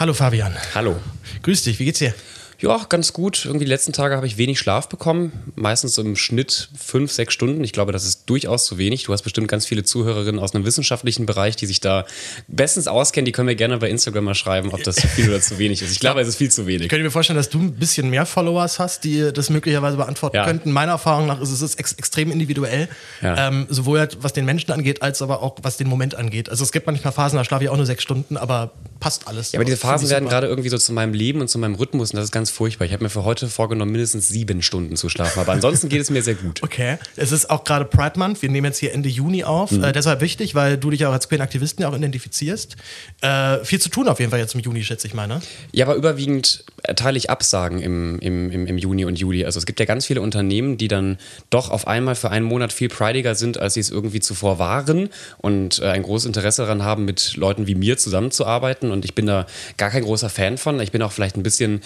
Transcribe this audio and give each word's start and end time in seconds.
Hallo 0.00 0.14
Fabian. 0.14 0.54
Hallo. 0.74 0.98
Grüß 1.42 1.64
dich, 1.64 1.78
wie 1.78 1.84
geht's 1.84 1.98
dir? 1.98 2.14
Ja, 2.60 2.84
ganz 2.88 3.12
gut. 3.12 3.44
Irgendwie 3.46 3.64
die 3.64 3.70
letzten 3.70 3.92
Tage 3.92 4.16
habe 4.16 4.26
ich 4.26 4.36
wenig 4.36 4.58
Schlaf 4.58 4.88
bekommen. 4.88 5.32
Meistens 5.54 5.96
im 5.96 6.14
Schnitt 6.16 6.68
fünf, 6.78 7.10
sechs 7.10 7.32
Stunden. 7.32 7.64
Ich 7.64 7.72
glaube, 7.72 7.92
das 7.92 8.04
ist 8.04 8.24
durchaus 8.26 8.66
zu 8.66 8.76
wenig. 8.76 9.04
Du 9.04 9.12
hast 9.12 9.22
bestimmt 9.22 9.48
ganz 9.48 9.64
viele 9.64 9.82
Zuhörerinnen 9.82 10.38
aus 10.38 10.54
einem 10.54 10.66
wissenschaftlichen 10.66 11.24
Bereich, 11.24 11.56
die 11.56 11.66
sich 11.66 11.80
da 11.80 12.04
bestens 12.48 12.86
auskennen. 12.86 13.24
Die 13.24 13.32
können 13.32 13.46
mir 13.46 13.56
gerne 13.56 13.78
bei 13.78 13.88
Instagram 13.88 14.24
mal 14.24 14.34
schreiben, 14.34 14.72
ob 14.72 14.82
das 14.82 14.96
zu 14.96 15.08
viel 15.08 15.28
oder 15.28 15.40
zu 15.40 15.58
wenig 15.58 15.80
ist. 15.80 15.92
Ich 15.92 16.00
glaube, 16.00 16.20
es 16.20 16.28
ist 16.28 16.36
viel 16.36 16.50
zu 16.50 16.66
wenig. 16.66 16.82
Ich 16.82 16.88
könnte 16.90 17.04
mir 17.04 17.10
vorstellen, 17.10 17.38
dass 17.38 17.48
du 17.48 17.60
ein 17.60 17.72
bisschen 17.72 18.10
mehr 18.10 18.26
Followers 18.26 18.78
hast, 18.78 19.04
die 19.04 19.32
das 19.32 19.48
möglicherweise 19.48 19.96
beantworten 19.96 20.36
ja. 20.36 20.44
könnten. 20.44 20.70
Meiner 20.70 20.92
Erfahrung 20.92 21.26
nach 21.26 21.40
ist 21.40 21.50
es 21.50 21.74
ex 21.74 21.94
extrem 21.94 22.30
individuell. 22.30 22.88
Ja. 23.22 23.48
Ähm, 23.48 23.66
sowohl 23.70 24.00
halt, 24.00 24.18
was 24.20 24.32
den 24.34 24.44
Menschen 24.44 24.70
angeht, 24.70 25.02
als 25.02 25.22
aber 25.22 25.42
auch 25.42 25.56
was 25.62 25.78
den 25.78 25.88
Moment 25.88 26.14
angeht. 26.14 26.50
Also 26.50 26.64
es 26.64 26.72
gibt 26.72 26.86
manchmal 26.86 27.12
Phasen, 27.12 27.36
da 27.36 27.44
schlafe 27.44 27.64
ich 27.64 27.70
auch 27.70 27.76
nur 27.76 27.86
sechs 27.86 28.02
Stunden, 28.02 28.36
aber 28.36 28.72
passt 29.00 29.26
alles. 29.26 29.52
Ja, 29.52 29.58
aber 29.58 29.64
diese 29.64 29.78
Phasen 29.78 30.10
werden 30.10 30.28
gerade 30.28 30.46
irgendwie 30.46 30.68
so 30.68 30.78
zu 30.78 30.92
meinem 30.92 31.14
Leben 31.14 31.40
und 31.40 31.48
zu 31.48 31.58
meinem 31.58 31.74
Rhythmus 31.74 32.10
und 32.10 32.16
das 32.16 32.26
ist 32.26 32.32
ganz 32.32 32.49
furchtbar. 32.50 32.86
Ich 32.86 32.92
habe 32.92 33.04
mir 33.04 33.10
für 33.10 33.24
heute 33.24 33.48
vorgenommen, 33.48 33.92
mindestens 33.92 34.28
sieben 34.28 34.62
Stunden 34.62 34.96
zu 34.96 35.08
schlafen. 35.08 35.40
Aber 35.40 35.52
ansonsten 35.52 35.88
geht 35.88 36.00
es 36.00 36.10
mir 36.10 36.22
sehr 36.22 36.34
gut. 36.34 36.60
Okay. 36.70 36.98
Es 37.16 37.32
ist 37.32 37.50
auch 37.50 37.64
gerade 37.64 37.84
Pride 37.84 38.16
Month. 38.16 38.42
Wir 38.42 38.48
nehmen 38.48 38.66
jetzt 38.66 38.78
hier 38.78 38.92
Ende 38.92 39.08
Juni 39.08 39.42
auf. 39.42 39.72
Mhm. 39.72 39.82
Äh, 39.82 39.92
deshalb 39.92 40.20
wichtig, 40.20 40.54
weil 40.54 40.78
du 40.78 40.90
dich 40.90 41.04
auch 41.04 41.12
als 41.12 41.28
queer 41.28 41.40
Aktivistin 41.40 41.84
auch 41.84 41.96
identifizierst. 41.96 42.76
Äh, 43.22 43.64
viel 43.64 43.80
zu 43.80 43.88
tun 43.88 44.06
auf 44.06 44.20
jeden 44.20 44.30
Fall 44.30 44.38
jetzt 44.38 44.54
im 44.54 44.60
Juni, 44.60 44.84
schätze 44.84 45.08
ich 45.08 45.14
mal, 45.14 45.26
ne? 45.26 45.40
Ja, 45.72 45.86
aber 45.86 45.96
überwiegend 45.96 46.64
erteile 46.82 47.18
ich 47.18 47.28
Absagen 47.28 47.80
im, 47.80 48.18
im, 48.20 48.50
im, 48.50 48.66
im 48.66 48.78
Juni 48.78 49.04
und 49.04 49.18
Juli. 49.18 49.44
Also 49.44 49.58
es 49.58 49.66
gibt 49.66 49.80
ja 49.80 49.86
ganz 49.86 50.06
viele 50.06 50.20
Unternehmen, 50.20 50.76
die 50.76 50.88
dann 50.88 51.18
doch 51.50 51.70
auf 51.70 51.86
einmal 51.86 52.14
für 52.14 52.30
einen 52.30 52.46
Monat 52.46 52.72
viel 52.72 52.88
prideiger 52.88 53.34
sind, 53.34 53.58
als 53.58 53.74
sie 53.74 53.80
es 53.80 53.90
irgendwie 53.90 54.20
zuvor 54.20 54.58
waren 54.58 55.08
und 55.38 55.80
äh, 55.80 55.86
ein 55.86 56.02
großes 56.02 56.26
Interesse 56.26 56.62
daran 56.62 56.84
haben, 56.84 57.04
mit 57.04 57.36
Leuten 57.36 57.66
wie 57.66 57.74
mir 57.74 57.96
zusammenzuarbeiten. 57.98 58.90
Und 58.90 59.04
ich 59.04 59.14
bin 59.14 59.26
da 59.26 59.46
gar 59.76 59.90
kein 59.90 60.04
großer 60.04 60.30
Fan 60.30 60.58
von. 60.58 60.80
Ich 60.80 60.92
bin 60.92 61.02
auch 61.02 61.12
vielleicht 61.12 61.36
ein 61.36 61.42
bisschen 61.42 61.82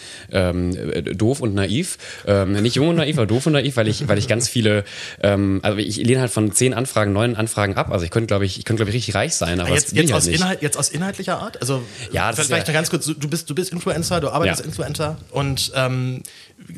ähm, 0.54 1.18
doof 1.18 1.34
doof 1.34 1.40
und 1.40 1.54
naiv. 1.54 1.98
Ähm, 2.26 2.52
nicht 2.52 2.76
jung 2.76 2.88
und 2.88 2.96
naiv, 2.96 3.16
aber 3.16 3.26
doof 3.26 3.46
und 3.46 3.54
naiv, 3.54 3.76
weil 3.76 3.88
ich, 3.88 4.08
weil 4.08 4.18
ich 4.18 4.28
ganz 4.28 4.48
viele, 4.48 4.84
ähm, 5.22 5.60
also 5.62 5.78
ich 5.78 5.96
lehne 5.96 6.20
halt 6.20 6.30
von 6.30 6.52
zehn 6.52 6.74
Anfragen, 6.74 7.12
neun 7.12 7.34
Anfragen 7.36 7.74
ab. 7.76 7.90
Also 7.90 8.04
ich 8.04 8.10
könnte, 8.10 8.28
glaube 8.28 8.44
ich, 8.44 8.58
ich 8.58 8.64
könnte, 8.64 8.78
glaube 8.78 8.90
ich, 8.90 8.96
richtig 8.96 9.14
reich 9.14 9.34
sein. 9.34 9.60
Aber 9.60 9.70
jetzt, 9.70 9.92
jetzt, 9.92 10.12
halt 10.12 10.22
aus 10.22 10.26
Inhalt, 10.26 10.62
jetzt 10.62 10.76
aus 10.76 10.88
inhaltlicher 10.90 11.38
Art? 11.38 11.60
Also 11.60 11.82
ja, 12.12 12.30
das 12.30 12.46
vielleicht 12.46 12.68
ja. 12.68 12.74
ganz 12.74 12.90
kurz, 12.90 13.06
du 13.06 13.28
bist, 13.28 13.50
du 13.50 13.54
bist 13.54 13.72
Influencer, 13.72 14.20
du 14.20 14.28
arbeitest 14.28 14.60
ja. 14.60 14.66
Influencer 14.66 15.16
und 15.30 15.72
ähm, 15.74 16.22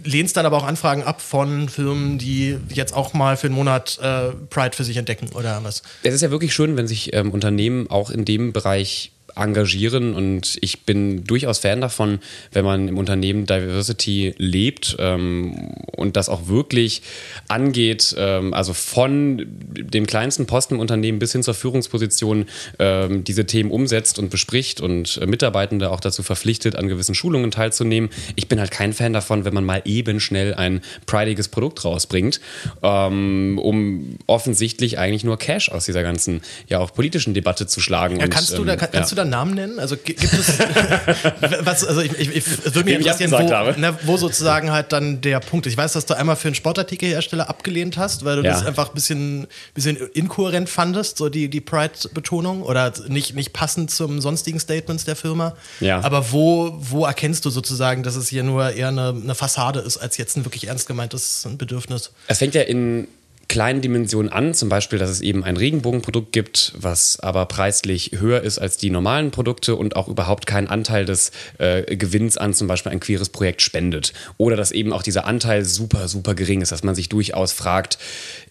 lehnst 0.05 0.36
dann 0.36 0.47
aber 0.47 0.56
auch 0.56 0.67
Anfragen 0.67 1.03
ab 1.03 1.20
von 1.20 1.69
Firmen, 1.69 2.19
die 2.19 2.56
jetzt 2.73 2.95
auch 2.95 3.12
mal 3.12 3.36
für 3.36 3.48
einen 3.48 3.56
Monat 3.56 3.98
äh, 4.03 4.31
Pride 4.48 4.77
für 4.77 4.84
sich 4.84 4.97
entdecken 4.97 5.29
oder 5.34 5.61
was? 5.62 5.83
Es 6.03 6.14
ist 6.14 6.23
ja 6.23 6.31
wirklich 6.31 6.55
schön, 6.55 6.77
wenn 6.77 6.86
sich 6.86 7.12
ähm, 7.14 7.31
Unternehmen 7.31 7.91
auch 7.91 8.11
in 8.11 8.25
dem 8.25 8.53
Bereich 8.53 9.12
engagieren 9.37 10.15
und 10.15 10.59
ich 10.62 10.84
bin 10.84 11.25
durchaus 11.25 11.59
Fan 11.59 11.81
davon, 11.81 12.19
wenn 12.53 12.65
man 12.65 12.89
im 12.89 12.98
Unternehmen 12.98 13.47
Diversity 13.47 14.34
lebt 14.39 14.97
ähm, 14.98 15.73
und 15.95 16.17
das 16.17 16.29
auch 16.29 16.48
wirklich 16.48 17.03
angeht, 17.48 18.14
ähm, 18.19 18.55
also 18.55 18.73
von 18.73 19.47
dem 19.47 20.07
kleinsten 20.07 20.47
Posten 20.47 20.75
im 20.75 20.81
Unternehmen 20.81 21.19
bis 21.19 21.33
hin 21.33 21.42
zur 21.42 21.55
Führungsposition 21.55 22.47
ähm, 22.79 23.25
diese 23.25 23.47
Themen 23.47 23.70
umsetzt 23.70 24.19
und 24.19 24.31
bespricht 24.31 24.81
und 24.81 25.19
äh, 25.19 25.27
Mitarbeitende 25.27 25.91
auch 25.91 26.01
dazu 26.01 26.23
verpflichtet, 26.23 26.77
an 26.77 26.89
gewissen 26.89 27.14
Schulungen 27.14 27.51
teilzunehmen. 27.51 28.11
Ich 28.37 28.48
bin 28.48 28.59
halt 28.59 28.70
kein 28.70 28.92
Fan 28.92 29.12
davon, 29.12 29.45
wenn 29.45 29.55
man 29.55 29.64
mal 29.64 29.83
eben 29.84 30.19
schnell 30.19 30.55
ein 30.55 30.81
prideiges 31.05 31.48
Produkt 31.48 31.84
rausbringt, 31.84 32.41
ähm, 32.83 33.59
um 33.62 34.17
offensichtlich 34.27 34.98
eigentlich 34.98 35.25
nur 35.25 35.39
Cash 35.39 35.70
aus 35.70 35.84
dieser 35.84 36.03
ganzen, 36.03 36.41
ja 36.69 36.79
auch 36.79 36.95
politischen 36.95 37.34
Debatte 37.34 37.67
zu 37.67 37.81
schlagen. 37.81 38.19
Ja, 38.19 38.29
kannst, 38.29 38.53
und, 38.53 38.61
du 38.61 38.64
da, 38.64 38.77
kann, 38.77 38.89
kannst 38.91 39.12
ja. 39.12 39.17
du 39.17 39.23
da 39.23 39.26
Namen 39.27 39.55
nennen? 39.55 39.79
Also 39.79 39.97
gibt 39.97 40.23
es, 40.23 40.59
was, 41.61 41.85
also 41.85 42.01
ich, 42.01 42.13
ich, 42.19 42.37
ich 42.37 42.75
würde 42.75 42.85
mich 42.85 42.95
interessieren, 42.95 43.31
wo, 43.33 43.81
ne, 43.81 43.99
wo, 44.03 44.17
sozusagen 44.17 44.71
halt 44.71 44.93
dann 44.93 45.21
der 45.21 45.41
Punkt 45.41 45.67
ist. 45.67 45.73
Ich 45.73 45.79
weiß, 45.79 45.93
dass 45.93 46.07
du 46.07 46.15
einmal 46.15 46.37
für 46.37 46.49
einen 46.49 46.55
Sportartikelhersteller 46.55 47.49
abgelehnt 47.49 47.97
hast, 47.99 48.25
weil 48.25 48.37
du 48.37 48.43
ja. 48.43 48.53
das 48.53 48.65
einfach 48.65 48.89
ein 48.89 48.95
bisschen, 48.95 49.47
bisschen 49.75 49.97
inkohärent 49.97 50.69
fandest, 50.69 51.19
so 51.19 51.29
die, 51.29 51.48
die 51.48 51.61
Pride-Betonung 51.61 52.63
oder 52.63 52.92
nicht, 53.09 53.35
nicht 53.35 53.53
passend 53.53 53.91
zum 53.91 54.20
sonstigen 54.20 54.61
Statements 54.61 55.05
der 55.05 55.17
Firma. 55.17 55.57
Ja. 55.81 56.01
Aber 56.03 56.33
wo, 56.33 56.77
wo 56.79 57.05
erkennst 57.05 57.45
du 57.45 57.51
sozusagen, 57.51 58.03
dass 58.03 58.17
es 58.17 58.29
hier 58.29 58.42
nur 58.42 58.70
eher 58.73 58.89
eine, 58.89 59.09
eine 59.09 59.35
Fassade 59.35 59.81
ist, 59.81 59.97
als 59.98 60.17
jetzt 60.17 60.36
ein 60.36 60.45
wirklich 60.45 60.69
ernst 60.69 60.86
gemeintes 60.86 61.47
Bedürfnis? 61.57 62.13
Es 62.27 62.39
fängt 62.39 62.55
ja 62.55 62.63
in 62.63 63.09
kleinen 63.48 63.80
Dimensionen 63.80 64.30
an, 64.33 64.55
zum 64.55 64.68
Beispiel, 64.68 64.98
dass 64.98 65.11
es 65.11 65.20
eben 65.20 65.45
ein 65.45 65.57
Regenbogenprodukt 65.57 66.33
gibt, 66.33 66.73
was 66.77 67.20
aber 67.20 67.46
preislich 67.46 68.12
höher 68.18 68.42
ist 68.42 68.58
als 68.58 68.77
die 68.77 68.90
normalen 68.90 69.30
Produkte 69.30 69.77
und 69.77 69.96
auch 69.96 70.08
überhaupt 70.08 70.46
keinen 70.46 70.67
Anteil 70.67 71.05
des 71.05 71.30
äh, 71.58 71.96
Gewinns 71.96 72.36
an 72.36 72.55
zum 72.55 72.67
Beispiel 72.67 72.92
ein 72.92 73.01
queeres 73.01 73.29
Projekt 73.29 73.62
spendet. 73.62 74.12
Oder 74.36 74.56
dass 74.56 74.73
eben 74.73 74.92
auch 74.92 75.02
dieser 75.02 75.27
Anteil 75.27 75.64
super, 75.64 76.08
super 76.08 76.35
gering 76.35 76.61
ist, 76.61 76.73
dass 76.73 76.83
man 76.83 76.95
sich 76.95 77.08
durchaus 77.08 77.52
fragt, 77.52 77.98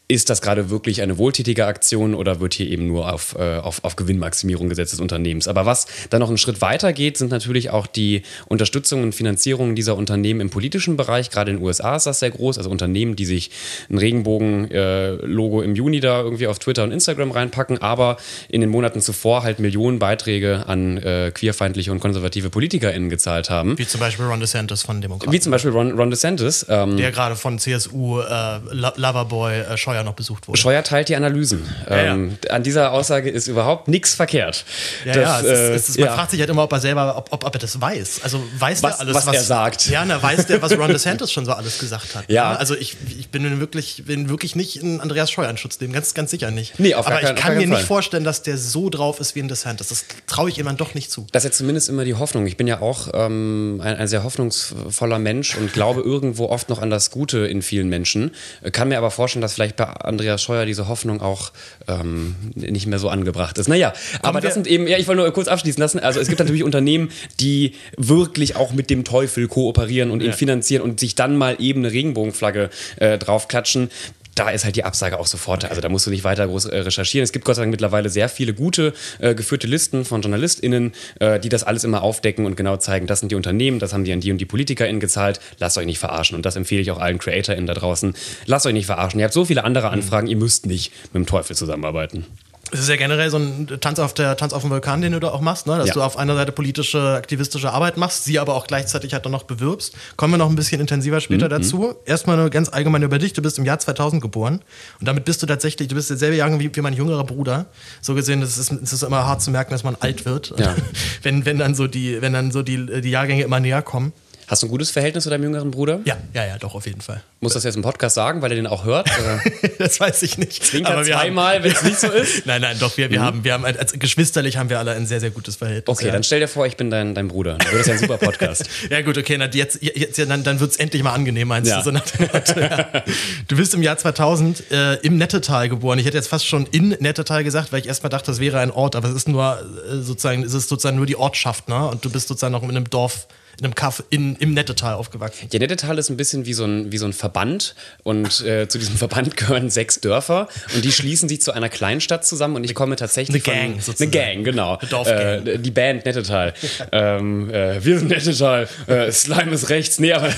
ist 0.07 0.29
das 0.29 0.41
gerade 0.41 0.69
wirklich 0.69 1.01
eine 1.01 1.17
wohltätige 1.17 1.65
Aktion 1.65 2.13
oder 2.13 2.39
wird 2.39 2.53
hier 2.53 2.69
eben 2.69 2.87
nur 2.87 3.11
auf, 3.11 3.35
äh, 3.39 3.57
auf, 3.57 3.83
auf 3.83 3.95
Gewinnmaximierung 3.95 4.69
gesetzt 4.69 4.93
des 4.93 4.99
Unternehmens? 4.99 5.47
Aber 5.47 5.65
was 5.65 5.87
dann 6.11 6.19
noch 6.19 6.27
einen 6.27 6.37
Schritt 6.37 6.61
weiter 6.61 6.93
geht, 6.93 7.17
sind 7.17 7.31
natürlich 7.31 7.71
auch 7.71 7.87
die 7.87 8.21
Unterstützung 8.47 9.01
und 9.01 9.15
Finanzierung 9.15 9.73
dieser 9.73 9.95
Unternehmen 9.95 10.41
im 10.41 10.49
politischen 10.51 10.95
Bereich. 10.95 11.31
Gerade 11.31 11.51
in 11.51 11.57
den 11.57 11.65
USA 11.65 11.95
ist 11.95 12.05
das 12.05 12.19
sehr 12.19 12.29
groß. 12.29 12.59
Also 12.59 12.69
Unternehmen, 12.69 13.15
die 13.15 13.25
sich 13.25 13.49
ein 13.89 13.97
Regenbogen-Logo 13.97 15.61
äh, 15.61 15.65
im 15.65 15.75
Juni 15.75 16.01
da 16.01 16.21
irgendwie 16.21 16.45
auf 16.45 16.59
Twitter 16.59 16.83
und 16.83 16.91
Instagram 16.91 17.31
reinpacken, 17.31 17.79
aber 17.79 18.17
in 18.47 18.61
den 18.61 18.69
Monaten 18.69 19.01
zuvor 19.01 19.41
halt 19.41 19.59
Millionen 19.59 19.97
Beiträge 19.97 20.67
an 20.67 20.97
äh, 20.97 21.31
queerfeindliche 21.33 21.91
und 21.91 21.99
konservative 21.99 22.51
PolitikerInnen 22.51 23.09
gezahlt 23.09 23.49
haben. 23.49 23.75
Wie 23.79 23.87
zum 23.87 24.01
Beispiel 24.01 24.25
Ron 24.25 24.39
DeSantis 24.39 24.83
von 24.83 25.01
Demokraten. 25.01 25.33
Wie 25.33 25.39
zum 25.39 25.51
Beispiel 25.51 25.71
Ron, 25.71 25.97
Ron 25.97 26.11
DeSantis. 26.11 26.63
Ähm, 26.69 26.95
Der 26.95 27.11
gerade 27.11 27.35
von 27.35 27.57
CSU 27.57 28.19
äh, 28.19 28.59
Loverboy 28.71 29.61
äh, 29.61 29.77
Scheuer 29.95 30.03
noch 30.03 30.13
besucht 30.13 30.47
wurde. 30.47 30.59
Scheuer 30.59 30.83
teilt 30.83 31.09
die 31.09 31.15
Analysen. 31.15 31.63
Ähm, 31.87 32.37
ja. 32.43 32.51
An 32.51 32.63
dieser 32.63 32.91
Aussage 32.91 33.29
ist 33.29 33.47
überhaupt 33.47 33.87
nichts 33.87 34.13
verkehrt. 34.13 34.65
Ja, 35.05 35.13
das, 35.13 35.23
ja, 35.23 35.39
es 35.39 35.45
ist, 35.45 35.49
äh, 35.49 35.73
es 35.73 35.89
ist, 35.89 35.99
man 35.99 36.09
fragt 36.09 36.31
sich 36.31 36.39
halt 36.39 36.49
immer, 36.49 36.63
ob 36.63 36.71
er 36.73 36.79
selber, 36.79 37.17
ob, 37.17 37.31
ob, 37.31 37.45
ob 37.45 37.55
er 37.55 37.59
das 37.59 37.79
weiß. 37.79 38.21
Also 38.23 38.43
weiß 38.59 38.83
was, 38.83 38.97
der 38.97 38.99
alles, 38.99 39.15
was, 39.15 39.27
was 39.27 39.35
er 39.35 39.43
sagt. 39.43 39.89
Ja, 39.89 40.03
na, 40.05 40.21
weiß 40.21 40.47
der, 40.47 40.61
was 40.61 40.71
Ron 40.77 40.89
DeSantis 40.89 41.31
schon 41.31 41.45
so 41.45 41.53
alles 41.53 41.79
gesagt 41.79 42.15
hat. 42.15 42.29
Ja. 42.29 42.55
Also 42.55 42.75
ich, 42.75 42.97
ich 43.17 43.29
bin 43.29 43.59
wirklich, 43.59 44.03
bin 44.05 44.29
wirklich 44.29 44.55
nicht 44.55 44.81
in 44.81 44.99
Andreas 44.99 45.31
Scheuer 45.31 45.49
in 45.49 45.57
Schutz 45.57 45.79
nehmen, 45.79 45.93
ganz, 45.93 46.13
ganz 46.13 46.31
sicher 46.31 46.51
nicht. 46.51 46.77
Nee, 46.79 46.95
auf 46.95 47.07
Aber 47.07 47.19
kein, 47.19 47.35
ich 47.35 47.41
kann 47.41 47.57
mir 47.57 47.67
nicht 47.67 47.83
vorstellen, 47.83 48.23
dass 48.23 48.41
der 48.41 48.57
so 48.57 48.89
drauf 48.89 49.19
ist 49.19 49.35
wie 49.35 49.39
ein 49.39 49.47
DeSantis. 49.47 49.87
Das 49.87 50.05
traue 50.27 50.49
ich 50.49 50.57
jemand 50.57 50.81
doch 50.81 50.93
nicht 50.93 51.09
zu. 51.09 51.25
Das 51.31 51.45
ist 51.45 51.51
ja 51.51 51.57
zumindest 51.57 51.89
immer 51.89 52.03
die 52.03 52.15
Hoffnung. 52.15 52.47
Ich 52.47 52.57
bin 52.57 52.67
ja 52.67 52.81
auch 52.81 53.09
ähm, 53.13 53.79
ein, 53.81 53.95
ein 53.95 54.07
sehr 54.07 54.23
hoffnungsvoller 54.23 55.19
Mensch 55.19 55.55
und 55.55 55.71
glaube 55.71 56.01
irgendwo 56.01 56.47
oft 56.49 56.69
noch 56.69 56.81
an 56.81 56.89
das 56.89 57.11
Gute 57.11 57.47
in 57.47 57.61
vielen 57.61 57.87
Menschen. 57.87 58.31
Kann 58.71 58.89
mir 58.89 58.97
aber 58.97 59.11
vorstellen, 59.11 59.41
dass 59.41 59.53
vielleicht 59.53 59.77
bei 59.77 59.84
Andreas 59.93 60.41
Scheuer 60.41 60.65
diese 60.65 60.87
Hoffnung 60.87 61.21
auch 61.21 61.51
ähm, 61.87 62.35
nicht 62.55 62.87
mehr 62.87 62.99
so 62.99 63.09
angebracht 63.09 63.57
ist. 63.57 63.67
Naja, 63.67 63.93
aber 64.21 64.41
das 64.41 64.53
sind 64.53 64.67
eben, 64.67 64.87
ja, 64.87 64.97
ich 64.97 65.07
wollte 65.07 65.21
nur 65.21 65.31
kurz 65.31 65.47
abschließen 65.47 65.79
lassen. 65.79 65.99
Also 65.99 66.19
es 66.19 66.27
gibt 66.27 66.39
natürlich 66.39 66.63
Unternehmen, 66.65 67.09
die 67.39 67.73
wirklich 67.97 68.55
auch 68.55 68.73
mit 68.73 68.89
dem 68.89 69.03
Teufel 69.03 69.47
kooperieren 69.47 70.11
und 70.11 70.21
ihn 70.21 70.33
finanzieren 70.33 70.81
und 70.81 70.99
sich 70.99 71.15
dann 71.15 71.37
mal 71.37 71.57
eben 71.59 71.81
eine 71.81 71.91
Regenbogenflagge 71.91 72.69
äh, 72.97 73.17
draufklatschen 73.17 73.89
da 74.35 74.49
ist 74.49 74.65
halt 74.65 74.75
die 74.75 74.83
Absage 74.83 75.17
auch 75.17 75.27
sofort. 75.27 75.65
Also 75.65 75.81
da 75.81 75.89
musst 75.89 76.05
du 76.05 76.11
nicht 76.11 76.23
weiter 76.23 76.45
groß 76.45 76.65
äh, 76.65 76.79
recherchieren. 76.79 77.23
Es 77.23 77.31
gibt 77.31 77.45
Gott 77.45 77.55
sei 77.55 77.63
Dank 77.63 77.71
mittlerweile 77.71 78.09
sehr 78.09 78.29
viele 78.29 78.53
gute 78.53 78.93
äh, 79.19 79.33
geführte 79.33 79.65
Listen 79.65 80.05
von 80.05 80.21
JournalistInnen, 80.21 80.91
äh, 81.19 81.39
die 81.39 81.49
das 81.49 81.63
alles 81.63 81.85
immer 81.85 82.03
aufdecken 82.03 82.45
und 82.45 82.57
genau 82.57 82.77
zeigen, 82.77 83.07
das 83.07 83.21
sind 83.21 83.31
die 83.31 83.35
Unternehmen, 83.35 83.79
das 83.79 83.93
haben 83.93 84.03
die 84.03 84.11
an 84.11 84.19
die 84.19 84.31
und 84.31 84.37
die 84.37 84.45
PolitikerInnen 84.45 84.99
gezahlt. 84.99 85.39
Lasst 85.59 85.77
euch 85.77 85.85
nicht 85.85 85.99
verarschen. 85.99 86.35
Und 86.35 86.45
das 86.45 86.57
empfehle 86.57 86.81
ich 86.81 86.91
auch 86.91 86.99
allen 86.99 87.17
CreatorInnen 87.17 87.65
da 87.65 87.73
draußen. 87.73 88.13
Lasst 88.45 88.65
euch 88.65 88.73
nicht 88.73 88.85
verarschen. 88.87 89.19
Ihr 89.19 89.25
habt 89.25 89.33
so 89.33 89.45
viele 89.45 89.63
andere 89.63 89.89
Anfragen, 89.89 90.27
ihr 90.27 90.37
müsst 90.37 90.65
nicht 90.65 90.91
mit 91.13 91.15
dem 91.15 91.25
Teufel 91.25 91.55
zusammenarbeiten. 91.55 92.25
Es 92.71 92.79
ist 92.79 92.89
ja 92.89 92.95
generell 92.95 93.29
so 93.29 93.37
ein 93.37 93.67
Tanz 93.79 93.99
auf 93.99 94.15
der 94.15 94.35
Tanz 94.37 94.51
auf 94.51 94.63
dem 94.63 94.71
Vulkan, 94.71 94.99
den 94.99 95.11
du 95.11 95.19
da 95.19 95.29
auch 95.29 95.41
machst, 95.41 95.67
ne? 95.67 95.77
dass 95.77 95.89
ja. 95.89 95.93
du 95.93 96.01
auf 96.01 96.17
einer 96.17 96.35
Seite 96.35 96.51
politische, 96.51 97.13
aktivistische 97.13 97.71
Arbeit 97.71 97.95
machst, 97.97 98.23
sie 98.23 98.39
aber 98.39 98.55
auch 98.55 98.65
gleichzeitig 98.65 99.13
halt 99.13 99.23
dann 99.23 99.31
noch 99.31 99.43
bewirbst. 99.43 99.95
Kommen 100.17 100.33
wir 100.33 100.37
noch 100.39 100.49
ein 100.49 100.55
bisschen 100.55 100.81
intensiver 100.81 101.21
später 101.21 101.45
mhm. 101.45 101.49
dazu. 101.49 101.95
Erstmal 102.05 102.39
eine 102.39 102.49
ganz 102.49 102.69
allgemeine 102.69 103.05
über 103.05 103.19
dich. 103.19 103.33
Du 103.33 103.43
bist 103.43 103.59
im 103.59 103.65
Jahr 103.65 103.77
2000 103.77 104.19
geboren 104.19 104.61
und 104.99 105.07
damit 105.07 105.25
bist 105.25 105.43
du 105.43 105.45
tatsächlich, 105.45 105.89
du 105.89 105.95
bist 105.95 106.09
derselbe 106.09 106.37
Jahrgang 106.37 106.59
wie, 106.59 106.75
wie 106.75 106.81
mein 106.81 106.93
jüngerer 106.93 107.23
Bruder. 107.23 107.67
So 108.01 108.15
gesehen, 108.15 108.41
es 108.41 108.57
ist, 108.57 108.71
es 108.71 108.93
ist 108.93 109.03
immer 109.03 109.27
hart 109.27 109.43
zu 109.43 109.51
merken, 109.51 109.71
dass 109.71 109.83
man 109.83 109.95
alt 109.99 110.25
wird, 110.25 110.53
ja. 110.57 110.75
wenn, 111.21 111.45
wenn 111.45 111.59
dann 111.59 111.75
so 111.75 111.85
die, 111.85 112.19
wenn 112.21 112.33
dann 112.33 112.51
so 112.51 112.63
die, 112.63 113.01
die 113.01 113.11
Jahrgänge 113.11 113.43
immer 113.43 113.59
näher 113.59 113.83
kommen. 113.83 114.11
Hast 114.47 114.61
du 114.61 114.67
ein 114.67 114.69
gutes 114.69 114.91
Verhältnis 114.91 115.23
zu 115.23 115.31
deinem 115.31 115.43
jüngeren 115.43 115.71
Bruder? 115.71 116.01
Ja, 116.05 116.17
ja, 116.33 116.45
ja, 116.45 116.57
doch, 116.59 116.75
auf 116.75 116.85
jeden 116.85 117.01
Fall. 117.01 117.23
Muss 117.39 117.53
das 117.53 117.63
jetzt 117.63 117.75
im 117.75 117.81
Podcast 117.81 118.13
sagen, 118.13 118.43
weil 118.43 118.51
er 118.51 118.55
den 118.55 118.67
auch 118.67 118.85
hört? 118.85 119.09
das 119.79 119.99
weiß 119.99 120.21
ich 120.21 120.37
nicht. 120.37 120.61
Klingt 120.61 120.87
aber 120.87 121.03
zweimal, 121.03 121.63
wenn 121.63 121.71
es 121.71 121.81
nicht 121.81 121.99
so 121.99 122.11
ist? 122.11 122.45
nein, 122.45 122.61
nein, 122.61 122.77
doch, 122.79 122.95
wir, 122.95 123.09
wir, 123.09 123.21
mhm. 123.21 123.23
haben, 123.23 123.43
wir 123.43 123.53
haben, 123.53 123.65
als 123.65 123.93
geschwisterlich 123.93 124.57
haben 124.57 124.69
wir 124.69 124.77
alle 124.77 124.91
ein 124.91 125.07
sehr, 125.07 125.19
sehr 125.19 125.31
gutes 125.31 125.55
Verhältnis. 125.55 125.97
Okay, 125.97 126.07
ja. 126.07 126.13
dann 126.13 126.23
stell 126.23 126.39
dir 126.39 126.47
vor, 126.47 126.67
ich 126.67 126.77
bin 126.77 126.91
dein, 126.91 127.15
dein 127.15 127.27
Bruder. 127.27 127.57
Du 127.57 127.71
würdest 127.71 127.87
ja 127.87 127.95
ein 127.95 127.99
super 127.99 128.17
Podcast. 128.17 128.69
ja, 128.89 129.01
gut, 129.01 129.17
okay, 129.17 129.35
na, 129.37 129.47
jetzt, 129.47 129.81
jetzt, 129.81 130.19
dann, 130.19 130.43
dann 130.43 130.59
wird 130.59 130.71
es 130.71 130.77
endlich 130.77 131.01
mal 131.01 131.13
angenehm, 131.13 131.47
meinst 131.47 131.71
ja. 131.71 131.81
du? 131.81 131.83
So 131.83 132.59
ja. 132.59 133.03
Du 133.47 133.55
bist 133.55 133.73
im 133.73 133.81
Jahr 133.81 133.97
2000 133.97 134.71
äh, 134.71 134.95
im 134.97 135.17
Nettetal 135.17 135.69
geboren. 135.69 135.97
Ich 135.97 136.05
hätte 136.05 136.17
jetzt 136.17 136.27
fast 136.27 136.45
schon 136.45 136.67
in 136.67 136.89
Nettetal 136.99 137.43
gesagt, 137.43 137.71
weil 137.71 137.79
ich 137.79 137.87
erstmal 137.87 138.11
dachte, 138.11 138.27
das 138.27 138.39
wäre 138.39 138.59
ein 138.59 138.69
Ort, 138.69 138.95
aber 138.95 139.09
es 139.09 139.15
ist 139.15 139.27
nur 139.27 139.59
äh, 139.89 139.97
sozusagen, 139.97 140.43
es 140.43 140.53
ist 140.53 140.69
sozusagen 140.69 140.97
nur 140.97 141.07
die 141.07 141.15
Ortschaft, 141.15 141.67
ne? 141.67 141.87
Und 141.87 142.05
du 142.05 142.11
bist 142.11 142.27
sozusagen 142.27 142.51
noch 142.51 142.61
in 142.61 142.69
einem 142.69 142.87
Dorf 142.89 143.27
in 143.59 143.65
einem 143.65 143.75
Kaff 143.75 144.03
in, 144.09 144.35
im 144.37 144.53
Nettetal 144.53 144.93
aufgewachsen. 144.93 145.47
Ja, 145.51 145.59
Nettetal 145.59 145.97
ist 145.97 146.09
ein 146.09 146.17
bisschen 146.17 146.45
wie 146.45 146.53
so 146.53 146.65
ein, 146.65 146.91
wie 146.91 146.97
so 146.97 147.05
ein 147.05 147.13
Verband 147.13 147.75
und 148.03 148.41
äh, 148.41 148.67
zu 148.67 148.77
diesem 148.77 148.97
Verband 148.97 149.37
gehören 149.37 149.69
sechs 149.69 149.99
Dörfer 150.01 150.47
und 150.73 150.83
die 150.83 150.91
schließen 150.91 151.29
sich 151.29 151.41
zu 151.41 151.51
einer 151.51 151.69
Kleinstadt 151.69 152.25
zusammen 152.25 152.55
und 152.55 152.63
ich 152.63 152.75
komme 152.75 152.95
tatsächlich 152.95 153.45
eine 153.47 153.57
Gang, 153.57 153.71
von... 153.73 153.81
Sozusagen. 153.81 154.11
Eine 154.11 154.33
Gang, 154.33 154.43
genau. 154.43 154.77
Eine 154.77 154.89
Dorfgang. 154.89 155.47
Äh, 155.47 155.59
die 155.59 155.71
Band 155.71 156.05
Nettetal. 156.05 156.53
ähm, 156.91 157.49
äh, 157.49 157.83
wir 157.83 157.99
sind 157.99 158.09
Nettetal, 158.09 158.67
äh, 158.87 159.11
Slime 159.11 159.51
ist 159.51 159.69
rechts. 159.69 159.99
Nee, 159.99 160.13
aber... 160.13 160.29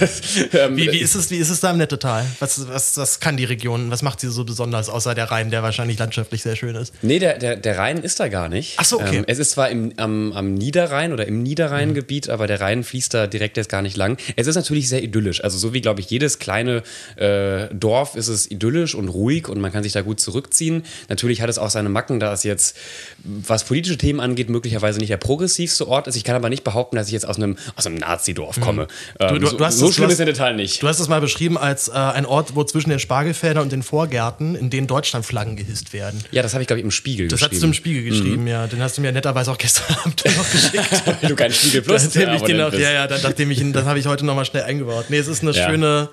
Ähm, 0.53 0.77
wie, 0.77 0.91
wie, 0.91 0.99
ist 0.99 1.15
es, 1.15 1.29
wie 1.31 1.37
ist 1.37 1.49
es 1.49 1.59
da 1.59 1.71
im 1.71 1.77
Nettetal? 1.77 2.25
Was, 2.39 2.67
was, 2.67 2.97
was 2.97 3.19
kann 3.19 3.37
die 3.37 3.45
Region, 3.45 3.91
was 3.91 4.01
macht 4.01 4.19
sie 4.19 4.29
so 4.29 4.43
besonders, 4.43 4.89
außer 4.89 5.15
der 5.15 5.31
Rhein, 5.31 5.51
der 5.51 5.63
wahrscheinlich 5.63 5.99
landschaftlich 5.99 6.41
sehr 6.43 6.55
schön 6.55 6.75
ist? 6.75 6.93
Nee, 7.01 7.19
der, 7.19 7.37
der, 7.37 7.55
der 7.55 7.77
Rhein 7.77 7.97
ist 7.97 8.19
da 8.19 8.27
gar 8.27 8.49
nicht. 8.49 8.75
Ach 8.77 8.85
so, 8.85 8.99
okay. 8.99 9.17
Ähm, 9.17 9.23
es 9.27 9.39
ist 9.39 9.51
zwar 9.51 9.69
im, 9.69 9.93
am, 9.97 10.33
am 10.33 10.53
Niederrhein 10.53 11.13
oder 11.13 11.27
im 11.27 11.43
Niederrheingebiet, 11.43 12.27
mhm. 12.27 12.33
aber 12.33 12.47
der 12.47 12.61
Rhein 12.61 12.83
fließt 12.83 13.06
da 13.13 13.27
direkt 13.27 13.57
jetzt 13.57 13.69
gar 13.69 13.81
nicht 13.81 13.97
lang. 13.97 14.17
Es 14.35 14.47
ist 14.47 14.55
natürlich 14.55 14.89
sehr 14.89 15.03
idyllisch. 15.03 15.43
Also 15.43 15.57
so 15.57 15.73
wie, 15.73 15.81
glaube 15.81 15.99
ich, 16.01 16.09
jedes 16.09 16.39
kleine 16.39 16.83
äh, 17.15 17.67
Dorf 17.73 18.15
ist 18.15 18.27
es 18.27 18.49
idyllisch 18.49 18.95
und 18.95 19.09
ruhig 19.09 19.47
und 19.47 19.59
man 19.59 19.71
kann 19.71 19.83
sich 19.83 19.91
da 19.91 20.01
gut 20.01 20.19
zurückziehen. 20.19 20.83
Natürlich 21.09 21.41
hat 21.41 21.49
es 21.49 21.57
auch 21.57 21.69
seine 21.69 21.89
Macken, 21.89 22.19
da 22.19 22.33
es 22.33 22.43
jetzt, 22.43 22.77
was 23.23 23.63
politische 23.63 23.97
Themen 23.97 24.19
angeht, 24.19 24.49
möglicherweise 24.49 24.99
nicht 24.99 25.09
der 25.09 25.17
progressivste 25.17 25.87
Ort 25.87 26.07
ist. 26.07 26.15
Ich 26.15 26.23
kann 26.23 26.35
aber 26.35 26.49
nicht 26.49 26.63
behaupten, 26.63 26.95
dass 26.95 27.07
ich 27.07 27.13
jetzt 27.13 27.27
aus 27.27 27.37
einem, 27.37 27.57
aus 27.75 27.85
einem 27.85 27.95
Nazi-Dorf 27.95 28.59
komme. 28.59 28.83
Mhm. 28.83 28.87
Ähm, 29.19 29.39
du, 29.39 29.39
du, 29.39 29.57
du 29.57 29.71
so, 29.71 29.87
so 29.87 29.91
schlimm 29.91 30.09
ist 30.09 30.19
der 30.19 30.25
Detail 30.25 30.55
nicht. 30.55 30.81
Du 30.81 30.87
hast 30.87 30.99
es 30.99 31.07
mal 31.07 31.21
beschrieben 31.21 31.57
als 31.57 31.87
äh, 31.87 31.93
ein 31.93 32.25
Ort, 32.25 32.55
wo 32.55 32.63
zwischen 32.63 32.89
den 32.89 32.99
Spargelfeldern 32.99 33.63
und 33.63 33.71
den 33.71 33.83
Vorgärten, 33.83 34.55
in 34.55 34.69
denen 34.69 34.87
Deutschlandflaggen 34.87 35.55
gehisst 35.55 35.93
werden. 35.93 36.23
Ja, 36.31 36.41
das 36.41 36.53
habe 36.53 36.63
ich, 36.63 36.67
glaube 36.67 36.79
ich, 36.79 36.85
im 36.85 36.91
Spiegel 36.91 37.27
das 37.27 37.39
geschrieben. 37.39 37.49
Das 37.49 37.57
hast 37.57 37.63
du 37.63 37.67
im 37.67 37.73
Spiegel 37.73 38.03
geschrieben, 38.03 38.41
mhm. 38.41 38.47
ja. 38.47 38.67
Den 38.67 38.81
hast 38.81 38.97
du 38.97 39.01
mir 39.01 39.11
netterweise 39.11 39.51
auch 39.51 39.57
gestern 39.57 39.95
Abend 40.03 40.23
noch 40.25 40.51
geschickt. 40.51 41.03
Du 41.27 41.35
keinen 41.35 41.53
Spiegel 41.53 41.81
Plus 41.81 42.03
nachdem 42.05 42.33
ich 42.33 42.41
den 42.41 42.61
auch, 42.61 42.73
Ja, 42.73 42.91
ja, 42.91 42.96
dann, 43.05 43.21
nachdem 43.21 43.51
ich 43.51 43.61
das 43.73 43.85
habe 43.85 43.99
ich 43.99 44.07
heute 44.07 44.25
nochmal 44.25 44.45
schnell 44.45 44.63
eingebaut. 44.63 45.05
Nee, 45.09 45.17
es 45.17 45.27
ist 45.27 45.43
eine 45.43 45.51
ja. 45.51 45.69
schöne, 45.69 46.09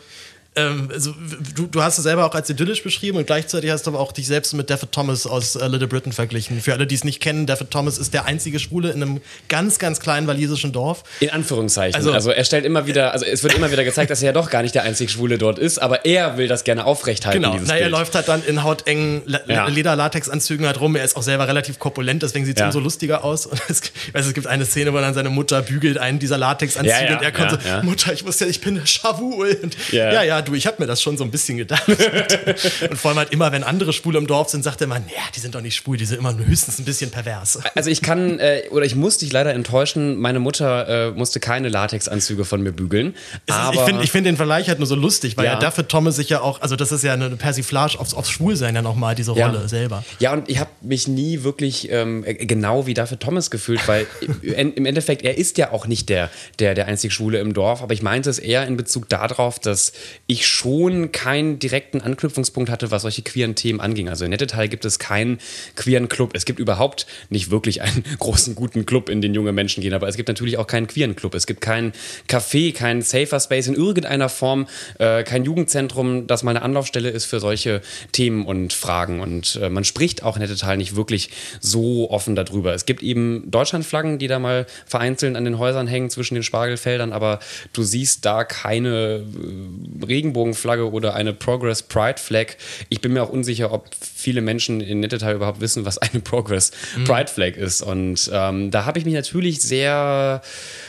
ähm, 0.56 0.88
also, 0.92 1.12
du, 1.54 1.66
du 1.66 1.82
hast 1.82 1.98
es 1.98 2.04
selber 2.04 2.24
auch 2.26 2.34
als 2.34 2.48
idyllisch 2.48 2.82
beschrieben 2.82 3.18
und 3.18 3.26
gleichzeitig 3.26 3.70
hast 3.70 3.86
du 3.86 3.90
aber 3.90 3.98
auch 3.98 4.12
dich 4.12 4.26
selbst 4.26 4.54
mit 4.54 4.70
David 4.70 4.92
Thomas 4.92 5.26
aus 5.26 5.56
äh, 5.56 5.66
Little 5.66 5.88
Britain 5.88 6.12
verglichen. 6.12 6.60
Für 6.60 6.74
alle, 6.74 6.86
die 6.86 6.94
es 6.94 7.02
nicht 7.02 7.20
kennen, 7.20 7.46
David 7.46 7.70
Thomas 7.70 7.98
ist 7.98 8.14
der 8.14 8.26
einzige 8.26 8.60
Schwule 8.60 8.90
in 8.90 9.02
einem 9.02 9.20
ganz, 9.48 9.80
ganz 9.80 9.98
kleinen 9.98 10.28
walisischen 10.28 10.72
Dorf. 10.72 11.02
In 11.18 11.30
Anführungszeichen. 11.30 11.96
Also, 11.96 12.12
also 12.12 12.30
er 12.30 12.44
stellt 12.44 12.64
immer 12.64 12.86
wieder, 12.86 13.12
also 13.12 13.26
es 13.26 13.42
wird 13.42 13.54
immer 13.54 13.72
wieder 13.72 13.84
gezeigt, 13.84 14.10
dass 14.10 14.22
er 14.22 14.26
ja 14.26 14.32
doch 14.32 14.48
gar 14.48 14.62
nicht 14.62 14.76
der 14.76 14.84
einzige 14.84 15.10
Schwule 15.10 15.38
dort 15.38 15.58
ist, 15.58 15.78
aber 15.78 16.04
er 16.04 16.36
will 16.36 16.46
das 16.46 16.62
gerne 16.62 16.84
aufrechthalten. 16.84 17.42
Genau, 17.42 17.58
Na, 17.66 17.76
er 17.76 17.88
läuft 17.88 18.14
halt 18.14 18.28
dann 18.28 18.44
in 18.44 18.62
hautengen 18.62 19.22
La 19.26 19.40
ja. 19.48 19.66
Lederlatexanzügen 19.66 20.66
halt 20.66 20.80
rum. 20.80 20.94
Er 20.94 21.04
ist 21.04 21.16
auch 21.16 21.22
selber 21.22 21.48
relativ 21.48 21.80
korpulent, 21.80 22.22
deswegen 22.22 22.46
sieht 22.46 22.56
es 22.56 22.60
ja. 22.60 22.66
umso 22.66 22.78
lustiger 22.78 23.24
aus. 23.24 23.46
Und 23.46 23.60
es, 23.68 23.82
weiß, 24.12 24.26
es 24.26 24.34
gibt 24.34 24.46
eine 24.46 24.66
Szene, 24.66 24.92
wo 24.92 24.98
dann 24.98 25.14
seine 25.14 25.30
Mutter 25.30 25.62
bügelt 25.62 25.98
einen 25.98 26.20
dieser 26.20 26.38
Latexanzüge 26.38 27.10
ja, 27.10 27.16
und 27.16 27.24
er 27.24 27.32
kommt 27.32 27.50
so, 27.50 27.58
Mutter, 27.82 28.12
ich 28.12 28.24
wusste 28.24 28.44
ja, 28.44 28.50
ich 28.50 28.60
bin 28.60 28.76
der 28.76 28.86
Schawul. 28.86 29.58
Und, 29.62 29.76
ja, 29.90 30.22
ja, 30.22 30.43
du, 30.44 30.54
ich 30.54 30.66
habe 30.66 30.76
mir 30.80 30.86
das 30.86 31.02
schon 31.02 31.16
so 31.16 31.24
ein 31.24 31.30
bisschen 31.30 31.58
gedacht. 31.58 31.88
und 32.90 32.96
vor 32.96 33.10
allem 33.10 33.18
halt 33.18 33.32
immer, 33.32 33.52
wenn 33.52 33.64
andere 33.64 33.92
Schwule 33.92 34.18
im 34.18 34.26
Dorf 34.26 34.50
sind, 34.50 34.62
sagt 34.62 34.80
er 34.80 34.86
immer, 34.86 34.96
ja, 34.96 35.22
die 35.34 35.40
sind 35.40 35.54
doch 35.54 35.60
nicht 35.60 35.74
schwul, 35.74 35.96
die 35.96 36.04
sind 36.04 36.18
immer 36.18 36.32
nur 36.32 36.46
höchstens 36.46 36.78
ein 36.78 36.84
bisschen 36.84 37.10
pervers. 37.10 37.58
Also 37.74 37.90
ich 37.90 38.02
kann, 38.02 38.38
äh, 38.38 38.62
oder 38.70 38.84
ich 38.84 38.94
muss 38.94 39.18
dich 39.18 39.32
leider 39.32 39.52
enttäuschen, 39.54 40.16
meine 40.16 40.40
Mutter 40.40 41.08
äh, 41.08 41.10
musste 41.12 41.40
keine 41.40 41.68
Latexanzüge 41.68 42.44
von 42.44 42.62
mir 42.62 42.72
bügeln. 42.72 43.14
aber 43.48 43.74
ich 43.74 43.80
finde 43.80 44.06
find 44.06 44.26
den 44.26 44.36
Vergleich 44.36 44.68
halt 44.68 44.78
nur 44.78 44.86
so 44.86 44.94
lustig, 44.94 45.36
weil 45.36 45.46
ja, 45.46 45.54
ja 45.54 45.58
dafür 45.58 45.86
Thomas 45.86 46.16
sich 46.16 46.28
ja 46.28 46.40
auch, 46.40 46.60
also 46.60 46.76
das 46.76 46.92
ist 46.92 47.02
ja 47.02 47.14
eine 47.14 47.30
Persiflage 47.30 47.98
aufs, 47.98 48.14
aufs 48.14 48.30
Schwulsein 48.30 48.74
ja 48.74 48.82
nochmal, 48.82 49.14
diese 49.14 49.32
Rolle 49.32 49.60
ja. 49.62 49.68
selber. 49.68 50.04
Ja, 50.18 50.32
und 50.32 50.48
ich 50.48 50.58
habe 50.58 50.70
mich 50.80 51.08
nie 51.08 51.42
wirklich 51.42 51.90
ähm, 51.90 52.24
genau 52.24 52.86
wie 52.86 52.94
dafür 52.94 53.18
Thomas 53.18 53.50
gefühlt, 53.50 53.86
weil 53.88 54.06
im 54.42 54.86
Endeffekt, 54.86 55.22
er 55.22 55.38
ist 55.38 55.58
ja 55.58 55.72
auch 55.72 55.86
nicht 55.86 56.08
der, 56.08 56.30
der, 56.58 56.74
der 56.74 56.86
einzig 56.86 57.12
Schwule 57.12 57.38
im 57.38 57.54
Dorf, 57.54 57.82
aber 57.82 57.94
ich 57.94 58.02
meinte 58.02 58.30
es 58.30 58.38
eher 58.38 58.66
in 58.66 58.76
Bezug 58.76 59.08
darauf, 59.08 59.58
dass 59.58 59.92
ich 60.26 60.33
schon 60.42 61.12
keinen 61.12 61.58
direkten 61.58 62.00
Anknüpfungspunkt 62.00 62.70
hatte, 62.70 62.90
was 62.90 63.02
solche 63.02 63.22
queeren 63.22 63.54
Themen 63.54 63.80
anging. 63.80 64.08
Also 64.08 64.24
in 64.24 64.30
Nettetal 64.30 64.68
gibt 64.68 64.84
es 64.84 64.98
keinen 64.98 65.38
queeren 65.76 66.08
Club. 66.08 66.32
Es 66.34 66.44
gibt 66.44 66.58
überhaupt 66.58 67.06
nicht 67.30 67.50
wirklich 67.50 67.82
einen 67.82 68.04
großen, 68.18 68.54
guten 68.54 68.86
Club, 68.86 69.08
in 69.08 69.20
den 69.20 69.34
junge 69.34 69.52
Menschen 69.52 69.82
gehen, 69.82 69.94
aber 69.94 70.08
es 70.08 70.16
gibt 70.16 70.28
natürlich 70.28 70.58
auch 70.58 70.66
keinen 70.66 70.86
queeren 70.86 71.16
Club. 71.16 71.34
Es 71.34 71.46
gibt 71.46 71.60
keinen 71.60 71.92
Café, 72.28 72.72
keinen 72.72 73.02
Safer 73.02 73.40
Space 73.40 73.66
in 73.66 73.74
irgendeiner 73.74 74.28
Form, 74.28 74.66
äh, 74.98 75.22
kein 75.22 75.44
Jugendzentrum, 75.44 76.26
das 76.26 76.42
mal 76.42 76.50
eine 76.50 76.62
Anlaufstelle 76.62 77.10
ist 77.10 77.24
für 77.24 77.40
solche 77.40 77.80
Themen 78.12 78.46
und 78.46 78.72
Fragen. 78.72 79.20
Und 79.20 79.58
äh, 79.62 79.70
man 79.70 79.84
spricht 79.84 80.22
auch 80.22 80.36
in 80.36 80.42
Nettetal 80.42 80.76
nicht 80.76 80.96
wirklich 80.96 81.30
so 81.60 82.10
offen 82.10 82.34
darüber. 82.34 82.74
Es 82.74 82.86
gibt 82.86 83.02
eben 83.02 83.50
Deutschlandflaggen, 83.50 84.18
die 84.18 84.26
da 84.26 84.38
mal 84.38 84.66
vereinzelt 84.86 85.36
an 85.36 85.44
den 85.44 85.58
Häusern 85.58 85.86
hängen 85.86 86.10
zwischen 86.10 86.34
den 86.34 86.42
Spargelfeldern, 86.42 87.12
aber 87.12 87.40
du 87.72 87.82
siehst 87.82 88.24
da 88.24 88.44
keine 88.44 89.24
äh, 89.24 90.06
Regenbogenflagge 90.24 90.90
oder 90.90 91.14
eine 91.14 91.32
Progress 91.32 91.82
Pride 91.82 92.18
Flag. 92.18 92.56
Ich 92.88 93.00
bin 93.00 93.12
mir 93.12 93.22
auch 93.22 93.28
unsicher, 93.28 93.72
ob 93.72 93.88
viele 94.00 94.40
Menschen 94.40 94.80
in 94.80 95.00
Nettetal 95.00 95.34
überhaupt 95.34 95.60
wissen, 95.60 95.84
was 95.84 95.98
eine 95.98 96.20
Progress 96.24 96.72
mhm. 96.96 97.04
Pride 97.04 97.30
Flag 97.30 97.56
ist. 97.56 97.82
Und 97.82 98.30
ähm, 98.32 98.70
da 98.70 98.86
habe 98.86 98.98
ich 98.98 99.04
mich 99.04 99.14
natürlich 99.14 99.60
sehr 99.60 100.40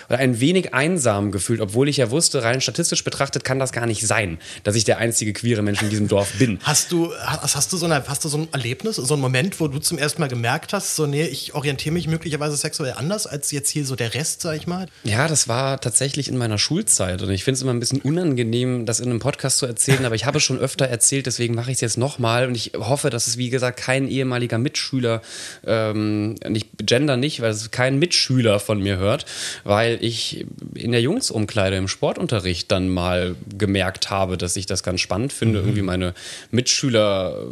oder 0.10 0.20
ein 0.20 0.40
wenig 0.40 0.74
einsam 0.74 1.32
gefühlt, 1.32 1.62
obwohl 1.62 1.90
ich 1.90 1.98
ja 1.98 2.12
wusste, 2.12 2.44
rein 2.44 2.62
statistisch 2.62 3.04
betrachtet 3.04 3.44
kann 3.44 3.60
das 3.60 3.72
gar 3.72 3.86
nicht 3.86 4.06
sein, 4.06 4.38
dass 4.64 4.76
ich 4.76 4.84
der 4.84 4.98
einzige 4.98 5.34
queere 5.34 5.62
Mensch 5.62 5.82
in 5.82 5.90
diesem 5.90 6.08
Dorf 6.08 6.34
bin. 6.40 6.60
Hast 6.64 6.92
du, 6.92 7.14
hast, 7.16 7.56
hast, 7.56 7.74
du 7.74 7.78
so 7.78 7.86
eine, 7.86 8.04
hast 8.08 8.24
du 8.26 8.30
so 8.30 8.38
ein 8.38 8.48
Erlebnis, 8.52 8.96
so 8.96 9.14
einen 9.14 9.22
Moment, 9.22 9.60
wo 9.60 9.68
du 9.68 9.80
zum 9.80 9.98
ersten 9.98 10.22
Mal 10.22 10.28
gemerkt 10.28 10.74
hast, 10.74 10.96
so, 10.96 11.06
nee, 11.06 11.26
ich 11.26 11.54
orientiere 11.54 11.94
mich 11.94 12.08
möglicherweise 12.08 12.56
sexuell 12.58 12.94
anders 12.98 13.28
als 13.28 13.52
jetzt 13.52 13.70
hier 13.70 13.86
so 13.86 13.96
der 13.96 14.14
Rest, 14.14 14.42
sag 14.42 14.56
ich 14.56 14.68
mal? 14.68 14.88
Ja, 15.04 15.28
das 15.28 15.48
war 15.48 15.80
tatsächlich 15.82 16.28
in 16.28 16.38
meiner 16.38 16.58
Schulzeit 16.58 17.22
und 17.22 17.30
ich 17.30 17.44
finde 17.44 17.56
es 17.56 17.62
immer 17.62 17.74
ein 17.74 17.80
bisschen 17.80 18.02
unangenehm, 18.02 18.86
das 18.86 19.00
in 19.00 19.10
einem 19.10 19.20
Podcast 19.20 19.58
zu 19.58 19.66
erzählen, 19.66 20.06
aber 20.06 20.16
ich 20.16 20.26
habe 20.26 20.38
es 20.38 20.44
schon 20.44 20.60
öfter 20.60 20.86
erzählt, 20.86 21.26
deswegen 21.26 21.56
mache 21.56 21.72
ich 21.72 21.76
es 21.76 21.82
jetzt 21.82 21.98
nochmal 21.98 22.48
und 22.48 22.56
ich 22.56 22.74
hoffe, 22.78 23.10
dass 23.10 23.28
es, 23.28 23.38
wie 23.38 23.50
gesagt, 23.50 23.80
kein 23.80 24.08
ehemaliger 24.08 24.58
Mitschüler, 24.58 25.22
ähm, 25.66 26.36
nicht 26.48 26.70
Gender 26.78 27.18
nicht, 27.18 27.42
weil 27.42 27.52
es 27.52 27.72
kein 27.72 28.00
Mitschüler 28.00 28.60
von 28.60 28.80
mir 28.80 28.98
hört, 28.98 29.26
weil 29.64 29.95
ich 30.02 30.46
in 30.74 30.92
der 30.92 31.02
Jungsumkleide 31.02 31.76
im 31.76 31.88
Sportunterricht 31.88 32.72
dann 32.72 32.90
mal 32.90 33.36
gemerkt 33.58 34.10
habe, 34.10 34.38
dass 34.38 34.56
ich 34.56 34.66
das 34.66 34.84
ganz 34.84 35.02
spannend 35.02 35.34
finde, 35.34 35.60
mhm. 35.60 35.66
irgendwie 35.66 35.82
meine 35.82 36.14
Mitschüler 36.52 37.48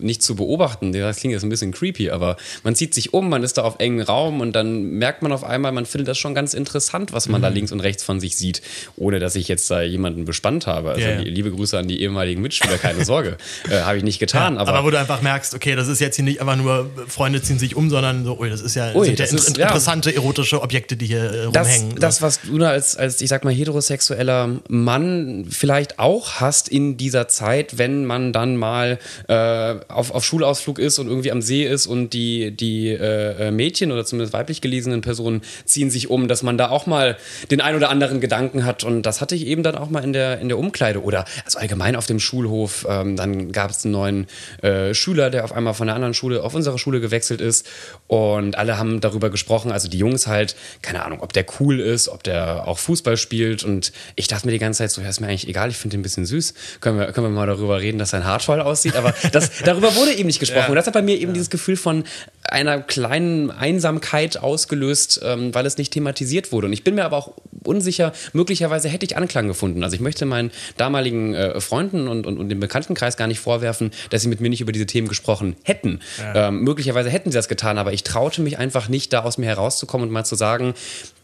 nicht 0.00 0.22
zu 0.22 0.36
beobachten. 0.36 0.92
Das 0.92 1.18
klingt 1.18 1.32
jetzt 1.32 1.42
ein 1.42 1.48
bisschen 1.48 1.72
creepy, 1.72 2.10
aber 2.10 2.36
man 2.64 2.74
zieht 2.74 2.94
sich 2.94 3.14
um, 3.14 3.28
man 3.28 3.42
ist 3.42 3.58
da 3.58 3.62
auf 3.62 3.76
engen 3.78 4.02
Raum 4.02 4.40
und 4.40 4.52
dann 4.52 4.82
merkt 4.82 5.22
man 5.22 5.32
auf 5.32 5.44
einmal, 5.44 5.72
man 5.72 5.86
findet 5.86 6.08
das 6.08 6.18
schon 6.18 6.34
ganz 6.34 6.54
interessant, 6.54 7.12
was 7.12 7.28
man 7.28 7.40
mhm. 7.40 7.42
da 7.42 7.48
links 7.48 7.72
und 7.72 7.80
rechts 7.80 8.02
von 8.02 8.20
sich 8.20 8.36
sieht, 8.36 8.62
ohne 8.96 9.18
dass 9.18 9.34
ich 9.36 9.48
jetzt 9.48 9.70
da 9.70 9.82
jemanden 9.82 10.24
bespannt 10.24 10.66
habe. 10.66 10.90
Also 10.90 11.02
yeah. 11.02 11.20
liebe 11.20 11.50
Grüße 11.50 11.78
an 11.78 11.88
die 11.88 12.00
ehemaligen 12.00 12.42
Mitschüler, 12.42 12.78
keine 12.78 13.04
Sorge. 13.04 13.36
äh, 13.70 13.80
habe 13.80 13.96
ich 13.96 14.04
nicht 14.04 14.18
getan. 14.18 14.54
Ja, 14.54 14.60
aber, 14.60 14.74
aber, 14.74 14.86
wo 14.86 14.90
du 14.90 14.98
einfach 14.98 15.22
merkst, 15.22 15.54
okay, 15.54 15.74
das 15.74 15.88
ist 15.88 16.00
jetzt 16.00 16.16
hier 16.16 16.24
nicht 16.24 16.40
einfach 16.40 16.56
nur 16.56 16.90
Freunde 17.06 17.42
ziehen 17.42 17.58
sich 17.58 17.76
um, 17.76 17.90
sondern 17.90 18.24
so, 18.24 18.38
ui, 18.38 18.50
das 18.50 18.60
ist 18.60 18.74
ja, 18.74 18.94
ui, 18.94 19.14
das 19.14 19.30
ja 19.30 19.36
ist, 19.36 19.58
interessante 19.58 20.10
ja. 20.10 20.16
erotische 20.16 20.62
Objekte, 20.62 20.96
die 20.96 21.06
hier 21.06 21.22
äh, 21.22 21.44
rumhängen. 21.44 21.90
Das, 21.94 22.18
das, 22.18 22.22
was 22.22 22.40
du 22.42 22.58
da 22.58 22.70
als, 22.70 22.96
als, 22.96 23.20
ich 23.20 23.28
sag 23.28 23.44
mal, 23.44 23.52
heterosexueller 23.52 24.60
Mann 24.68 25.46
vielleicht 25.48 25.98
auch 25.98 26.34
hast 26.34 26.68
in 26.68 26.96
dieser 26.96 27.28
Zeit, 27.28 27.78
wenn 27.78 28.04
man 28.04 28.32
dann 28.32 28.56
mal 28.56 28.98
äh, 29.28 29.74
auf, 29.88 30.10
auf 30.10 30.24
Schulausflug 30.24 30.78
ist 30.78 30.98
und 30.98 31.08
irgendwie 31.08 31.32
am 31.32 31.42
See 31.42 31.64
ist 31.64 31.86
und 31.86 32.10
die, 32.10 32.50
die 32.50 32.88
äh, 32.88 33.48
äh, 33.48 33.50
Mädchen 33.50 33.90
oder 33.90 34.04
zumindest 34.04 34.32
weiblich 34.32 34.60
gelesenen 34.60 35.00
Personen 35.00 35.42
ziehen 35.64 35.90
sich 35.90 36.10
um, 36.10 36.28
dass 36.28 36.42
man 36.42 36.58
da 36.58 36.68
auch 36.68 36.86
mal 36.86 37.16
den 37.50 37.60
ein 37.60 37.74
oder 37.74 37.88
anderen 37.88 38.20
Gedanken 38.20 38.64
hat. 38.64 38.84
Und 38.84 39.02
das 39.02 39.20
hatte 39.20 39.34
ich 39.34 39.46
eben 39.46 39.62
dann 39.62 39.76
auch 39.76 39.88
mal 39.88 40.04
in 40.04 40.12
der, 40.12 40.40
in 40.40 40.48
der 40.48 40.58
Umkleide 40.58 41.02
oder 41.02 41.24
also 41.44 41.58
allgemein 41.58 41.96
auf 41.96 42.06
dem 42.06 42.20
Schulhof. 42.20 42.86
Ähm, 42.88 43.16
dann 43.16 43.52
gab 43.52 43.70
es 43.70 43.84
einen 43.84 43.92
neuen 43.92 44.26
äh, 44.62 44.92
Schüler, 44.94 45.30
der 45.30 45.44
auf 45.44 45.52
einmal 45.52 45.74
von 45.74 45.88
einer 45.88 45.96
anderen 45.96 46.14
Schule 46.14 46.42
auf 46.42 46.54
unsere 46.54 46.78
Schule 46.78 47.00
gewechselt 47.00 47.40
ist. 47.40 47.66
Und 48.06 48.56
alle 48.56 48.78
haben 48.78 49.00
darüber 49.00 49.30
gesprochen, 49.30 49.72
also 49.72 49.88
die 49.88 49.98
Jungs 49.98 50.26
halt, 50.26 50.54
keine 50.82 51.04
Ahnung, 51.04 51.20
ob 51.22 51.32
der 51.32 51.46
cool 51.60 51.80
ist, 51.80 52.08
ob 52.08 52.22
der 52.22 52.68
auch 52.68 52.78
Fußball 52.78 53.16
spielt. 53.16 53.64
Und 53.64 53.92
ich 54.16 54.28
dachte 54.28 54.46
mir 54.46 54.52
die 54.52 54.58
ganze 54.58 54.78
Zeit 54.78 54.90
so, 54.90 55.00
ja, 55.00 55.08
ist 55.08 55.20
mir 55.20 55.28
eigentlich 55.28 55.48
egal, 55.48 55.70
ich 55.70 55.76
finde 55.76 55.96
den 55.96 56.00
ein 56.00 56.02
bisschen 56.02 56.26
süß. 56.26 56.54
Können 56.80 56.98
wir, 56.98 57.12
können 57.12 57.26
wir 57.26 57.30
mal 57.30 57.46
darüber 57.46 57.80
reden, 57.80 57.98
dass 57.98 58.10
sein 58.10 58.24
Haar 58.24 58.38
toll 58.38 58.60
aussieht. 58.60 58.96
Aber 58.96 59.14
das, 59.32 59.50
darüber 59.64 59.77
wurde 59.82 60.12
eben 60.12 60.26
nicht 60.26 60.40
gesprochen. 60.40 60.64
Ja. 60.64 60.68
Und 60.68 60.76
das 60.76 60.86
hat 60.86 60.94
bei 60.94 61.02
mir 61.02 61.18
eben 61.18 61.34
dieses 61.34 61.50
Gefühl 61.50 61.76
von 61.76 62.04
einer 62.44 62.80
kleinen 62.80 63.50
Einsamkeit 63.50 64.38
ausgelöst, 64.38 65.20
ähm, 65.22 65.54
weil 65.54 65.66
es 65.66 65.76
nicht 65.78 65.92
thematisiert 65.92 66.52
wurde. 66.52 66.66
Und 66.66 66.72
ich 66.72 66.84
bin 66.84 66.94
mir 66.94 67.04
aber 67.04 67.16
auch 67.16 67.32
unsicher. 67.64 68.12
Möglicherweise 68.32 68.88
hätte 68.88 69.04
ich 69.04 69.16
Anklang 69.16 69.46
gefunden. 69.48 69.82
Also 69.82 69.94
ich 69.94 70.00
möchte 70.00 70.24
meinen 70.24 70.50
damaligen 70.76 71.34
äh, 71.34 71.60
Freunden 71.60 72.08
und, 72.08 72.26
und, 72.26 72.38
und 72.38 72.48
dem 72.48 72.60
Bekanntenkreis 72.60 73.16
gar 73.16 73.26
nicht 73.26 73.40
vorwerfen, 73.40 73.90
dass 74.10 74.22
sie 74.22 74.28
mit 74.28 74.40
mir 74.40 74.48
nicht 74.48 74.60
über 74.60 74.72
diese 74.72 74.86
Themen 74.86 75.08
gesprochen 75.08 75.56
hätten. 75.62 76.00
Ja. 76.18 76.48
Ähm, 76.48 76.60
möglicherweise 76.62 77.10
hätten 77.10 77.30
sie 77.30 77.36
das 77.36 77.48
getan, 77.48 77.78
aber 77.78 77.92
ich 77.92 78.04
traute 78.04 78.40
mich 78.40 78.58
einfach 78.58 78.88
nicht, 78.88 79.12
da 79.12 79.20
aus 79.20 79.38
mir 79.38 79.46
herauszukommen 79.46 80.08
und 80.08 80.12
mal 80.12 80.24
zu 80.24 80.34
sagen, 80.34 80.74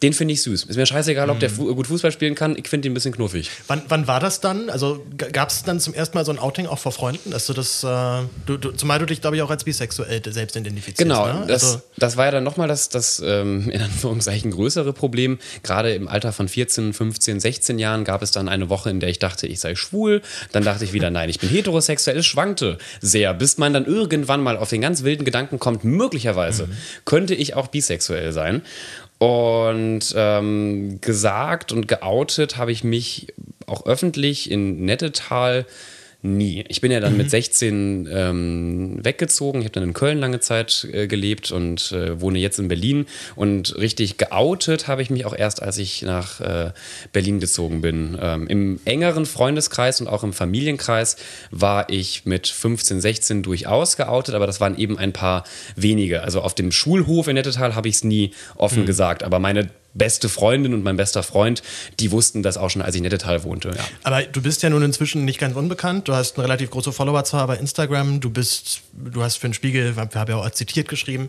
den 0.03 0.13
finde 0.13 0.35
ich 0.35 0.43
süß. 0.43 0.65
Ist 0.65 0.77
mir 0.77 0.87
scheißegal, 0.87 1.31
ob 1.31 1.41
der 1.41 1.51
mhm. 1.51 1.55
fu 1.55 1.75
gut 1.75 1.87
Fußball 1.87 2.13
spielen 2.13 2.35
kann. 2.35 2.57
Ich 2.59 2.69
finde 2.69 2.89
ihn 2.89 2.93
ein 2.93 2.95
bisschen 2.95 3.15
knuffig. 3.15 3.51
Wann, 3.67 3.83
wann 3.89 4.07
war 4.07 4.21
das 4.21 4.41
dann? 4.41 4.69
Also 4.69 5.05
gab 5.17 5.49
es 5.49 5.63
dann 5.63 5.81
zum 5.81 5.95
ersten 5.95 6.17
Mal 6.17 6.25
so 6.25 6.33
ein 6.33 6.39
Outing 6.39 6.67
auch 6.67 6.79
vor 6.79 6.93
Freunden, 6.93 7.31
dass 7.31 7.47
du 7.47 7.55
das, 7.55 7.83
äh, 7.85 7.87
du, 8.47 8.57
du, 8.57 8.73
zumal 8.73 8.99
du 8.99 9.07
dich 9.07 9.21
glaube 9.21 9.37
ich 9.37 9.43
auch 9.43 9.51
als 9.51 9.65
bisexuell 9.65 10.23
selbst 10.31 10.57
identifizierst. 10.57 10.99
Genau, 10.99 11.27
ne? 11.27 11.45
das, 11.47 11.65
also, 11.65 11.83
das 11.97 12.17
war 12.17 12.27
ja 12.27 12.31
dann 12.33 12.45
nochmal 12.45 12.69
das, 12.69 12.89
das 12.89 13.23
ähm, 13.25 13.71
in 13.71 13.81
Anführungszeichen 13.81 14.51
größere 14.51 14.93
Problem. 14.93 15.39
Gerade 15.63 15.95
im 15.95 16.09
Alter 16.09 16.33
von 16.33 16.49
14, 16.49 16.93
15, 16.93 17.41
16 17.41 17.79
Jahren 17.79 18.05
gab 18.05 18.23
es 18.23 18.31
dann 18.31 18.49
eine 18.49 18.69
Woche, 18.69 18.91
in 18.91 19.01
der 19.01 19.09
ich 19.09 19.19
dachte, 19.19 19.47
ich 19.47 19.61
sei 19.61 19.75
schwul. 19.75 20.23
Dann 20.53 20.65
dachte 20.65 20.85
ich 20.85 20.93
wieder, 20.93 21.11
nein, 21.11 21.29
ich 21.29 21.39
bin 21.39 21.49
heterosexuell. 21.49 22.19
Es 22.19 22.27
schwankte 22.27 22.79
sehr, 23.01 23.35
bis 23.35 23.59
man 23.59 23.73
dann 23.73 23.87
irgendwann 23.87 24.43
mal 24.43 24.57
auf 24.57 24.71
den 24.71 24.81
ganz 24.81 25.03
wilden 25.03 25.25
Gedanken 25.25 25.59
kommt, 25.59 25.85
möglicherweise 25.85 26.67
mhm. 26.67 26.77
könnte 27.05 27.35
ich 27.35 27.55
auch 27.55 27.69
bisexuell 27.69 28.33
sein. 28.33 28.63
Und 29.19 30.13
ähm, 30.17 31.01
gesagt 31.01 31.73
und 31.73 31.89
geoutet 31.89 32.57
habe 32.57 32.73
ich 32.73 32.85
mich 32.85 33.29
auch 33.67 33.87
öffentlich 33.87 34.51
in 34.51 34.85
Nettetal 34.85 35.67
Nie. 36.27 36.65
Ich 36.69 36.81
bin 36.81 36.91
ja 36.91 37.01
dann 37.01 37.13
mhm. 37.13 37.19
mit 37.19 37.31
16 37.31 38.09
ähm, 38.11 39.05
weggezogen. 39.05 39.61
Ich 39.61 39.67
habe 39.67 39.75
dann 39.75 39.83
in 39.83 39.93
Köln 39.93 40.19
lange 40.19 40.41
Zeit 40.41 40.89
äh, 40.91 41.07
gelebt 41.07 41.53
und 41.53 41.93
äh, 41.93 42.19
wohne 42.19 42.39
jetzt 42.39 42.59
in 42.59 42.67
Berlin. 42.67 43.05
Und 43.37 43.77
richtig 43.77 44.17
geoutet 44.17 44.89
habe 44.89 45.03
ich 45.03 45.11
mich 45.11 45.27
auch 45.27 45.37
erst, 45.37 45.63
als 45.63 45.77
ich 45.77 46.01
nach 46.01 46.41
äh, 46.41 46.73
Berlin 47.13 47.41
gezogen 47.41 47.83
bin. 47.83 48.17
Ähm, 48.19 48.47
Im 48.47 48.81
engeren 48.87 49.27
Freundeskreis 49.27 50.01
und 50.01 50.07
auch 50.07 50.25
im 50.25 50.33
Familienkreis 50.33 51.17
war 51.51 51.91
ich 51.91 52.25
mit 52.25 52.49
15, 52.49 53.03
16 53.03 53.43
durchaus 53.43 53.99
geoutet, 53.99 54.35
aber 54.35 54.47
das 54.47 54.63
waren 54.63 54.79
eben 54.79 54.97
ein 54.97 55.13
paar 55.13 55.45
wenige. 55.77 56.23
Also 56.23 56.41
auf 56.41 56.55
dem 56.55 56.73
Schulhof 56.73 57.29
in 57.29 57.35
Nettetal 57.35 57.75
habe 57.75 57.89
ich 57.89 57.97
es 57.97 58.05
nie 58.05 58.33
offen 58.57 58.85
mhm. 58.85 58.87
gesagt. 58.87 59.25
Aber 59.25 59.41
meine 59.41 59.69
beste 59.95 60.29
Freundin 60.29 60.75
und 60.75 60.83
mein 60.83 60.97
bester 60.97 61.23
Freund, 61.23 61.63
die 62.01 62.11
wussten 62.11 62.43
das 62.43 62.57
auch 62.57 62.71
schon, 62.71 62.83
als 62.83 62.95
ich 62.95 62.99
in 62.99 63.05
Nettetal 63.05 63.45
wohnte. 63.45 63.71
Ja. 63.71 63.85
Aber 64.03 64.23
du 64.23 64.43
bist 64.43 64.63
ja 64.63 64.71
nun 64.71 64.83
inzwischen 64.83 65.25
nicht 65.25 65.39
ganz 65.39 65.57
unbekannt. 65.57 66.09
Du 66.09 66.15
hast 66.15 66.37
eine 66.37 66.45
relativ 66.45 66.71
große 66.71 66.93
Followerzahl 66.93 67.47
bei 67.47 67.57
Instagram. 67.57 68.21
Du 68.21 68.31
bist, 68.31 68.83
du 68.93 69.23
hast 69.23 69.37
für 69.37 69.49
den 69.49 69.55
Spiegel, 69.55 69.97
wir 69.97 70.03
haben 70.03 70.31
ja 70.31 70.37
auch 70.37 70.51
zitiert 70.51 70.89
geschrieben, 70.89 71.29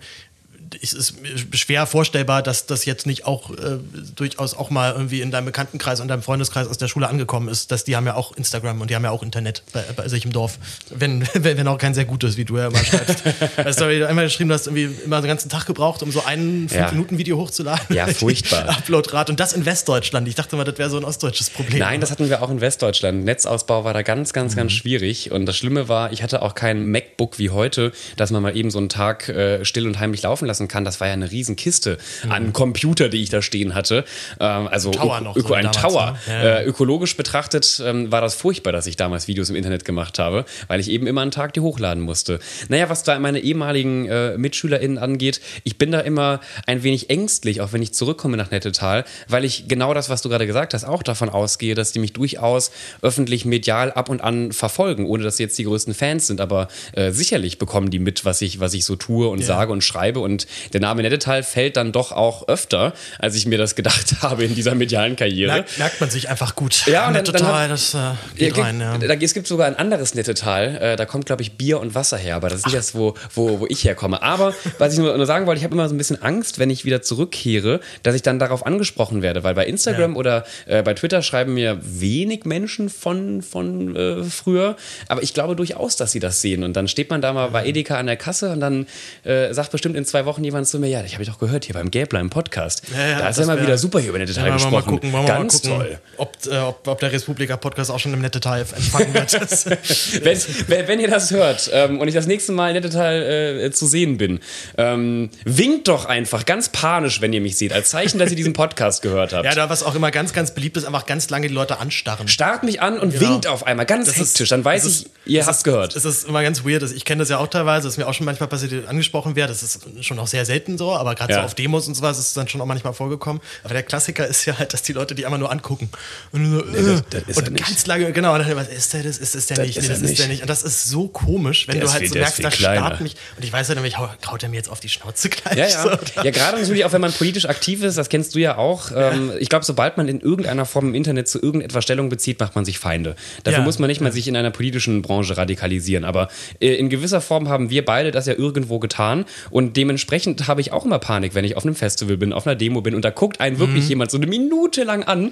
es 0.82 0.94
ist 0.94 1.16
schwer 1.54 1.86
vorstellbar, 1.86 2.42
dass 2.42 2.66
das 2.66 2.86
jetzt 2.86 3.06
nicht 3.06 3.26
auch 3.26 3.52
äh, 3.52 3.78
durchaus 4.16 4.56
auch 4.56 4.70
mal 4.70 4.94
irgendwie 4.94 5.22
in 5.22 5.32
deinem 5.32 5.46
Bekanntenkreis 5.46 6.00
und 6.00 6.08
deinem 6.08 6.22
Freundeskreis 6.22 6.68
aus 6.68 6.78
der 6.78 6.88
Schule 6.88 7.08
angekommen 7.08 7.48
ist, 7.48 7.72
dass 7.72 7.84
die 7.84 7.96
haben 7.96 8.06
ja 8.06 8.16
auch 8.16 8.36
Instagram 8.36 8.82
und 8.82 8.90
die 8.90 8.96
haben 8.96 9.04
ja 9.04 9.12
auch 9.12 9.24
Internet 9.24 9.64
bei, 9.74 9.84
bei 9.96 10.08
sich 10.08 10.26
im 10.26 10.32
Dorf, 10.32 10.58
wenn, 10.90 11.28
wenn 11.34 11.68
auch 11.68 11.78
kein 11.78 11.94
sehr 11.94 12.06
gutes, 12.06 12.38
wie 12.38 12.46
du 12.46 12.58
ja 12.58 12.68
immer 12.68 12.84
schreibst. 12.84 13.24
hast 13.58 13.82
du 13.82 14.08
einmal 14.08 14.26
geschrieben, 14.26 14.50
du 14.50 14.56
hast 14.56 14.68
irgendwie 14.68 14.90
immer 15.06 15.22
den 15.22 15.28
ganzen 15.28 15.50
Tag 15.50 15.66
gebraucht, 15.66 16.02
um 16.04 16.12
so 16.12 16.24
ein 16.26 16.68
5-Minuten-Video 16.70 17.38
hochzuladen. 17.38 17.96
Ja, 17.96 18.08
furchtbar. 18.08 18.70
Uploadrad 18.78 19.30
und 19.30 19.40
das 19.40 19.54
in 19.54 19.66
Westdeutschland. 19.66 20.28
Ich 20.28 20.36
dachte 20.36 20.56
mal, 20.56 20.64
das 20.64 20.78
wäre 20.78 20.90
so 20.90 20.98
ein 20.98 21.04
ostdeutsches 21.04 21.50
Problem. 21.50 21.80
Nein, 21.80 22.02
das 22.02 22.12
hatten 22.12 22.30
wir 22.30 22.42
auch 22.42 22.50
in 22.50 22.62
Westdeutschland. 22.62 23.24
Netzausbau 23.26 23.84
war 23.84 23.94
da 23.94 24.02
ganz, 24.02 24.34
ganz, 24.34 24.54
mhm. 24.54 24.58
ganz 24.58 24.72
schwierig 24.74 25.32
und 25.32 25.46
das 25.46 25.58
Schlimme 25.58 25.88
war, 25.90 26.12
ich 26.12 26.24
hatte 26.24 26.42
auch 26.42 26.56
kein 26.56 26.88
MacBook 26.88 27.40
wie 27.40 27.50
heute, 27.50 27.92
dass 28.18 28.32
man 28.32 28.42
mal 28.42 28.56
eben 28.56 28.72
so 28.72 28.80
einen 28.80 28.90
Tag 28.90 29.30
äh, 29.30 29.64
still 29.66 29.88
und 29.88 30.00
heimlich 30.00 30.24
laufen 30.24 30.46
lassen 30.46 30.55
kann. 30.68 30.86
Das 30.86 31.00
war 31.00 31.08
ja 31.08 31.14
eine 31.14 31.32
Riesenkiste 31.32 31.98
mhm. 32.24 32.32
an 32.32 32.54
Computer, 32.54 33.10
die 33.10 33.22
ich 33.22 33.30
da 33.30 33.42
stehen 33.42 33.76
hatte. 33.76 34.06
Ähm, 34.40 34.68
also 34.68 34.92
Tower 34.92 35.22
noch 35.22 35.36
öko, 35.36 35.50
so 35.50 35.54
ein 35.54 35.72
Tower. 35.72 36.18
Ne? 36.28 36.34
Ja. 36.34 36.60
Äh, 36.60 36.66
ökologisch 36.66 37.16
betrachtet 37.18 37.82
ähm, 37.84 38.12
war 38.12 38.22
das 38.22 38.36
furchtbar, 38.36 38.74
dass 38.74 38.88
ich 38.88 38.96
damals 38.96 39.28
Videos 39.28 39.50
im 39.50 39.56
Internet 39.56 39.86
gemacht 39.86 40.20
habe, 40.20 40.46
weil 40.68 40.80
ich 40.80 40.90
eben 40.90 41.08
immer 41.08 41.22
einen 41.22 41.32
Tag 41.32 41.54
die 41.54 41.60
hochladen 41.60 42.04
musste. 42.04 42.40
Naja, 42.70 42.90
was 42.90 43.04
da 43.04 43.18
meine 43.20 43.40
ehemaligen 43.40 44.08
äh, 44.08 44.38
MitschülerInnen 44.38 44.98
angeht, 44.98 45.42
ich 45.64 45.78
bin 45.78 45.92
da 45.92 46.00
immer 46.00 46.40
ein 46.66 46.84
wenig 46.84 47.10
ängstlich, 47.10 47.62
auch 47.62 47.74
wenn 47.74 47.82
ich 47.82 47.94
zurückkomme 47.94 48.38
nach 48.38 48.52
Nettetal, 48.52 49.06
weil 49.28 49.46
ich 49.46 49.68
genau 49.68 49.94
das, 49.94 50.10
was 50.10 50.22
du 50.22 50.30
gerade 50.30 50.48
gesagt 50.48 50.74
hast, 50.74 50.84
auch 50.84 51.04
davon 51.04 51.30
ausgehe, 51.30 51.76
dass 51.76 51.92
die 51.92 52.00
mich 52.00 52.14
durchaus 52.14 52.72
öffentlich 53.02 53.46
medial 53.46 53.92
ab 53.92 54.10
und 54.10 54.22
an 54.22 54.52
verfolgen, 54.52 55.06
ohne 55.06 55.24
dass 55.24 55.38
sie 55.38 55.44
jetzt 55.44 55.58
die 55.58 55.64
größten 55.64 55.94
Fans 55.94 56.28
sind, 56.28 56.42
aber 56.42 56.68
äh, 56.94 57.12
sicherlich 57.12 57.58
bekommen 57.58 57.90
die 57.90 58.00
mit, 58.00 58.26
was 58.26 58.42
ich, 58.42 58.60
was 58.60 58.74
ich 58.74 58.86
so 58.86 58.96
tue 58.96 59.28
und 59.28 59.40
ja. 59.40 59.46
sage 59.46 59.72
und 59.72 59.84
schreibe 59.84 60.20
und 60.20 60.45
der 60.74 60.82
Name 60.82 61.02
Nettetal 61.02 61.44
fällt 61.44 61.78
dann 61.78 61.92
doch 61.92 62.12
auch 62.12 62.48
öfter, 62.48 62.94
als 63.20 63.36
ich 63.36 63.46
mir 63.46 63.58
das 63.58 63.76
gedacht 63.76 64.16
habe 64.22 64.46
in 64.46 64.56
dieser 64.56 64.76
medialen 64.76 65.16
Karriere. 65.16 65.54
Merkt, 65.54 65.78
merkt 65.78 66.02
man 66.02 66.10
sich 66.10 66.30
einfach 66.30 66.56
gut. 66.56 66.86
Ja, 66.88 67.08
und 67.08 67.14
Nettetal, 67.14 67.42
dann, 67.42 67.52
dann 67.52 67.70
das 67.70 67.94
äh, 67.94 68.38
geht 68.38 68.58
ja, 68.58 68.64
rein. 68.64 68.80
Ja. 68.80 68.98
Da, 68.98 69.14
es 69.14 69.34
gibt 69.34 69.48
sogar 69.48 69.68
ein 69.68 69.76
anderes 69.76 70.16
Nettetal, 70.16 70.78
äh, 70.78 70.96
da 70.96 71.06
kommt, 71.06 71.26
glaube 71.26 71.42
ich, 71.42 71.54
Bier 71.54 71.80
und 71.80 71.96
Wasser 71.96 72.18
her, 72.18 72.36
aber 72.36 72.50
das 72.50 72.60
ist 72.60 72.66
nicht 72.68 72.76
Ach. 72.76 72.80
das, 72.80 72.96
wo, 72.96 73.16
wo, 73.34 73.60
wo 73.60 73.68
ich 73.68 73.84
herkomme. 73.84 74.22
Aber 74.22 74.54
was 74.78 74.94
ich 74.94 75.00
nur, 75.00 75.16
nur 75.16 75.26
sagen 75.26 75.46
wollte, 75.46 75.60
ich 75.60 75.64
habe 75.64 75.74
immer 75.74 75.88
so 75.88 75.96
ein 75.96 75.98
bisschen 75.98 76.22
Angst, 76.22 76.60
wenn 76.60 76.70
ich 76.70 76.86
wieder 76.86 77.02
zurückkehre, 77.02 77.80
dass 78.04 78.16
ich 78.16 78.22
dann 78.22 78.40
darauf 78.40 78.66
angesprochen 78.66 79.22
werde, 79.22 79.44
weil 79.44 79.54
bei 79.54 79.66
Instagram 79.66 80.14
ja. 80.14 80.18
oder 80.18 80.46
äh, 80.66 80.84
bei 80.84 80.94
Twitter 80.94 81.22
schreiben 81.22 81.54
mir 81.54 81.80
wenig 81.82 82.46
Menschen 82.46 82.90
von, 82.90 83.42
von 83.42 83.96
äh, 83.96 84.24
früher, 84.24 84.76
aber 85.08 85.24
ich 85.24 85.34
glaube 85.34 85.56
durchaus, 85.56 85.96
dass 85.96 86.12
sie 86.12 86.20
das 86.20 86.42
sehen. 86.42 86.64
Und 86.64 86.76
dann 86.76 86.88
steht 86.88 87.10
man 87.10 87.22
da 87.22 87.34
mal 87.34 87.50
bei 87.50 87.66
Edeka 87.66 87.98
an 87.98 88.08
der 88.08 88.18
Kasse 88.18 88.52
und 88.52 88.60
dann 88.60 88.88
äh, 89.24 89.54
sagt 89.54 89.72
bestimmt 89.72 89.96
in 89.96 90.06
zwei 90.06 90.26
Wochen 90.26 90.35
jemand 90.44 90.68
zu 90.68 90.80
mir, 90.80 90.88
ja, 90.88 91.04
ich 91.04 91.14
habe 91.14 91.24
ich 91.24 91.30
doch 91.30 91.40
gehört 91.40 91.66
hier 91.66 91.74
beim 91.74 91.92
Gäbler 91.92 92.20
im 92.20 92.30
Podcast. 92.30 92.84
Ja, 92.94 93.08
ja, 93.08 93.20
da 93.20 93.30
ist 93.30 93.40
ja 93.40 93.46
mal 93.46 93.62
wieder 93.62 93.78
super 93.78 94.00
hier 94.00 94.10
über 94.10 94.20
Nette 94.20 94.34
Teil 94.34 94.52
gesprochen. 94.52 94.74
Mal 94.74 94.84
gucken, 94.84 95.12
mal 95.12 95.26
Ganz 95.26 95.64
mal 95.64 95.70
gucken, 95.70 95.88
toll. 95.88 96.00
Ob, 96.18 96.38
äh, 96.48 96.58
ob, 96.58 96.88
ob, 96.88 97.00
der 97.00 97.12
Republika-Podcast 97.12 97.92
auch 97.92 98.00
schon 98.00 98.14
im 98.14 98.22
Nette 98.22 98.40
Teil 98.40 98.62
empfangen 98.62 99.14
wird. 99.14 99.34
wenn, 100.68 100.88
wenn, 100.88 101.00
ihr 101.00 101.10
das 101.10 101.32
hört 101.32 101.70
ähm, 101.74 102.00
und 102.00 102.08
ich 102.08 102.14
das 102.14 102.28
nächste 102.28 102.52
Mal 102.52 102.70
in 102.70 102.74
Nette 102.76 102.90
Teil 102.90 103.60
äh, 103.62 103.72
zu 103.72 103.88
sehen 103.88 104.18
bin, 104.18 104.40
ähm, 104.78 105.30
winkt 105.44 105.88
doch 105.88 106.06
einfach 106.06 106.46
ganz 106.46 106.70
panisch, 106.70 107.22
wenn 107.22 107.34
ihr 107.34 107.42
mich 107.42 107.58
seht, 107.58 107.74
als 107.74 107.90
Zeichen, 107.90 108.20
dass 108.20 108.30
ihr 108.30 108.36
diesen 108.36 108.54
Podcast 108.54 109.02
gehört 109.02 109.34
habt. 109.34 109.46
Ja, 109.46 109.56
da 109.56 109.70
was 109.70 109.84
auch 109.84 109.96
immer 109.96 110.12
ganz, 110.12 110.34
ganz 110.34 110.52
beliebt 110.52 110.78
ist, 110.78 110.86
einfach 110.86 111.06
ganz 111.06 111.30
lange 111.30 111.48
die 111.48 111.54
Leute 111.54 111.80
anstarren. 111.80 112.28
Starrt 112.28 112.64
mich 112.64 112.82
an 112.82 113.00
und 113.00 113.12
genau. 113.12 113.30
winkt 113.30 113.48
auf 113.48 113.66
einmal, 113.66 113.86
ganz 113.86 114.08
das 114.08 114.18
hektisch. 114.18 114.42
Ist, 114.42 114.52
dann 114.52 114.66
weiß 114.66 114.86
ich, 114.86 115.06
ist, 115.06 115.10
ihr 115.26 115.46
habt 115.46 115.64
gehört. 115.64 115.96
Es 115.96 116.06
ist 116.06 116.28
immer 116.28 116.44
ganz 116.44 116.66
weird. 116.66 116.84
Ich 116.84 117.06
kenne 117.06 117.20
das 117.20 117.30
ja 117.30 117.38
auch 117.38 117.48
teilweise, 117.48 117.88
das 117.88 117.94
ist 117.94 117.98
mir 117.98 118.08
auch 118.08 118.14
schon 118.14 118.26
manchmal 118.26 118.50
passiert, 118.50 118.88
angesprochen 118.88 119.36
wird. 119.36 119.50
Das 119.50 119.64
ist 119.64 119.80
schon 120.02 120.20
auch 120.20 120.25
sehr 120.28 120.46
selten 120.46 120.78
so, 120.78 120.94
aber 120.94 121.16
gerade 121.16 121.34
ja. 121.34 121.40
so 121.40 121.46
auf 121.46 121.56
Demos 121.56 121.88
und 121.88 121.96
sowas 121.96 122.18
ist 122.18 122.28
es 122.28 122.34
dann 122.34 122.48
schon 122.48 122.62
auch 122.62 122.66
manchmal 122.66 122.94
vorgekommen. 122.94 123.42
Aber 123.64 123.74
der 123.74 123.84
Klassiker 123.84 124.28
ist 124.28 124.46
ja 124.46 124.58
halt, 124.58 124.74
dass 124.74 124.82
die 124.82 124.94
Leute 124.94 125.16
die 125.16 125.26
einmal 125.26 125.40
nur 125.40 125.52
angucken. 125.52 125.90
Und, 126.32 126.46
so, 126.46 126.66
nee, 126.66 126.78
das, 127.10 127.22
äh, 127.22 127.24
das 127.28 127.38
und 127.38 127.58
ganz 127.58 127.86
lange, 127.88 128.12
genau, 128.12 128.38
dann, 128.38 128.56
was 128.56 128.68
ist 128.68 128.94
der 128.94 129.04
das? 129.04 129.18
Ist 129.18 129.36
das 129.36 129.48
der 129.48 129.58
das 129.58 129.68
nicht? 129.68 129.78
Ist 129.78 129.84
nee, 129.84 129.90
das 129.90 130.02
ist 130.02 130.20
der 130.20 130.28
nicht. 130.28 130.42
Und 130.42 130.50
das 130.50 130.64
ist 130.64 130.90
so 130.90 131.08
komisch, 131.08 131.68
wenn 131.68 131.76
der 131.76 131.86
du 131.86 131.92
halt 131.92 132.02
viel, 132.02 132.10
so 132.10 132.20
merkst, 132.20 132.44
da 132.44 132.52
starrt 132.52 133.02
mich. 133.02 133.16
Und 133.38 133.44
ich 133.44 133.52
weiß 133.52 133.68
ja 133.68 133.76
nämlich, 133.76 133.98
haut 133.98 134.44
er 134.44 134.50
mir 134.50 134.58
jetzt 134.58 134.70
auf 134.70 134.80
die 134.80 134.90
Schnauze 134.90 135.30
gleich. 135.30 135.58
Ja, 135.58 135.68
ja. 135.68 135.84
So, 135.84 135.90
ja 136.24 136.32
gerade 136.32 136.60
natürlich 136.60 136.86
auch, 136.86 136.94
wenn 136.94 137.02
man 137.02 137.14
politisch 137.14 137.46
aktiv 137.46 137.84
ist, 137.84 137.98
das 137.98 138.10
kennst 138.10 138.36
du 138.36 138.40
ja 138.40 138.58
auch. 138.58 138.92
Ja. 138.92 139.12
Ähm, 139.12 139.32
ich 139.40 139.50
glaube, 139.50 139.66
sobald 139.66 139.98
man 139.98 140.08
in 140.08 140.20
irgendeiner 140.22 140.66
Form 140.66 140.90
im 140.90 140.96
Internet 140.96 141.28
zu 141.28 141.42
irgendetwas 141.42 141.84
Stellung 141.84 142.10
bezieht, 142.10 142.40
macht 142.40 142.56
man 142.56 142.66
sich 142.66 142.80
Feinde. 142.80 143.16
Dafür 143.44 143.60
ja. 143.60 143.66
muss 143.66 143.80
man 143.80 143.88
nicht 143.88 144.02
mal 144.02 144.12
sich 144.12 144.28
in 144.28 144.36
einer 144.36 144.52
politischen 144.52 145.02
Branche 145.02 145.38
radikalisieren. 145.38 146.04
Aber 146.04 146.30
äh, 146.60 146.74
in 146.76 146.90
gewisser 146.90 147.22
Form 147.22 147.50
haben 147.50 147.70
wir 147.70 147.86
beide 147.86 148.12
das 148.12 148.26
ja 148.26 148.34
irgendwo 148.34 148.80
getan. 148.80 149.26
Und 149.50 149.78
dementsprechend 149.78 150.15
habe 150.48 150.62
ich 150.62 150.72
auch 150.72 150.86
immer 150.86 151.00
Panik, 151.00 151.36
wenn 151.36 151.46
ich 151.46 151.58
auf 151.58 151.66
einem 151.66 151.76
Festival 151.76 152.18
bin, 152.18 152.34
auf 152.34 152.46
einer 152.46 152.56
Demo 152.56 152.82
bin 152.82 152.96
und 152.96 153.04
da 153.04 153.10
guckt 153.10 153.40
einen 153.40 153.60
wirklich 153.60 153.86
mhm. 153.86 153.90
jemand 153.90 154.12
so 154.12 154.18
eine 154.18 154.28
Minute 154.28 154.84
lang 154.84 155.04
an. 155.04 155.32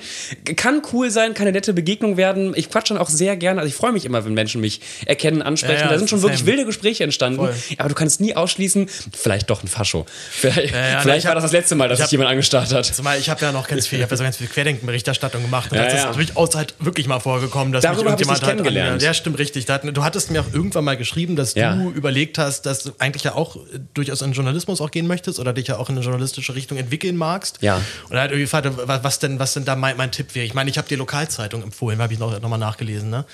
Kann 0.55 0.81
cool 0.91 1.11
sein, 1.11 1.33
kann 1.33 1.47
eine 1.47 1.53
nette 1.53 1.73
Begegnung 1.73 2.17
werden. 2.17 2.53
Ich 2.55 2.69
quatsch 2.69 2.89
dann 2.89 2.97
auch 2.97 3.09
sehr 3.09 3.35
gerne. 3.37 3.61
Also 3.61 3.69
ich 3.69 3.75
freue 3.75 3.91
mich 3.91 4.05
immer, 4.05 4.25
wenn 4.25 4.33
Menschen 4.33 4.61
mich 4.61 4.81
erkennen, 5.05 5.41
ansprechen. 5.41 5.79
Ja, 5.79 5.85
ja, 5.85 5.91
da 5.91 5.97
sind 5.97 6.09
schon 6.09 6.21
wirklich 6.21 6.39
same. 6.39 6.51
wilde 6.51 6.65
Gespräche 6.65 7.03
entstanden. 7.03 7.39
Voll. 7.39 7.53
Aber 7.77 7.89
du 7.89 7.95
kannst 7.95 8.21
nie 8.21 8.35
ausschließen, 8.35 8.87
vielleicht 9.11 9.49
doch 9.49 9.63
ein 9.63 9.67
Fascho. 9.67 10.05
Vielleicht, 10.31 10.73
ja, 10.73 10.99
vielleicht 11.01 11.27
war 11.27 11.35
das 11.35 11.43
das 11.43 11.51
letzte 11.51 11.75
Mal, 11.75 11.89
dass 11.89 11.99
sich 11.99 12.11
jemand 12.11 12.29
angestarrt 12.29 12.73
hat. 12.73 12.85
Zumal 12.85 13.19
ich 13.19 13.29
habe 13.29 13.41
ja 13.41 13.51
noch 13.51 13.67
ganz 13.67 13.87
viel, 13.87 13.99
ich 13.99 14.03
habe 14.03 14.11
ja 14.11 14.17
so 14.17 14.23
ganz 14.23 14.37
viel 14.37 14.47
Querdenken-Berichterstattung 14.47 15.41
gemacht. 15.41 15.71
Und 15.71 15.77
ja, 15.77 15.85
das 15.85 16.05
ist 16.05 16.15
durchaus 16.15 16.55
halt 16.55 16.75
wirklich 16.79 17.07
mal 17.07 17.19
vorgekommen, 17.19 17.73
dass 17.73 17.83
Darüber 17.83 18.11
mich 18.11 18.21
irgendjemand 18.21 18.39
ich 18.39 18.45
halt 18.45 18.57
kennengelernt. 18.57 19.01
ja, 19.01 19.13
stimmt 19.13 19.39
richtig. 19.39 19.65
du 19.65 20.03
hattest 20.03 20.31
mir 20.31 20.41
auch 20.41 20.53
irgendwann 20.53 20.83
mal 20.83 20.97
geschrieben, 20.97 21.35
dass 21.35 21.53
du 21.53 21.91
überlegt 21.95 22.37
hast, 22.37 22.65
dass 22.65 22.83
du 22.83 22.91
eigentlich 22.99 23.23
ja 23.23 23.35
auch 23.35 23.57
durchaus 23.93 24.21
in 24.21 24.29
den 24.29 24.33
Journalismus 24.73 24.81
auch 24.81 24.91
gehen 24.91 25.07
möchtest 25.07 25.39
oder 25.39 25.53
dich 25.53 25.67
ja 25.67 25.77
auch 25.77 25.89
in 25.89 25.95
eine 25.95 26.03
journalistische 26.03 26.55
Richtung 26.55 26.77
entwickeln 26.77 27.15
magst. 27.15 27.59
Ja. 27.61 27.81
Und 28.09 28.17
hat 28.17 28.31
irgendwie 28.31 28.41
gefragt, 28.43 28.69
was 29.03 29.19
denn, 29.19 29.39
was 29.39 29.53
denn 29.53 29.65
da 29.65 29.75
mein, 29.75 29.97
mein 29.97 30.11
Tipp 30.11 30.35
wäre. 30.35 30.45
Ich 30.45 30.53
meine, 30.53 30.69
ich 30.69 30.77
habe 30.77 30.87
dir 30.87 30.97
Lokalzeitung 30.97 31.63
empfohlen, 31.63 32.01
habe 32.01 32.13
ich 32.13 32.19
noch, 32.19 32.39
noch 32.39 32.49
mal 32.49 32.57
nachgelesen. 32.57 33.09
Ne? 33.09 33.25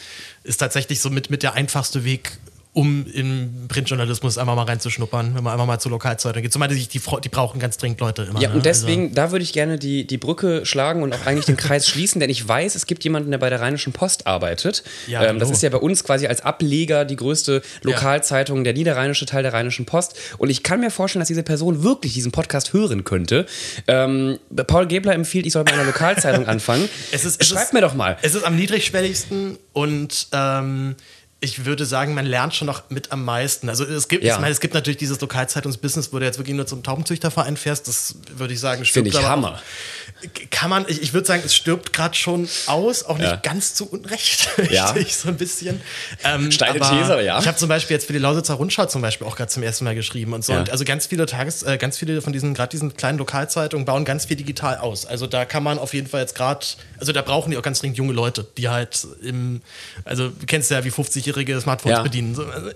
Ist 0.44 0.58
tatsächlich 0.58 1.00
so 1.00 1.10
mit, 1.10 1.30
mit 1.30 1.44
der 1.44 1.54
einfachste 1.54 2.04
Weg, 2.04 2.38
um 2.72 3.08
im 3.12 3.66
Printjournalismus 3.68 4.38
einfach 4.38 4.56
mal 4.56 4.64
reinzuschnuppern, 4.64 5.34
wenn 5.34 5.44
man 5.44 5.54
einfach 5.54 5.66
mal 5.66 5.80
zur 5.80 5.92
Lokalzeitung 5.92 6.44
geht. 6.44 6.54
Zumal 6.54 6.68
die, 6.68 6.76
die, 6.76 7.00
die 7.00 7.30
brauchen 7.30 7.60
ganz 7.60 7.78
dringend 7.78 8.00
Leute 8.00 8.24
immer. 8.24 8.40
Ja, 8.40 8.50
ne? 8.50 8.56
und 8.56 8.66
deswegen, 8.66 9.04
also. 9.04 9.16
da 9.16 9.32
würde 9.32 9.44
ich 9.44 9.54
gerne 9.54 9.80
die, 9.80 10.06
die 10.06 10.20
Brücke 10.20 10.68
schlagen 10.68 11.02
und 11.02 11.14
auch 11.14 11.26
eigentlich 11.26 11.46
den 11.46 11.58
Kreis 11.58 11.88
schließen, 11.90 12.20
denn 12.20 12.30
ich 12.30 12.48
weiß, 12.48 12.76
es 12.76 12.86
gibt 12.86 13.04
jemanden, 13.04 13.32
der 13.32 13.40
bei 13.40 13.50
der 13.50 13.60
Rheinischen 13.60 13.92
Post 13.92 14.28
arbeitet. 14.28 14.84
Ja, 15.08 15.26
ähm, 15.26 15.40
das 15.40 15.50
ist 15.50 15.64
ja 15.64 15.70
bei 15.70 15.80
uns 15.80 16.04
quasi 16.04 16.28
als 16.28 16.42
Ableger 16.42 17.06
die 17.06 17.16
größte 17.16 17.64
Lokalzeitung, 17.82 18.58
ja. 18.58 18.64
der 18.66 18.74
niederrheinische 18.74 19.26
Teil 19.26 19.42
der 19.42 19.54
Rheinischen 19.54 19.86
Post. 19.86 20.16
Und 20.38 20.52
ich 20.52 20.62
kann 20.62 20.80
mir 20.80 20.92
vorstellen, 20.92 21.22
dass 21.22 21.28
diese 21.28 21.44
Person 21.44 21.84
wirklich 21.84 22.14
diesen 22.14 22.32
Podcast 22.32 22.74
hören 22.74 23.04
könnte. 23.04 23.48
Ähm, 23.88 24.38
Paul 24.68 24.86
Gebler 24.86 25.14
empfiehlt, 25.16 25.48
ich 25.48 25.54
soll 25.54 25.64
bei 25.64 25.74
einer 25.74 25.86
Lokalzeitung 25.86 26.46
anfangen. 26.48 26.88
Es 27.12 27.26
ist, 27.26 27.42
es 27.42 27.50
Schreibt 27.50 27.66
ist, 27.66 27.74
mir 27.74 27.82
doch 27.82 27.96
mal. 27.96 28.18
Es 28.22 28.36
ist 28.36 28.44
am 28.44 28.56
niedrigschwelligsten 28.56 29.58
und 29.74 30.28
ähm, 30.34 30.96
ich 31.42 31.66
würde 31.66 31.86
sagen, 31.86 32.14
man 32.14 32.26
lernt 32.26 32.54
schon 32.54 32.66
noch 32.66 32.90
mit 32.90 33.14
am 33.14 33.24
meisten. 33.24 33.70
Also 33.70 33.86
es 33.86 34.10
gibt, 34.10 34.26
ja. 34.26 34.34
ich 34.34 34.42
meine, 34.42 34.52
es 34.52 34.60
gibt 34.60 34.74
natürlich 34.74 34.98
dieses 34.98 35.22
Lokalzeitungsbusiness, 35.22 36.12
wo 36.12 36.20
du 36.20 36.26
jetzt 36.26 36.38
wirklich 36.38 36.56
nur 36.56 36.68
zum 36.68 36.84
Taubenzüchterverein 36.84 37.56
fährst. 37.56 37.88
Das 37.88 38.16
würde 38.36 38.54
ich 38.54 38.60
sagen, 38.60 38.84
Finde 38.84 39.10
ich 39.10 39.24
Hammer. 39.24 39.62
Kann 40.52 40.70
man, 40.70 40.84
ich, 40.90 41.02
ich 41.02 41.14
würde 41.14 41.26
sagen, 41.26 41.42
es 41.46 41.56
stirbt 41.56 41.94
gerade 41.94 42.14
schon 42.14 42.50
aus, 42.66 43.04
auch 43.04 43.18
nicht 43.18 43.30
ja. 43.30 43.38
ganz 43.38 43.74
zu 43.74 43.90
Unrecht, 43.90 44.50
ja. 44.70 44.94
ich 44.98 45.16
so 45.16 45.30
ein 45.30 45.38
bisschen. 45.38 45.80
Ähm, 46.26 46.52
Steile 46.52 46.82
These, 46.82 47.22
ja. 47.22 47.40
Ich 47.40 47.48
habe 47.48 47.58
zum 47.58 47.70
Beispiel 47.70 47.96
jetzt 47.96 48.08
für 48.08 48.14
die 48.14 48.20
Lausitzer 48.20 48.56
Rundschau 48.56 48.88
zum 48.88 49.02
Beispiel 49.02 49.26
auch 49.26 49.38
gerade 49.38 49.50
zum 49.50 49.64
ersten 49.64 49.86
Mal 49.86 49.96
geschrieben 49.96 50.34
und 50.34 50.44
so. 50.44 50.52
Ja. 50.52 50.60
Und 50.60 50.72
also 50.72 50.84
ganz 50.84 51.06
viele 51.06 51.26
Tages, 51.26 51.64
äh, 51.64 51.78
ganz 51.78 51.98
viele 51.98 52.22
von 52.22 52.34
diesen, 52.34 52.54
gerade 52.54 52.70
diesen 52.70 52.98
kleinen 52.98 53.18
Lokalzeitungen 53.18 53.86
bauen 53.86 54.04
ganz 54.04 54.26
viel 54.26 54.36
digital 54.36 54.78
aus. 54.80 55.06
Also 55.06 55.26
da 55.26 55.46
kann 55.46 55.64
man 55.64 55.80
auf 55.80 55.94
jeden 55.94 56.08
Fall 56.08 56.20
jetzt 56.20 56.36
gerade, 56.36 56.66
also 56.98 57.14
da 57.14 57.22
brauchen 57.22 57.52
die 57.52 57.58
auch 57.58 57.62
ganz 57.62 57.80
dringend 57.80 57.98
junge 57.98 58.12
Leute, 58.12 58.46
die 58.58 58.68
halt 58.68 59.08
im, 59.22 59.62
also 60.04 60.28
du 60.28 60.46
kennst 60.46 60.70
ja, 60.70 60.84
wie 60.84 60.92
50-jährige 61.30 61.60
Smartphones 61.62 61.98
ja. 61.98 62.04
bedienen. 62.04 62.36
So, 62.36 62.44
also, 62.46 62.70
äh, 62.70 62.74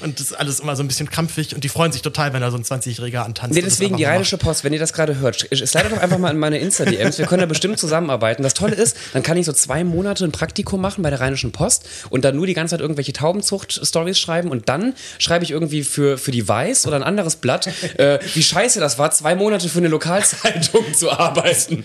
und 0.00 0.18
das 0.18 0.26
ist 0.26 0.32
alles 0.34 0.60
immer 0.60 0.76
so 0.76 0.82
ein 0.82 0.88
bisschen 0.88 1.08
krampfig 1.08 1.54
und 1.54 1.64
die 1.64 1.68
freuen 1.68 1.92
sich 1.92 2.02
total, 2.02 2.32
wenn 2.32 2.40
da 2.40 2.50
so 2.50 2.56
ein 2.56 2.64
20-Jähriger 2.64 3.24
antanzt. 3.24 3.54
Nee, 3.54 3.62
deswegen 3.62 3.96
die 3.96 4.04
Rheinische 4.04 4.38
Post, 4.38 4.64
wenn 4.64 4.72
ihr 4.72 4.78
das 4.78 4.92
gerade 4.92 5.18
hört, 5.18 5.36
slidet 5.36 5.92
doch 5.92 5.98
einfach 5.98 6.18
mal 6.18 6.30
in 6.30 6.38
meine 6.38 6.58
Insta-DMs. 6.58 7.18
Wir 7.18 7.26
können 7.26 7.40
da 7.40 7.46
bestimmt 7.46 7.78
zusammenarbeiten. 7.78 8.42
Das 8.42 8.54
Tolle 8.54 8.74
ist, 8.74 8.96
dann 9.12 9.22
kann 9.22 9.36
ich 9.36 9.46
so 9.46 9.52
zwei 9.52 9.84
Monate 9.84 10.24
ein 10.24 10.32
Praktikum 10.32 10.80
machen 10.80 11.02
bei 11.02 11.10
der 11.10 11.20
Rheinischen 11.20 11.52
Post 11.52 11.88
und 12.10 12.24
dann 12.24 12.36
nur 12.36 12.46
die 12.46 12.54
ganze 12.54 12.72
Zeit 12.72 12.80
irgendwelche 12.80 13.12
Taubenzucht-Stories 13.12 14.18
schreiben 14.18 14.50
und 14.50 14.68
dann 14.68 14.94
schreibe 15.18 15.44
ich 15.44 15.50
irgendwie 15.50 15.82
für, 15.82 16.18
für 16.18 16.30
die 16.30 16.46
Weiß 16.46 16.86
oder 16.86 16.96
ein 16.96 17.02
anderes 17.02 17.36
Blatt, 17.36 17.68
äh, 17.98 18.18
wie 18.34 18.42
scheiße 18.42 18.80
das 18.80 18.98
war, 18.98 19.10
zwei 19.10 19.34
Monate 19.34 19.68
für 19.68 19.78
eine 19.78 19.88
Lokalzeitung 19.88 20.94
zu 20.94 21.10
arbeiten. 21.10 21.84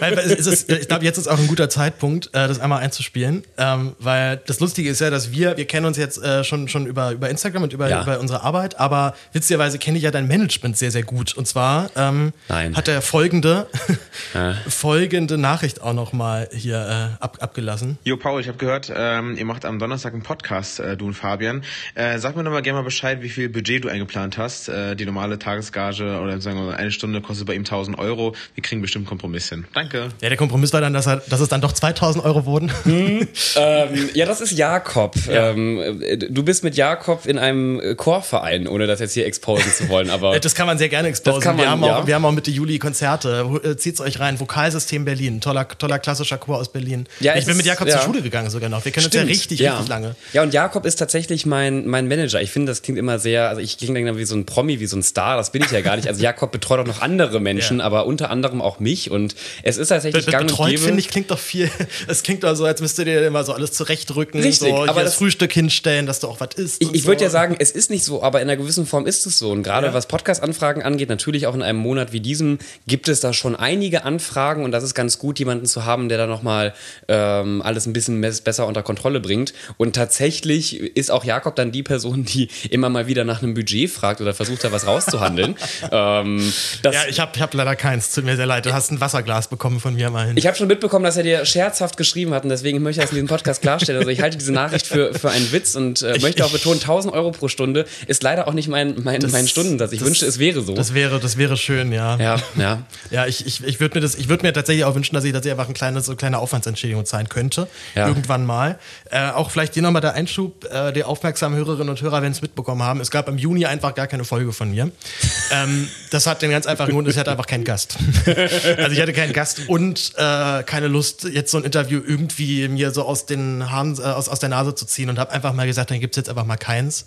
Weil, 0.00 0.18
ist, 0.18 0.70
ich 0.70 0.88
glaube, 0.88 1.04
jetzt 1.04 1.18
ist 1.18 1.28
auch 1.28 1.38
ein 1.38 1.46
guter 1.46 1.68
Zeitpunkt, 1.68 2.28
äh, 2.28 2.48
das 2.48 2.60
einmal 2.60 2.80
einzuspielen, 2.80 3.44
ähm, 3.58 3.94
weil 3.98 4.40
das 4.46 4.60
Lustige 4.60 4.90
ist 4.90 5.00
ja, 5.00 5.10
dass 5.10 5.19
wir, 5.32 5.56
wir 5.56 5.66
kennen 5.66 5.86
uns 5.86 5.96
jetzt 5.96 6.22
äh, 6.22 6.44
schon, 6.44 6.68
schon 6.68 6.86
über, 6.86 7.12
über 7.12 7.28
Instagram 7.28 7.64
und 7.64 7.72
über, 7.72 7.88
ja. 7.88 8.02
über 8.02 8.20
unsere 8.20 8.42
Arbeit, 8.42 8.78
aber 8.78 9.14
witzigerweise 9.32 9.78
kenne 9.78 9.98
ich 9.98 10.04
ja 10.04 10.10
dein 10.10 10.26
Management 10.26 10.76
sehr, 10.76 10.90
sehr 10.90 11.02
gut. 11.02 11.34
Und 11.34 11.46
zwar 11.46 11.90
ähm, 11.96 12.32
hat 12.48 12.88
er 12.88 13.02
folgende, 13.02 13.66
ja. 14.34 14.54
folgende 14.68 15.38
Nachricht 15.38 15.82
auch 15.82 15.92
nochmal 15.92 16.48
hier 16.52 17.16
äh, 17.20 17.22
ab, 17.22 17.38
abgelassen. 17.40 17.98
Jo, 18.04 18.16
Paul, 18.16 18.40
ich 18.40 18.48
habe 18.48 18.58
gehört, 18.58 18.92
ähm, 18.94 19.36
ihr 19.36 19.44
macht 19.44 19.64
am 19.64 19.78
Donnerstag 19.78 20.12
einen 20.12 20.22
Podcast, 20.22 20.80
äh, 20.80 20.96
du 20.96 21.06
und 21.06 21.14
Fabian. 21.14 21.62
Äh, 21.94 22.18
sag 22.18 22.36
mir 22.36 22.44
doch 22.44 22.50
mal 22.50 22.62
gerne 22.62 22.78
mal 22.78 22.84
Bescheid, 22.84 23.22
wie 23.22 23.28
viel 23.28 23.48
Budget 23.48 23.84
du 23.84 23.88
eingeplant 23.88 24.38
hast. 24.38 24.68
Äh, 24.68 24.96
die 24.96 25.04
normale 25.04 25.38
Tagesgage 25.38 26.20
oder 26.20 26.40
sagen 26.40 26.66
wir 26.66 26.76
eine 26.76 26.90
Stunde 26.90 27.20
kostet 27.20 27.46
bei 27.46 27.54
ihm 27.54 27.60
1000 27.60 27.98
Euro. 27.98 28.34
Wir 28.54 28.62
kriegen 28.62 28.80
bestimmt 28.80 29.04
einen 29.04 29.08
Kompromiss 29.08 29.48
hin. 29.48 29.66
Danke. 29.74 30.08
Ja, 30.20 30.28
der 30.28 30.36
Kompromiss 30.36 30.72
war 30.72 30.80
dann, 30.80 30.92
dass, 30.92 31.06
er, 31.06 31.16
dass 31.16 31.40
es 31.40 31.48
dann 31.48 31.60
doch 31.60 31.72
2000 31.72 32.24
Euro 32.24 32.44
wurden. 32.46 32.70
Hm, 32.84 33.28
ähm, 33.56 34.08
ja, 34.14 34.26
das 34.26 34.40
ist 34.40 34.52
Jakob. 34.52 35.09
Ja. 35.26 35.50
Ähm, 35.50 36.02
du 36.30 36.42
bist 36.42 36.64
mit 36.64 36.76
Jakob 36.76 37.26
in 37.26 37.38
einem 37.38 37.96
Chorverein, 37.96 38.66
ohne 38.66 38.86
das 38.86 39.00
jetzt 39.00 39.14
hier 39.14 39.26
exposen 39.26 39.70
zu 39.72 39.88
wollen. 39.88 40.10
Aber 40.10 40.38
das 40.40 40.54
kann 40.54 40.66
man 40.66 40.78
sehr 40.78 40.88
gerne 40.88 41.08
exposen. 41.08 41.44
Man, 41.44 41.58
wir, 41.58 41.70
haben 41.70 41.84
ja. 41.84 41.98
auch, 41.98 42.06
wir 42.06 42.14
haben 42.14 42.24
auch 42.24 42.32
Mitte 42.32 42.50
Juli 42.50 42.78
Konzerte. 42.78 43.60
Äh, 43.64 43.76
zieht's 43.76 44.00
euch 44.00 44.20
rein. 44.20 44.38
Vokalsystem 44.40 45.04
Berlin. 45.04 45.40
Toller, 45.40 45.66
toller 45.68 45.98
klassischer 45.98 46.38
Chor 46.38 46.58
aus 46.58 46.70
Berlin. 46.72 47.06
Ja, 47.20 47.36
ich 47.36 47.46
bin 47.46 47.56
mit 47.56 47.66
Jakob 47.66 47.88
zur 47.90 48.00
Schule 48.00 48.22
gegangen 48.22 48.50
sogar 48.50 48.68
noch. 48.68 48.84
Wir 48.84 48.92
kennen 48.92 49.06
uns 49.06 49.14
ja 49.14 49.22
richtig, 49.22 49.60
richtig 49.60 49.88
lange. 49.88 50.16
Ja, 50.32 50.42
und 50.42 50.52
Jakob 50.52 50.86
ist 50.86 50.96
tatsächlich 50.96 51.46
mein, 51.46 51.86
mein 51.86 52.08
Manager. 52.08 52.40
Ich 52.40 52.50
finde, 52.50 52.70
das 52.70 52.82
klingt 52.82 52.98
immer 52.98 53.18
sehr, 53.18 53.48
also 53.48 53.60
ich 53.60 53.78
klinge 53.78 54.04
dann 54.04 54.18
wie 54.18 54.24
so 54.24 54.34
ein 54.34 54.46
Promi, 54.46 54.80
wie 54.80 54.86
so 54.86 54.96
ein 54.96 55.02
Star. 55.02 55.36
Das 55.36 55.52
bin 55.52 55.62
ich 55.62 55.70
ja 55.70 55.80
gar 55.80 55.96
nicht. 55.96 56.08
Also 56.08 56.22
Jakob 56.22 56.52
betreut 56.52 56.80
auch 56.80 56.86
noch 56.86 57.02
andere 57.02 57.40
Menschen, 57.40 57.80
aber 57.80 58.06
unter 58.06 58.30
anderem 58.30 58.62
auch 58.62 58.80
mich. 58.80 59.10
Und 59.10 59.34
es 59.62 59.76
ist 59.76 59.88
tatsächlich 59.88 60.26
Be 60.26 60.32
gang 60.32 60.46
betreut, 60.46 60.66
und 60.66 60.70
gäbe. 60.70 60.82
finde 60.82 61.00
ich, 61.00 61.08
klingt 61.08 61.30
doch 61.30 61.38
viel. 61.38 61.70
Es 62.06 62.22
klingt 62.22 62.42
doch 62.44 62.54
so, 62.54 62.64
als 62.64 62.80
müsstet 62.80 63.06
ihr 63.06 63.26
immer 63.26 63.44
so 63.44 63.52
alles 63.52 63.72
zurechtrücken. 63.72 64.40
Richtig, 64.40 64.70
so, 64.70 64.86
aber 64.86 64.99
das 65.04 65.14
Frühstück 65.14 65.52
hinstellen, 65.52 66.06
dass 66.06 66.20
du 66.20 66.28
auch 66.28 66.40
was 66.40 66.54
isst. 66.56 66.82
Ich, 66.82 66.92
ich 66.92 67.06
würde 67.06 67.22
ja 67.24 67.30
sagen, 67.30 67.56
es 67.58 67.70
ist 67.70 67.90
nicht 67.90 68.04
so, 68.04 68.22
aber 68.22 68.40
in 68.40 68.48
einer 68.48 68.56
gewissen 68.56 68.86
Form 68.86 69.06
ist 69.06 69.26
es 69.26 69.38
so. 69.38 69.50
Und 69.50 69.62
gerade 69.62 69.88
ja. 69.88 69.94
was 69.94 70.06
Podcast-Anfragen 70.06 70.82
angeht, 70.82 71.08
natürlich 71.08 71.46
auch 71.46 71.54
in 71.54 71.62
einem 71.62 71.78
Monat 71.78 72.12
wie 72.12 72.20
diesem, 72.20 72.58
gibt 72.86 73.08
es 73.08 73.20
da 73.20 73.32
schon 73.32 73.56
einige 73.56 74.04
Anfragen 74.04 74.64
und 74.64 74.72
das 74.72 74.84
ist 74.84 74.94
ganz 74.94 75.18
gut, 75.18 75.38
jemanden 75.38 75.66
zu 75.66 75.84
haben, 75.84 76.08
der 76.08 76.18
da 76.18 76.26
nochmal 76.26 76.74
ähm, 77.08 77.62
alles 77.62 77.86
ein 77.86 77.92
bisschen 77.92 78.20
besser 78.20 78.66
unter 78.66 78.82
Kontrolle 78.82 79.20
bringt. 79.20 79.52
Und 79.76 79.94
tatsächlich 79.94 80.80
ist 80.80 81.10
auch 81.10 81.24
Jakob 81.24 81.56
dann 81.56 81.72
die 81.72 81.82
Person, 81.82 82.24
die 82.24 82.48
immer 82.70 82.88
mal 82.88 83.06
wieder 83.06 83.24
nach 83.24 83.42
einem 83.42 83.54
Budget 83.54 83.90
fragt 83.90 84.20
oder 84.20 84.34
versucht, 84.34 84.64
da 84.64 84.72
was 84.72 84.86
rauszuhandeln. 84.86 85.56
ähm, 85.92 86.52
ja, 86.84 86.92
ich 87.08 87.20
habe 87.20 87.32
ich 87.34 87.42
hab 87.42 87.54
leider 87.54 87.76
keins. 87.76 88.12
Tut 88.12 88.24
mir 88.24 88.36
sehr 88.36 88.46
leid. 88.46 88.66
Du 88.66 88.72
hast 88.72 88.90
ein 88.90 89.00
Wasserglas 89.00 89.48
bekommen 89.48 89.80
von 89.80 89.94
mir 89.94 90.08
immerhin. 90.08 90.36
Ich 90.36 90.46
habe 90.46 90.56
schon 90.56 90.68
mitbekommen, 90.68 91.04
dass 91.04 91.16
er 91.16 91.22
dir 91.22 91.44
scherzhaft 91.44 91.96
geschrieben 91.96 92.34
hat 92.34 92.44
und 92.44 92.50
deswegen 92.50 92.82
möchte 92.82 93.00
ich 93.00 93.04
das 93.04 93.10
in 93.12 93.16
diesem 93.16 93.28
Podcast 93.28 93.62
klarstellen. 93.62 93.98
Also 93.98 94.10
ich 94.10 94.20
halte 94.20 94.38
diese 94.38 94.52
Nachricht 94.52 94.86
für, 94.90 95.14
für 95.14 95.30
einen 95.30 95.50
Witz 95.52 95.74
und 95.76 96.02
äh, 96.02 96.18
möchte 96.20 96.44
auch 96.44 96.50
betonen, 96.50 96.80
1000 96.80 97.14
Euro 97.14 97.30
pro 97.30 97.48
Stunde 97.48 97.86
ist 98.06 98.22
leider 98.22 98.48
auch 98.48 98.52
nicht 98.52 98.68
mein, 98.68 98.96
mein, 99.02 99.20
das, 99.20 99.32
mein 99.32 99.48
Stundensatz. 99.48 99.92
Ich 99.92 100.00
das, 100.00 100.06
wünschte, 100.06 100.26
es 100.26 100.38
wäre 100.38 100.60
so. 100.60 100.74
Das 100.74 100.94
wäre, 100.94 101.20
das 101.20 101.36
wäre 101.36 101.56
schön, 101.56 101.92
ja. 101.92 102.16
Ja, 102.16 102.36
ja. 102.56 102.82
Ja, 103.10 103.26
ich, 103.26 103.46
ich, 103.46 103.64
ich 103.64 103.80
würde 103.80 103.96
mir, 103.96 104.00
das, 104.00 104.14
ich 104.14 104.28
würd 104.28 104.42
mir 104.42 104.52
tatsächlich 104.52 104.84
auch 104.84 104.94
wünschen, 104.94 105.14
dass 105.14 105.24
ich, 105.24 105.32
dass 105.32 105.44
ich 105.44 105.50
einfach 105.50 105.68
ein 105.68 105.74
kleines, 105.74 106.06
so 106.06 106.16
kleine 106.16 106.38
Aufwandsentschädigung 106.38 107.04
zahlen 107.04 107.28
könnte. 107.28 107.68
Ja. 107.94 108.08
Irgendwann 108.08 108.44
mal. 108.44 108.78
Äh, 109.10 109.30
auch 109.30 109.50
vielleicht 109.50 109.74
hier 109.74 109.82
nochmal 109.82 110.02
der 110.02 110.14
Einschub, 110.14 110.64
äh, 110.70 110.92
die 110.92 111.04
aufmerksamen 111.04 111.56
Hörerinnen 111.56 111.88
und 111.88 112.00
Hörer 112.02 112.22
werden 112.22 112.32
es 112.32 112.42
mitbekommen 112.42 112.82
haben. 112.82 113.00
Es 113.00 113.10
gab 113.10 113.28
im 113.28 113.38
Juni 113.38 113.66
einfach 113.66 113.94
gar 113.94 114.06
keine 114.06 114.24
Folge 114.24 114.52
von 114.52 114.70
mir. 114.70 114.90
ähm, 115.52 115.88
das 116.10 116.26
hat 116.26 116.42
den 116.42 116.50
ganz 116.50 116.66
einfachen 116.66 116.90
Grund, 116.90 117.08
ich 117.08 117.16
hatte 117.16 117.30
einfach 117.30 117.46
keinen 117.46 117.64
Gast. 117.64 117.96
also 118.26 118.92
ich 118.92 119.00
hatte 119.00 119.12
keinen 119.12 119.32
Gast 119.32 119.68
und 119.68 120.12
äh, 120.16 120.62
keine 120.64 120.88
Lust, 120.88 121.24
jetzt 121.24 121.50
so 121.50 121.58
ein 121.58 121.64
Interview 121.64 122.00
irgendwie 122.04 122.68
mir 122.68 122.90
so 122.90 123.04
aus 123.04 123.26
den 123.26 123.70
Haaren, 123.70 123.98
äh, 123.98 124.02
aus, 124.02 124.28
aus 124.28 124.40
der 124.40 124.48
Nase 124.48 124.74
zu 124.74 124.79
ziehen 124.86 125.08
und 125.08 125.18
habe 125.18 125.32
einfach 125.32 125.52
mal 125.52 125.66
gesagt, 125.66 125.90
dann 125.90 126.00
gibt 126.00 126.14
es 126.14 126.16
jetzt 126.16 126.28
einfach 126.28 126.44
mal 126.44 126.56
keins. 126.56 127.06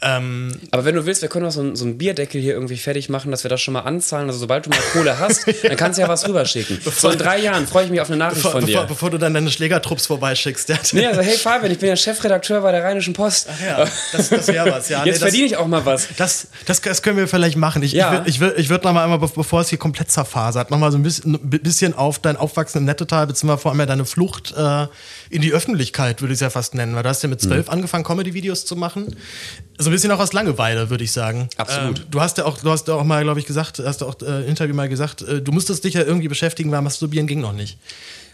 Ähm, 0.00 0.52
Aber 0.70 0.84
wenn 0.84 0.94
du 0.94 1.06
willst, 1.06 1.22
wir 1.22 1.28
können 1.28 1.46
auch 1.46 1.50
so, 1.50 1.60
ein, 1.60 1.74
so 1.74 1.84
einen 1.84 1.98
Bierdeckel 1.98 2.40
hier 2.40 2.52
irgendwie 2.52 2.76
fertig 2.76 3.08
machen, 3.08 3.32
dass 3.32 3.42
wir 3.42 3.48
das 3.48 3.60
schon 3.60 3.74
mal 3.74 3.80
anzahlen. 3.80 4.28
Also 4.28 4.38
sobald 4.38 4.66
du 4.66 4.70
mal 4.70 4.78
Kohle 4.92 5.18
hast, 5.18 5.44
dann 5.64 5.76
kannst 5.76 5.98
du 5.98 6.02
ja 6.02 6.08
was 6.08 6.28
rüberschicken. 6.28 6.78
so 6.84 7.10
in 7.10 7.18
drei 7.18 7.40
Jahren 7.40 7.66
freue 7.66 7.86
ich 7.86 7.90
mich 7.90 8.00
auf 8.00 8.08
eine 8.08 8.16
Nachricht 8.16 8.42
bevor, 8.42 8.52
von 8.52 8.64
dir. 8.64 8.74
Bevor, 8.74 8.86
bevor, 8.86 9.10
du 9.10 9.18
dann 9.18 9.34
deine 9.34 9.50
Schlägertrupps 9.50 10.06
vorbeischickst. 10.06 10.68
nee, 10.92 11.04
also 11.04 11.20
hey 11.20 11.36
Fabian, 11.36 11.72
ich 11.72 11.80
bin 11.80 11.88
ja 11.88 11.96
Chefredakteur 11.96 12.60
bei 12.60 12.70
der 12.70 12.84
Rheinischen 12.84 13.12
Post. 13.12 13.48
Ach 13.50 13.60
ja, 13.60 13.84
das, 14.12 14.28
das 14.28 14.46
wäre 14.46 14.70
was. 14.70 14.88
Ja, 14.88 15.04
Jetzt 15.04 15.16
nee, 15.16 15.20
verdiene 15.20 15.46
ich 15.46 15.56
auch 15.56 15.66
mal 15.66 15.84
was. 15.84 16.06
Das, 16.16 16.46
das, 16.66 16.80
das 16.80 17.02
können 17.02 17.16
wir 17.16 17.26
vielleicht 17.26 17.56
machen. 17.56 17.82
Ich, 17.82 17.92
ja. 17.92 18.22
ich 18.24 18.38
würde 18.38 18.60
ich 18.60 18.68
würd 18.68 18.84
noch 18.84 18.92
mal 18.92 19.02
einmal, 19.02 19.18
bevor 19.18 19.60
es 19.62 19.68
hier 19.68 19.78
komplett 19.78 20.12
zerfasert, 20.12 20.70
noch 20.70 20.78
mal 20.78 20.92
so 20.92 20.98
ein 20.98 21.02
bisschen, 21.02 21.34
ein 21.34 21.50
bisschen 21.50 21.94
auf 21.94 22.20
dein 22.20 22.36
Aufwachsen 22.36 22.78
im 22.78 22.84
Nettetal, 22.84 23.26
beziehungsweise 23.26 23.62
vor 23.62 23.72
allem 23.72 23.80
ja 23.80 23.86
deine 23.86 24.04
Flucht 24.04 24.54
äh, 24.56 24.86
in 25.30 25.42
die 25.42 25.52
Öffentlichkeit, 25.52 26.20
würde 26.20 26.32
ich 26.32 26.36
es 26.36 26.40
ja 26.40 26.50
fast 26.50 26.74
nennen. 26.74 26.94
Weil 26.98 27.04
du 27.04 27.10
hast 27.10 27.22
ja 27.22 27.28
mit 27.28 27.40
zwölf 27.40 27.66
mhm. 27.66 27.74
angefangen, 27.74 28.02
Comedy-Videos 28.02 28.64
zu 28.64 28.74
machen. 28.74 29.14
So 29.78 29.88
ein 29.88 29.92
bisschen 29.92 30.10
auch 30.10 30.18
aus 30.18 30.32
Langeweile, 30.32 30.90
würde 30.90 31.04
ich 31.04 31.12
sagen. 31.12 31.48
Absolut. 31.56 32.00
Ähm, 32.00 32.04
du 32.10 32.20
hast 32.20 32.38
ja 32.38 32.44
auch, 32.44 32.58
du 32.58 32.68
hast 32.72 32.88
ja 32.88 32.94
auch 32.94 33.04
mal, 33.04 33.22
glaube 33.22 33.38
ich, 33.38 33.46
gesagt, 33.46 33.78
hast 33.78 34.00
du 34.00 34.06
auch 34.06 34.20
äh, 34.20 34.48
Interview 34.48 34.74
mal 34.74 34.88
gesagt, 34.88 35.22
äh, 35.22 35.40
du 35.40 35.52
musstest 35.52 35.84
dich 35.84 35.94
ja 35.94 36.02
irgendwie 36.02 36.26
beschäftigen, 36.26 36.72
weil 36.72 36.82
Masturbieren 36.82 37.28
ging 37.28 37.40
noch 37.40 37.52
nicht. 37.52 37.78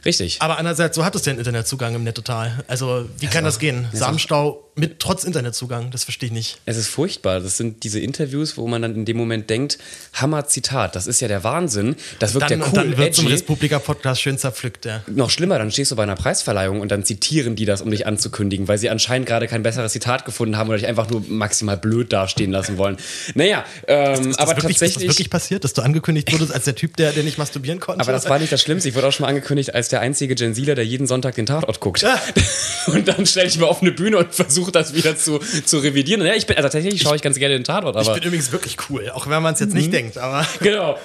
Richtig. 0.05 0.37
Aber 0.40 0.59
andererseits, 0.59 0.97
so 0.97 1.05
hattest 1.05 1.27
du 1.27 1.31
ja 1.31 1.33
einen 1.33 1.40
Internetzugang 1.40 1.95
im 1.95 2.05
Nettotal. 2.05 2.64
Also, 2.69 3.09
wie 3.19 3.27
kann 3.27 3.45
das 3.45 3.59
gehen? 3.59 3.88
Samenstau 3.93 4.64
mit 4.77 4.99
trotz 4.99 5.23
Internetzugang, 5.25 5.90
das 5.93 6.03
verstehe 6.05 6.29
ich 6.29 6.33
nicht. 6.33 6.59
Es 6.67 6.77
ist 6.77 6.88
furchtbar. 6.88 7.40
Das 7.40 7.57
sind 7.57 7.85
diese 7.85 8.01
Interviews, 8.01 8.57
wo 8.57 8.67
man 8.67 8.83
dann 8.83 8.95
in 8.95 9.05
dem 9.05 9.17
Moment 9.17 9.49
denkt, 9.49 9.79
Hammer 10.14 10.47
Zitat, 10.47 10.97
das 10.97 11.07
ist 11.07 11.21
ja 11.21 11.29
der 11.29 11.45
Wahnsinn. 11.45 11.95
Das 12.19 12.35
wirkt 12.35 12.51
dann, 12.51 12.61
ja 12.61 12.67
cool. 12.67 12.73
Dann 12.73 12.97
wird 12.97 13.14
zum 13.14 13.29
Republika-Podcast 13.29 14.21
schön 14.21 14.37
zerpflückt, 14.37 14.85
ja. 14.85 15.03
Noch 15.07 15.31
schlimmer, 15.31 15.59
dann 15.59 15.71
stehst 15.71 15.93
du 15.93 15.97
bei 15.97 16.03
einer 16.03 16.17
Preisverleihung 16.17 16.81
und 16.81 16.90
dann 16.90 17.05
zitieren 17.05 17.55
die 17.55 17.67
das, 17.67 17.83
um 17.83 17.90
dich 17.90 18.07
anzukündigen, 18.07 18.67
weil 18.67 18.79
sie 18.79 18.90
anscheinend 18.90 19.29
gerade 19.29 19.47
kein 19.47 19.62
besseres 19.62 19.93
Zitat 19.93 20.25
gefunden 20.25 20.57
haben 20.57 20.69
oder 20.69 20.79
dich 20.79 20.88
einfach 20.88 21.09
nur 21.09 21.23
maximal 21.29 21.77
blöd 21.77 22.12
dastehen 22.12 22.51
lassen 22.51 22.77
wollen. 22.77 22.97
Naja, 23.35 23.64
ähm, 23.87 24.12
ist, 24.12 24.27
ist 24.27 24.40
aber 24.40 24.57
wirklich, 24.57 24.79
tatsächlich. 24.79 24.97
Ist 24.97 24.97
das 24.97 25.03
wirklich 25.03 25.31
passiert, 25.31 25.62
dass 25.62 25.73
du 25.73 25.83
angekündigt 25.83 26.33
wurdest 26.33 26.53
als 26.53 26.64
der 26.64 26.75
Typ, 26.75 26.97
der, 26.97 27.12
der 27.12 27.23
nicht 27.23 27.38
masturbieren 27.38 27.79
konnte? 27.79 28.01
Aber 28.01 28.11
das 28.11 28.29
war 28.29 28.40
nicht 28.40 28.51
das 28.51 28.61
Schlimmste. 28.61 28.88
Ich 28.88 28.97
wurde 28.97 29.07
auch 29.07 29.12
schon 29.12 29.23
mal 29.23 29.29
angekündigt 29.29 29.73
als 29.73 29.88
der 29.88 29.93
einzige 30.00 30.35
Gen 30.35 30.54
Zler, 30.54 30.74
der 30.74 30.85
jeden 30.85 31.07
Sonntag 31.07 31.35
den 31.35 31.46
Tatort 31.46 31.80
guckt. 31.80 32.02
Ja. 32.02 32.20
Und 32.87 33.09
dann 33.09 33.26
stelle 33.26 33.48
ich 33.48 33.59
mir 33.59 33.66
auf 33.66 33.83
eine 33.83 33.92
Bühne 33.92 34.18
und 34.18 34.35
versuche 34.35 34.70
das 34.70 34.94
wieder 34.94 35.16
zu, 35.16 35.38
zu 35.38 35.78
revidieren. 35.78 36.24
Ja, 36.24 36.35
ich 36.35 36.46
bin, 36.46 36.57
also 36.57 36.68
tatsächlich 36.68 37.00
schaue 37.00 37.16
ich 37.16 37.22
ganz 37.22 37.38
gerne 37.38 37.54
den 37.54 37.64
Tatort. 37.64 37.96
Ich 38.00 38.12
bin 38.12 38.22
übrigens 38.22 38.52
wirklich 38.52 38.76
cool, 38.90 39.11
auch 39.11 39.28
wenn 39.28 39.42
man 39.42 39.54
es 39.54 39.61
jetzt 39.61 39.74
nicht 39.74 39.88
mhm. 39.88 39.92
denkt. 39.92 40.18
Aber 40.18 40.46
genau. 40.61 40.98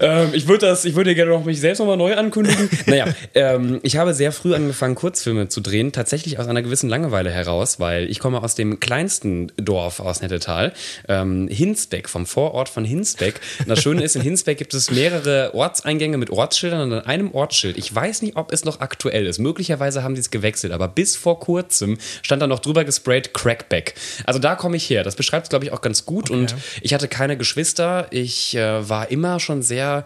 Ähm, 0.00 0.30
ich 0.32 0.48
würde 0.48 0.66
das, 0.66 0.84
ich 0.84 0.94
würde 0.94 1.14
gerne 1.14 1.32
noch 1.32 1.44
mich 1.44 1.60
selbst 1.60 1.78
nochmal 1.80 1.96
neu 1.96 2.14
ankündigen. 2.14 2.70
naja, 2.86 3.06
ähm, 3.34 3.80
ich 3.82 3.96
habe 3.96 4.14
sehr 4.14 4.32
früh 4.32 4.54
angefangen, 4.54 4.94
Kurzfilme 4.94 5.48
zu 5.48 5.60
drehen, 5.60 5.92
tatsächlich 5.92 6.38
aus 6.38 6.46
einer 6.46 6.62
gewissen 6.62 6.88
Langeweile 6.88 7.30
heraus, 7.30 7.80
weil 7.80 8.08
ich 8.10 8.18
komme 8.18 8.42
aus 8.42 8.54
dem 8.54 8.80
kleinsten 8.80 9.52
Dorf 9.56 10.00
aus 10.00 10.22
Nettetal, 10.22 10.72
ähm, 11.08 11.48
Hinsbeck, 11.48 12.08
vom 12.08 12.26
Vorort 12.26 12.68
von 12.68 12.84
Hinsbeck. 12.84 13.40
Und 13.58 13.68
das 13.68 13.82
Schöne 13.82 14.02
ist, 14.02 14.16
in 14.16 14.22
Hinsbeck 14.22 14.58
gibt 14.58 14.74
es 14.74 14.90
mehrere 14.90 15.52
Ortseingänge 15.54 16.16
mit 16.16 16.30
Ortsschildern 16.30 16.80
und 16.80 16.92
an 16.92 17.06
einem 17.06 17.32
Ortsschild. 17.32 17.76
Ich 17.76 17.94
weiß 17.94 18.22
nicht, 18.22 18.33
ob 18.34 18.52
es 18.52 18.64
noch 18.64 18.80
aktuell 18.80 19.26
ist. 19.26 19.38
Möglicherweise 19.38 20.02
haben 20.02 20.16
sie 20.16 20.20
es 20.20 20.30
gewechselt, 20.30 20.72
aber 20.72 20.88
bis 20.88 21.16
vor 21.16 21.40
kurzem 21.40 21.98
stand 22.22 22.42
da 22.42 22.46
noch 22.46 22.60
drüber 22.60 22.84
gesprayt 22.84 23.34
Crackback. 23.34 23.94
Also 24.24 24.38
da 24.38 24.54
komme 24.54 24.76
ich 24.76 24.88
her. 24.88 25.02
Das 25.04 25.16
beschreibt 25.16 25.46
es, 25.46 25.50
glaube 25.50 25.64
ich, 25.64 25.72
auch 25.72 25.80
ganz 25.80 26.04
gut. 26.04 26.30
Okay. 26.30 26.38
Und 26.38 26.54
ich 26.80 26.94
hatte 26.94 27.08
keine 27.08 27.36
Geschwister. 27.36 28.08
Ich 28.10 28.56
äh, 28.56 28.88
war 28.88 29.10
immer 29.10 29.40
schon 29.40 29.62
sehr 29.62 30.04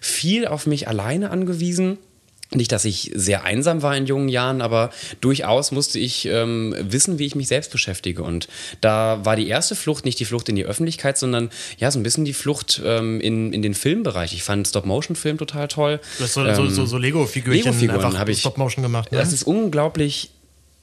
viel 0.00 0.46
auf 0.46 0.66
mich 0.66 0.88
alleine 0.88 1.30
angewiesen. 1.30 1.98
Nicht, 2.54 2.72
dass 2.72 2.86
ich 2.86 3.10
sehr 3.14 3.44
einsam 3.44 3.82
war 3.82 3.94
in 3.94 4.06
jungen 4.06 4.30
Jahren, 4.30 4.62
aber 4.62 4.88
durchaus 5.20 5.70
musste 5.70 5.98
ich 5.98 6.24
ähm, 6.24 6.74
wissen, 6.80 7.18
wie 7.18 7.26
ich 7.26 7.34
mich 7.34 7.46
selbst 7.46 7.70
beschäftige. 7.70 8.22
Und 8.22 8.48
da 8.80 9.20
war 9.22 9.36
die 9.36 9.48
erste 9.48 9.74
Flucht 9.74 10.06
nicht 10.06 10.18
die 10.18 10.24
Flucht 10.24 10.48
in 10.48 10.56
die 10.56 10.64
Öffentlichkeit, 10.64 11.18
sondern 11.18 11.50
ja, 11.76 11.90
so 11.90 11.98
ein 11.98 12.02
bisschen 12.02 12.24
die 12.24 12.32
Flucht 12.32 12.80
ähm, 12.82 13.20
in, 13.20 13.52
in 13.52 13.60
den 13.60 13.74
Filmbereich. 13.74 14.32
Ich 14.32 14.44
fand 14.44 14.66
Stop-Motion-Film 14.66 15.36
total 15.36 15.68
toll. 15.68 16.00
Du 16.16 16.24
hast 16.24 16.32
so, 16.32 16.44
ähm, 16.44 16.54
so, 16.54 16.66
so, 16.68 16.86
so 16.86 16.96
Lego-Figürchen 16.96 17.78
Lego 17.78 17.92
einfach 17.92 18.28
ich, 18.28 18.40
Stop-Motion 18.40 18.82
gemacht. 18.82 19.12
Ne? 19.12 19.18
Das 19.18 19.34
ist 19.34 19.42
unglaublich 19.42 20.30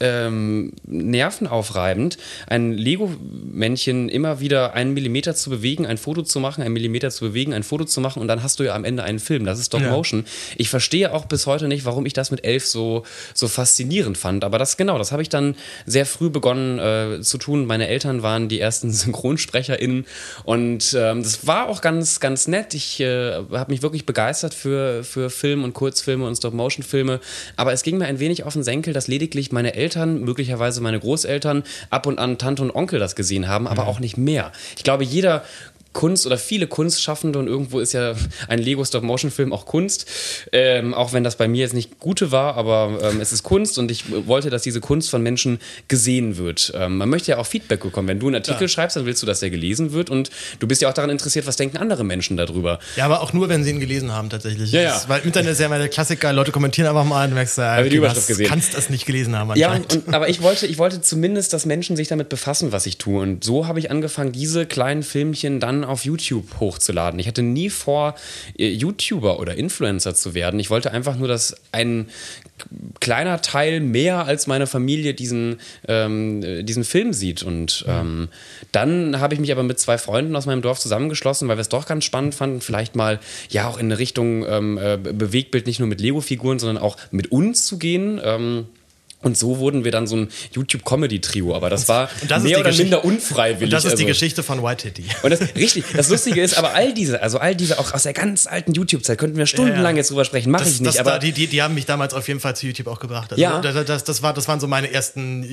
ähm, 0.01 0.73
nervenaufreibend, 0.85 2.17
ein 2.47 2.73
Lego-Männchen 2.73 4.09
immer 4.09 4.41
wieder 4.41 4.73
einen 4.73 4.93
Millimeter 4.93 5.35
zu 5.35 5.49
bewegen, 5.49 5.85
ein 5.85 5.97
Foto 5.97 6.21
zu 6.21 6.39
machen, 6.41 6.61
einen 6.63 6.73
Millimeter 6.73 7.11
zu 7.11 7.25
bewegen, 7.25 7.53
ein 7.53 7.63
Foto 7.63 7.85
zu 7.85 8.01
machen 8.01 8.21
und 8.21 8.27
dann 8.27 8.43
hast 8.43 8.59
du 8.59 8.63
ja 8.63 8.75
am 8.75 8.83
Ende 8.83 9.03
einen 9.03 9.19
Film. 9.19 9.45
Das 9.45 9.57
ist 9.57 9.67
Stop 9.67 9.81
Motion. 9.81 10.21
Ja. 10.21 10.55
Ich 10.57 10.69
verstehe 10.69 11.13
auch 11.13 11.25
bis 11.25 11.47
heute 11.47 11.67
nicht, 11.69 11.85
warum 11.85 12.05
ich 12.05 12.13
das 12.13 12.29
mit 12.29 12.43
elf 12.43 12.65
so, 12.65 13.03
so 13.33 13.47
faszinierend 13.47 14.17
fand. 14.17 14.43
Aber 14.43 14.57
das 14.57 14.75
genau, 14.75 14.97
das 14.97 15.13
habe 15.13 15.21
ich 15.21 15.29
dann 15.29 15.55
sehr 15.85 16.05
früh 16.05 16.29
begonnen 16.29 16.79
äh, 16.79 17.21
zu 17.21 17.37
tun. 17.37 17.65
Meine 17.65 17.87
Eltern 17.87 18.21
waren 18.21 18.49
die 18.49 18.59
ersten 18.59 18.91
SynchronsprecherInnen 18.91 20.05
und 20.43 20.93
ähm, 20.97 21.23
das 21.23 21.47
war 21.47 21.69
auch 21.69 21.79
ganz, 21.79 22.19
ganz 22.19 22.47
nett. 22.47 22.73
Ich 22.73 22.99
äh, 22.99 23.35
habe 23.51 23.71
mich 23.71 23.81
wirklich 23.81 24.05
begeistert 24.05 24.53
für, 24.53 25.05
für 25.05 25.29
Film 25.29 25.63
und 25.63 25.73
Kurzfilme 25.73 26.27
und 26.27 26.35
Stop-Motion-Filme. 26.35 27.21
Aber 27.55 27.71
es 27.71 27.83
ging 27.83 27.97
mir 27.97 28.07
ein 28.07 28.19
wenig 28.19 28.43
auf 28.43 28.53
den 28.53 28.63
Senkel, 28.63 28.93
dass 28.93 29.07
lediglich 29.07 29.53
meine 29.53 29.73
Eltern 29.73 29.84
Eltern, 29.85 30.21
möglicherweise 30.21 30.81
meine 30.81 30.99
Großeltern, 30.99 31.63
ab 31.91 32.07
und 32.07 32.17
an 32.17 32.39
Tante 32.39 32.63
und 32.63 32.71
Onkel 32.71 32.99
das 32.99 33.15
gesehen 33.15 33.47
haben, 33.47 33.67
aber 33.67 33.83
mhm. 33.83 33.89
auch 33.89 33.99
nicht 33.99 34.17
mehr. 34.17 34.51
Ich 34.77 34.83
glaube, 34.83 35.03
jeder 35.03 35.43
Kunst 35.95 36.25
oder 36.27 36.37
viele 36.37 36.67
Kunstschaffende 36.67 37.39
und 37.39 37.47
irgendwo 37.47 37.79
ist 37.79 37.93
ja 37.93 38.13
ein 38.47 38.59
Lego 38.59 38.83
Stop-Motion-Film 38.83 39.53
auch 39.53 39.65
Kunst, 39.65 40.05
ähm, 40.51 40.93
auch 40.93 41.13
wenn 41.13 41.23
das 41.23 41.37
bei 41.37 41.47
mir 41.47 41.61
jetzt 41.61 41.73
nicht 41.73 41.99
gute 41.99 42.31
war, 42.31 42.55
aber 42.55 42.99
ähm, 43.01 43.21
es 43.21 43.31
ist 43.31 43.43
Kunst 43.43 43.79
und 43.79 43.89
ich 43.89 44.03
wollte, 44.27 44.49
dass 44.49 44.61
diese 44.61 44.81
Kunst 44.81 45.09
von 45.09 45.23
Menschen 45.23 45.57
gesehen 45.87 46.37
wird. 46.37 46.73
Ähm, 46.75 46.97
man 46.97 47.09
möchte 47.09 47.31
ja 47.31 47.37
auch 47.37 47.45
Feedback 47.47 47.81
bekommen. 47.81 48.09
Wenn 48.09 48.19
du 48.19 48.27
einen 48.27 48.35
Artikel 48.35 48.63
ja. 48.63 48.67
schreibst, 48.67 48.97
dann 48.97 49.05
willst 49.05 49.23
du, 49.23 49.25
dass 49.25 49.39
der 49.39 49.49
gelesen 49.49 49.93
wird 49.93 50.09
und 50.09 50.29
du 50.59 50.67
bist 50.67 50.81
ja 50.81 50.89
auch 50.89 50.93
daran 50.93 51.09
interessiert, 51.09 51.47
was 51.47 51.55
denken 51.55 51.77
andere 51.77 52.03
Menschen 52.03 52.35
darüber. 52.35 52.79
Ja, 52.97 53.05
aber 53.05 53.21
auch 53.21 53.31
nur, 53.31 53.47
wenn 53.47 53.63
sie 53.63 53.69
ihn 53.69 53.79
gelesen 53.79 54.11
haben 54.11 54.29
tatsächlich. 54.29 54.73
Ja, 54.73 54.81
ja. 54.81 55.01
Weil 55.07 55.21
Internet 55.21 55.53
ist 55.53 55.59
ja 55.61 55.67
immer 55.67 55.77
der 55.77 55.87
Klassiker, 55.87 56.33
Leute 56.33 56.51
kommentieren 56.51 56.89
einfach 56.89 57.05
mal 57.05 57.23
und 57.23 57.29
du 57.29 57.35
merkst, 57.35 57.57
die 57.57 57.95
Überschrift 57.95 58.27
gesehen. 58.27 58.47
kannst 58.47 58.75
das 58.75 58.89
nicht 58.89 59.05
gelesen 59.05 59.37
haben. 59.37 59.55
Ja, 59.55 59.73
und, 59.73 59.95
und, 59.95 60.13
aber 60.13 60.27
ich 60.27 60.41
wollte, 60.41 60.67
ich 60.67 60.77
wollte 60.77 60.99
zumindest, 60.99 61.53
dass 61.53 61.65
Menschen 61.65 61.95
sich 61.95 62.09
damit 62.09 62.27
befassen, 62.27 62.73
was 62.73 62.85
ich 62.85 62.97
tue 62.97 63.21
und 63.21 63.45
so 63.45 63.65
habe 63.65 63.79
ich 63.79 63.89
angefangen, 63.89 64.33
diese 64.33 64.65
kleinen 64.65 65.01
Filmchen 65.01 65.61
dann 65.61 65.84
auf 65.85 66.05
YouTube 66.05 66.59
hochzuladen. 66.59 67.19
Ich 67.19 67.27
hatte 67.27 67.41
nie 67.41 67.69
vor, 67.69 68.15
äh, 68.57 68.69
YouTuber 68.69 69.39
oder 69.39 69.55
Influencer 69.55 70.15
zu 70.15 70.33
werden. 70.33 70.59
Ich 70.59 70.69
wollte 70.69 70.91
einfach 70.91 71.17
nur, 71.17 71.27
dass 71.27 71.55
ein 71.71 72.07
kleiner 72.99 73.41
Teil 73.41 73.81
mehr 73.81 74.25
als 74.25 74.47
meine 74.47 74.67
Familie 74.67 75.13
diesen, 75.13 75.57
ähm, 75.87 76.65
diesen 76.65 76.83
Film 76.83 77.13
sieht. 77.13 77.43
Und 77.43 77.85
ähm, 77.87 78.29
dann 78.71 79.19
habe 79.19 79.33
ich 79.33 79.39
mich 79.39 79.51
aber 79.51 79.63
mit 79.63 79.79
zwei 79.79 79.97
Freunden 79.97 80.35
aus 80.35 80.45
meinem 80.45 80.61
Dorf 80.61 80.79
zusammengeschlossen, 80.79 81.47
weil 81.47 81.57
wir 81.57 81.61
es 81.61 81.69
doch 81.69 81.85
ganz 81.85 82.05
spannend 82.05 82.35
fanden, 82.35 82.61
vielleicht 82.61 82.95
mal 82.95 83.19
ja 83.49 83.67
auch 83.67 83.77
in 83.77 83.87
eine 83.87 83.99
Richtung 83.99 84.45
ähm, 84.47 84.77
äh, 84.77 84.97
Bewegtbild 84.97 85.67
nicht 85.67 85.79
nur 85.79 85.87
mit 85.87 85.99
Lego-Figuren, 86.01 86.59
sondern 86.59 86.81
auch 86.81 86.97
mit 87.11 87.31
uns 87.31 87.65
zu 87.65 87.77
gehen. 87.77 88.19
Und 89.25 89.35
so 89.35 89.57
wurden 89.57 89.83
wir 89.83 89.91
dann 89.91 90.05
so 90.05 90.17
ein 90.17 90.29
YouTube-Comedy-Trio, 90.53 91.55
aber 91.55 91.71
das 91.71 91.89
war 91.89 92.09
das 92.27 92.43
mehr 92.43 92.59
oder 92.59 92.71
minder 92.71 93.03
unfreiwillig. 93.03 93.63
Und 93.63 93.73
das 93.73 93.83
ist 93.83 93.93
also. 93.93 94.03
die 94.03 94.05
Geschichte 94.05 94.43
von 94.43 94.61
White 94.61 94.83
Titty. 94.83 95.05
Und 95.23 95.31
das, 95.31 95.41
richtig, 95.55 95.83
das 95.95 96.09
Lustige 96.09 96.43
ist, 96.43 96.59
aber 96.59 96.75
all 96.75 96.93
diese, 96.93 97.23
also 97.23 97.39
all 97.39 97.55
diese, 97.55 97.79
auch 97.79 97.91
aus 97.91 98.03
der 98.03 98.13
ganz 98.13 98.45
alten 98.45 98.73
YouTube-Zeit, 98.73 99.17
könnten 99.17 99.35
wir 99.35 99.47
stundenlang 99.47 99.83
ja, 99.83 99.89
ja. 99.89 99.97
jetzt 99.97 100.11
drüber 100.11 100.25
sprechen, 100.25 100.51
mache 100.51 100.69
ich 100.69 100.79
nicht. 100.79 100.99
aber 100.99 101.13
da, 101.13 101.17
die, 101.17 101.31
die, 101.31 101.47
die 101.47 101.63
haben 101.63 101.73
mich 101.73 101.87
damals 101.87 102.13
auf 102.13 102.27
jeden 102.27 102.39
Fall 102.39 102.55
zu 102.55 102.67
YouTube 102.67 102.85
auch 102.85 102.99
gebracht. 102.99 103.31
Also 103.31 103.41
ja. 103.41 103.59
Das, 103.61 103.83
das, 103.85 104.03
das, 104.03 104.21
war, 104.21 104.31
das 104.31 104.47
waren 104.47 104.59
so 104.59 104.67
meine 104.67 104.91
ersten 104.91 105.43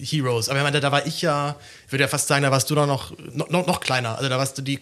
Heroes. 0.00 0.48
Aber 0.48 0.60
ich 0.60 0.64
meine, 0.64 0.80
da 0.80 0.92
war 0.92 1.04
ich 1.04 1.20
ja, 1.20 1.56
ich 1.86 1.92
würde 1.92 2.02
ja 2.02 2.08
fast 2.08 2.26
sagen, 2.26 2.42
da 2.42 2.50
warst 2.50 2.68
du 2.68 2.74
doch 2.74 2.86
noch, 2.86 3.12
noch, 3.32 3.66
noch 3.66 3.78
kleiner. 3.78 4.16
Also 4.16 4.28
da 4.28 4.38
warst 4.38 4.58
du 4.58 4.62
die, 4.62 4.80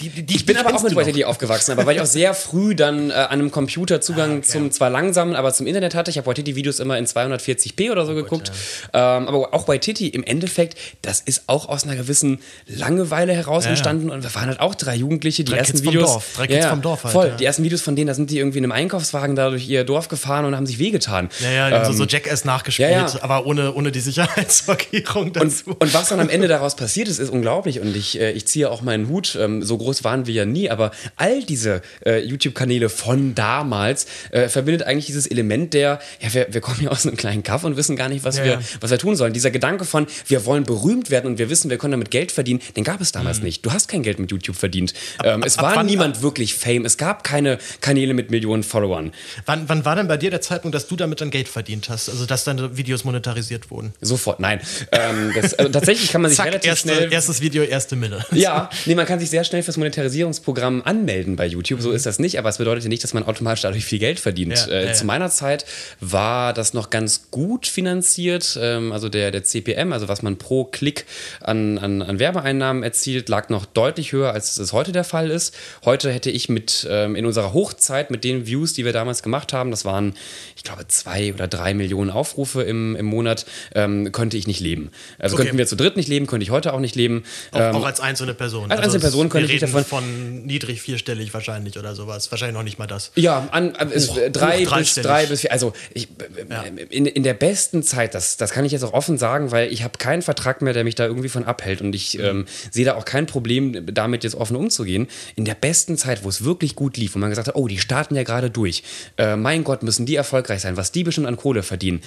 die, 0.00 0.08
die 0.08 0.34
Ich 0.34 0.46
bin 0.46 0.56
aber 0.56 0.74
auch 0.74 0.82
mit 0.82 0.96
White 0.96 1.12
Titty 1.12 1.24
aufgewachsen, 1.24 1.70
aber 1.70 1.86
weil 1.86 1.94
ich 1.94 2.02
auch 2.02 2.06
sehr 2.06 2.34
früh 2.34 2.74
dann 2.74 3.10
äh, 3.10 3.12
an 3.12 3.28
einem 3.28 3.50
Computer 3.52 4.00
Zugang 4.00 4.30
ah, 4.30 4.38
okay. 4.38 4.48
zum, 4.48 4.72
zwar 4.72 4.90
langsamen, 4.90 5.36
aber 5.36 5.52
zum 5.52 5.68
Internet 5.68 5.94
hatte. 5.94 6.10
Ich 6.10 6.18
habe 6.18 6.34
Titty-Videos 6.34 6.80
immer 6.80 6.98
in 6.98 7.06
240p 7.06 7.92
oder 7.92 8.04
so 8.04 8.12
oh, 8.12 8.14
geguckt. 8.16 8.48
Gut, 8.50 8.90
ähm, 8.94 9.28
aber 9.28 9.54
auch 9.54 9.64
bei 9.64 9.78
Titi 9.78 10.08
im 10.08 10.24
Endeffekt, 10.24 10.76
das 11.02 11.20
ist 11.20 11.44
auch 11.46 11.68
aus 11.68 11.84
einer 11.84 11.94
gewissen 11.94 12.40
Langeweile 12.66 13.32
heraus 13.32 13.64
ja, 13.64 13.70
entstanden 13.70 14.08
ja. 14.08 14.14
und 14.14 14.24
wir 14.24 14.34
waren 14.34 14.48
halt 14.48 14.58
auch 14.58 14.74
drei 14.74 14.96
Jugendliche, 14.96 15.44
die 15.44 15.52
drei 15.52 15.58
ersten 15.58 15.74
Kids 15.74 15.84
Videos. 15.84 16.10
Vom 16.10 16.14
Dorf. 16.14 16.32
Drei 16.34 16.46
Kids 16.48 16.64
ja, 16.64 16.70
vom 16.70 16.82
Dorf 16.82 17.04
halt. 17.04 17.12
Voll. 17.12 17.36
Die 17.38 17.44
ersten 17.44 17.62
Videos 17.62 17.82
von 17.82 17.94
denen, 17.94 18.08
da 18.08 18.14
sind 18.14 18.28
die 18.28 18.38
irgendwie 18.38 18.58
in 18.58 18.64
einem 18.64 18.72
Einkaufswagen 18.72 19.36
da 19.36 19.50
durch 19.50 19.68
ihr 19.68 19.84
Dorf 19.84 20.08
gefahren 20.08 20.44
und 20.46 20.56
haben 20.56 20.66
sich 20.66 20.80
wehgetan. 20.80 21.28
Ja, 21.38 21.50
ja, 21.50 21.78
ähm, 21.78 21.84
so, 21.84 21.92
so 21.92 22.06
Jackass 22.06 22.44
nachgespielt, 22.44 23.22
aber 23.22 23.46
ohne, 23.46 23.72
ohne 23.72 23.92
die 23.92 24.00
Sicherheitsmarkierung 24.00 25.32
dazu. 25.32 25.70
Und, 25.70 25.82
und, 25.82 25.94
was 25.94 26.08
dann 26.08 26.18
am 26.18 26.28
Ende 26.28 26.39
daraus 26.48 26.76
passiert 26.76 27.08
ist, 27.08 27.18
ist 27.18 27.30
unglaublich 27.30 27.80
und 27.80 27.96
ich, 27.96 28.20
äh, 28.20 28.32
ich 28.32 28.46
ziehe 28.46 28.70
auch 28.70 28.82
meinen 28.82 29.08
Hut. 29.08 29.36
Ähm, 29.40 29.62
so 29.62 29.78
groß 29.78 30.04
waren 30.04 30.26
wir 30.26 30.34
ja 30.34 30.44
nie, 30.44 30.70
aber 30.70 30.92
all 31.16 31.42
diese 31.42 31.82
äh, 32.04 32.24
YouTube-Kanäle 32.24 32.88
von 32.88 33.34
damals 33.34 34.06
äh, 34.30 34.48
verbindet 34.48 34.86
eigentlich 34.86 35.06
dieses 35.06 35.26
Element 35.26 35.74
der, 35.74 36.00
ja, 36.20 36.32
wir, 36.32 36.46
wir 36.50 36.60
kommen 36.60 36.82
ja 36.82 36.90
aus 36.90 37.06
einem 37.06 37.16
kleinen 37.16 37.42
Kaff 37.42 37.64
und 37.64 37.76
wissen 37.76 37.96
gar 37.96 38.08
nicht, 38.08 38.24
was, 38.24 38.42
wir, 38.42 38.60
was 38.80 38.90
wir 38.90 38.98
tun 38.98 39.16
sollen. 39.16 39.32
Dieser 39.32 39.50
Gedanke 39.50 39.84
von, 39.84 40.06
wir 40.26 40.44
wollen 40.46 40.64
berühmt 40.64 41.10
werden 41.10 41.26
und 41.26 41.38
wir 41.38 41.50
wissen, 41.50 41.70
wir 41.70 41.78
können 41.78 41.92
damit 41.92 42.10
Geld 42.10 42.32
verdienen, 42.32 42.60
den 42.76 42.84
gab 42.84 43.00
es 43.00 43.12
damals 43.12 43.38
mhm. 43.38 43.44
nicht. 43.44 43.64
Du 43.64 43.72
hast 43.72 43.88
kein 43.88 44.02
Geld 44.02 44.18
mit 44.18 44.30
YouTube 44.30 44.56
verdient. 44.56 44.94
Ab, 45.18 45.26
ähm, 45.26 45.42
es 45.42 45.58
ab, 45.58 45.64
war 45.64 45.76
ab 45.78 45.86
niemand 45.86 46.16
wann, 46.16 46.22
wirklich 46.22 46.54
Fame. 46.54 46.84
Es 46.84 46.96
gab 46.96 47.24
keine 47.24 47.58
Kanäle 47.80 48.14
mit 48.14 48.30
Millionen 48.30 48.62
Followern. 48.62 49.12
Wann, 49.46 49.68
wann 49.68 49.84
war 49.84 49.96
denn 49.96 50.08
bei 50.08 50.16
dir 50.16 50.30
der 50.30 50.40
Zeitpunkt, 50.40 50.74
dass 50.74 50.86
du 50.86 50.96
damit 50.96 51.20
dann 51.20 51.30
Geld 51.30 51.48
verdient 51.48 51.88
hast? 51.88 52.08
Also, 52.08 52.26
dass 52.26 52.44
deine 52.44 52.76
Videos 52.76 53.04
monetarisiert 53.04 53.70
wurden? 53.70 53.92
Sofort, 54.00 54.40
nein. 54.40 54.60
Ähm, 54.92 55.32
das, 55.34 55.54
also, 55.54 55.70
tatsächlich 55.70 56.10
kann 56.12 56.22
man 56.22 56.29
sich 56.30 56.38
Zack, 56.38 56.46
relativ 56.46 56.70
erste, 56.70 56.88
schnell. 56.88 57.12
Erstes 57.12 57.40
Video, 57.40 57.62
erste 57.62 57.96
Mille. 57.96 58.24
Ja, 58.40 58.70
nee, 58.86 58.94
man 58.94 59.06
kann 59.06 59.20
sich 59.20 59.28
sehr 59.28 59.44
schnell 59.44 59.62
fürs 59.62 59.76
Monetarisierungsprogramm 59.76 60.82
anmelden 60.84 61.36
bei 61.36 61.46
YouTube. 61.46 61.82
So 61.82 61.90
ist 61.90 62.06
das 62.06 62.18
nicht, 62.18 62.38
aber 62.38 62.48
es 62.48 62.58
bedeutet 62.58 62.88
nicht, 62.88 63.04
dass 63.04 63.12
man 63.12 63.24
automatisch 63.24 63.62
dadurch 63.62 63.84
viel 63.84 63.98
Geld 63.98 64.18
verdient. 64.18 64.66
Ja, 64.66 64.72
äh, 64.72 64.86
ja, 64.86 64.92
zu 64.94 65.04
meiner 65.04 65.30
Zeit 65.30 65.66
war 66.00 66.54
das 66.54 66.72
noch 66.72 66.90
ganz 66.90 67.30
gut 67.30 67.66
finanziert. 67.66 68.58
Ähm, 68.60 68.92
also 68.92 69.08
der, 69.08 69.30
der 69.30 69.44
CPM, 69.44 69.92
also 69.92 70.08
was 70.08 70.22
man 70.22 70.38
pro 70.38 70.64
Klick 70.64 71.04
an, 71.40 71.78
an, 71.78 72.02
an 72.02 72.18
Werbeeinnahmen 72.18 72.82
erzielt, 72.82 73.28
lag 73.28 73.48
noch 73.50 73.66
deutlich 73.66 74.12
höher, 74.12 74.32
als 74.32 74.56
es 74.56 74.72
heute 74.72 74.92
der 74.92 75.04
Fall 75.04 75.30
ist. 75.30 75.54
Heute 75.84 76.10
hätte 76.10 76.30
ich 76.30 76.48
mit 76.48 76.86
ähm, 76.88 77.16
in 77.16 77.26
unserer 77.26 77.52
Hochzeit 77.52 78.10
mit 78.10 78.24
den 78.24 78.46
Views, 78.46 78.72
die 78.72 78.84
wir 78.84 78.92
damals 78.92 79.22
gemacht 79.22 79.52
haben, 79.52 79.70
das 79.70 79.84
waren, 79.84 80.14
ich 80.56 80.62
glaube, 80.62 80.86
zwei 80.88 81.34
oder 81.34 81.48
drei 81.48 81.74
Millionen 81.74 82.10
Aufrufe 82.10 82.62
im, 82.62 82.96
im 82.96 83.06
Monat, 83.06 83.46
ähm, 83.74 84.12
könnte 84.12 84.36
ich 84.36 84.46
nicht 84.46 84.60
leben. 84.60 84.90
Also 85.18 85.34
okay. 85.34 85.44
könnten 85.44 85.58
wir 85.58 85.66
zu 85.66 85.76
dritt 85.76 85.96
nicht 85.96 86.08
leben, 86.08 86.19
könnte 86.26 86.44
ich 86.44 86.50
heute 86.50 86.72
auch 86.72 86.80
nicht 86.80 86.94
leben. 86.94 87.24
Auch, 87.52 87.60
ähm, 87.60 87.76
auch 87.76 87.84
als 87.84 88.00
einzelne 88.00 88.34
Person. 88.34 88.64
Als 88.64 88.72
also 88.72 88.82
einzelne 88.84 89.00
Person 89.00 89.28
könnte 89.28 89.52
ich 89.52 89.60
davon. 89.60 89.84
von 89.84 90.42
niedrig 90.44 90.82
vierstellig 90.82 91.32
wahrscheinlich 91.34 91.78
oder 91.78 91.94
sowas. 91.94 92.30
Wahrscheinlich 92.30 92.56
noch 92.56 92.62
nicht 92.62 92.78
mal 92.78 92.86
das. 92.86 93.12
Ja, 93.16 93.48
an, 93.50 93.76
an, 93.76 93.90
hoch, 93.90 94.18
drei, 94.32 94.64
hoch 94.64 94.76
bis, 94.76 94.94
drei 94.94 95.26
bis 95.26 95.42
vier. 95.42 95.52
Also 95.52 95.72
ich, 95.94 96.08
ja. 96.48 96.62
in, 96.62 97.06
in 97.06 97.22
der 97.22 97.34
besten 97.34 97.82
Zeit, 97.82 98.14
das, 98.14 98.36
das 98.36 98.50
kann 98.50 98.64
ich 98.64 98.72
jetzt 98.72 98.82
auch 98.82 98.92
offen 98.92 99.18
sagen, 99.18 99.50
weil 99.50 99.72
ich 99.72 99.82
habe 99.82 99.98
keinen 99.98 100.22
Vertrag 100.22 100.62
mehr, 100.62 100.72
der 100.72 100.84
mich 100.84 100.94
da 100.94 101.06
irgendwie 101.06 101.28
von 101.28 101.44
abhält. 101.44 101.80
Und 101.80 101.94
ich 101.94 102.18
ähm, 102.18 102.46
sehe 102.70 102.84
da 102.84 102.94
auch 102.94 103.04
kein 103.04 103.26
Problem, 103.26 103.86
damit 103.86 104.24
jetzt 104.24 104.34
offen 104.34 104.56
umzugehen. 104.56 105.06
In 105.36 105.44
der 105.44 105.54
besten 105.54 105.96
Zeit, 105.96 106.24
wo 106.24 106.28
es 106.28 106.44
wirklich 106.44 106.76
gut 106.76 106.96
lief, 106.96 107.14
wo 107.14 107.18
man 107.18 107.30
gesagt 107.30 107.48
hat, 107.48 107.56
oh, 107.56 107.68
die 107.68 107.78
starten 107.78 108.16
ja 108.16 108.22
gerade 108.22 108.50
durch. 108.50 108.82
Äh, 109.16 109.36
mein 109.36 109.64
Gott, 109.64 109.82
müssen 109.82 110.06
die 110.06 110.16
erfolgreich 110.16 110.60
sein, 110.60 110.76
was 110.76 110.92
die 110.92 111.04
bestimmt 111.04 111.26
an 111.26 111.36
Kohle 111.36 111.62
verdienen 111.62 112.00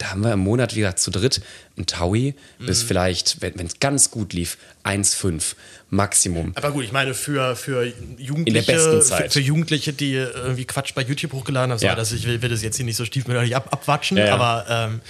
da 0.00 0.10
haben 0.10 0.24
wir 0.24 0.32
im 0.32 0.40
Monat, 0.40 0.74
wie 0.74 0.80
gesagt, 0.80 0.98
zu 0.98 1.10
dritt 1.10 1.42
ein 1.76 1.84
Taui 1.86 2.34
mhm. 2.58 2.66
bis 2.66 2.82
vielleicht, 2.82 3.42
wenn 3.42 3.66
es 3.66 3.80
ganz 3.80 4.10
gut 4.10 4.32
lief, 4.32 4.56
1,5 4.84 5.54
Maximum. 5.90 6.52
Aber 6.54 6.72
gut, 6.72 6.84
ich 6.84 6.92
meine, 6.92 7.12
für, 7.12 7.54
für 7.54 7.92
Jugendliche, 8.16 9.02
für, 9.02 9.28
für, 9.28 9.40
Jugendliche, 9.40 9.92
die 9.92 10.14
irgendwie 10.14 10.64
Quatsch 10.64 10.94
bei 10.94 11.02
YouTube 11.02 11.32
hochgeladen 11.32 11.72
haben, 11.72 11.80
ja. 11.80 11.90
so, 11.90 11.96
dass 11.96 12.12
ich 12.12 12.26
will, 12.26 12.40
will 12.40 12.48
das 12.48 12.62
jetzt 12.62 12.76
hier 12.76 12.86
nicht 12.86 12.96
so 12.96 13.04
stiefmütterlich 13.04 13.54
ab, 13.54 13.68
abwatschen, 13.72 14.16
ja, 14.16 14.26
ja. 14.26 14.34
aber 14.34 14.66
ähm, 14.68 15.00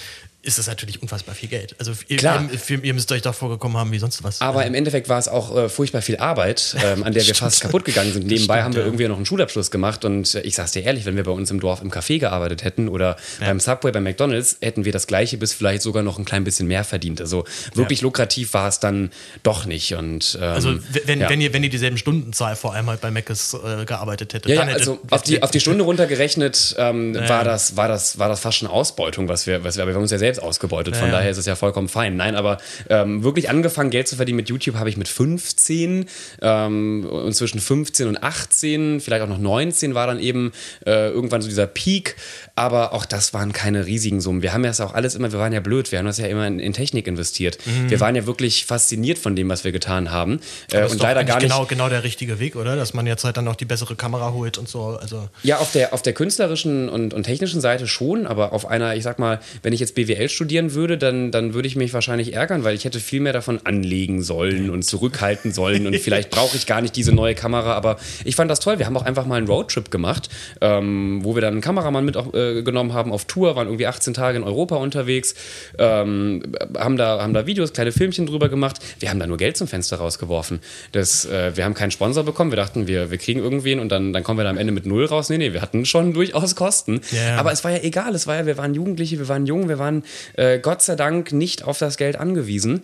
ist 0.42 0.58
das 0.58 0.66
natürlich 0.66 1.02
unfassbar 1.02 1.34
viel 1.34 1.50
Geld. 1.50 1.74
Also 1.78 1.92
Klar. 2.16 2.48
Ihr, 2.68 2.84
ihr, 2.84 2.94
müsst 2.94 3.12
euch 3.12 3.20
doch 3.20 3.34
vorgekommen 3.34 3.76
haben 3.76 3.92
wie 3.92 3.98
sonst 3.98 4.24
was. 4.24 4.40
Aber 4.40 4.64
im 4.64 4.72
Endeffekt 4.72 5.10
war 5.10 5.18
es 5.18 5.28
auch 5.28 5.54
äh, 5.54 5.68
furchtbar 5.68 6.00
viel 6.00 6.16
Arbeit, 6.16 6.76
ähm, 6.82 7.04
an 7.04 7.12
der 7.12 7.26
wir 7.26 7.34
fast 7.34 7.60
kaputt 7.60 7.84
gegangen 7.84 8.12
sind. 8.12 8.26
Nebenbei 8.26 8.54
Stimmt, 8.54 8.64
haben 8.64 8.74
wir 8.74 8.80
ja. 8.80 8.86
irgendwie 8.86 9.08
noch 9.08 9.16
einen 9.16 9.26
Schulabschluss 9.26 9.70
gemacht 9.70 10.06
und 10.06 10.34
äh, 10.34 10.40
ich 10.40 10.54
sag's 10.54 10.72
dir 10.72 10.82
ehrlich, 10.82 11.04
wenn 11.04 11.16
wir 11.16 11.24
bei 11.24 11.30
uns 11.30 11.50
im 11.50 11.60
Dorf 11.60 11.82
im 11.82 11.90
Café 11.90 12.18
gearbeitet 12.18 12.64
hätten 12.64 12.88
oder 12.88 13.16
ja. 13.40 13.48
beim 13.48 13.60
Subway, 13.60 13.92
beim 13.92 14.02
McDonalds, 14.02 14.56
hätten 14.62 14.86
wir 14.86 14.92
das 14.92 15.06
gleiche 15.06 15.36
bis 15.36 15.52
vielleicht 15.52 15.82
sogar 15.82 16.02
noch 16.02 16.18
ein 16.18 16.24
klein 16.24 16.44
bisschen 16.44 16.66
mehr 16.66 16.84
verdient. 16.84 17.20
Also 17.20 17.44
wirklich 17.74 18.00
ja. 18.00 18.04
lukrativ 18.04 18.54
war 18.54 18.68
es 18.68 18.80
dann 18.80 19.10
doch 19.42 19.66
nicht. 19.66 19.94
Und, 19.94 20.38
ähm, 20.40 20.48
also 20.48 20.78
wenn, 21.04 21.20
wenn, 21.20 21.40
ihr, 21.42 21.52
wenn 21.52 21.62
ihr 21.62 21.70
dieselben 21.70 21.98
Stundenzahl 21.98 22.56
vor 22.56 22.74
allem 22.74 22.88
halt 22.88 23.02
bei 23.02 23.10
Mc's 23.10 23.54
äh, 23.54 23.84
gearbeitet 23.84 24.32
hättet. 24.32 24.50
Ja, 24.50 24.62
also 24.62 24.98
auf 25.10 25.22
die, 25.22 25.42
auf 25.42 25.50
die 25.50 25.60
Stunde 25.60 25.84
runtergerechnet 25.84 26.76
ähm, 26.78 27.14
war, 27.14 27.44
das, 27.44 27.76
war, 27.76 27.88
das, 27.88 28.18
war 28.18 28.30
das 28.30 28.40
fast 28.40 28.58
schon 28.58 28.68
Ausbeutung, 28.68 29.28
was 29.28 29.46
wir, 29.46 29.64
was 29.64 29.76
wir, 29.76 29.82
aber 29.82 29.92
wir 29.92 29.96
haben 29.96 30.02
uns 30.02 30.10
ja 30.10 30.18
selbst 30.18 30.29
ausgebeutet. 30.38 30.96
Von 30.96 31.10
daher 31.10 31.30
ist 31.30 31.38
es 31.38 31.46
ja 31.46 31.56
vollkommen 31.56 31.88
fein. 31.88 32.16
Nein, 32.16 32.36
aber 32.36 32.58
ähm, 32.88 33.22
wirklich 33.24 33.50
angefangen, 33.50 33.90
Geld 33.90 34.08
zu 34.08 34.16
verdienen 34.16 34.36
mit 34.36 34.48
YouTube 34.48 34.76
habe 34.76 34.88
ich 34.88 34.96
mit 34.96 35.08
15 35.08 36.06
ähm, 36.42 37.06
und 37.10 37.34
zwischen 37.34 37.60
15 37.60 38.08
und 38.08 38.22
18, 38.22 39.00
vielleicht 39.00 39.22
auch 39.22 39.28
noch 39.28 39.38
19 39.38 39.94
war 39.94 40.06
dann 40.06 40.20
eben 40.20 40.52
äh, 40.86 41.08
irgendwann 41.08 41.42
so 41.42 41.48
dieser 41.48 41.66
Peak. 41.66 42.16
Aber 42.60 42.92
auch 42.92 43.06
das 43.06 43.32
waren 43.32 43.54
keine 43.54 43.86
riesigen 43.86 44.20
Summen. 44.20 44.42
Wir 44.42 44.52
haben 44.52 44.62
ja 44.64 44.68
das 44.68 44.82
auch 44.82 44.92
alles 44.92 45.14
immer, 45.14 45.32
wir 45.32 45.38
waren 45.38 45.54
ja 45.54 45.60
blöd, 45.60 45.92
wir 45.92 45.98
haben 45.98 46.04
das 46.04 46.18
ja 46.18 46.26
immer 46.26 46.46
in, 46.46 46.58
in 46.58 46.74
Technik 46.74 47.06
investiert. 47.06 47.56
Mhm. 47.64 47.88
Wir 47.88 48.00
waren 48.00 48.14
ja 48.14 48.26
wirklich 48.26 48.66
fasziniert 48.66 49.18
von 49.18 49.34
dem, 49.34 49.48
was 49.48 49.64
wir 49.64 49.72
getan 49.72 50.10
haben. 50.10 50.40
Äh, 50.70 50.86
und 50.86 51.00
leider 51.00 51.24
gar 51.24 51.36
nicht. 51.38 51.44
Genau, 51.48 51.64
genau 51.64 51.88
der 51.88 52.04
richtige 52.04 52.38
Weg, 52.38 52.56
oder? 52.56 52.76
Dass 52.76 52.92
man 52.92 53.06
jetzt 53.06 53.24
halt 53.24 53.38
dann 53.38 53.46
noch 53.46 53.56
die 53.56 53.64
bessere 53.64 53.96
Kamera 53.96 54.34
holt 54.34 54.58
und 54.58 54.68
so. 54.68 54.98
Also 55.00 55.30
ja, 55.42 55.56
auf 55.56 55.72
der, 55.72 55.94
auf 55.94 56.02
der 56.02 56.12
künstlerischen 56.12 56.90
und, 56.90 57.14
und 57.14 57.22
technischen 57.22 57.62
Seite 57.62 57.86
schon, 57.86 58.26
aber 58.26 58.52
auf 58.52 58.66
einer, 58.66 58.94
ich 58.94 59.04
sag 59.04 59.18
mal, 59.18 59.40
wenn 59.62 59.72
ich 59.72 59.80
jetzt 59.80 59.94
BWL 59.94 60.28
studieren 60.28 60.74
würde, 60.74 60.98
dann, 60.98 61.32
dann 61.32 61.54
würde 61.54 61.66
ich 61.66 61.76
mich 61.76 61.94
wahrscheinlich 61.94 62.34
ärgern, 62.34 62.62
weil 62.62 62.74
ich 62.74 62.84
hätte 62.84 63.00
viel 63.00 63.20
mehr 63.20 63.32
davon 63.32 63.60
anlegen 63.64 64.22
sollen 64.22 64.68
und 64.68 64.82
zurückhalten 64.82 65.54
sollen 65.54 65.86
und 65.86 65.96
vielleicht 65.98 66.28
brauche 66.28 66.58
ich 66.58 66.66
gar 66.66 66.82
nicht 66.82 66.94
diese 66.94 67.12
neue 67.12 67.34
Kamera, 67.34 67.72
aber 67.72 67.96
ich 68.24 68.36
fand 68.36 68.50
das 68.50 68.60
toll. 68.60 68.78
Wir 68.78 68.84
haben 68.84 68.98
auch 68.98 69.06
einfach 69.06 69.24
mal 69.24 69.36
einen 69.36 69.46
Roadtrip 69.46 69.90
gemacht, 69.90 70.28
ähm, 70.60 71.20
wo 71.24 71.34
wir 71.34 71.40
dann 71.40 71.54
einen 71.54 71.62
Kameramann 71.62 72.04
mitgenommen 72.04 72.34
äh, 72.34 72.49
haben 72.92 73.12
auf 73.12 73.24
Tour, 73.24 73.56
waren 73.56 73.66
irgendwie 73.68 73.86
18 73.86 74.14
Tage 74.14 74.38
in 74.38 74.44
Europa 74.44 74.76
unterwegs, 74.76 75.34
ähm, 75.78 76.42
haben, 76.76 76.96
da, 76.96 77.22
haben 77.22 77.34
da 77.34 77.46
Videos, 77.46 77.72
kleine 77.72 77.92
Filmchen 77.92 78.26
drüber 78.26 78.48
gemacht. 78.48 78.78
Wir 78.98 79.10
haben 79.10 79.18
da 79.18 79.26
nur 79.26 79.36
Geld 79.36 79.56
zum 79.56 79.68
Fenster 79.68 79.96
rausgeworfen. 79.96 80.60
Das, 80.92 81.24
äh, 81.24 81.56
wir 81.56 81.64
haben 81.64 81.74
keinen 81.74 81.90
Sponsor 81.90 82.24
bekommen. 82.24 82.50
Wir 82.50 82.56
dachten, 82.56 82.86
wir, 82.86 83.10
wir 83.10 83.18
kriegen 83.18 83.40
irgendwen 83.40 83.80
und 83.80 83.90
dann, 83.90 84.12
dann 84.12 84.22
kommen 84.22 84.38
wir 84.38 84.44
da 84.44 84.50
am 84.50 84.58
Ende 84.58 84.72
mit 84.72 84.86
Null 84.86 85.04
raus. 85.06 85.30
Nee, 85.30 85.38
nee, 85.38 85.52
wir 85.52 85.62
hatten 85.62 85.84
schon 85.84 86.12
durchaus 86.12 86.54
Kosten. 86.56 87.00
Yeah. 87.12 87.38
Aber 87.38 87.52
es 87.52 87.64
war 87.64 87.70
ja 87.70 87.82
egal. 87.82 88.14
Es 88.14 88.26
war 88.26 88.36
ja, 88.36 88.46
wir 88.46 88.58
waren 88.58 88.74
Jugendliche, 88.74 89.18
wir 89.18 89.28
waren 89.28 89.46
jung, 89.46 89.68
wir 89.68 89.78
waren 89.78 90.04
äh, 90.34 90.58
Gott 90.58 90.82
sei 90.82 90.96
Dank 90.96 91.32
nicht 91.32 91.64
auf 91.64 91.78
das 91.78 91.96
Geld 91.96 92.16
angewiesen. 92.16 92.82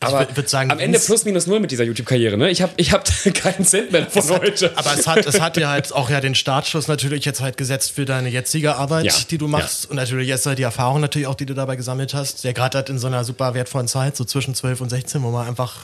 Aber 0.00 0.28
ich 0.30 0.48
sagen, 0.48 0.70
am 0.70 0.78
Ende 0.78 0.98
plus 0.98 1.24
minus 1.24 1.46
null 1.46 1.58
mit 1.60 1.70
dieser 1.70 1.84
YouTube-Karriere. 1.84 2.36
Ne? 2.36 2.50
Ich 2.50 2.62
habe 2.62 2.72
ich 2.76 2.92
hab 2.92 3.04
keinen 3.34 3.64
Cent 3.64 3.90
mehr 3.90 4.06
von 4.06 4.40
heute. 4.40 4.72
aber 4.76 4.94
es 4.94 5.06
hat, 5.06 5.26
es 5.26 5.40
hat 5.40 5.56
dir 5.56 5.68
halt 5.68 5.92
auch 5.92 6.08
ja 6.08 6.20
den 6.20 6.34
Startschuss 6.34 6.86
natürlich 6.86 7.24
jetzt 7.24 7.40
halt 7.40 7.56
gesetzt 7.56 7.92
für 7.92 8.04
deine 8.04 8.28
jetzige 8.28 8.76
Arbeit, 8.76 9.06
ja. 9.06 9.12
die 9.30 9.38
du 9.38 9.48
machst. 9.48 9.84
Ja. 9.84 9.90
Und 9.90 9.96
natürlich 9.96 10.28
jetzt 10.28 10.46
halt 10.46 10.58
die 10.58 10.62
Erfahrung 10.62 11.00
natürlich 11.00 11.26
auch, 11.26 11.34
die 11.34 11.46
du 11.46 11.54
dabei 11.54 11.76
gesammelt 11.76 12.14
hast. 12.14 12.44
Der 12.44 12.52
gerade 12.52 12.78
halt 12.78 12.90
in 12.90 12.98
so 12.98 13.08
einer 13.08 13.24
super 13.24 13.54
wertvollen 13.54 13.88
Zeit, 13.88 14.16
so 14.16 14.24
zwischen 14.24 14.54
12 14.54 14.80
und 14.80 14.90
16, 14.90 15.22
wo 15.22 15.30
man 15.30 15.48
einfach 15.48 15.74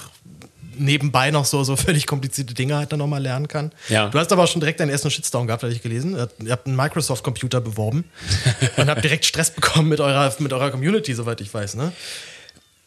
nebenbei 0.77 1.31
noch 1.31 1.45
so, 1.45 1.65
so 1.65 1.77
völlig 1.77 2.07
komplizierte 2.07 2.55
Dinge 2.55 2.77
halt 2.77 2.93
dann 2.93 2.99
nochmal 2.99 3.23
lernen 3.23 3.49
kann. 3.49 3.73
Ja. 3.89 4.09
Du 4.09 4.19
hast 4.19 4.33
aber 4.33 4.45
auch 4.45 4.49
schon 4.49 4.61
direkt 4.61 4.81
deinen 4.81 4.91
ersten 4.91 5.11
Shitstorm 5.11 5.47
gehabt, 5.47 5.63
habe 5.63 5.73
ich 5.73 5.83
gelesen. 5.83 6.17
Ihr 6.45 6.53
habt 6.53 6.67
einen 6.67 6.77
Microsoft-Computer 6.77 7.61
beworben 7.61 8.05
und 8.77 8.89
habt 8.89 9.03
direkt 9.05 9.25
Stress 9.25 9.51
bekommen 9.51 9.89
mit 9.89 10.01
eurer, 10.01 10.35
mit 10.39 10.53
eurer 10.53 10.71
Community, 10.71 11.15
soweit 11.15 11.41
ich 11.41 11.53
weiß, 11.53 11.77
ne? 11.77 11.93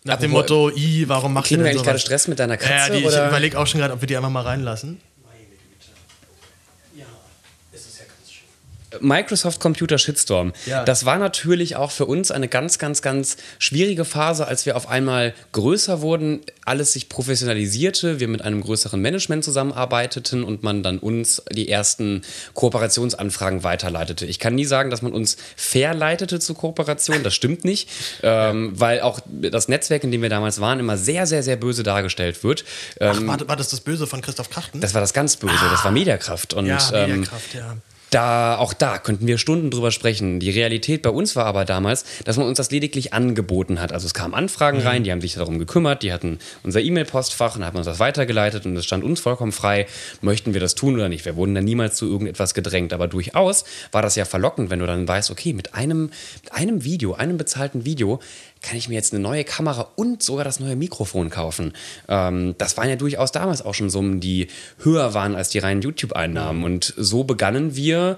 Nach 0.03 0.17
dem 0.17 0.31
Motto, 0.31 0.69
i, 0.69 1.07
warum 1.07 1.33
macht 1.33 1.51
ihr 1.51 1.57
denn 1.57 1.67
eigentlich 1.67 1.83
gerade 1.83 1.99
Stress 1.99 2.27
mit 2.27 2.39
deiner 2.39 2.57
Katze? 2.57 2.93
Ja, 2.93 2.99
die, 2.99 3.05
ich 3.05 3.27
überlege 3.27 3.59
auch 3.59 3.67
schon 3.67 3.81
gerade, 3.81 3.93
ob 3.93 4.01
wir 4.01 4.07
die 4.07 4.15
einfach 4.15 4.29
mal 4.29 4.41
reinlassen. 4.41 4.99
Microsoft 9.01 9.59
Computer 9.59 9.97
Shitstorm. 9.97 10.53
Ja. 10.65 10.83
Das 10.83 11.05
war 11.05 11.17
natürlich 11.17 11.75
auch 11.75 11.91
für 11.91 12.05
uns 12.05 12.31
eine 12.31 12.47
ganz, 12.47 12.79
ganz, 12.79 13.01
ganz 13.01 13.37
schwierige 13.59 14.05
Phase, 14.05 14.47
als 14.47 14.65
wir 14.65 14.77
auf 14.77 14.87
einmal 14.87 15.33
größer 15.51 16.01
wurden, 16.01 16.41
alles 16.65 16.93
sich 16.93 17.09
professionalisierte, 17.09 18.19
wir 18.19 18.27
mit 18.27 18.41
einem 18.41 18.61
größeren 18.61 18.99
Management 19.01 19.43
zusammenarbeiteten 19.43 20.43
und 20.43 20.63
man 20.63 20.83
dann 20.83 20.99
uns 20.99 21.41
die 21.51 21.69
ersten 21.69 22.21
Kooperationsanfragen 22.53 23.63
weiterleitete. 23.63 24.25
Ich 24.25 24.39
kann 24.39 24.55
nie 24.55 24.65
sagen, 24.65 24.89
dass 24.89 25.01
man 25.01 25.11
uns 25.11 25.37
verleitete 25.55 26.39
zur 26.39 26.55
Kooperation, 26.55 27.23
das 27.23 27.33
stimmt 27.33 27.65
nicht, 27.65 27.89
ähm, 28.23 28.71
weil 28.79 29.01
auch 29.01 29.19
das 29.27 29.67
Netzwerk, 29.67 30.03
in 30.03 30.11
dem 30.11 30.21
wir 30.21 30.29
damals 30.29 30.61
waren, 30.61 30.79
immer 30.79 30.97
sehr, 30.97 31.27
sehr, 31.27 31.43
sehr 31.43 31.57
böse 31.57 31.83
dargestellt 31.83 32.43
wird. 32.43 32.63
Ähm, 32.99 33.11
Ach, 33.13 33.39
war, 33.39 33.47
war, 33.49 33.55
das 33.55 33.69
das 33.69 33.81
Böse 33.81 34.07
von 34.07 34.21
Christoph 34.21 34.49
Krachten? 34.49 34.79
Das 34.79 34.93
war 34.93 35.01
das 35.01 35.13
ganz 35.13 35.35
Böse, 35.35 35.53
ah. 35.59 35.71
das 35.71 35.83
war 35.83 35.91
Mediakraft. 35.91 36.53
Und, 36.53 36.65
ja, 36.65 36.79
Mediakraft, 36.91 37.55
ähm, 37.55 37.59
ja 37.59 37.77
da, 38.09 38.57
auch 38.57 38.73
da 38.73 38.97
könnten 38.97 39.27
wir 39.27 39.37
Stunden 39.37 39.69
drüber 39.69 39.91
sprechen. 39.91 40.39
Die 40.39 40.49
Realität 40.49 41.01
bei 41.01 41.09
uns 41.09 41.35
war 41.35 41.45
aber 41.45 41.65
damals, 41.65 42.05
dass 42.23 42.37
man 42.37 42.47
uns 42.47 42.57
das 42.57 42.71
lediglich 42.71 43.13
angeboten 43.13 43.81
hat. 43.81 43.91
Also 43.91 44.05
es 44.07 44.13
kamen 44.13 44.33
Anfragen 44.33 44.79
mhm. 44.79 44.87
rein, 44.87 45.03
die 45.03 45.11
haben 45.11 45.21
sich 45.21 45.35
darum 45.35 45.59
gekümmert, 45.59 46.03
die 46.03 46.13
hatten 46.13 46.39
unser 46.63 46.81
E-Mail-Postfach 46.81 47.55
und 47.55 47.65
haben 47.65 47.77
uns 47.77 47.85
das 47.85 47.99
weitergeleitet 47.99 48.65
und 48.65 48.75
es 48.77 48.85
stand 48.85 49.03
uns 49.03 49.19
vollkommen 49.19 49.51
frei, 49.51 49.87
möchten 50.21 50.53
wir 50.53 50.61
das 50.61 50.75
tun 50.75 50.95
oder 50.95 51.09
nicht. 51.09 51.25
Wir 51.25 51.35
wurden 51.35 51.55
dann 51.55 51.65
niemals 51.65 51.95
zu 51.95 52.05
irgendetwas 52.05 52.53
gedrängt. 52.53 52.93
Aber 52.93 53.07
durchaus 53.07 53.65
war 53.91 54.01
das 54.01 54.15
ja 54.15 54.25
verlockend, 54.25 54.69
wenn 54.69 54.79
du 54.79 54.87
dann 54.87 55.07
weißt, 55.07 55.31
okay, 55.31 55.53
mit 55.53 55.73
einem, 55.73 56.11
mit 56.43 56.53
einem 56.53 56.83
Video, 56.83 57.13
einem 57.13 57.37
bezahlten 57.37 57.85
Video, 57.85 58.19
kann 58.61 58.77
ich 58.77 58.89
mir 58.89 58.95
jetzt 58.95 59.13
eine 59.13 59.21
neue 59.21 59.43
Kamera 59.43 59.89
und 59.95 60.23
sogar 60.23 60.43
das 60.43 60.59
neue 60.59 60.75
Mikrofon 60.75 61.29
kaufen. 61.29 61.73
Ähm, 62.07 62.55
das 62.57 62.77
waren 62.77 62.89
ja 62.89 62.95
durchaus 62.95 63.31
damals 63.31 63.61
auch 63.61 63.73
schon 63.73 63.89
Summen, 63.89 64.19
die 64.19 64.47
höher 64.79 65.13
waren 65.13 65.35
als 65.35 65.49
die 65.49 65.59
reinen 65.59 65.81
YouTube-Einnahmen. 65.81 66.63
Und 66.63 66.93
so 66.97 67.23
begannen 67.23 67.75
wir 67.75 68.17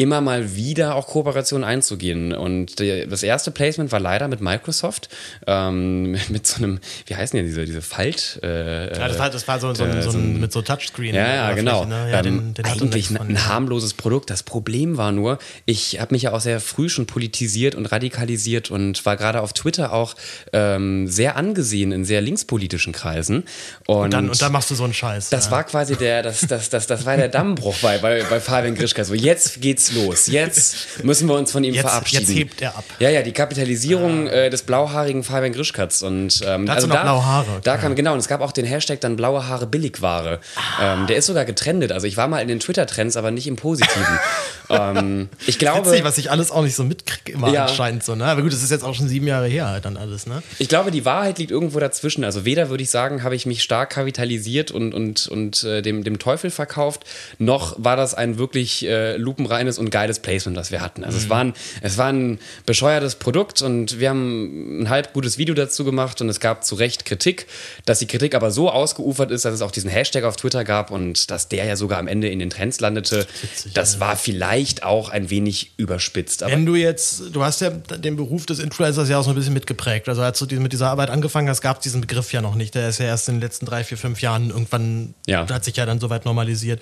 immer 0.00 0.22
mal 0.22 0.56
wieder 0.56 0.94
auch 0.94 1.06
Kooperationen 1.06 1.62
einzugehen. 1.62 2.32
Und 2.32 2.80
das 2.80 3.22
erste 3.22 3.50
Placement 3.50 3.92
war 3.92 4.00
leider 4.00 4.28
mit 4.28 4.40
Microsoft, 4.40 5.10
ähm, 5.46 6.12
mit 6.28 6.46
so 6.46 6.56
einem, 6.56 6.80
wie 7.06 7.14
heißen 7.14 7.38
die 7.38 7.44
diese, 7.44 7.66
diese 7.66 7.82
Falt? 7.82 8.40
Äh, 8.42 8.96
ja, 8.98 9.08
das 9.08 9.18
war, 9.18 9.30
das 9.30 9.46
war 9.46 9.60
so, 9.60 9.74
so, 9.74 9.84
äh, 9.84 10.02
so, 10.02 10.16
ein, 10.16 10.40
mit 10.40 10.52
so 10.52 10.62
Touchscreen. 10.62 11.14
Ja, 11.14 11.34
ja, 11.34 11.52
genau. 11.52 11.84
Ne? 11.84 12.10
Ja, 12.10 12.20
ähm, 12.20 12.54
den, 12.54 12.54
den 12.54 12.64
eigentlich 12.64 13.10
ein, 13.10 13.18
ein, 13.18 13.46
harmloses 13.46 13.92
Produkt. 13.92 14.30
Das 14.30 14.42
Problem 14.42 14.96
war 14.96 15.12
nur, 15.12 15.38
ich 15.66 16.00
habe 16.00 16.14
mich 16.14 16.22
ja 16.22 16.32
auch 16.32 16.40
sehr 16.40 16.60
früh 16.60 16.88
schon 16.88 17.06
politisiert 17.06 17.74
und 17.74 17.86
radikalisiert 17.86 18.70
und 18.70 19.04
war 19.04 19.18
gerade 19.18 19.42
auf 19.42 19.52
Twitter 19.52 19.92
auch 19.92 20.14
ähm, 20.54 21.08
sehr 21.08 21.36
angesehen 21.36 21.92
in 21.92 22.06
sehr 22.06 22.22
linkspolitischen 22.22 22.94
Kreisen. 22.94 23.44
Und, 23.86 23.96
und, 23.96 24.14
dann, 24.14 24.30
und 24.30 24.40
dann 24.40 24.52
machst 24.52 24.70
du 24.70 24.74
so 24.74 24.84
einen 24.84 24.94
Scheiß. 24.94 25.28
Das 25.28 25.46
ja. 25.46 25.50
war 25.50 25.64
quasi 25.64 25.96
der, 25.96 26.22
das, 26.22 26.40
das, 26.46 26.70
das, 26.70 26.86
das 26.86 27.04
war 27.04 27.18
der 27.18 27.28
Dammbruch 27.28 27.76
bei, 27.82 27.98
bei, 27.98 28.22
bei 28.22 28.40
Fabian 28.40 28.74
Grischka. 28.74 29.04
So, 29.04 29.12
jetzt 29.12 29.60
geht's 29.60 29.89
los. 29.92 30.26
Jetzt 30.26 31.02
müssen 31.04 31.28
wir 31.28 31.34
uns 31.34 31.52
von 31.52 31.64
ihm 31.64 31.74
jetzt, 31.74 31.88
verabschieden. 31.88 32.26
Jetzt 32.26 32.36
hebt 32.36 32.62
er 32.62 32.76
ab. 32.76 32.84
Ja, 32.98 33.10
ja, 33.10 33.22
die 33.22 33.32
Kapitalisierung 33.32 34.28
ah. 34.28 34.32
äh, 34.32 34.50
des 34.50 34.62
blauhaarigen 34.62 35.22
Fabian 35.22 35.52
Grischkatz. 35.52 36.02
Und, 36.02 36.40
ähm, 36.46 36.68
also 36.68 36.86
da, 36.86 37.02
blaue 37.02 37.24
Haare. 37.24 37.60
Da 37.62 37.76
kam, 37.76 37.94
genau, 37.94 38.12
und 38.12 38.18
es 38.18 38.28
gab 38.28 38.40
auch 38.40 38.52
den 38.52 38.64
Hashtag 38.64 39.00
dann 39.00 39.16
blaue 39.16 39.48
Haare 39.48 39.66
Billigware. 39.66 40.40
Ah. 40.56 40.94
Ähm, 40.94 41.06
der 41.06 41.16
ist 41.16 41.26
sogar 41.26 41.44
getrendet. 41.44 41.92
Also 41.92 42.06
ich 42.06 42.16
war 42.16 42.28
mal 42.28 42.40
in 42.40 42.48
den 42.48 42.60
Twitter-Trends, 42.60 43.16
aber 43.16 43.30
nicht 43.30 43.46
im 43.46 43.56
Positiven. 43.56 44.18
ähm, 44.70 45.28
ich 45.46 45.58
glaube. 45.58 45.90
Witzig, 45.90 46.04
was 46.04 46.18
ich 46.18 46.30
alles 46.30 46.50
auch 46.50 46.62
nicht 46.62 46.74
so 46.74 46.84
mitkriege 46.84 47.32
immer 47.32 47.52
ja. 47.52 47.66
anscheinend 47.66 48.04
so, 48.04 48.14
ne? 48.14 48.24
Aber 48.24 48.42
gut, 48.42 48.52
das 48.52 48.62
ist 48.62 48.70
jetzt 48.70 48.84
auch 48.84 48.94
schon 48.94 49.08
sieben 49.08 49.26
Jahre 49.26 49.46
her 49.46 49.68
halt 49.68 49.84
dann 49.84 49.96
alles, 49.96 50.26
ne? 50.26 50.42
Ich 50.58 50.68
glaube, 50.68 50.90
die 50.90 51.04
Wahrheit 51.04 51.38
liegt 51.38 51.50
irgendwo 51.50 51.80
dazwischen. 51.80 52.24
Also 52.24 52.44
weder 52.44 52.70
würde 52.70 52.82
ich 52.82 52.90
sagen, 52.90 53.22
habe 53.22 53.34
ich 53.34 53.46
mich 53.46 53.62
stark 53.62 53.90
kapitalisiert 53.90 54.70
und, 54.70 54.94
und, 54.94 55.26
und 55.28 55.64
äh, 55.64 55.82
dem, 55.82 56.04
dem 56.04 56.18
Teufel 56.18 56.50
verkauft, 56.50 57.04
noch 57.38 57.74
war 57.78 57.96
das 57.96 58.14
ein 58.14 58.38
wirklich 58.38 58.86
äh, 58.86 59.16
lupenreines 59.16 59.78
und 59.78 59.90
geiles 59.90 60.20
Placement, 60.20 60.56
das 60.56 60.70
wir 60.70 60.80
hatten. 60.80 61.04
Also 61.04 61.16
mhm. 61.18 61.24
es, 61.24 61.30
war 61.30 61.40
ein, 61.40 61.54
es 61.82 61.98
war 61.98 62.12
ein 62.12 62.38
bescheuertes 62.66 63.16
Produkt 63.16 63.62
und 63.62 63.98
wir 63.98 64.10
haben 64.10 64.82
ein 64.82 64.88
halb 64.88 65.12
gutes 65.12 65.38
Video 65.38 65.54
dazu 65.54 65.84
gemacht 65.84 66.20
und 66.20 66.28
es 66.28 66.40
gab 66.40 66.64
zu 66.64 66.74
Recht 66.74 67.04
Kritik, 67.04 67.46
dass 67.84 67.98
die 67.98 68.06
Kritik 68.06 68.34
aber 68.34 68.50
so 68.50 68.70
ausgeufert 68.70 69.30
ist, 69.30 69.44
dass 69.44 69.54
es 69.54 69.62
auch 69.62 69.70
diesen 69.70 69.90
Hashtag 69.90 70.24
auf 70.24 70.36
Twitter 70.36 70.64
gab 70.64 70.90
und 70.90 71.30
dass 71.30 71.48
der 71.48 71.64
ja 71.64 71.76
sogar 71.76 71.98
am 71.98 72.08
Ende 72.08 72.28
in 72.28 72.38
den 72.38 72.50
Trends 72.50 72.80
landete. 72.80 73.26
Witzig, 73.42 73.72
das 73.74 73.94
ja. 73.94 74.00
war 74.00 74.16
vielleicht 74.16 74.59
auch 74.82 75.08
ein 75.08 75.30
wenig 75.30 75.72
überspitzt. 75.76 76.42
Aber 76.42 76.52
Wenn 76.52 76.66
du 76.66 76.74
jetzt, 76.74 77.22
du 77.32 77.42
hast 77.42 77.60
ja 77.60 77.70
den 77.70 78.16
Beruf 78.16 78.46
des 78.46 78.58
Influencers 78.58 79.08
ja 79.08 79.18
auch 79.18 79.24
so 79.24 79.30
ein 79.30 79.36
bisschen 79.36 79.54
mitgeprägt. 79.54 80.08
Also 80.08 80.22
als 80.22 80.38
du 80.38 80.60
mit 80.60 80.72
dieser 80.72 80.90
Arbeit 80.90 81.10
angefangen 81.10 81.48
hast, 81.48 81.60
gab 81.60 81.78
es 81.78 81.82
diesen 81.82 82.00
Begriff 82.00 82.32
ja 82.32 82.40
noch 82.40 82.54
nicht. 82.54 82.74
Der 82.74 82.88
ist 82.88 82.98
ja 82.98 83.06
erst 83.06 83.28
in 83.28 83.36
den 83.36 83.40
letzten 83.40 83.66
drei, 83.66 83.84
vier, 83.84 83.98
fünf 83.98 84.20
Jahren 84.20 84.50
irgendwann, 84.50 85.14
ja. 85.26 85.48
hat 85.48 85.64
sich 85.64 85.76
ja 85.76 85.86
dann 85.86 86.00
soweit 86.00 86.24
normalisiert 86.24 86.80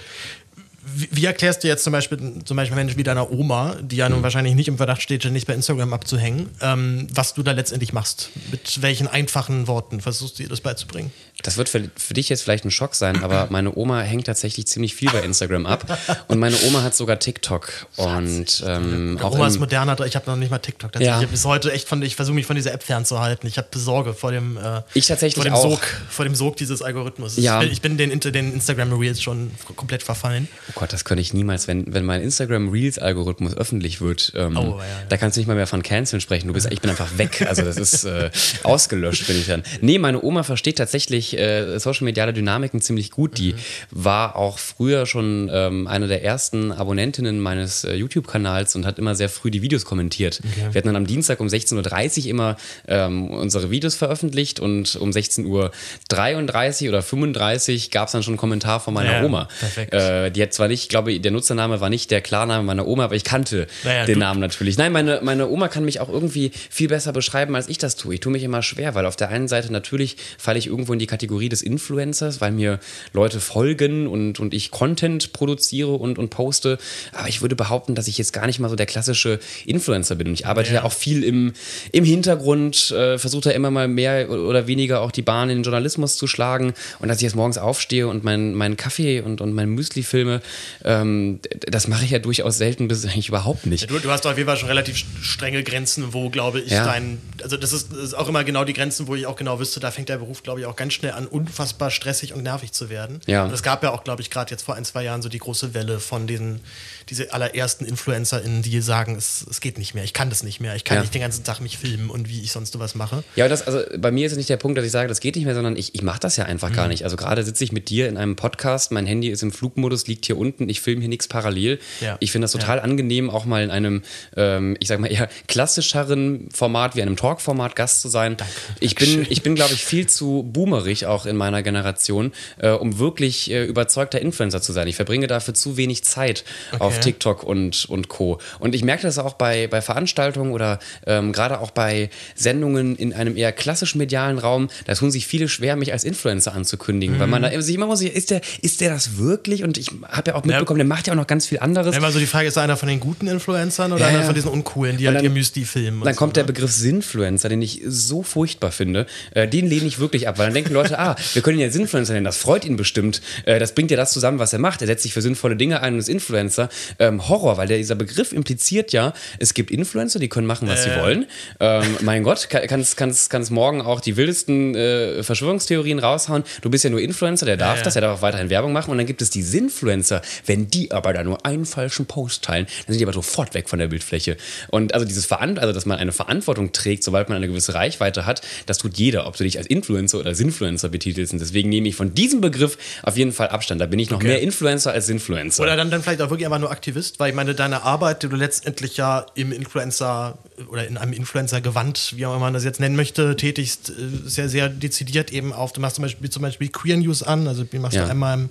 wie, 0.94 1.08
wie, 1.10 1.24
erklärst 1.24 1.64
du 1.64 1.68
jetzt 1.68 1.84
zum 1.84 1.92
Beispiel, 1.92 2.18
zum 2.44 2.56
Beispiel 2.56 2.76
Menschen 2.76 2.96
wie 2.98 3.02
deiner 3.02 3.30
Oma, 3.30 3.76
die 3.80 3.96
ja 3.96 4.08
nun 4.08 4.20
mhm. 4.20 4.22
wahrscheinlich 4.22 4.54
nicht 4.54 4.68
im 4.68 4.76
Verdacht 4.76 5.02
steht, 5.02 5.24
nicht 5.30 5.46
bei 5.46 5.54
Instagram 5.54 5.92
abzuhängen, 5.92 6.50
ähm, 6.60 7.06
was 7.12 7.34
du 7.34 7.42
da 7.42 7.52
letztendlich 7.52 7.92
machst? 7.92 8.30
Mit 8.50 8.82
welchen 8.82 9.08
einfachen 9.08 9.66
Worten 9.66 10.00
versuchst 10.00 10.38
du 10.38 10.44
ihr 10.44 10.48
das 10.48 10.60
beizubringen? 10.60 11.10
Das 11.42 11.56
wird 11.56 11.68
für, 11.68 11.88
für 11.96 12.14
dich 12.14 12.28
jetzt 12.28 12.42
vielleicht 12.42 12.64
ein 12.64 12.70
Schock 12.70 12.96
sein, 12.96 13.22
aber 13.22 13.46
meine 13.50 13.76
Oma 13.76 14.00
hängt 14.00 14.26
tatsächlich 14.26 14.66
ziemlich 14.66 14.94
viel 14.94 15.10
bei 15.10 15.20
Instagram 15.20 15.66
ab. 15.66 15.98
Und 16.26 16.38
meine 16.38 16.56
Oma 16.66 16.82
hat 16.82 16.96
sogar 16.96 17.18
TikTok. 17.18 17.86
Und 17.96 18.64
ähm, 18.66 19.18
auch 19.22 19.32
Oma 19.32 19.46
ist 19.46 19.60
moderner, 19.60 19.98
ich 20.00 20.16
habe 20.16 20.28
noch 20.28 20.36
nicht 20.36 20.50
mal 20.50 20.58
TikTok. 20.58 20.92
Tatsächlich. 20.92 21.16
Ja. 21.16 21.22
Ich 21.22 21.28
bis 21.28 21.44
heute 21.44 21.72
echt 21.72 21.86
von, 21.86 22.02
ich 22.02 22.16
versuche 22.16 22.34
mich 22.34 22.46
von 22.46 22.56
dieser 22.56 22.72
App 22.72 22.82
fernzuhalten. 22.82 23.48
Ich 23.48 23.56
habe 23.56 23.68
Sorge 23.78 24.14
vor 24.14 24.32
dem, 24.32 24.56
äh, 24.56 24.82
ich 24.94 25.06
tatsächlich 25.06 25.36
vor 25.36 25.44
dem 25.44 25.54
auch. 25.54 25.62
Sog, 25.62 25.80
vor 26.10 26.24
dem 26.24 26.34
Sog 26.34 26.56
dieses 26.56 26.82
Algorithmus. 26.82 27.36
Ja. 27.36 27.62
Ich 27.62 27.80
bin, 27.82 27.96
ich 27.96 28.00
bin 28.00 28.20
den, 28.20 28.32
den 28.34 28.52
Instagram 28.54 28.92
Reels 28.92 29.22
schon 29.22 29.52
komplett 29.76 30.02
verfallen. 30.02 30.48
Oh 30.70 30.80
Gott, 30.80 30.92
das 30.92 31.04
könnte 31.04 31.20
ich 31.20 31.32
niemals, 31.34 31.68
wenn, 31.68 31.92
wenn 31.94 32.04
mein 32.04 32.20
Instagram 32.20 32.70
Reels 32.70 32.98
Algorithmus 32.98 33.56
öffentlich 33.56 34.00
wird. 34.00 34.32
Ähm, 34.34 34.56
oh, 34.56 34.78
ja, 34.78 34.84
ja. 34.84 34.84
Da 35.08 35.16
kannst 35.16 35.36
du 35.36 35.40
nicht 35.40 35.48
mal 35.48 35.54
mehr 35.54 35.68
von 35.68 35.84
Canceln 35.84 36.20
sprechen. 36.20 36.48
Du 36.48 36.54
bist, 36.54 36.66
ich 36.70 36.80
bin 36.80 36.90
einfach 36.90 37.16
weg. 37.16 37.46
Also 37.48 37.62
das 37.62 37.76
ist 37.76 38.04
äh, 38.04 38.30
ausgelöscht, 38.64 39.26
bin 39.28 39.38
ich 39.38 39.46
dann. 39.46 39.62
Nee, 39.80 39.98
meine 39.98 40.20
Oma 40.22 40.42
versteht 40.42 40.78
tatsächlich 40.78 41.27
äh, 41.36 41.78
Social 41.78 42.04
mediale 42.04 42.32
Dynamiken 42.32 42.80
ziemlich 42.80 43.10
gut. 43.10 43.38
Die 43.38 43.54
mhm. 43.54 43.58
war 43.90 44.36
auch 44.36 44.58
früher 44.58 45.06
schon 45.06 45.50
ähm, 45.52 45.86
eine 45.86 46.06
der 46.06 46.24
ersten 46.24 46.72
Abonnentinnen 46.72 47.40
meines 47.40 47.84
äh, 47.84 47.94
YouTube-Kanals 47.94 48.76
und 48.76 48.86
hat 48.86 48.98
immer 48.98 49.14
sehr 49.14 49.28
früh 49.28 49.50
die 49.50 49.62
Videos 49.62 49.84
kommentiert. 49.84 50.40
Okay. 50.42 50.68
Wir 50.72 50.78
hatten 50.78 50.88
dann 50.88 50.96
am 50.96 51.06
Dienstag 51.06 51.40
um 51.40 51.48
16.30 51.48 52.24
Uhr 52.24 52.30
immer 52.30 52.56
ähm, 52.86 53.30
unsere 53.30 53.70
Videos 53.70 53.94
veröffentlicht 53.94 54.60
und 54.60 54.96
um 54.96 55.10
16.33 55.10 56.82
Uhr 56.84 56.88
oder 56.88 57.02
35 57.02 57.90
gab 57.90 58.06
es 58.06 58.12
dann 58.12 58.22
schon 58.22 58.32
einen 58.32 58.38
Kommentar 58.38 58.80
von 58.80 58.94
meiner 58.94 59.12
ja, 59.12 59.24
Oma. 59.24 59.48
Äh, 59.90 60.30
die 60.30 60.42
hat 60.42 60.52
zwar 60.52 60.68
nicht, 60.68 60.82
ich 60.82 60.88
glaube, 60.88 61.18
der 61.18 61.32
Nutzername 61.32 61.80
war 61.80 61.90
nicht 61.90 62.10
der 62.10 62.20
Klarname 62.20 62.62
meiner 62.64 62.86
Oma, 62.86 63.04
aber 63.04 63.16
ich 63.16 63.24
kannte 63.24 63.66
naja, 63.84 64.06
den 64.06 64.18
Namen 64.18 64.40
natürlich. 64.40 64.78
Nein, 64.78 64.92
meine, 64.92 65.20
meine 65.22 65.48
Oma 65.48 65.68
kann 65.68 65.84
mich 65.84 66.00
auch 66.00 66.08
irgendwie 66.08 66.52
viel 66.70 66.88
besser 66.88 67.12
beschreiben, 67.12 67.54
als 67.54 67.68
ich 67.68 67.78
das 67.78 67.96
tue. 67.96 68.14
Ich 68.14 68.20
tue 68.20 68.32
mich 68.32 68.42
immer 68.42 68.62
schwer, 68.62 68.94
weil 68.94 69.06
auf 69.06 69.16
der 69.16 69.28
einen 69.28 69.48
Seite 69.48 69.72
natürlich 69.72 70.16
falle 70.38 70.58
ich 70.58 70.66
irgendwo 70.66 70.92
in 70.92 70.98
die 70.98 71.06
Kategorie 71.06 71.17
des 71.26 71.62
Influencers 71.62 72.38
weil 72.40 72.52
mir 72.52 72.78
Leute 73.12 73.40
folgen 73.40 74.06
und, 74.06 74.40
und 74.40 74.54
ich 74.54 74.70
Content 74.70 75.32
produziere 75.32 75.92
und, 75.92 76.18
und 76.18 76.30
poste. 76.30 76.78
Aber 77.12 77.28
ich 77.28 77.42
würde 77.42 77.56
behaupten, 77.56 77.94
dass 77.94 78.08
ich 78.08 78.18
jetzt 78.18 78.32
gar 78.32 78.46
nicht 78.46 78.60
mal 78.60 78.68
so 78.68 78.76
der 78.76 78.86
klassische 78.86 79.38
Influencer 79.66 80.14
bin. 80.14 80.28
Und 80.28 80.34
ich 80.34 80.46
arbeite 80.46 80.70
ja, 80.70 80.76
ja 80.76 80.84
auch 80.84 80.92
viel 80.92 81.24
im, 81.24 81.52
im 81.92 82.04
Hintergrund, 82.04 82.90
äh, 82.90 83.18
versuche 83.18 83.44
da 83.44 83.50
immer 83.50 83.70
mal 83.70 83.88
mehr 83.88 84.30
oder 84.30 84.66
weniger 84.66 85.00
auch 85.00 85.10
die 85.10 85.22
Bahn 85.22 85.50
in 85.50 85.58
den 85.58 85.62
Journalismus 85.62 86.16
zu 86.16 86.26
schlagen. 86.26 86.74
Und 86.98 87.08
dass 87.08 87.18
ich 87.18 87.24
jetzt 87.24 87.36
morgens 87.36 87.58
aufstehe 87.58 88.08
und 88.08 88.24
meinen 88.24 88.54
mein 88.54 88.76
Kaffee 88.76 89.20
und, 89.20 89.40
und 89.40 89.52
mein 89.52 89.68
Müsli 89.70 90.02
filme, 90.02 90.40
ähm, 90.84 91.40
das 91.66 91.88
mache 91.88 92.04
ich 92.04 92.10
ja 92.10 92.18
durchaus 92.18 92.58
selten 92.58 92.88
bis 92.88 93.04
eigentlich 93.06 93.28
überhaupt 93.28 93.66
nicht. 93.66 93.90
Du, 93.90 93.98
du, 93.98 94.10
hast 94.10 94.24
doch 94.24 94.32
auf 94.32 94.36
jeden 94.36 94.48
Fall 94.48 94.56
schon 94.56 94.68
relativ 94.68 95.04
strenge 95.22 95.62
Grenzen, 95.62 96.12
wo, 96.12 96.30
glaube 96.30 96.60
ich, 96.60 96.70
ja. 96.70 96.84
dein, 96.84 97.18
also 97.42 97.56
das 97.56 97.72
ist, 97.72 97.92
das 97.92 97.98
ist 97.98 98.14
auch 98.14 98.28
immer 98.28 98.44
genau 98.44 98.64
die 98.64 98.72
Grenzen, 98.72 99.06
wo 99.06 99.14
ich 99.14 99.26
auch 99.26 99.36
genau 99.36 99.60
wüsste, 99.60 99.80
da 99.80 99.90
fängt 99.90 100.08
der 100.08 100.18
Beruf, 100.18 100.42
glaube 100.42 100.60
ich, 100.60 100.66
auch 100.66 100.76
ganz 100.76 100.92
schnell 100.92 101.07
an, 101.14 101.26
unfassbar 101.26 101.68
unfassbar 101.68 101.90
stressig 101.90 102.34
und 102.34 102.42
nervig 102.42 102.72
zu 102.72 102.88
werden. 102.88 103.20
Ja. 103.26 103.44
Und 103.44 103.52
es 103.52 103.62
gab 103.62 103.82
ja 103.82 103.90
auch, 103.90 104.04
glaube 104.04 104.22
ich, 104.22 104.30
gerade 104.30 104.50
jetzt 104.50 104.62
vor 104.62 104.74
ein, 104.74 104.84
zwei 104.84 105.04
Jahren 105.04 105.22
so 105.22 105.28
die 105.28 105.38
große 105.38 105.74
Welle 105.74 106.00
von 106.00 106.26
diesen 106.26 106.60
diese 107.08 107.32
allerersten 107.32 107.84
InfluencerInnen, 107.84 108.62
die 108.62 108.80
sagen, 108.80 109.16
es, 109.16 109.46
es 109.48 109.60
geht 109.60 109.78
nicht 109.78 109.94
mehr, 109.94 110.04
ich 110.04 110.12
kann 110.12 110.28
das 110.28 110.42
nicht 110.42 110.60
mehr, 110.60 110.76
ich 110.76 110.84
kann 110.84 110.96
ja. 110.96 111.00
nicht 111.00 111.14
den 111.14 111.22
ganzen 111.22 111.44
Tag 111.44 111.60
mich 111.60 111.78
filmen 111.78 112.10
und 112.10 112.28
wie 112.28 112.40
ich 112.42 112.52
sonst 112.52 112.78
was 112.78 112.94
mache. 112.94 113.24
Ja, 113.36 113.48
das, 113.48 113.66
also 113.66 113.80
bei 113.98 114.10
mir 114.10 114.26
ist 114.26 114.32
es 114.32 114.38
nicht 114.38 114.50
der 114.50 114.56
Punkt, 114.56 114.76
dass 114.76 114.84
ich 114.84 114.92
sage, 114.92 115.08
das 115.08 115.20
geht 115.20 115.36
nicht 115.36 115.44
mehr, 115.44 115.54
sondern 115.54 115.76
ich, 115.76 115.94
ich 115.94 116.02
mache 116.02 116.20
das 116.20 116.36
ja 116.36 116.44
einfach 116.44 116.70
mhm. 116.70 116.74
gar 116.74 116.88
nicht. 116.88 117.04
Also 117.04 117.16
gerade 117.16 117.42
sitze 117.42 117.64
ich 117.64 117.72
mit 117.72 117.88
dir 117.88 118.08
in 118.08 118.16
einem 118.16 118.36
Podcast, 118.36 118.92
mein 118.92 119.06
Handy 119.06 119.28
ist 119.28 119.42
im 119.42 119.52
Flugmodus, 119.52 120.06
liegt 120.06 120.26
hier 120.26 120.36
unten, 120.36 120.68
ich 120.68 120.80
filme 120.80 121.00
hier 121.00 121.08
nichts 121.08 121.28
parallel. 121.28 121.78
Ja. 122.00 122.16
Ich 122.20 122.30
finde 122.30 122.44
das 122.44 122.52
total 122.52 122.78
ja. 122.78 122.82
angenehm, 122.82 123.30
auch 123.30 123.46
mal 123.46 123.62
in 123.62 123.70
einem, 123.70 124.02
ähm, 124.36 124.76
ich 124.80 124.88
sag 124.88 125.00
mal, 125.00 125.10
eher 125.10 125.28
klassischeren 125.46 126.48
Format 126.52 126.94
wie 126.94 127.02
einem 127.02 127.16
Talk-Format 127.16 127.74
Gast 127.74 128.02
zu 128.02 128.08
sein. 128.08 128.36
Danke. 128.36 128.52
Ich 128.80 128.94
bin, 128.94 129.26
ich 129.28 129.42
bin, 129.42 129.54
glaube 129.54 129.72
ich, 129.72 129.84
viel 129.84 130.06
zu 130.06 130.48
boomerig 130.52 131.06
auch 131.06 131.26
in 131.26 131.36
meiner 131.36 131.62
Generation, 131.62 132.32
äh, 132.58 132.70
um 132.70 132.98
wirklich 132.98 133.50
äh, 133.50 133.64
überzeugter 133.64 134.20
Influencer 134.20 134.60
zu 134.60 134.72
sein. 134.72 134.88
Ich 134.88 134.96
verbringe 134.96 135.26
dafür 135.26 135.54
zu 135.54 135.76
wenig 135.76 136.04
Zeit 136.04 136.44
okay. 136.72 136.82
auf 136.82 136.97
TikTok 137.00 137.42
und, 137.42 137.86
und 137.88 138.08
Co. 138.08 138.38
Und 138.58 138.74
ich 138.74 138.84
merke 138.84 139.02
das 139.02 139.18
auch 139.18 139.34
bei, 139.34 139.66
bei 139.66 139.80
Veranstaltungen 139.80 140.52
oder 140.52 140.78
ähm, 141.06 141.32
gerade 141.32 141.60
auch 141.60 141.70
bei 141.70 142.10
Sendungen 142.34 142.96
in 142.96 143.12
einem 143.12 143.36
eher 143.36 143.52
klassischen 143.52 143.98
medialen 143.98 144.38
Raum, 144.38 144.68
da 144.86 144.94
tun 144.94 145.10
sich 145.10 145.26
viele 145.26 145.48
schwer, 145.48 145.76
mich 145.76 145.92
als 145.92 146.04
Influencer 146.04 146.54
anzukündigen, 146.54 147.16
mhm. 147.16 147.20
weil 147.20 147.26
man 147.28 147.42
da 147.42 147.60
sich 147.60 147.74
immer 147.74 147.86
muss, 147.86 148.02
ist 148.02 148.30
der, 148.30 148.40
ist 148.62 148.80
der 148.80 148.90
das 148.90 149.18
wirklich? 149.18 149.64
Und 149.64 149.78
ich 149.78 149.90
habe 150.08 150.30
ja 150.30 150.34
auch 150.36 150.44
mitbekommen, 150.44 150.78
ja. 150.78 150.84
der 150.84 150.88
macht 150.88 151.06
ja 151.06 151.12
auch 151.12 151.16
noch 151.16 151.26
ganz 151.26 151.46
viel 151.46 151.58
anderes. 151.58 151.94
Wenn 151.94 152.02
man 152.02 152.12
so 152.12 152.18
die 152.18 152.26
Frage 152.26 152.48
ist, 152.48 152.56
er 152.56 152.62
einer 152.62 152.76
von 152.76 152.88
den 152.88 153.00
guten 153.00 153.26
Influencern 153.26 153.92
oder 153.92 154.02
ja, 154.02 154.08
einer 154.08 154.24
von 154.24 154.34
diesen 154.34 154.50
uncoolen, 154.50 154.96
die 154.96 155.06
halt 155.06 155.18
dann, 155.18 155.24
ihr 155.24 155.30
Müsli 155.30 155.64
filmen? 155.64 156.02
Dann 156.02 156.16
kommt 156.16 156.30
so, 156.30 156.34
der 156.34 156.44
ne? 156.44 156.52
Begriff 156.52 156.70
Sinfluencer, 156.70 157.48
den 157.48 157.62
ich 157.62 157.82
so 157.86 158.22
furchtbar 158.22 158.72
finde. 158.72 159.06
Äh, 159.32 159.48
den 159.48 159.66
lehne 159.66 159.86
ich 159.86 159.98
wirklich 159.98 160.28
ab, 160.28 160.38
weil 160.38 160.46
dann 160.46 160.54
denken 160.54 160.72
Leute, 160.72 160.98
ah, 160.98 161.16
wir 161.32 161.42
können 161.42 161.58
ihn 161.58 161.64
ja 161.64 161.70
Sinfluencer 161.70 162.12
nennen, 162.12 162.24
das 162.24 162.38
freut 162.38 162.64
ihn 162.64 162.76
bestimmt. 162.76 163.22
Äh, 163.44 163.58
das 163.58 163.74
bringt 163.74 163.90
ja 163.90 163.96
das 163.96 164.12
zusammen, 164.12 164.38
was 164.38 164.52
er 164.52 164.58
macht. 164.58 164.80
Er 164.80 164.86
setzt 164.86 165.02
sich 165.02 165.12
für 165.12 165.22
sinnvolle 165.22 165.56
Dinge 165.56 165.80
ein 165.82 165.94
und 165.94 165.98
ist 166.00 166.08
Influencer. 166.08 166.68
Ähm, 166.98 167.28
Horror, 167.28 167.56
weil 167.56 167.68
der, 167.68 167.76
dieser 167.78 167.94
Begriff 167.94 168.32
impliziert 168.32 168.92
ja, 168.92 169.12
es 169.38 169.54
gibt 169.54 169.70
Influencer, 169.70 170.18
die 170.18 170.28
können 170.28 170.46
machen, 170.46 170.68
was 170.68 170.86
äh. 170.86 170.90
sie 170.90 171.00
wollen. 171.00 171.26
Ähm, 171.60 171.84
mein 172.02 172.22
Gott, 172.22 172.48
kannst, 172.50 172.96
kannst, 172.96 173.30
kannst 173.30 173.50
morgen 173.50 173.82
auch 173.82 174.00
die 174.00 174.16
wildesten 174.16 174.74
äh, 174.74 175.22
Verschwörungstheorien 175.22 175.98
raushauen. 175.98 176.44
Du 176.62 176.70
bist 176.70 176.84
ja 176.84 176.90
nur 176.90 177.00
Influencer, 177.00 177.46
der 177.46 177.56
darf 177.56 177.78
ja, 177.78 177.84
das, 177.84 177.94
der 177.94 178.02
darf 178.02 178.18
auch 178.18 178.22
weiterhin 178.22 178.50
Werbung 178.50 178.72
machen. 178.72 178.90
Und 178.90 178.98
dann 178.98 179.06
gibt 179.06 179.22
es 179.22 179.30
die 179.30 179.42
Sinfluencer. 179.42 180.22
Wenn 180.46 180.68
die 180.68 180.92
aber 180.92 181.12
da 181.12 181.24
nur 181.24 181.44
einen 181.44 181.66
falschen 181.66 182.06
Post 182.06 182.44
teilen, 182.44 182.66
dann 182.86 182.94
sind 182.94 183.00
die 183.00 183.04
aber 183.04 183.12
sofort 183.12 183.54
weg 183.54 183.68
von 183.68 183.78
der 183.78 183.88
Bildfläche. 183.88 184.36
Und 184.68 184.94
also 184.94 185.06
dieses 185.06 185.26
Veran 185.26 185.58
also 185.58 185.72
dass 185.72 185.86
man 185.86 185.98
eine 185.98 186.12
Verantwortung 186.12 186.72
trägt, 186.72 187.04
sobald 187.04 187.28
man 187.28 187.36
eine 187.36 187.48
gewisse 187.48 187.74
Reichweite 187.74 188.26
hat, 188.26 188.42
das 188.66 188.78
tut 188.78 188.98
jeder, 188.98 189.26
ob 189.26 189.36
du 189.36 189.44
dich 189.44 189.58
als 189.58 189.66
Influencer 189.66 190.18
oder 190.18 190.34
Sinfluencer 190.34 190.88
betitelst. 190.88 191.32
Und 191.32 191.38
deswegen 191.38 191.68
nehme 191.68 191.88
ich 191.88 191.94
von 191.94 192.14
diesem 192.14 192.40
Begriff 192.40 192.78
auf 193.02 193.16
jeden 193.16 193.32
Fall 193.32 193.48
Abstand. 193.48 193.80
Da 193.80 193.86
bin 193.86 193.98
ich 193.98 194.10
noch 194.10 194.18
okay. 194.18 194.28
mehr 194.28 194.42
Influencer 194.42 194.92
als 194.92 195.08
Influencer. 195.08 195.62
Oder 195.62 195.76
dann, 195.76 195.90
dann 195.90 196.02
vielleicht 196.02 196.20
auch 196.20 196.30
wirklich 196.30 196.46
einfach 196.46 196.58
nur 196.58 196.70
Aktivist, 196.78 197.18
weil 197.18 197.30
ich 197.30 197.34
meine, 197.34 197.56
deine 197.56 197.82
Arbeit, 197.82 198.22
die 198.22 198.28
du 198.28 198.36
letztendlich 198.36 198.96
ja 198.96 199.26
im 199.34 199.50
Influencer 199.50 200.38
oder 200.70 200.86
in 200.86 200.96
einem 200.96 201.12
Influencer-Gewand, 201.12 202.12
wie 202.14 202.24
auch 202.24 202.30
immer 202.30 202.46
man 202.46 202.54
das 202.54 202.62
jetzt 202.62 202.78
nennen 202.78 202.94
möchte, 202.94 203.34
tätigst, 203.34 203.90
äh, 203.90 203.92
sehr, 204.24 204.48
sehr 204.48 204.68
dezidiert 204.68 205.32
eben 205.32 205.52
auf. 205.52 205.72
Du 205.72 205.80
machst 205.80 205.96
zum 205.96 206.02
Beispiel, 206.02 206.30
zum 206.30 206.42
Beispiel 206.42 206.68
Queer 206.68 206.98
News 206.98 207.24
an, 207.24 207.48
also 207.48 207.64
die 207.64 207.80
machst 207.80 207.96
ja. 207.96 208.04
du 208.04 208.10
einmal, 208.10 208.38
im, 208.38 208.50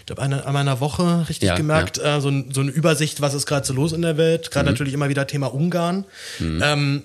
ich 0.00 0.06
glaube, 0.06 0.22
eine, 0.22 0.44
einmal 0.44 0.62
in 0.62 0.66
der 0.66 0.80
Woche, 0.80 1.26
richtig 1.28 1.50
ja, 1.50 1.54
gemerkt, 1.54 1.98
ja. 1.98 2.16
Äh, 2.16 2.20
so, 2.20 2.32
so, 2.52 2.62
eine 2.62 2.72
Übersicht, 2.72 3.20
was 3.20 3.34
ist 3.34 3.46
gerade 3.46 3.64
so 3.64 3.72
los 3.72 3.92
in 3.92 4.02
der 4.02 4.16
Welt. 4.16 4.50
Gerade 4.50 4.68
mhm. 4.68 4.74
natürlich 4.74 4.94
immer 4.94 5.08
wieder 5.08 5.28
Thema 5.28 5.54
Ungarn. 5.54 6.04
Mhm. 6.40 6.62
Ähm, 6.64 7.02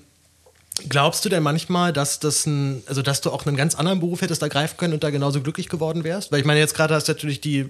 Glaubst 0.88 1.24
du 1.24 1.28
denn 1.28 1.44
manchmal, 1.44 1.92
dass 1.92 2.18
das 2.18 2.46
ein, 2.46 2.82
also 2.86 3.00
dass 3.00 3.20
du 3.20 3.30
auch 3.30 3.46
einen 3.46 3.56
ganz 3.56 3.76
anderen 3.76 4.00
Beruf 4.00 4.22
hättest 4.22 4.42
ergreifen 4.42 4.76
können 4.76 4.92
und 4.92 5.04
da 5.04 5.10
genauso 5.10 5.40
glücklich 5.40 5.68
geworden 5.68 6.02
wärst? 6.02 6.32
Weil 6.32 6.40
ich 6.40 6.44
meine, 6.44 6.58
jetzt 6.58 6.74
gerade 6.74 6.94
hast 6.94 7.06
du 7.06 7.12
natürlich 7.12 7.40
die, 7.40 7.68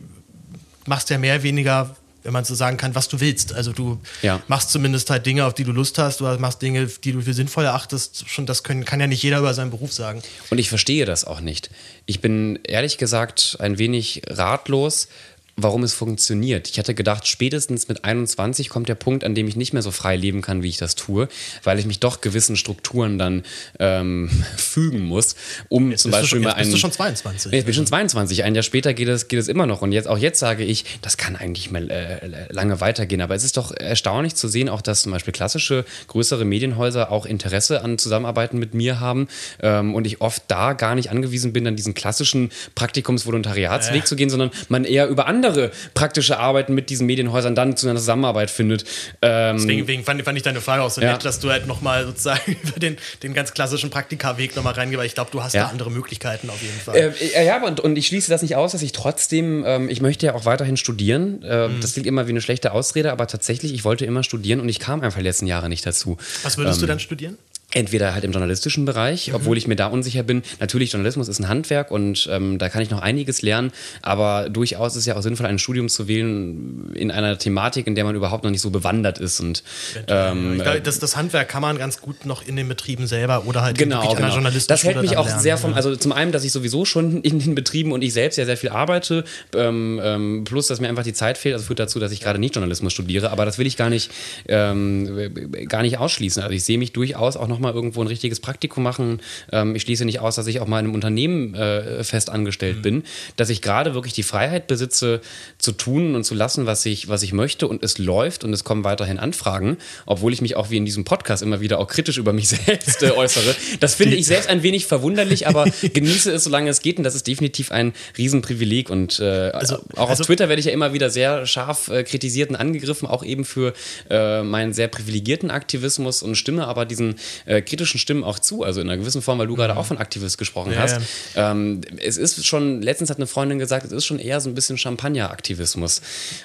machst 0.86 1.10
ja 1.10 1.18
mehr, 1.18 1.42
weniger 1.42 1.94
wenn 2.24 2.32
man 2.32 2.44
so 2.44 2.54
sagen 2.54 2.76
kann, 2.76 2.94
was 2.94 3.08
du 3.08 3.20
willst. 3.20 3.52
Also 3.52 3.72
du 3.72 4.00
ja. 4.22 4.42
machst 4.48 4.70
zumindest 4.70 5.10
halt 5.10 5.26
Dinge, 5.26 5.44
auf 5.44 5.54
die 5.54 5.64
du 5.64 5.72
Lust 5.72 5.98
hast, 5.98 6.20
du 6.20 6.24
machst 6.38 6.62
Dinge, 6.62 6.86
die 6.86 7.12
du 7.12 7.20
für 7.20 7.34
sinnvoll 7.34 7.64
erachtest. 7.64 8.28
Schon 8.28 8.46
das 8.46 8.64
können, 8.64 8.84
kann 8.84 8.98
ja 8.98 9.06
nicht 9.06 9.22
jeder 9.22 9.38
über 9.38 9.54
seinen 9.54 9.70
Beruf 9.70 9.92
sagen. 9.92 10.22
Und 10.50 10.58
ich 10.58 10.70
verstehe 10.70 11.04
das 11.04 11.24
auch 11.24 11.40
nicht. 11.40 11.70
Ich 12.06 12.20
bin 12.20 12.58
ehrlich 12.64 12.98
gesagt 12.98 13.56
ein 13.60 13.78
wenig 13.78 14.22
ratlos, 14.26 15.08
warum 15.56 15.82
es 15.84 15.94
funktioniert. 15.94 16.68
Ich 16.68 16.78
hatte 16.78 16.94
gedacht, 16.94 17.26
spätestens 17.26 17.88
mit 17.88 18.04
21 18.04 18.68
kommt 18.68 18.88
der 18.88 18.96
Punkt, 18.96 19.24
an 19.24 19.34
dem 19.34 19.46
ich 19.46 19.56
nicht 19.56 19.72
mehr 19.72 19.82
so 19.82 19.90
frei 19.90 20.16
leben 20.16 20.42
kann, 20.42 20.62
wie 20.62 20.68
ich 20.68 20.78
das 20.78 20.94
tue, 20.94 21.28
weil 21.62 21.78
ich 21.78 21.86
mich 21.86 22.00
doch 22.00 22.20
gewissen 22.20 22.56
Strukturen 22.56 23.18
dann 23.18 23.42
ähm, 23.78 24.30
fügen 24.56 25.00
muss, 25.00 25.36
um 25.68 25.90
jetzt 25.90 26.02
zum 26.02 26.10
Beispiel 26.10 26.28
schon, 26.28 26.42
mal 26.42 26.52
einen. 26.52 26.70
Bist 26.70 26.74
du 26.74 26.78
schon 26.78 26.92
22? 26.92 27.52
Ich 27.52 27.64
bin 27.64 27.74
schon 27.74 27.86
22. 27.86 28.42
Ein 28.42 28.54
Jahr 28.54 28.62
später 28.62 28.94
geht 28.94 29.08
es, 29.08 29.28
geht 29.28 29.38
es 29.38 29.48
immer 29.48 29.66
noch. 29.66 29.82
Und 29.82 29.92
jetzt 29.92 30.08
auch 30.08 30.18
jetzt 30.18 30.40
sage 30.40 30.64
ich, 30.64 30.84
das 31.02 31.16
kann 31.16 31.36
eigentlich 31.36 31.70
mal 31.70 31.90
äh, 31.90 32.52
lange 32.52 32.80
weitergehen. 32.80 33.20
Aber 33.20 33.34
es 33.34 33.44
ist 33.44 33.56
doch 33.56 33.72
erstaunlich 33.72 34.34
zu 34.34 34.48
sehen, 34.48 34.68
auch 34.68 34.82
dass 34.82 35.02
zum 35.02 35.12
Beispiel 35.12 35.32
klassische 35.32 35.84
größere 36.08 36.44
Medienhäuser 36.44 37.12
auch 37.12 37.26
Interesse 37.26 37.82
an 37.82 37.98
Zusammenarbeiten 37.98 38.58
mit 38.58 38.74
mir 38.74 38.98
haben 39.00 39.28
ähm, 39.62 39.94
und 39.94 40.06
ich 40.06 40.20
oft 40.20 40.42
da 40.48 40.72
gar 40.72 40.94
nicht 40.94 41.10
angewiesen 41.10 41.52
bin, 41.52 41.66
an 41.66 41.76
diesen 41.76 41.94
klassischen 41.94 42.50
Praktikums-Volontariatsweg 42.74 44.02
äh. 44.02 44.04
zu 44.04 44.16
gehen, 44.16 44.30
sondern 44.30 44.50
man 44.68 44.84
eher 44.84 45.08
über 45.08 45.26
andere 45.26 45.43
andere 45.44 45.70
praktische 45.94 46.38
Arbeiten 46.38 46.74
mit 46.74 46.90
diesen 46.90 47.06
Medienhäusern 47.06 47.54
dann 47.54 47.76
zu 47.76 47.88
einer 47.88 47.98
Zusammenarbeit 47.98 48.50
findet. 48.50 48.84
Ähm, 49.22 49.56
Deswegen 49.56 50.04
fand, 50.04 50.22
fand, 50.22 50.36
ich 50.36 50.42
deine 50.42 50.60
Frage 50.60 50.82
auch 50.82 50.90
so 50.90 51.00
ja. 51.00 51.12
nett, 51.12 51.24
dass 51.24 51.40
du 51.40 51.50
halt 51.50 51.66
nochmal 51.66 52.06
sozusagen 52.06 52.56
über 52.62 52.78
den, 52.78 52.96
den 53.22 53.34
ganz 53.34 53.52
klassischen 53.54 53.90
Praktika-Weg 53.90 54.56
nochmal 54.56 54.74
reingehst, 54.74 54.98
weil 54.98 55.06
ich 55.06 55.14
glaube, 55.14 55.30
du 55.30 55.42
hast 55.42 55.54
ja. 55.54 55.64
da 55.64 55.68
andere 55.70 55.90
Möglichkeiten 55.90 56.50
auf 56.50 56.62
jeden 56.62 56.78
Fall. 56.78 57.14
Äh, 57.14 57.46
ja, 57.46 57.62
und, 57.64 57.80
und 57.80 57.96
ich 57.96 58.06
schließe 58.06 58.30
das 58.30 58.42
nicht 58.42 58.56
aus, 58.56 58.72
dass 58.72 58.82
ich 58.82 58.92
trotzdem, 58.92 59.64
ähm, 59.66 59.88
ich 59.88 60.00
möchte 60.00 60.26
ja 60.26 60.34
auch 60.34 60.44
weiterhin 60.44 60.76
studieren. 60.76 61.42
Äh, 61.42 61.68
mhm. 61.68 61.80
Das 61.80 61.92
klingt 61.92 62.06
immer 62.06 62.26
wie 62.26 62.30
eine 62.30 62.40
schlechte 62.40 62.72
Ausrede, 62.72 63.12
aber 63.12 63.26
tatsächlich, 63.26 63.72
ich 63.72 63.84
wollte 63.84 64.04
immer 64.04 64.22
studieren 64.22 64.60
und 64.60 64.68
ich 64.68 64.78
kam 64.78 65.02
einfach 65.02 65.18
die 65.18 65.24
letzten 65.24 65.46
Jahre 65.46 65.68
nicht 65.68 65.86
dazu. 65.86 66.16
Was 66.42 66.56
würdest 66.58 66.78
ähm, 66.78 66.80
du 66.82 66.86
dann 66.86 67.00
studieren? 67.00 67.38
Entweder 67.74 68.14
halt 68.14 68.24
im 68.24 68.32
journalistischen 68.32 68.84
Bereich, 68.84 69.28
mhm. 69.28 69.34
obwohl 69.34 69.58
ich 69.58 69.66
mir 69.66 69.76
da 69.76 69.86
unsicher 69.88 70.22
bin. 70.22 70.42
Natürlich, 70.60 70.92
Journalismus 70.92 71.28
ist 71.28 71.40
ein 71.40 71.48
Handwerk 71.48 71.90
und 71.90 72.28
ähm, 72.30 72.58
da 72.58 72.68
kann 72.68 72.82
ich 72.82 72.90
noch 72.90 73.02
einiges 73.02 73.42
lernen, 73.42 73.72
aber 74.00 74.48
durchaus 74.48 74.92
ist 74.92 75.00
es 75.00 75.06
ja 75.06 75.16
auch 75.16 75.22
sinnvoll, 75.22 75.46
ein 75.46 75.58
Studium 75.58 75.88
zu 75.88 76.08
wählen 76.08 76.92
in 76.94 77.10
einer 77.10 77.36
Thematik, 77.38 77.86
in 77.86 77.94
der 77.94 78.04
man 78.04 78.14
überhaupt 78.14 78.44
noch 78.44 78.50
nicht 78.50 78.60
so 78.60 78.70
bewandert 78.70 79.18
ist. 79.18 79.40
Und, 79.40 79.62
ähm, 80.06 80.60
glaube, 80.60 80.80
das, 80.80 80.98
das, 81.00 81.16
Handwerk 81.16 81.48
kann 81.48 81.62
man 81.62 81.76
ganz 81.78 82.00
gut 82.00 82.26
noch 82.26 82.46
in 82.46 82.56
den 82.56 82.68
Betrieben 82.68 83.06
selber 83.06 83.46
oder 83.46 83.62
halt 83.62 83.76
genau, 83.78 84.14
genau. 84.14 84.28
Journalismus. 84.28 84.66
Das 84.66 84.84
hält 84.84 85.00
mich 85.00 85.16
auch 85.16 85.26
lernen, 85.26 85.42
sehr 85.42 85.58
vom, 85.58 85.74
also 85.74 85.96
zum 85.96 86.12
einen, 86.12 86.32
dass 86.32 86.44
ich 86.44 86.52
sowieso 86.52 86.84
schon 86.84 87.22
in 87.22 87.38
den 87.38 87.54
Betrieben 87.54 87.92
und 87.92 88.02
ich 88.02 88.12
selbst 88.12 88.36
ja 88.36 88.44
sehr 88.44 88.56
viel 88.56 88.70
arbeite, 88.70 89.24
ähm, 89.54 90.00
ähm, 90.02 90.44
plus 90.44 90.68
dass 90.68 90.80
mir 90.80 90.88
einfach 90.88 91.04
die 91.04 91.12
Zeit 91.12 91.38
fehlt, 91.38 91.54
also 91.54 91.66
führt 91.66 91.80
dazu, 91.80 91.98
dass 91.98 92.12
ich 92.12 92.20
gerade 92.20 92.38
nicht 92.38 92.54
Journalismus 92.54 92.92
studiere, 92.92 93.30
aber 93.30 93.44
das 93.44 93.58
will 93.58 93.66
ich 93.66 93.76
gar 93.76 93.90
nicht, 93.90 94.10
ähm, 94.48 95.32
gar 95.68 95.82
nicht 95.82 95.98
ausschließen. 95.98 96.42
Also 96.42 96.54
ich 96.54 96.64
sehe 96.64 96.78
mich 96.78 96.92
durchaus 96.92 97.36
auch 97.36 97.48
noch 97.48 97.58
mal 97.64 97.74
irgendwo 97.74 98.00
ein 98.00 98.06
richtiges 98.06 98.38
Praktikum 98.40 98.84
machen. 98.84 99.20
Ähm, 99.50 99.74
ich 99.74 99.82
schließe 99.82 100.04
nicht 100.04 100.20
aus, 100.20 100.36
dass 100.36 100.46
ich 100.46 100.60
auch 100.60 100.68
mal 100.68 100.78
in 100.78 100.86
einem 100.86 100.94
Unternehmen 100.94 101.54
äh, 101.54 102.04
fest 102.04 102.30
angestellt 102.30 102.78
mhm. 102.78 102.82
bin, 102.82 103.02
dass 103.36 103.50
ich 103.50 103.60
gerade 103.60 103.94
wirklich 103.94 104.12
die 104.12 104.22
Freiheit 104.22 104.66
besitze, 104.66 105.20
zu 105.58 105.72
tun 105.72 106.14
und 106.14 106.24
zu 106.24 106.34
lassen, 106.34 106.66
was 106.66 106.86
ich, 106.86 107.08
was 107.08 107.22
ich 107.22 107.32
möchte 107.32 107.66
und 107.66 107.82
es 107.82 107.98
läuft 107.98 108.44
und 108.44 108.52
es 108.52 108.64
kommen 108.64 108.84
weiterhin 108.84 109.18
Anfragen, 109.18 109.78
obwohl 110.06 110.32
ich 110.32 110.42
mich 110.42 110.56
auch 110.56 110.70
wie 110.70 110.76
in 110.76 110.84
diesem 110.84 111.04
Podcast 111.04 111.42
immer 111.42 111.60
wieder 111.60 111.78
auch 111.78 111.88
kritisch 111.88 112.18
über 112.18 112.32
mich 112.32 112.48
selbst 112.66 113.02
äh, 113.02 113.10
äußere. 113.10 113.54
Das 113.80 113.94
finde 113.94 114.16
ich 114.16 114.26
selbst 114.26 114.48
ein 114.48 114.62
wenig 114.62 114.86
verwunderlich, 114.86 115.46
aber 115.46 115.64
genieße 115.82 116.30
es, 116.32 116.44
solange 116.44 116.70
es 116.70 116.80
geht 116.80 116.98
und 116.98 117.04
das 117.04 117.14
ist 117.14 117.26
definitiv 117.26 117.72
ein 117.72 117.92
Riesenprivileg 118.16 118.90
und 118.90 119.18
äh, 119.20 119.50
also, 119.50 119.76
auch 119.96 120.10
also, 120.10 120.22
auf 120.22 120.26
Twitter 120.26 120.48
werde 120.48 120.60
ich 120.60 120.66
ja 120.66 120.72
immer 120.72 120.92
wieder 120.92 121.10
sehr 121.10 121.46
scharf 121.46 121.88
äh, 121.88 122.04
kritisiert 122.04 122.50
und 122.50 122.56
angegriffen, 122.56 123.08
auch 123.08 123.24
eben 123.24 123.44
für 123.44 123.72
äh, 124.10 124.42
meinen 124.42 124.72
sehr 124.72 124.88
privilegierten 124.88 125.50
Aktivismus 125.50 126.22
und 126.22 126.36
stimme 126.36 126.66
aber 126.66 126.84
diesen 126.84 127.16
äh, 127.54 127.62
kritischen 127.62 127.98
Stimmen 127.98 128.24
auch 128.24 128.38
zu, 128.38 128.62
also 128.62 128.80
in 128.80 128.88
einer 128.88 128.98
gewissen 128.98 129.22
Form, 129.22 129.38
weil 129.38 129.46
du 129.46 129.54
mhm. 129.54 129.58
gerade 129.58 129.76
auch 129.76 129.86
von 129.86 129.98
Aktivist 129.98 130.38
gesprochen 130.38 130.72
ja, 130.72 130.80
hast. 130.80 131.00
Ja. 131.34 131.52
Ähm, 131.52 131.80
es 131.98 132.16
ist 132.16 132.44
schon, 132.44 132.82
letztens 132.82 133.10
hat 133.10 133.18
eine 133.18 133.26
Freundin 133.26 133.58
gesagt, 133.58 133.86
es 133.86 133.92
ist 133.92 134.04
schon 134.04 134.18
eher 134.18 134.40
so 134.40 134.48
ein 134.48 134.54
bisschen 134.54 134.78
Champagner-Aktivismus. 134.78 136.02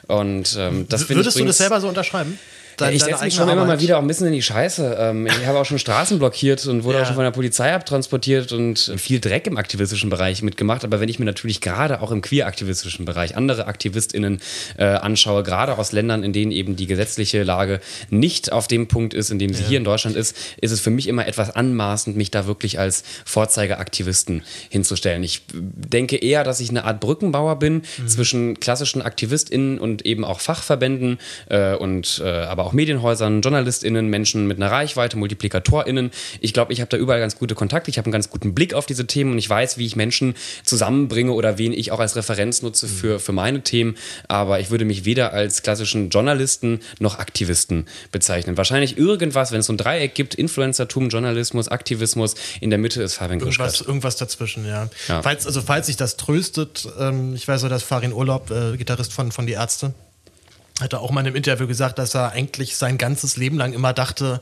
Und 0.08 0.56
ähm, 0.58 0.86
das 0.90 1.10
Würdest 1.10 1.40
du 1.40 1.46
das 1.46 1.58
selber 1.58 1.82
so 1.82 1.88
unterschreiben? 1.88 2.38
Dein, 2.82 2.94
ich 2.94 3.04
setze 3.04 3.24
mich 3.24 3.34
schon 3.34 3.44
Arbeit. 3.44 3.56
immer 3.56 3.66
mal 3.66 3.80
wieder 3.80 3.98
auch 3.98 4.02
ein 4.02 4.08
bisschen 4.08 4.28
in 4.28 4.34
die 4.34 4.42
Scheiße. 4.42 4.98
Ähm, 5.00 5.28
ich 5.28 5.46
habe 5.46 5.60
auch 5.60 5.66
schon 5.66 5.80
Straßen 5.80 6.20
blockiert 6.20 6.66
und 6.68 6.84
wurde 6.84 6.98
ja. 6.98 7.04
auch 7.04 7.08
schon 7.08 7.16
von 7.16 7.24
der 7.24 7.32
Polizei 7.32 7.74
abtransportiert 7.74 8.52
und 8.52 8.94
viel 8.98 9.20
Dreck 9.20 9.48
im 9.48 9.58
aktivistischen 9.58 10.10
Bereich 10.10 10.42
mitgemacht. 10.42 10.84
Aber 10.84 11.00
wenn 11.00 11.10
ich 11.10 11.20
mir 11.20 11.26
natürlich 11.26 11.62
gerade 11.62 12.02
auch 12.02 12.12
im 12.12 12.22
queer-aktivistischen 12.22 13.06
Bereich 13.06 13.36
andere 13.36 13.68
AktivistInnen 13.68 14.42
äh, 14.78 14.86
anschaue, 14.86 15.44
gerade 15.44 15.78
aus 15.78 15.92
Ländern, 15.92 16.24
in 16.24 16.34
denen 16.34 16.52
eben 16.52 16.76
die 16.76 16.88
gesetzliche 16.88 17.44
Lage 17.44 17.80
nicht 18.10 18.52
auf 18.52 18.68
dem 18.68 18.88
Punkt 18.88 19.14
ist, 19.14 19.32
in 19.32 19.40
dem 19.40 19.54
sie 19.54 19.64
ja. 19.64 19.70
hier 19.70 19.78
in 19.78 19.84
Deutschland 19.84 20.16
ist, 20.16 20.36
ist 20.62 20.72
es 20.72 20.80
für 20.80 20.90
mich 20.90 21.08
immer 21.08 21.28
etwas 21.28 21.56
anmaßend, 21.56 22.16
mich 22.16 22.32
da 22.32 22.48
wirklich 22.48 22.80
als 22.80 23.04
Vorzeigeaktivisten 23.26 24.44
hinzustellen. 24.70 25.24
Ich 25.24 25.44
denke 25.54 26.18
eher, 26.18 26.44
dass 26.44 26.60
ich 26.60 26.70
eine 26.70 26.84
Art 26.84 27.00
Brückenbauer 27.00 27.58
bin 27.60 27.84
mhm. 27.98 28.08
zwischen 28.08 28.60
klassischen 28.60 29.02
AktivistInnen 29.02 29.80
und 29.80 30.06
eben 30.06 30.24
auch 30.24 30.40
Fachverbänden 30.40 31.20
äh, 31.50 31.76
und 31.76 32.22
äh, 32.24 32.30
aber 32.30 32.66
auch 32.66 32.69
auch 32.70 32.74
Medienhäusern, 32.74 33.42
JournalistInnen, 33.42 34.08
Menschen 34.08 34.48
mit 34.48 34.58
einer 34.58 34.72
Reichweite, 34.72 35.18
MultiplikatorInnen. 35.18 36.12
Ich 36.40 36.54
glaube, 36.54 36.72
ich 36.72 36.82
habe 36.82 36.90
da 36.90 36.98
überall 36.98 37.20
ganz 37.20 37.38
gute 37.38 37.56
Kontakte, 37.56 37.90
ich 37.90 37.98
habe 37.98 38.06
einen 38.06 38.12
ganz 38.12 38.30
guten 38.30 38.54
Blick 38.54 38.76
auf 38.76 38.86
diese 38.86 39.08
Themen 39.08 39.32
und 39.32 39.38
ich 39.40 39.50
weiß, 39.50 39.80
wie 39.80 39.86
ich 39.86 39.96
Menschen 39.96 40.36
zusammenbringe 40.64 41.32
oder 41.32 41.58
wen 41.58 41.74
ich 41.74 41.92
auch 41.92 42.00
als 42.00 42.16
Referenz 42.16 42.62
nutze 42.62 42.86
mhm. 42.86 42.92
für, 42.92 43.20
für 43.20 43.32
meine 43.32 43.62
Themen. 43.62 43.96
Aber 44.28 44.60
ich 44.60 44.70
würde 44.70 44.86
mich 44.86 45.06
weder 45.06 45.34
als 45.34 45.64
klassischen 45.64 46.10
Journalisten 46.10 46.80
noch 47.00 47.18
Aktivisten 47.18 47.88
bezeichnen. 48.12 48.58
Wahrscheinlich 48.58 48.98
irgendwas, 48.98 49.52
wenn 49.52 49.62
es 49.62 49.66
so 49.66 49.74
ein 49.74 49.78
Dreieck 49.78 50.14
gibt, 50.14 50.36
Influencertum, 50.36 51.10
Journalismus, 51.10 51.70
Aktivismus, 51.70 52.36
in 52.62 52.70
der 52.70 52.78
Mitte 52.78 53.02
ist 53.02 53.16
Fabian 53.16 53.40
irgendwas, 53.40 53.82
irgendwas 53.82 54.16
dazwischen, 54.16 54.66
ja. 54.66 54.90
ja. 55.08 55.22
Falls, 55.24 55.48
also 55.48 55.62
falls 55.62 55.88
sich 55.88 55.98
das 55.98 56.18
tröstet, 56.18 56.88
ähm, 57.00 57.34
ich 57.34 57.48
weiß 57.48 57.62
so, 57.62 57.70
dass 57.70 57.82
Farin 57.82 58.14
Urlaub, 58.14 58.52
äh, 58.52 58.78
Gitarrist 58.78 59.14
von, 59.14 59.32
von 59.32 59.48
Die 59.48 59.54
Ärzte, 59.54 59.94
hat 60.80 60.94
er 60.94 61.02
auch 61.02 61.12
mal 61.12 61.22
in 61.22 61.28
einem 61.28 61.36
Interview 61.36 61.68
gesagt, 61.68 62.00
dass 62.00 62.16
er 62.16 62.32
eigentlich 62.32 62.78
sein 62.78 62.98
ganzes 62.98 63.38
Leben 63.38 63.58
lang 63.58 63.74
immer 63.74 63.94
dachte, 63.94 64.42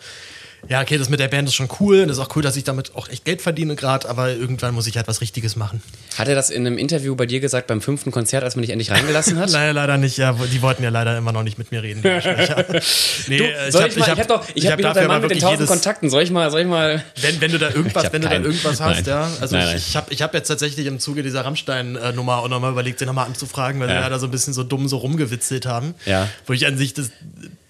ja, 0.70 0.82
okay, 0.82 0.98
das 0.98 1.10
mit 1.10 1.20
der 1.20 1.28
Band 1.28 1.48
ist 1.48 1.56
schon 1.56 1.70
cool. 1.80 2.06
Das 2.08 2.18
ist 2.18 2.24
auch 2.24 2.36
cool, 2.36 2.42
dass 2.42 2.58
ich 2.58 2.64
damit 2.64 2.96
auch 2.96 3.08
echt 3.10 3.26
Geld 3.26 3.42
verdiene 3.42 3.76
gerade, 3.76 4.10
aber 4.10 4.32
irgendwann 4.32 4.74
muss 4.74 4.88
ich 4.88 4.98
halt 4.98 5.08
was 5.08 5.22
Richtiges 5.22 5.56
machen. 5.56 5.82
Hat 6.18 6.28
er 6.28 6.36
das 6.36 6.50
in 6.50 6.66
einem 6.66 6.78
Interview 6.78 7.16
bei 7.16 7.26
dir 7.26 7.40
gesagt 7.40 7.68
beim 7.68 7.80
fünften 7.80 8.12
Konzert, 8.12 8.44
als 8.44 8.56
man 8.56 8.64
dich 8.64 8.72
endlich 8.72 8.92
reingelassen 8.92 9.38
hat? 9.38 9.50
Nein, 9.52 9.76
leider 9.76 9.98
nicht. 9.98 10.18
Ja, 10.18 10.34
die 10.34 10.62
wollten 10.62 10.84
ja 10.84 10.90
leider 10.90 11.18
immer 11.18 11.32
noch 11.32 11.44
nicht 11.44 11.58
mit 11.58 11.72
mir 11.72 11.84
reden. 11.84 12.02
nee, 13.28 13.38
du, 13.38 13.44
ich 13.46 13.76
habe 13.76 13.88
ich 13.88 14.10
hab, 14.10 14.20
hab 14.20 14.28
doch, 14.28 14.46
ich 14.56 14.66
hab, 14.66 14.74
hab 14.74 14.80
wieder 14.80 15.08
Mann 15.08 15.22
mit 15.22 15.32
den 15.32 15.40
tausend 15.40 15.68
Kontakten. 15.68 16.10
Soll 16.10 16.24
ich 16.24 16.32
mal, 16.32 16.52
soll 16.52 16.62
ich 16.62 16.68
mal? 16.68 17.04
Wenn, 17.22 17.40
wenn 17.40 17.52
du 17.52 17.60
da 17.60 17.70
irgendwas, 17.70 18.12
wenn 18.12 18.22
du 18.22 18.28
da 18.28 18.36
irgendwas 18.36 18.82
hast, 18.82 18.96
nein. 18.96 19.06
ja. 19.06 19.30
Also 19.40 19.56
nein, 19.56 19.66
nein. 19.68 19.78
ich, 19.78 19.88
ich 19.90 19.96
habe 19.96 20.14
ich 20.14 20.22
hab 20.22 20.34
jetzt 20.34 20.48
tatsächlich 20.48 20.86
im 20.88 21.00
Zuge 21.00 21.24
dieser 21.24 21.46
Rammstein-Nummer 21.46 22.38
auch 22.38 22.50
nochmal 22.50 22.72
überlegt, 22.72 23.00
den 23.00 23.08
nochmal 23.08 23.28
anzufragen, 23.28 23.80
weil 23.80 23.90
ja. 23.90 24.04
sie 24.04 24.10
da 24.10 24.20
so 24.20 24.28
ein 24.28 24.32
bisschen 24.32 24.54
so 24.54 24.64
dumm 24.64 24.88
so 24.88 24.98
rumgewitzelt 24.98 25.66
haben. 25.66 25.94
Ja. 26.06 26.28
Wo 26.46 26.54
ich 26.54 26.66
an 26.66 26.78
sich 26.78 26.94
das 26.94 27.12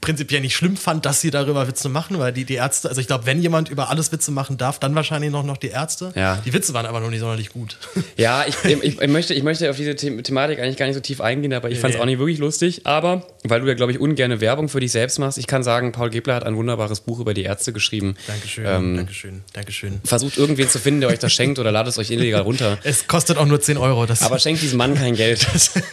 prinzipiell 0.08 0.39
nicht 0.39 0.55
schlimm 0.55 0.78
fand, 0.78 1.05
dass 1.05 1.20
sie 1.20 1.32
darüber 1.32 1.68
Witze 1.68 1.89
machen, 1.89 2.18
weil 2.18 2.32
die, 2.32 2.45
die 2.45 2.53
Ärzte, 2.53 2.88
also 2.88 3.01
ich 3.01 3.08
glaube, 3.08 3.26
wenn 3.26 3.41
jemand 3.41 3.68
über 3.68 3.89
alles 3.89 4.10
Witze 4.14 4.32
machen 4.32 4.58
darf, 4.58 4.80
dann 4.80 4.95
wahrscheinlich 4.95 5.32
noch, 5.32 5.43
noch 5.43 5.58
die 5.58 5.68
Ärzte. 5.68 6.14
Ja. 6.16 6.41
Die 6.45 6.53
Witze 6.53 6.74
waren 6.74 6.86
aber 6.86 7.01
noch 7.01 7.10
nicht 7.10 7.20
sonderlich 7.20 7.49
gut. 7.49 7.78
Ja, 8.16 8.45
ich, 8.47 8.55
ich, 8.64 9.01
ich 9.01 9.10
möchte, 9.10 9.34
ich 9.36 9.43
möchte 9.43 9.70
auf 9.70 9.76
diese 9.76 9.95
The 9.95 10.24
Thematik 10.24 10.60
eigentlich 10.60 10.78
gar 10.78 10.88
nicht 10.88 10.95
so 10.95 11.01
tief 11.01 11.22
eingehen, 11.22 11.53
aber 11.53 11.70
ich 11.70 11.78
fand 11.78 11.93
es 11.93 11.97
nee. 11.97 12.01
auch 12.01 12.05
nicht 12.08 12.18
wirklich 12.18 12.39
lustig. 12.39 12.82
Aber, 12.86 13.28
weil 13.43 13.62
du 13.62 13.68
ja, 13.68 13.76
glaube 13.76 13.91
ich, 13.91 13.99
ungerne 13.99 14.41
Werbung 14.41 14.70
für 14.70 14.80
dich 14.80 14.91
selbst 14.91 15.20
machst, 15.20 15.38
ich 15.38 15.45
kann 15.45 15.62
sagen, 15.62 15.91
Paul 15.91 16.10
Gebler 16.10 16.36
hat 16.36 16.43
ein 16.43 16.55
wunderbares 16.55 17.01
Buch 17.01 17.20
über 17.20 17.36
die 17.36 17.43
Ärzte 17.43 17.74
geschrieben. 17.74 18.16
Dankeschön, 18.26 18.66
ähm, 18.66 18.95
Dankeschön, 18.95 19.43
Dankeschön. 19.53 20.01
Versucht 20.03 20.38
irgendwen 20.38 20.68
zu 20.68 20.80
finden, 20.80 21.01
der 21.01 21.10
euch 21.10 21.20
das 21.20 21.32
schenkt 21.32 21.60
oder 21.60 21.72
ladet 21.72 21.91
es 21.91 21.99
euch 21.99 22.10
illegal 22.10 22.41
runter. 22.41 22.80
Es 22.84 23.05
kostet 23.05 23.38
auch 23.38 23.45
nur 23.45 23.62
10 23.62 23.78
Euro. 23.78 24.05
Das 24.05 24.24
aber 24.24 24.39
schenkt 24.39 24.62
diesem 24.62 24.78
Mann 24.78 24.95
kein 24.95 25.16
Geld. 25.16 25.45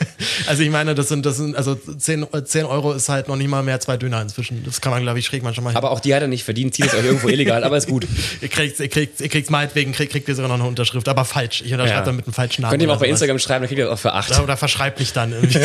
also 0.47 0.63
ich 0.63 0.71
meine, 0.71 0.95
das 0.95 1.09
sind, 1.09 1.27
das 1.27 1.37
sind 1.37 1.57
also 1.57 1.75
10, 1.75 2.27
10 2.45 2.65
Euro 2.65 2.93
ist 2.93 3.09
halt 3.09 3.29
noch 3.29 3.37
nicht 3.37 3.49
mal 3.49 3.63
mehr 3.63 3.81
zwei 3.81 3.97
Döner 4.05 4.23
inzwischen. 4.23 4.63
Das 4.65 4.81
kann 4.81 4.93
man, 4.93 5.03
glaube 5.03 5.19
ich, 5.19 5.27
schräg 5.27 5.43
manchmal 5.43 5.73
hin. 5.73 5.77
Aber 5.77 5.91
auch 5.91 6.01
die 6.01 6.15
hat 6.15 6.23
er 6.23 6.29
nicht 6.29 6.45
verdient, 6.45 6.75
zieht 6.75 6.87
es 6.87 6.95
euch 6.95 7.05
irgendwo 7.05 7.29
illegal, 7.29 7.65
aber 7.65 7.77
ist 7.77 7.89
gut. 7.89 8.07
ihr 8.41 8.49
kriegt 8.49 8.79
ihr 8.81 8.89
kriegt, 8.89 9.21
ihr 9.21 9.29
kriegt 9.29 9.51
meinetwegen, 9.51 9.93
kriegt, 9.93 10.13
kriegt 10.13 10.29
ihr 10.29 10.35
sogar 10.35 10.49
noch 10.49 10.57
eine 10.57 10.69
Unterschrift, 10.69 11.09
aber 11.09 11.25
falsch. 11.25 11.63
Ich 11.65 11.73
unterschreibe 11.73 12.01
ja. 12.01 12.05
dann 12.05 12.17
mit 12.17 12.27
einem 12.27 12.35
falschen 12.35 12.63
Namen. 12.63 12.73
Könnt 12.73 12.83
ihr 12.83 12.93
auch 12.93 13.01
bei 13.01 13.09
Instagram 13.09 13.39
schreiben, 13.39 13.63
dann 13.63 13.69
kriegt 13.69 13.79
ihr 13.79 13.87
das 13.87 13.95
auch 13.95 13.99
für 13.99 14.13
acht. 14.13 14.39
Oder, 14.39 14.57
verschreibt 14.57 15.01
mich 15.01 15.13
dann 15.13 15.33
irgendwie. 15.33 15.59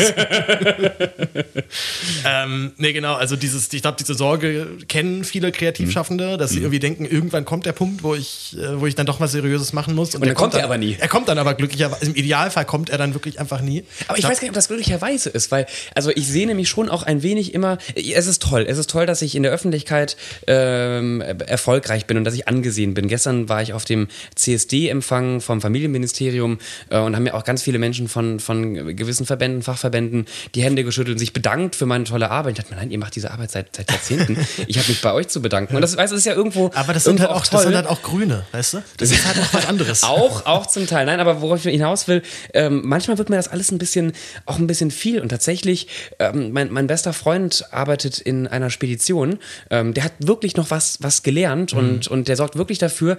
ähm, 2.26 2.72
nee, 2.76 2.92
genau, 2.92 3.14
also 3.14 3.36
dieses, 3.36 3.72
ich 3.72 3.82
glaube, 3.82 3.96
diese 3.98 4.14
Sorge 4.14 4.66
kennen 4.88 5.24
viele 5.24 5.52
Kreativschaffende, 5.52 6.34
mhm. 6.34 6.38
dass 6.38 6.50
sie 6.50 6.58
mhm. 6.58 6.64
irgendwie 6.64 6.80
denken, 6.80 7.04
irgendwann 7.04 7.44
kommt 7.44 7.66
der 7.66 7.72
Punkt, 7.72 8.02
wo 8.02 8.14
ich, 8.14 8.56
äh, 8.58 8.80
wo 8.80 8.86
ich 8.86 8.94
dann 8.94 9.06
doch 9.06 9.20
was 9.20 9.32
Seriöses 9.32 9.72
machen 9.72 9.94
muss. 9.94 10.14
Und, 10.14 10.22
und 10.22 10.28
dann 10.28 10.34
kommt 10.34 10.54
er 10.54 10.64
aber 10.64 10.78
nie. 10.78 10.96
Er 10.98 11.08
kommt 11.08 11.28
dann 11.28 11.38
aber 11.38 11.54
glücklicherweise, 11.54 12.06
im 12.06 12.14
Idealfall 12.14 12.64
kommt 12.64 12.90
er 12.90 12.98
dann 12.98 13.14
wirklich 13.14 13.38
einfach 13.38 13.60
nie. 13.60 13.84
Aber 14.08 14.18
ich, 14.18 14.24
ich 14.24 14.30
weiß 14.30 14.38
gar 14.38 14.44
nicht, 14.44 14.50
ob 14.50 14.54
das 14.54 14.68
glücklicherweise 14.68 15.30
ist, 15.30 15.50
weil, 15.50 15.66
also 15.94 16.10
ich 16.10 16.26
sehe 16.26 16.46
nämlich 16.46 16.68
schon 16.68 16.88
auch 16.88 17.02
ein 17.02 17.22
wenig 17.22 17.54
immer, 17.54 17.78
es 18.20 18.26
ist 18.26 18.42
toll, 18.42 18.66
es 18.68 18.78
ist 18.78 18.90
toll, 18.90 19.06
dass 19.06 19.22
ich 19.22 19.34
in 19.34 19.42
der 19.42 19.52
Öffentlichkeit 19.52 20.16
ähm, 20.46 21.20
erfolgreich 21.20 22.06
bin 22.06 22.16
und 22.16 22.24
dass 22.24 22.34
ich 22.34 22.46
angesehen 22.48 22.94
bin. 22.94 23.08
Gestern 23.08 23.48
war 23.48 23.62
ich 23.62 23.72
auf 23.72 23.84
dem 23.84 24.08
CSD-Empfang 24.36 25.40
vom 25.40 25.60
Familienministerium 25.60 26.58
äh, 26.90 26.98
und 26.98 27.16
haben 27.16 27.22
mir 27.24 27.34
auch 27.34 27.44
ganz 27.44 27.62
viele 27.62 27.78
Menschen 27.78 28.08
von, 28.08 28.40
von 28.40 28.96
gewissen 28.96 29.26
Verbänden, 29.26 29.62
Fachverbänden 29.62 30.26
die 30.54 30.62
Hände 30.62 30.84
geschüttelt 30.84 31.16
und 31.16 31.18
sich 31.18 31.32
bedankt 31.32 31.76
für 31.76 31.86
meine 31.86 32.04
tolle 32.04 32.30
Arbeit. 32.30 32.52
Ich 32.52 32.64
dachte 32.64 32.74
mir, 32.74 32.80
nein, 32.80 32.90
ihr 32.90 32.98
macht 32.98 33.16
diese 33.16 33.30
Arbeit 33.30 33.50
seit, 33.50 33.74
seit 33.74 33.90
Jahrzehnten. 33.90 34.36
ich 34.66 34.78
habe 34.78 34.88
mich 34.88 35.00
bei 35.00 35.12
euch 35.12 35.28
zu 35.28 35.42
bedanken. 35.42 35.74
Und 35.74 35.82
das, 35.82 35.96
weißt, 35.96 36.12
das 36.12 36.18
ist 36.18 36.26
ja 36.26 36.34
irgendwo. 36.34 36.70
Aber 36.74 36.92
das 36.92 37.04
sind, 37.04 37.20
halt 37.20 37.30
auch, 37.30 37.46
das 37.46 37.62
sind 37.62 37.74
halt 37.74 37.86
auch 37.86 38.02
Grüne, 38.02 38.44
weißt 38.52 38.74
du? 38.74 38.82
Das 38.98 39.10
ist 39.10 39.26
halt 39.26 39.38
auch 39.38 39.54
was 39.54 39.66
anderes. 39.66 40.02
auch, 40.04 40.46
auch 40.46 40.66
zum 40.66 40.86
Teil. 40.86 41.06
Nein, 41.06 41.20
aber 41.20 41.40
worauf 41.40 41.64
ich 41.64 41.72
hinaus 41.72 42.08
will, 42.08 42.22
ähm, 42.54 42.82
manchmal 42.84 43.18
wird 43.18 43.30
mir 43.30 43.36
das 43.36 43.48
alles 43.48 43.70
ein 43.70 43.78
bisschen, 43.78 44.12
auch 44.46 44.58
ein 44.58 44.66
bisschen 44.66 44.90
viel. 44.90 45.20
Und 45.20 45.30
tatsächlich, 45.30 45.88
ähm, 46.18 46.52
mein, 46.52 46.70
mein 46.70 46.86
bester 46.86 47.12
Freund 47.12 47.64
arbeitet 47.70 48.09
in 48.18 48.46
einer 48.46 48.70
Spedition 48.70 49.38
ähm, 49.70 49.94
der 49.94 50.04
hat 50.04 50.12
wirklich 50.18 50.56
noch 50.56 50.70
was, 50.70 50.98
was 51.00 51.22
gelernt 51.22 51.72
mhm. 51.72 51.78
und, 51.78 52.08
und 52.08 52.28
der 52.28 52.36
sorgt 52.36 52.56
wirklich 52.56 52.78
dafür, 52.78 53.16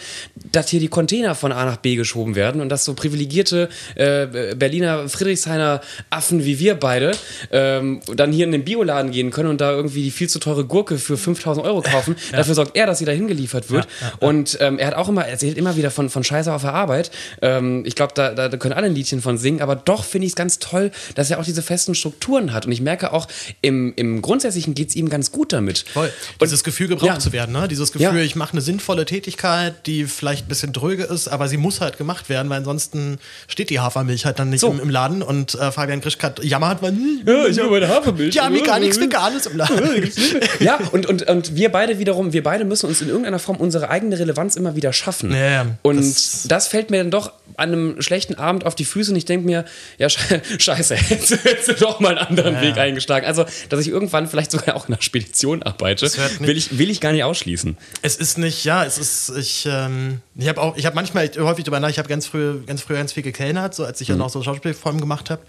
dass 0.52 0.70
hier 0.70 0.80
die 0.80 0.88
Container 0.88 1.36
von 1.36 1.52
A 1.52 1.66
nach 1.66 1.78
B 1.78 1.96
geschoben 1.96 2.36
werden 2.36 2.62
und 2.62 2.70
dass 2.70 2.86
so 2.86 2.94
privilegierte 2.94 3.70
äh, 3.96 4.56
Berliner 4.56 5.10
Friedrichshainer 5.10 5.82
Affen 6.10 6.46
wie 6.46 6.60
wir 6.60 6.76
beide 6.76 7.12
ähm, 7.52 8.02
dann 8.16 8.32
hier 8.32 8.46
in 8.46 8.52
den 8.52 8.64
Bioladen 8.64 9.12
gehen 9.12 9.32
können 9.32 9.50
und 9.50 9.62
da 9.62 9.72
irgendwie 9.72 10.04
die 10.04 10.12
viel 10.12 10.30
zu 10.30 10.40
teure 10.40 10.66
Gurke 10.66 10.98
für 10.98 11.18
5000 11.18 11.66
Euro 11.66 11.82
kaufen. 11.82 12.16
Ja. 12.32 12.38
Dafür 12.38 12.56
sorgt 12.56 12.78
er, 12.78 12.86
dass 12.86 13.00
sie 13.00 13.06
da 13.06 13.12
hingeliefert 13.12 13.72
wird. 13.72 13.88
Ja, 14.00 14.08
ja, 14.08 14.14
und 14.20 14.58
ähm, 14.62 14.78
er 14.80 14.88
hat 14.88 14.94
auch 14.94 15.10
immer, 15.10 15.26
erzählt 15.26 15.58
immer 15.58 15.76
wieder 15.76 15.92
von, 15.92 16.10
von 16.10 16.24
Scheiße 16.24 16.54
auf 16.54 16.62
der 16.62 16.74
Arbeit. 16.74 17.12
Ähm, 17.42 17.84
ich 17.86 17.96
glaube, 17.96 18.14
da, 18.16 18.34
da 18.34 18.50
können 18.58 18.74
alle 18.74 18.86
ein 18.86 18.96
Liedchen 18.96 19.22
von 19.22 19.38
singen, 19.38 19.62
aber 19.62 19.76
doch 19.76 20.06
finde 20.06 20.28
ich 20.28 20.34
es 20.34 20.36
ganz 20.36 20.60
toll, 20.60 20.92
dass 21.16 21.30
er 21.30 21.40
auch 21.40 21.44
diese 21.44 21.62
festen 21.62 21.96
Strukturen 21.96 22.54
hat. 22.54 22.68
Und 22.68 22.72
ich 22.72 22.82
merke 22.82 23.12
auch 23.12 23.28
im, 23.62 23.94
im 23.96 24.22
grundsätzlichen 24.22 24.76
geht 24.82 24.90
es 24.90 24.96
ihm 24.96 25.10
ganz 25.10 25.32
gut 25.32 25.54
damit. 25.54 25.86
Voll. 25.94 26.12
Und 26.40 26.42
dieses 26.42 26.64
Gefühl 26.64 26.88
gebraucht 26.88 27.08
ja. 27.08 27.20
zu 27.20 27.32
werden, 27.32 27.52
ne? 27.52 27.68
Dieses 27.68 27.92
Gefühl, 27.92 28.18
ja. 28.18 28.24
ich 28.24 28.36
mache 28.36 28.54
eine 28.54 28.62
sinnvolle 28.62 29.06
Tätigkeit, 29.06 29.86
die 29.86 30.06
vielleicht 30.06 30.46
ein 30.46 30.50
bisschen 30.50 30.74
dröge 30.74 31.04
ist, 31.04 31.28
aber 31.28 31.48
sie 31.48 31.58
muss 31.58 31.82
halt 31.82 32.00
gemacht 32.00 32.30
werden, 32.30 32.50
weil 32.50 32.58
ansonsten 32.58 33.20
steht 33.48 33.70
die 33.70 33.80
Hafermilch 33.80 34.26
halt 34.26 34.40
dann 34.40 34.50
nicht 34.50 34.62
so. 34.62 34.72
im, 34.72 34.80
im, 34.80 34.90
Laden 34.90 35.22
und 35.22 35.54
äh, 35.54 35.72
Fabian 35.72 36.02
Grischkat 36.02 36.44
jammert, 36.44 36.82
weil 36.82 36.96
ja, 37.28 37.46
ich 37.46 37.60
habe 37.60 37.70
meine 37.70 37.90
Hafermilch. 37.90 38.34
Ja, 38.34 38.50
mir 38.50 38.64
gar 38.64 38.80
nichts 38.80 39.00
Veganes 39.00 39.46
im 39.46 39.58
Laden. 39.58 40.12
ja, 40.60 40.80
und, 40.92 41.06
und, 41.06 41.30
und 41.30 41.56
wir 41.56 41.72
beide 41.72 42.00
wiederum, 42.00 42.34
wir 42.34 42.42
beide 42.42 42.66
müssen 42.66 42.88
uns 42.88 43.04
in 43.04 43.10
irgendeiner 43.10 43.38
Form 43.38 43.58
unsere 43.58 43.90
eigene 43.90 44.18
Relevanz 44.18 44.56
immer 44.56 44.76
wieder 44.76 44.94
schaffen. 44.94 45.32
Ja, 45.32 45.68
und 45.84 45.98
das, 45.98 46.46
das 46.48 46.68
fällt 46.68 46.90
mir 46.90 46.98
dann 46.98 47.12
doch 47.12 47.34
an 47.58 47.72
einem 47.72 48.02
schlechten 48.02 48.34
Abend 48.34 48.66
auf 48.66 48.74
die 48.74 48.86
Füße 48.86 49.12
und 49.12 49.18
ich 49.18 49.26
denke 49.26 49.46
mir, 49.46 49.66
ja, 50.00 50.10
scheiße, 50.58 50.96
hättest 50.96 51.68
du 51.68 51.74
doch 51.74 52.00
mal 52.00 52.18
einen 52.18 52.28
anderen 52.28 52.56
ja. 52.56 52.62
Weg 52.62 52.78
eingeschlagen. 52.80 53.28
Also, 53.28 53.46
dass 53.70 53.80
ich 53.80 53.90
irgendwann 53.90 54.28
vielleicht 54.28 54.52
sogar 54.52 54.71
auch 54.76 54.88
in 54.88 54.94
einer 54.94 55.02
Spedition 55.02 55.64
arbeite, 55.64 56.12
will 56.40 56.58
ich, 56.58 56.78
will 56.78 56.90
ich 56.90 57.02
gar 57.02 57.12
nicht 57.12 57.24
ausschließen. 57.24 57.78
Es 58.02 58.16
ist 58.16 58.38
nicht, 58.38 58.64
ja, 58.64 58.86
es 58.86 58.98
ist, 58.98 59.30
ich, 59.38 59.66
ähm, 59.70 60.22
ich 60.36 60.48
habe 60.48 60.62
auch, 60.62 60.78
ich 60.78 60.86
habe 60.86 60.96
manchmal 60.96 61.30
häufig 61.38 61.64
darüber 61.64 61.80
nach, 61.80 61.90
ich 61.90 62.00
habe 62.00 62.10
ganz 62.10 62.28
früh, 62.28 62.62
ganz 62.66 62.82
früh 62.82 62.96
ganz 62.96 63.14
viel 63.14 63.24
gekellnert, 63.24 63.76
so 63.76 63.86
als 63.86 64.02
ich 64.02 64.10
mhm. 64.10 64.16
ja 64.16 64.18
noch 64.20 64.30
so 64.30 64.42
Schauspielformen 64.44 65.02
gemacht 65.02 65.30
habe. 65.30 65.42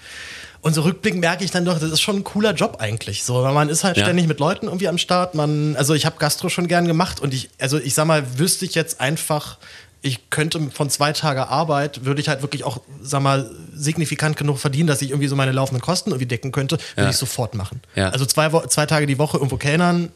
Und 0.62 0.74
so 0.74 0.82
rückblickend 0.82 1.20
merke 1.20 1.44
ich 1.44 1.50
dann 1.50 1.64
doch, 1.64 1.80
das 1.80 1.90
ist 1.90 2.00
schon 2.00 2.18
ein 2.18 2.24
cooler 2.24 2.54
Job 2.54 2.76
eigentlich. 2.78 3.24
So, 3.24 3.42
weil 3.42 3.52
man 3.52 3.68
ist 3.68 3.82
halt 3.82 3.96
ja. 3.96 4.04
ständig 4.04 4.28
mit 4.28 4.38
Leuten 4.38 4.66
irgendwie 4.66 4.86
am 4.86 4.96
Start. 4.96 5.34
Man, 5.34 5.74
also 5.74 5.92
ich 5.92 6.06
habe 6.06 6.18
Gastro 6.18 6.48
schon 6.50 6.68
gern 6.68 6.86
gemacht 6.86 7.18
und 7.18 7.34
ich, 7.34 7.50
also 7.58 7.78
ich 7.78 7.94
sag 7.94 8.06
mal, 8.06 8.38
wüsste 8.38 8.64
ich 8.64 8.76
jetzt 8.76 9.00
einfach, 9.00 9.58
ich 10.02 10.30
könnte 10.30 10.60
von 10.72 10.90
zwei 10.90 11.12
Tage 11.12 11.48
Arbeit, 11.48 12.04
würde 12.04 12.20
ich 12.20 12.28
halt 12.28 12.42
wirklich 12.42 12.64
auch, 12.64 12.80
sag 13.00 13.22
mal, 13.22 13.50
signifikant 13.72 14.36
genug 14.36 14.58
verdienen, 14.58 14.88
dass 14.88 15.00
ich 15.00 15.10
irgendwie 15.10 15.28
so 15.28 15.36
meine 15.36 15.52
laufenden 15.52 15.80
Kosten 15.80 16.10
irgendwie 16.10 16.26
decken 16.26 16.50
könnte, 16.50 16.76
würde 16.94 17.04
ja. 17.04 17.10
ich 17.10 17.16
sofort 17.16 17.54
machen. 17.54 17.80
Ja. 17.94 18.10
Also 18.10 18.26
zwei, 18.26 18.48
zwei 18.66 18.86
Tage 18.86 19.06
die 19.06 19.18
Woche 19.18 19.36
irgendwo 19.36 19.56
kellnern, 19.56 20.10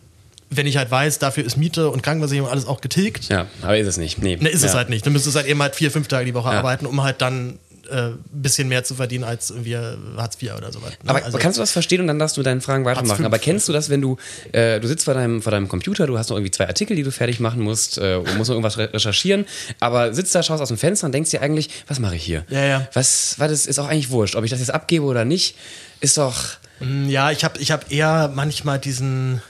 wenn 0.50 0.66
ich 0.66 0.76
halt 0.76 0.90
weiß, 0.90 1.18
dafür 1.18 1.44
ist 1.44 1.56
Miete 1.56 1.90
und 1.90 2.02
Krankenversicherung 2.02 2.50
alles 2.50 2.66
auch 2.66 2.80
getilgt. 2.80 3.28
Ja, 3.28 3.46
aber 3.62 3.78
ist 3.78 3.86
es 3.86 3.96
nicht. 3.96 4.18
Nee. 4.18 4.36
Ne, 4.36 4.48
ist 4.48 4.62
ja. 4.62 4.68
es 4.68 4.74
halt 4.74 4.90
nicht. 4.90 5.06
Du 5.06 5.10
müsstest 5.10 5.36
halt 5.36 5.46
eben 5.46 5.60
halt 5.62 5.74
vier, 5.74 5.90
fünf 5.90 6.08
Tage 6.08 6.24
die 6.24 6.34
Woche 6.34 6.50
arbeiten, 6.50 6.86
um 6.86 7.02
halt 7.02 7.20
dann 7.20 7.58
ein 7.90 8.12
äh, 8.12 8.16
bisschen 8.32 8.68
mehr 8.68 8.84
zu 8.84 8.94
verdienen 8.94 9.24
als 9.24 9.50
irgendwie 9.50 9.76
Hartz 9.76 10.40
IV 10.40 10.54
oder 10.56 10.72
sowas. 10.72 10.90
Ne? 10.90 11.10
Aber 11.10 11.24
also, 11.24 11.38
kannst 11.38 11.58
du 11.58 11.62
das 11.62 11.72
verstehen 11.72 12.00
und 12.00 12.06
dann 12.06 12.18
darfst 12.18 12.36
du 12.36 12.42
deinen 12.42 12.60
Fragen 12.60 12.84
weitermachen. 12.84 13.24
Aber 13.24 13.38
kennst 13.38 13.68
du 13.68 13.72
das, 13.72 13.90
wenn 13.90 14.00
du, 14.00 14.16
äh, 14.52 14.80
du 14.80 14.88
sitzt 14.88 15.04
vor 15.04 15.14
deinem, 15.14 15.42
vor 15.42 15.52
deinem 15.52 15.68
Computer, 15.68 16.06
du 16.06 16.18
hast 16.18 16.30
noch 16.30 16.36
irgendwie 16.36 16.50
zwei 16.50 16.66
Artikel, 16.66 16.96
die 16.96 17.02
du 17.02 17.10
fertig 17.10 17.40
machen 17.40 17.62
musst, 17.62 17.98
äh, 17.98 18.16
und 18.16 18.36
musst 18.36 18.48
noch 18.48 18.56
irgendwas 18.56 18.78
recherchieren, 18.78 19.46
aber 19.80 20.14
sitzt 20.14 20.34
da, 20.34 20.42
schaust 20.42 20.62
aus 20.62 20.68
dem 20.68 20.78
Fenster 20.78 21.06
und 21.06 21.12
denkst 21.12 21.30
dir 21.30 21.42
eigentlich, 21.42 21.70
was 21.86 21.98
mache 21.98 22.16
ich 22.16 22.24
hier? 22.24 22.44
Ja, 22.48 22.64
ja. 22.64 22.88
Was, 22.92 23.34
was 23.38 23.50
ist, 23.50 23.66
ist 23.66 23.78
auch 23.78 23.88
eigentlich 23.88 24.10
wurscht, 24.10 24.36
ob 24.36 24.44
ich 24.44 24.50
das 24.50 24.60
jetzt 24.60 24.70
abgebe 24.72 25.04
oder 25.04 25.24
nicht, 25.24 25.56
ist 26.00 26.18
doch. 26.18 26.56
Mm, 26.80 27.08
ja, 27.08 27.30
ich 27.30 27.44
habe 27.44 27.58
ich 27.60 27.70
hab 27.70 27.90
eher 27.90 28.30
manchmal 28.34 28.78
diesen 28.78 29.40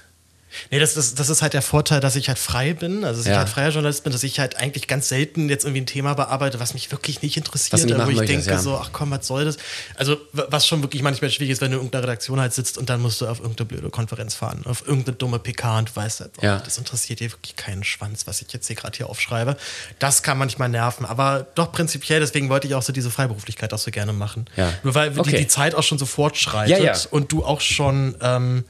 Nee, 0.71 0.79
das, 0.79 0.95
das, 0.95 1.15
das 1.15 1.29
ist 1.29 1.43
halt 1.43 1.55
der 1.55 1.63
Vorteil, 1.63 2.01
dass 2.01 2.17
ich 2.17 2.29
halt 2.29 2.39
frei 2.39 2.75
bin, 2.75 3.05
also 3.05 3.21
dass 3.21 3.27
ja. 3.27 3.33
ich 3.33 3.39
halt 3.39 3.49
freier 3.49 3.71
Journalist 3.71 4.05
bin, 4.05 4.13
dass 4.13 4.23
ich 4.23 4.39
halt 4.41 4.57
eigentlich 4.57 4.87
ganz 4.89 5.09
selten 5.09 5.49
jetzt 5.49 5.65
irgendwie 5.65 5.83
ein 5.83 5.87
Thema 5.87 6.15
bearbeite, 6.15 6.61
was 6.61 6.75
mich 6.75 6.91
wirklich 6.91 7.23
nicht 7.23 7.37
interessiert, 7.37 7.83
wo 7.83 7.87
ich 7.87 7.97
möchtest, 7.97 8.29
denke 8.29 8.51
ja. 8.51 8.59
so, 8.59 8.77
ach 8.77 8.91
komm, 8.93 9.11
was 9.11 9.27
soll 9.27 9.45
das? 9.45 9.57
Also 9.97 10.17
was 10.33 10.67
schon 10.67 10.83
wirklich 10.83 11.03
manchmal 11.03 11.31
schwierig 11.31 11.53
ist, 11.53 11.61
wenn 11.61 11.71
du 11.71 11.77
in 11.77 11.83
irgendeiner 11.83 12.05
Redaktion 12.05 12.41
halt 12.41 12.53
sitzt 12.53 12.79
und 12.79 12.89
dann 12.91 13.01
musst 13.01 13.21
du 13.21 13.27
auf 13.27 13.41
irgendeine 13.41 13.67
blöde 13.67 13.91
Konferenz 13.91 14.35
fahren, 14.35 14.63
auf 14.65 14.87
irgendeine 14.87 15.17
dumme 15.17 15.39
PK 15.39 15.79
und 15.79 15.91
du 15.91 15.97
weißt 15.97 16.21
halt, 16.21 16.33
oh, 16.39 16.45
ja. 16.45 16.59
das 16.59 16.79
interessiert 16.79 17.21
dir 17.21 17.31
wirklich 17.31 17.57
keinen 17.57 17.85
Schwanz, 17.85 18.27
was 18.27 18.43
ich 18.43 18.53
jetzt 18.53 18.67
hier 18.67 18.77
gerade 18.77 18.97
hier 18.97 19.09
aufschreibe. 19.09 19.57
Das 19.99 20.23
kann 20.23 20.39
manchmal 20.39 20.69
nerven, 20.69 21.05
aber 21.07 21.47
doch 21.55 21.73
prinzipiell, 21.73 22.21
deswegen 22.21 22.49
wollte 22.49 22.67
ich 22.67 22.75
auch 22.75 22.83
so 22.83 22.93
diese 22.93 23.11
Freiberuflichkeit 23.11 23.73
auch 23.73 23.79
so 23.79 23.91
gerne 23.91 24.13
machen. 24.13 24.47
Ja. 24.57 24.73
Nur 24.83 24.95
weil 24.95 25.19
okay. 25.19 25.31
die, 25.31 25.37
die 25.39 25.49
Zeit 25.49 25.75
auch 25.75 25.83
schon 25.83 25.99
so 25.99 26.07
fortschreitet 26.07 27.09
und 27.11 27.33
du 27.33 27.45
auch 27.45 27.61
schon 27.61 28.17
ähm, 28.21 28.65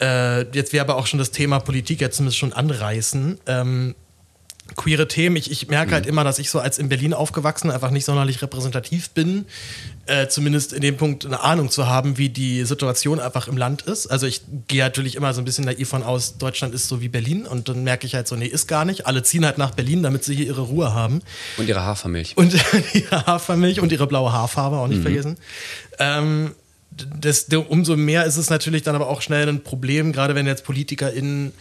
äh, 0.00 0.42
jetzt 0.52 0.72
wir 0.72 0.80
aber 0.80 0.96
auch 0.96 1.06
schon 1.06 1.18
das 1.18 1.30
Thema 1.30 1.58
Politik 1.60 2.00
jetzt 2.00 2.16
zumindest 2.16 2.38
schon 2.38 2.52
anreißen. 2.52 3.38
Ähm, 3.46 3.94
queere 4.76 5.08
Themen. 5.08 5.36
Ich, 5.36 5.50
ich 5.50 5.68
merke 5.68 5.92
halt 5.92 6.04
mhm. 6.04 6.10
immer, 6.10 6.24
dass 6.24 6.38
ich 6.38 6.50
so 6.50 6.60
als 6.60 6.78
in 6.78 6.88
Berlin 6.88 7.14
aufgewachsen 7.14 7.70
einfach 7.70 7.90
nicht 7.90 8.04
sonderlich 8.04 8.42
repräsentativ 8.42 9.10
bin. 9.10 9.46
Äh, 10.06 10.28
zumindest 10.28 10.72
in 10.72 10.80
dem 10.80 10.96
Punkt 10.96 11.26
eine 11.26 11.40
Ahnung 11.40 11.70
zu 11.70 11.86
haben, 11.86 12.18
wie 12.18 12.28
die 12.28 12.64
Situation 12.64 13.20
einfach 13.20 13.48
im 13.48 13.56
Land 13.56 13.82
ist. 13.82 14.06
Also 14.06 14.26
ich 14.26 14.42
gehe 14.68 14.82
natürlich 14.82 15.16
immer 15.16 15.34
so 15.34 15.40
ein 15.40 15.44
bisschen 15.44 15.64
naiv 15.64 15.88
von 15.88 16.02
aus, 16.02 16.38
Deutschland 16.38 16.74
ist 16.74 16.88
so 16.88 17.00
wie 17.00 17.08
Berlin 17.08 17.46
und 17.46 17.68
dann 17.68 17.84
merke 17.84 18.06
ich 18.06 18.14
halt 18.14 18.28
so, 18.28 18.36
nee, 18.36 18.46
ist 18.46 18.68
gar 18.68 18.84
nicht. 18.84 19.06
Alle 19.06 19.22
ziehen 19.22 19.44
halt 19.44 19.58
nach 19.58 19.72
Berlin, 19.72 20.02
damit 20.02 20.24
sie 20.24 20.34
hier 20.34 20.46
ihre 20.46 20.62
Ruhe 20.62 20.94
haben. 20.94 21.20
Und 21.56 21.68
ihre 21.68 21.82
Hafermilch. 21.82 22.36
Und 22.36 22.54
ihre 22.94 23.26
Hafermilch 23.26 23.80
und 23.80 23.92
ihre 23.92 24.06
blaue 24.06 24.32
Haarfarbe, 24.32 24.76
auch 24.76 24.88
nicht 24.88 24.98
mhm. 24.98 25.02
vergessen. 25.02 25.36
Ähm, 25.98 26.54
das, 27.20 27.46
umso 27.68 27.96
mehr 27.96 28.24
ist 28.24 28.36
es 28.36 28.50
natürlich 28.50 28.82
dann 28.82 28.94
aber 28.94 29.08
auch 29.08 29.22
schnell 29.22 29.48
ein 29.48 29.62
Problem, 29.62 30.12
gerade 30.12 30.34
wenn 30.34 30.46
jetzt 30.46 30.64
PolitikerInnen 30.64 31.52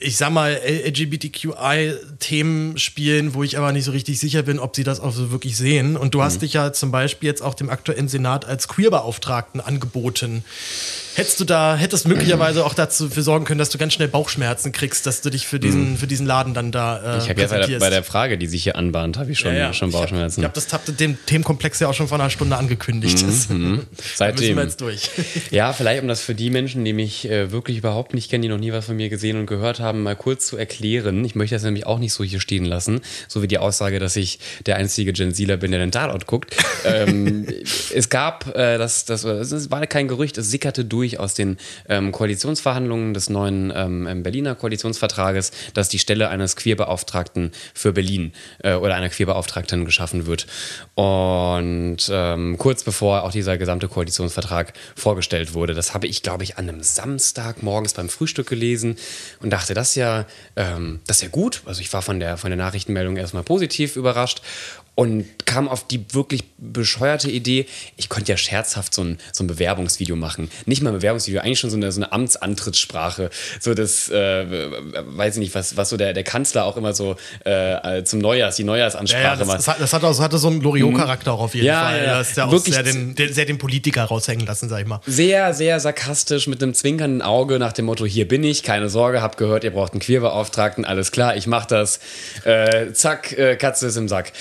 ich 0.00 0.16
sag 0.16 0.30
mal, 0.30 0.60
LGBTQI-Themen 0.64 2.78
spielen, 2.78 3.34
wo 3.34 3.42
ich 3.42 3.58
aber 3.58 3.72
nicht 3.72 3.84
so 3.84 3.92
richtig 3.92 4.18
sicher 4.18 4.42
bin, 4.42 4.58
ob 4.58 4.74
sie 4.74 4.84
das 4.84 5.00
auch 5.00 5.12
so 5.12 5.30
wirklich 5.30 5.56
sehen. 5.56 5.96
Und 5.96 6.14
du 6.14 6.22
hast 6.22 6.36
mhm. 6.36 6.40
dich 6.40 6.54
ja 6.54 6.72
zum 6.72 6.90
Beispiel 6.90 7.28
jetzt 7.28 7.42
auch 7.42 7.54
dem 7.54 7.70
aktuellen 7.70 8.08
Senat 8.08 8.44
als 8.44 8.68
Queerbeauftragten 8.68 9.60
angeboten. 9.60 10.44
Hättest 11.14 11.38
du 11.40 11.44
da, 11.44 11.76
hättest 11.76 12.08
möglicherweise 12.08 12.64
auch 12.64 12.74
dazu 12.74 13.08
für 13.08 13.22
sorgen 13.22 13.44
können, 13.44 13.58
dass 13.58 13.70
du 13.70 13.78
ganz 13.78 13.92
schnell 13.92 14.08
Bauchschmerzen 14.08 14.72
kriegst, 14.72 15.06
dass 15.06 15.20
du 15.20 15.30
dich 15.30 15.46
für 15.46 15.60
diesen, 15.60 15.92
mhm. 15.92 15.96
für 15.96 16.06
diesen 16.06 16.26
Laden 16.26 16.54
dann 16.54 16.72
da. 16.72 17.18
Äh, 17.18 17.18
ich 17.18 17.28
habe 17.28 17.40
jetzt 17.40 17.50
bei 17.50 17.66
der, 17.66 17.78
bei 17.78 17.90
der, 17.90 18.02
Frage, 18.02 18.36
die 18.36 18.46
sich 18.46 18.64
hier 18.64 18.76
anbahnt, 18.76 19.16
habe 19.16 19.30
ich 19.30 19.38
schon, 19.38 19.52
ja, 19.52 19.60
ja. 19.60 19.72
schon 19.72 19.92
Bauchschmerzen. 19.92 20.40
Ich, 20.40 20.44
hab, 20.44 20.56
habe 20.56 20.82
das 20.86 20.96
dem 20.96 21.16
Themenkomplex 21.26 21.78
ja 21.80 21.88
auch 21.88 21.94
schon 21.94 22.08
vor 22.08 22.18
einer 22.18 22.30
Stunde 22.30 22.56
angekündigt. 22.56 23.24
Mhm. 23.48 23.56
mhm. 23.56 23.82
Seitdem. 24.14 24.40
müssen 24.40 24.56
wir 24.56 24.64
jetzt 24.64 24.80
durch. 24.80 25.10
ja, 25.50 25.72
vielleicht 25.72 26.02
um 26.02 26.08
das 26.08 26.20
für 26.20 26.34
die 26.34 26.50
Menschen, 26.50 26.84
die 26.84 26.92
mich 26.92 27.30
äh, 27.30 27.52
wirklich 27.52 27.78
überhaupt 27.78 28.14
nicht 28.14 28.30
kennen, 28.30 28.42
die 28.42 28.48
noch 28.48 28.58
nie 28.58 28.72
was 28.72 28.86
von 28.86 28.96
mir 28.96 29.08
gesehen 29.08 29.38
und 29.38 29.46
gehört 29.46 29.80
haben, 29.80 30.02
mal 30.02 30.16
kurz 30.16 30.46
zu 30.46 30.56
erklären. 30.56 31.24
Ich 31.24 31.34
möchte 31.34 31.54
das 31.54 31.62
nämlich 31.62 31.86
auch 31.86 31.98
nicht 31.98 32.12
so 32.12 32.24
hier 32.24 32.40
stehen 32.40 32.64
lassen, 32.64 33.00
so 33.28 33.40
wie 33.40 33.48
die 33.48 33.58
Aussage, 33.58 34.00
dass 34.00 34.16
ich 34.16 34.40
der 34.66 34.76
einzige 34.76 35.12
Gen 35.12 35.32
Zler 35.32 35.56
bin, 35.56 35.70
der 35.70 35.80
den 35.80 35.92
Tatort 35.92 36.26
guckt. 36.26 36.56
ähm, 36.84 37.46
es 37.94 38.08
gab, 38.08 38.54
äh, 38.56 38.78
das, 38.78 39.04
das, 39.04 39.24
es 39.24 39.70
war 39.70 39.86
kein 39.86 40.08
Gerücht, 40.08 40.38
es 40.38 40.50
sickerte 40.50 40.84
durch 40.84 41.03
aus 41.18 41.34
den 41.34 41.58
ähm, 41.88 42.12
Koalitionsverhandlungen 42.12 43.14
des 43.14 43.30
neuen 43.30 43.72
ähm, 43.74 44.22
Berliner 44.22 44.54
Koalitionsvertrages, 44.54 45.52
dass 45.74 45.88
die 45.88 45.98
Stelle 45.98 46.28
eines 46.28 46.56
Queerbeauftragten 46.56 47.52
für 47.74 47.92
Berlin 47.92 48.32
äh, 48.62 48.74
oder 48.74 48.94
einer 48.94 49.08
Queerbeauftragten 49.08 49.84
geschaffen 49.84 50.26
wird. 50.26 50.46
Und 50.94 51.98
ähm, 52.10 52.56
kurz 52.58 52.82
bevor 52.82 53.24
auch 53.24 53.30
dieser 53.30 53.58
gesamte 53.58 53.88
Koalitionsvertrag 53.88 54.72
vorgestellt 54.96 55.54
wurde, 55.54 55.74
das 55.74 55.94
habe 55.94 56.06
ich, 56.06 56.22
glaube 56.22 56.44
ich, 56.44 56.56
an 56.58 56.68
einem 56.68 56.82
Samstag 56.82 57.62
morgens 57.62 57.94
beim 57.94 58.08
Frühstück 58.08 58.48
gelesen 58.48 58.96
und 59.40 59.50
dachte, 59.50 59.74
das 59.74 59.90
ist 59.90 59.96
ja, 59.96 60.26
ähm, 60.56 61.00
das 61.06 61.18
ist 61.18 61.22
ja 61.22 61.28
gut. 61.28 61.62
Also 61.66 61.80
ich 61.80 61.92
war 61.92 62.02
von 62.02 62.20
der, 62.20 62.36
von 62.36 62.50
der 62.50 62.56
Nachrichtenmeldung 62.56 63.16
erstmal 63.16 63.42
positiv 63.42 63.96
überrascht 63.96 64.42
und 64.96 65.26
kam 65.44 65.68
auf 65.68 65.86
die 65.86 66.04
wirklich 66.12 66.44
bescheuerte 66.58 67.30
Idee, 67.30 67.66
ich 67.96 68.08
konnte 68.08 68.30
ja 68.30 68.36
scherzhaft 68.36 68.94
so 68.94 69.02
ein, 69.02 69.18
so 69.32 69.42
ein 69.42 69.48
Bewerbungsvideo 69.48 70.14
machen. 70.14 70.50
Nicht 70.66 70.82
mal 70.82 70.90
ein 70.90 70.96
Bewerbungsvideo, 70.96 71.40
eigentlich 71.40 71.58
schon 71.58 71.70
so 71.70 71.76
eine, 71.76 71.90
so 71.90 72.00
eine 72.00 72.12
Amtsantrittssprache. 72.12 73.30
So 73.60 73.74
das, 73.74 74.08
äh, 74.08 74.46
weiß 75.06 75.34
ich 75.34 75.40
nicht, 75.40 75.54
was, 75.54 75.76
was 75.76 75.88
so 75.88 75.96
der, 75.96 76.12
der 76.12 76.22
Kanzler 76.22 76.64
auch 76.64 76.76
immer 76.76 76.92
so 76.92 77.16
äh, 77.44 78.04
zum 78.04 78.20
Neujahrs, 78.20 78.56
die 78.56 78.64
Neujahrsansprache 78.64 79.22
ja, 79.22 79.30
ja, 79.30 79.36
das, 79.36 79.64
das, 79.78 79.92
hat, 79.92 80.02
das 80.02 80.20
hatte 80.20 80.38
so 80.38 80.48
einen 80.48 80.60
Loriot-Charakter 80.60 81.32
auch 81.32 81.40
auf 81.40 81.54
jeden 81.54 81.66
ja, 81.66 81.82
Fall. 81.82 82.04
Ja, 82.04 82.18
das 82.18 82.30
ist 82.30 82.36
ja 82.36 82.46
auch 82.46 82.58
sehr 82.58 82.82
den, 82.84 83.16
sehr 83.16 83.44
den 83.46 83.58
Politiker 83.58 84.04
raushängen 84.04 84.46
lassen, 84.46 84.68
sag 84.68 84.80
ich 84.80 84.86
mal. 84.86 85.00
Sehr, 85.06 85.54
sehr 85.54 85.80
sarkastisch 85.80 86.46
mit 86.46 86.62
einem 86.62 86.74
zwinkernden 86.74 87.20
Auge 87.20 87.58
nach 87.58 87.72
dem 87.72 87.86
Motto, 87.86 88.06
hier 88.06 88.28
bin 88.28 88.44
ich, 88.44 88.62
keine 88.62 88.88
Sorge, 88.88 89.22
hab 89.22 89.36
gehört, 89.36 89.64
ihr 89.64 89.72
braucht 89.72 89.92
einen 89.92 90.00
Queerbeauftragten, 90.00 90.84
alles 90.84 91.10
klar, 91.10 91.36
ich 91.36 91.48
mach 91.48 91.66
das. 91.66 91.98
Äh, 92.44 92.92
zack, 92.92 93.36
äh, 93.36 93.56
Katze 93.56 93.88
ist 93.88 93.96
im 93.96 94.08
Sack 94.08 94.32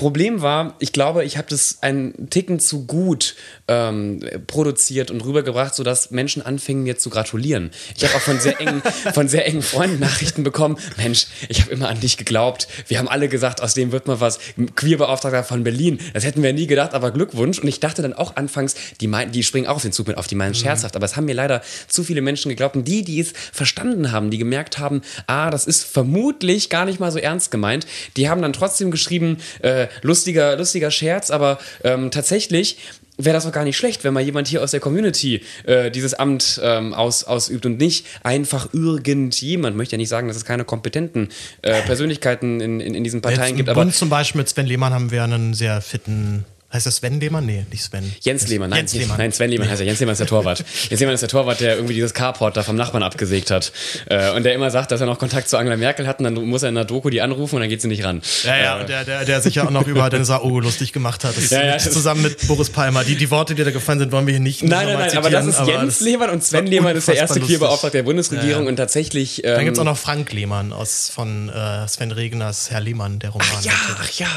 Problem 0.00 0.40
war, 0.40 0.76
ich 0.78 0.92
glaube, 0.92 1.24
ich 1.24 1.36
habe 1.36 1.48
das 1.50 1.82
einen 1.82 2.30
Ticken 2.30 2.58
zu 2.58 2.86
gut 2.86 3.36
ähm, 3.68 4.20
produziert 4.46 5.10
und 5.10 5.22
rübergebracht, 5.22 5.74
sodass 5.74 6.10
Menschen 6.10 6.40
anfingen, 6.40 6.84
mir 6.84 6.96
zu 6.96 7.10
gratulieren. 7.10 7.70
Ich 7.94 8.02
habe 8.04 8.14
auch 8.14 8.22
von 8.22 8.40
sehr 8.40 8.58
engen, 8.62 8.80
von 9.12 9.28
sehr 9.28 9.46
engen 9.46 9.60
Freunden 9.60 10.00
Nachrichten 10.00 10.42
bekommen. 10.42 10.78
Mensch, 10.96 11.26
ich 11.50 11.60
habe 11.60 11.72
immer 11.72 11.90
an 11.90 12.00
dich 12.00 12.16
geglaubt. 12.16 12.66
Wir 12.88 12.98
haben 12.98 13.08
alle 13.08 13.28
gesagt, 13.28 13.60
aus 13.60 13.74
dem 13.74 13.92
wird 13.92 14.06
mal 14.06 14.20
was. 14.20 14.38
Queerbeauftragter 14.74 15.44
von 15.44 15.64
Berlin. 15.64 15.98
Das 16.14 16.24
hätten 16.24 16.42
wir 16.42 16.54
nie 16.54 16.66
gedacht, 16.66 16.94
aber 16.94 17.10
Glückwunsch. 17.10 17.58
Und 17.58 17.68
ich 17.68 17.78
dachte 17.78 18.00
dann 18.00 18.14
auch 18.14 18.36
anfangs, 18.36 18.76
die, 19.02 19.06
mein, 19.06 19.32
die 19.32 19.42
springen 19.42 19.66
auch 19.66 19.76
auf 19.76 19.82
den 19.82 19.92
Zug 19.92 20.06
mit 20.08 20.16
auf, 20.16 20.26
die 20.26 20.34
meinen 20.34 20.52
mhm. 20.52 20.54
scherzhaft. 20.54 20.96
Aber 20.96 21.04
es 21.04 21.16
haben 21.16 21.26
mir 21.26 21.34
leider 21.34 21.60
zu 21.88 22.04
viele 22.04 22.22
Menschen 22.22 22.48
geglaubt. 22.48 22.74
Und 22.74 22.88
die, 22.88 23.04
die 23.04 23.20
es 23.20 23.34
verstanden 23.52 24.12
haben, 24.12 24.30
die 24.30 24.38
gemerkt 24.38 24.78
haben, 24.78 25.02
ah, 25.26 25.50
das 25.50 25.66
ist 25.66 25.84
vermutlich 25.84 26.70
gar 26.70 26.86
nicht 26.86 27.00
mal 27.00 27.12
so 27.12 27.18
ernst 27.18 27.50
gemeint, 27.50 27.86
die 28.16 28.30
haben 28.30 28.40
dann 28.40 28.54
trotzdem 28.54 28.90
geschrieben, 28.90 29.36
äh, 29.60 29.88
lustiger, 30.02 30.56
lustiger 30.56 30.90
Scherz, 30.90 31.30
aber 31.30 31.58
ähm, 31.84 32.10
tatsächlich 32.10 32.78
wäre 33.24 33.34
das 33.34 33.44
doch 33.44 33.52
gar 33.52 33.64
nicht 33.64 33.76
schlecht, 33.76 34.04
wenn 34.04 34.14
mal 34.14 34.22
jemand 34.22 34.48
hier 34.48 34.62
aus 34.62 34.70
der 34.70 34.80
Community 34.80 35.42
äh, 35.64 35.90
dieses 35.90 36.14
Amt 36.14 36.60
ähm, 36.62 36.94
aus, 36.94 37.24
ausübt 37.24 37.66
und 37.66 37.78
nicht 37.78 38.06
einfach 38.22 38.72
irgendjemand. 38.72 39.76
Möchte 39.76 39.96
ja 39.96 39.98
nicht 39.98 40.08
sagen, 40.08 40.28
dass 40.28 40.36
es 40.36 40.44
keine 40.44 40.64
kompetenten 40.64 41.28
äh, 41.62 41.82
Persönlichkeiten 41.82 42.60
in, 42.60 42.80
in, 42.80 42.94
in 42.94 43.04
diesen 43.04 43.20
Parteien 43.20 43.48
Jetzt 43.48 43.56
gibt. 43.56 43.68
Aber 43.68 43.82
Bund 43.82 43.94
zum 43.94 44.08
Beispiel 44.08 44.40
mit 44.40 44.48
Sven 44.48 44.66
Lehmann 44.66 44.92
haben 44.92 45.10
wir 45.10 45.24
einen 45.24 45.54
sehr 45.54 45.80
fitten 45.80 46.44
Heißt 46.72 46.86
das 46.86 46.96
Sven 46.96 47.18
Lehmann? 47.18 47.46
Nee, 47.46 47.66
nicht 47.68 47.82
Sven. 47.82 48.14
Jens 48.20 48.46
Lehmann. 48.46 48.70
Nein, 48.70 48.80
Jens 48.80 48.94
Lehmann. 48.94 49.18
nein 49.18 49.32
Sven 49.32 49.50
Lehmann 49.50 49.68
heißt 49.68 49.80
er. 49.80 49.86
Jens 49.86 49.98
Lehmann 49.98 50.12
ist 50.12 50.20
der 50.20 50.28
Torwart. 50.28 50.64
Jens 50.88 51.00
Lehmann 51.00 51.14
ist 51.14 51.20
der 51.20 51.28
Torwart, 51.28 51.60
der 51.60 51.74
irgendwie 51.74 51.94
dieses 51.94 52.14
Carport 52.14 52.56
da 52.56 52.62
vom 52.62 52.76
Nachbarn 52.76 53.02
abgesägt 53.02 53.50
hat. 53.50 53.72
Äh, 54.06 54.30
und 54.32 54.44
der 54.44 54.54
immer 54.54 54.70
sagt, 54.70 54.92
dass 54.92 55.00
er 55.00 55.06
noch 55.06 55.18
Kontakt 55.18 55.48
zu 55.48 55.56
Angela 55.56 55.76
Merkel 55.76 56.06
hat 56.06 56.20
und 56.20 56.24
dann 56.24 56.34
muss 56.34 56.62
er 56.62 56.68
in 56.68 56.76
der 56.76 56.84
Doku 56.84 57.10
die 57.10 57.22
anrufen 57.22 57.56
und 57.56 57.62
dann 57.62 57.70
geht 57.70 57.82
sie 57.82 57.88
nicht 57.88 58.04
ran. 58.04 58.22
Ja, 58.44 58.56
ja, 58.56 58.80
äh, 58.80 58.86
der, 58.86 59.04
der, 59.04 59.24
der 59.24 59.40
sich 59.40 59.56
ja 59.56 59.64
auch 59.64 59.70
noch 59.70 59.88
über 59.88 60.08
Dennis 60.10 60.30
Aogo 60.30 60.60
lustig 60.60 60.92
gemacht 60.92 61.24
hat. 61.24 61.36
Das 61.36 61.50
ja, 61.50 61.64
ja, 61.64 61.78
zusammen 61.78 62.22
mit 62.22 62.46
Boris 62.46 62.70
Palmer. 62.70 63.02
Die, 63.02 63.16
die 63.16 63.30
Worte, 63.32 63.56
die 63.56 63.64
da 63.64 63.72
gefallen 63.72 63.98
sind, 63.98 64.12
wollen 64.12 64.26
wir 64.26 64.34
hier 64.34 64.40
nicht 64.40 64.62
Nein, 64.62 64.86
nein, 64.86 64.98
nein, 64.98 65.18
aber 65.18 65.28
das 65.28 65.46
ist 65.46 65.60
Jens 65.66 66.00
Lehmann 66.00 66.30
und 66.30 66.44
Sven 66.44 66.66
Lehmann 66.66 66.94
ist 66.94 67.08
der 67.08 67.16
erste 67.16 67.40
Queerbeauftragte 67.40 67.98
der 67.98 68.04
Bundesregierung 68.04 68.64
ja, 68.64 68.68
und 68.68 68.76
tatsächlich... 68.76 69.42
Ähm, 69.44 69.54
dann 69.56 69.64
gibt 69.64 69.76
es 69.76 69.80
auch 69.80 69.84
noch 69.84 69.98
Frank 69.98 70.32
Lehmann 70.32 70.72
aus, 70.72 71.10
von 71.12 71.48
äh, 71.48 71.88
Sven 71.88 72.12
Regners 72.12 72.70
Herr 72.70 72.80
Lehmann, 72.80 73.18
der 73.18 73.30
Roman. 73.30 73.48
Ach 73.58 73.64
ja, 73.64 73.72
ach 74.00 74.10
ja. 74.12 74.28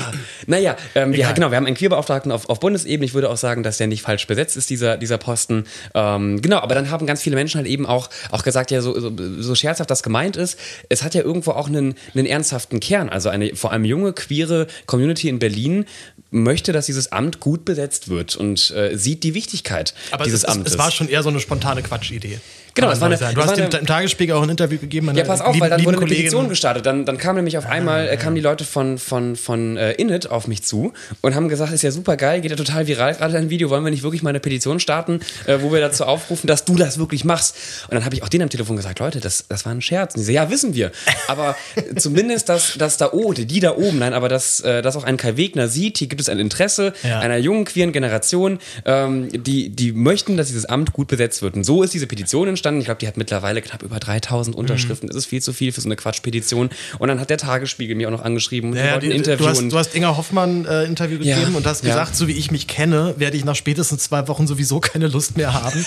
Naja, 0.47 0.75
ähm, 0.95 1.13
wir, 1.13 1.31
genau, 1.33 1.51
wir 1.51 1.57
haben 1.57 1.67
einen 1.67 1.75
Queerbeauftragten 1.75 2.22
auf, 2.31 2.49
auf 2.49 2.59
Bundesebene. 2.59 3.05
Ich 3.05 3.13
würde 3.13 3.29
auch 3.29 3.37
sagen, 3.37 3.63
dass 3.63 3.77
der 3.77 3.87
nicht 3.87 4.01
falsch 4.01 4.27
besetzt 4.27 4.57
ist, 4.57 4.69
dieser, 4.69 4.97
dieser 4.97 5.17
Posten. 5.17 5.65
Ähm, 5.93 6.41
genau, 6.41 6.59
aber 6.59 6.75
dann 6.75 6.89
haben 6.89 7.05
ganz 7.05 7.21
viele 7.21 7.35
Menschen 7.35 7.57
halt 7.57 7.67
eben 7.67 7.85
auch, 7.85 8.09
auch 8.31 8.43
gesagt, 8.43 8.71
ja, 8.71 8.81
so, 8.81 8.99
so, 8.99 9.11
so 9.39 9.55
scherzhaft 9.55 9.89
das 9.89 10.03
gemeint 10.03 10.35
ist, 10.35 10.57
es 10.89 11.03
hat 11.03 11.13
ja 11.13 11.21
irgendwo 11.21 11.51
auch 11.51 11.67
einen, 11.67 11.95
einen 12.13 12.25
ernsthaften 12.25 12.79
Kern. 12.79 13.09
Also 13.09 13.29
eine 13.29 13.55
vor 13.55 13.71
allem 13.71 13.85
junge, 13.85 14.13
queere 14.13 14.67
Community 14.85 15.29
in 15.29 15.39
Berlin 15.39 15.85
möchte, 16.31 16.71
dass 16.71 16.87
dieses 16.87 17.11
Amt 17.11 17.39
gut 17.39 17.65
besetzt 17.65 18.09
wird 18.09 18.35
und 18.35 18.71
äh, 18.71 18.97
sieht 18.97 19.23
die 19.23 19.33
Wichtigkeit 19.33 19.93
aber 20.11 20.23
dieses 20.23 20.43
es, 20.43 20.49
Amtes. 20.49 20.73
Es 20.73 20.79
war 20.79 20.91
schon 20.91 21.07
eher 21.07 21.23
so 21.23 21.29
eine 21.29 21.39
spontane 21.39 21.83
Quatschidee. 21.83 22.39
Genau, 22.75 22.89
es 22.89 23.01
war 23.01 23.07
eine, 23.07 23.17
Du 23.17 23.41
hast 23.41 23.51
eine, 23.51 23.65
im 23.65 23.85
Tagesspiegel 23.85 24.35
auch 24.35 24.41
ein 24.41 24.49
Interview 24.49 24.79
gegeben. 24.79 25.11
Ja, 25.15 25.23
pass 25.23 25.41
auf, 25.41 25.59
weil 25.59 25.69
dann 25.69 25.83
wurde 25.85 25.97
eine 25.97 26.05
Kollegin. 26.05 26.23
Petition 26.23 26.49
gestartet. 26.49 26.85
Dann, 26.85 27.05
dann 27.05 27.17
kam 27.17 27.35
nämlich 27.35 27.57
auf 27.57 27.67
einmal, 27.67 28.07
äh, 28.07 28.17
kamen 28.17 28.35
die 28.35 28.41
Leute 28.41 28.63
von, 28.65 28.97
von, 28.97 29.35
von 29.35 29.77
äh, 29.77 29.91
Init 29.93 30.29
auf 30.29 30.47
mich 30.47 30.63
zu 30.63 30.91
und 31.21 31.35
haben 31.35 31.49
gesagt, 31.49 31.71
ist 31.71 31.83
ja 31.83 31.91
super 31.91 32.17
geil, 32.17 32.41
geht 32.41 32.51
ja 32.51 32.57
total 32.57 32.87
viral 32.87 33.13
gerade 33.13 33.33
dein 33.33 33.49
Video, 33.49 33.69
wollen 33.69 33.83
wir 33.83 33.91
nicht 33.91 34.03
wirklich 34.03 34.23
mal 34.23 34.31
eine 34.31 34.39
Petition 34.39 34.79
starten, 34.79 35.19
äh, 35.45 35.59
wo 35.61 35.71
wir 35.71 35.81
dazu 35.81 36.05
aufrufen, 36.05 36.47
dass 36.47 36.65
du 36.65 36.75
das 36.75 36.97
wirklich 36.97 37.25
machst. 37.25 37.55
Und 37.89 37.95
dann 37.95 38.05
habe 38.05 38.15
ich 38.15 38.23
auch 38.23 38.29
denen 38.29 38.43
am 38.43 38.49
Telefon 38.49 38.75
gesagt, 38.75 38.99
Leute, 38.99 39.19
das, 39.19 39.45
das 39.47 39.65
war 39.65 39.71
ein 39.71 39.81
Scherz. 39.81 40.15
Und 40.15 40.21
die 40.21 40.25
so, 40.25 40.31
ja, 40.31 40.49
wissen 40.49 40.73
wir. 40.73 40.91
Aber 41.27 41.55
zumindest, 41.95 42.49
dass, 42.49 42.73
dass 42.77 42.97
da 42.97 43.13
oben, 43.13 43.47
die 43.47 43.59
da 43.59 43.75
oben, 43.75 43.99
nein, 43.99 44.13
aber 44.13 44.29
dass, 44.29 44.61
äh, 44.61 44.81
dass 44.81 44.95
auch 44.95 45.03
ein 45.03 45.17
Kai 45.17 45.37
Wegner 45.37 45.67
sieht, 45.67 45.99
hier 45.99 46.07
gibt 46.07 46.21
es 46.21 46.29
ein 46.29 46.39
Interesse 46.39 46.93
ja. 47.03 47.19
einer 47.19 47.37
jungen, 47.37 47.65
queeren 47.65 47.91
Generation, 47.91 48.59
ähm, 48.85 49.29
die, 49.31 49.69
die 49.69 49.91
möchten, 49.91 50.37
dass 50.37 50.47
dieses 50.47 50.65
Amt 50.65 50.93
gut 50.93 51.07
besetzt 51.07 51.43
wird. 51.43 51.55
Und 51.55 51.63
so 51.63 51.83
ist 51.83 51.93
diese 51.93 52.07
Petition 52.07 52.47
entstanden. 52.47 52.62
Ich 52.79 52.85
glaube, 52.85 52.99
die 52.99 53.07
hat 53.07 53.17
mittlerweile 53.17 53.61
knapp 53.61 53.83
über 53.83 53.99
3000 53.99 54.55
Unterschriften. 54.55 55.07
Mhm. 55.07 55.13
Das 55.13 55.17
ist 55.17 55.25
viel 55.25 55.41
zu 55.41 55.53
viel 55.53 55.71
für 55.71 55.81
so 55.81 55.87
eine 55.87 55.95
Quatschpetition. 55.95 56.69
Und 56.99 57.07
dann 57.07 57.19
hat 57.19 57.29
der 57.29 57.37
Tagesspiegel 57.37 57.95
mir 57.95 58.07
auch 58.07 58.11
noch 58.11 58.23
angeschrieben. 58.23 58.75
Ja, 58.75 58.97
die, 58.97 59.07
ein 59.07 59.11
Interview. 59.11 59.45
Du 59.45 59.49
hast, 59.49 59.61
du 59.61 59.77
hast 59.77 59.95
Inga 59.95 60.17
Hoffmann 60.17 60.65
äh, 60.65 60.83
Interview 60.85 61.17
gegeben 61.17 61.51
ja, 61.51 61.57
und 61.57 61.65
hast 61.65 61.81
gesagt, 61.81 62.11
ja. 62.11 62.15
so 62.15 62.27
wie 62.27 62.33
ich 62.33 62.51
mich 62.51 62.67
kenne, 62.67 63.15
werde 63.17 63.37
ich 63.37 63.45
nach 63.45 63.55
spätestens 63.55 64.03
zwei 64.03 64.27
Wochen 64.27 64.47
sowieso 64.47 64.79
keine 64.79 65.07
Lust 65.07 65.37
mehr 65.37 65.53
haben. 65.53 65.85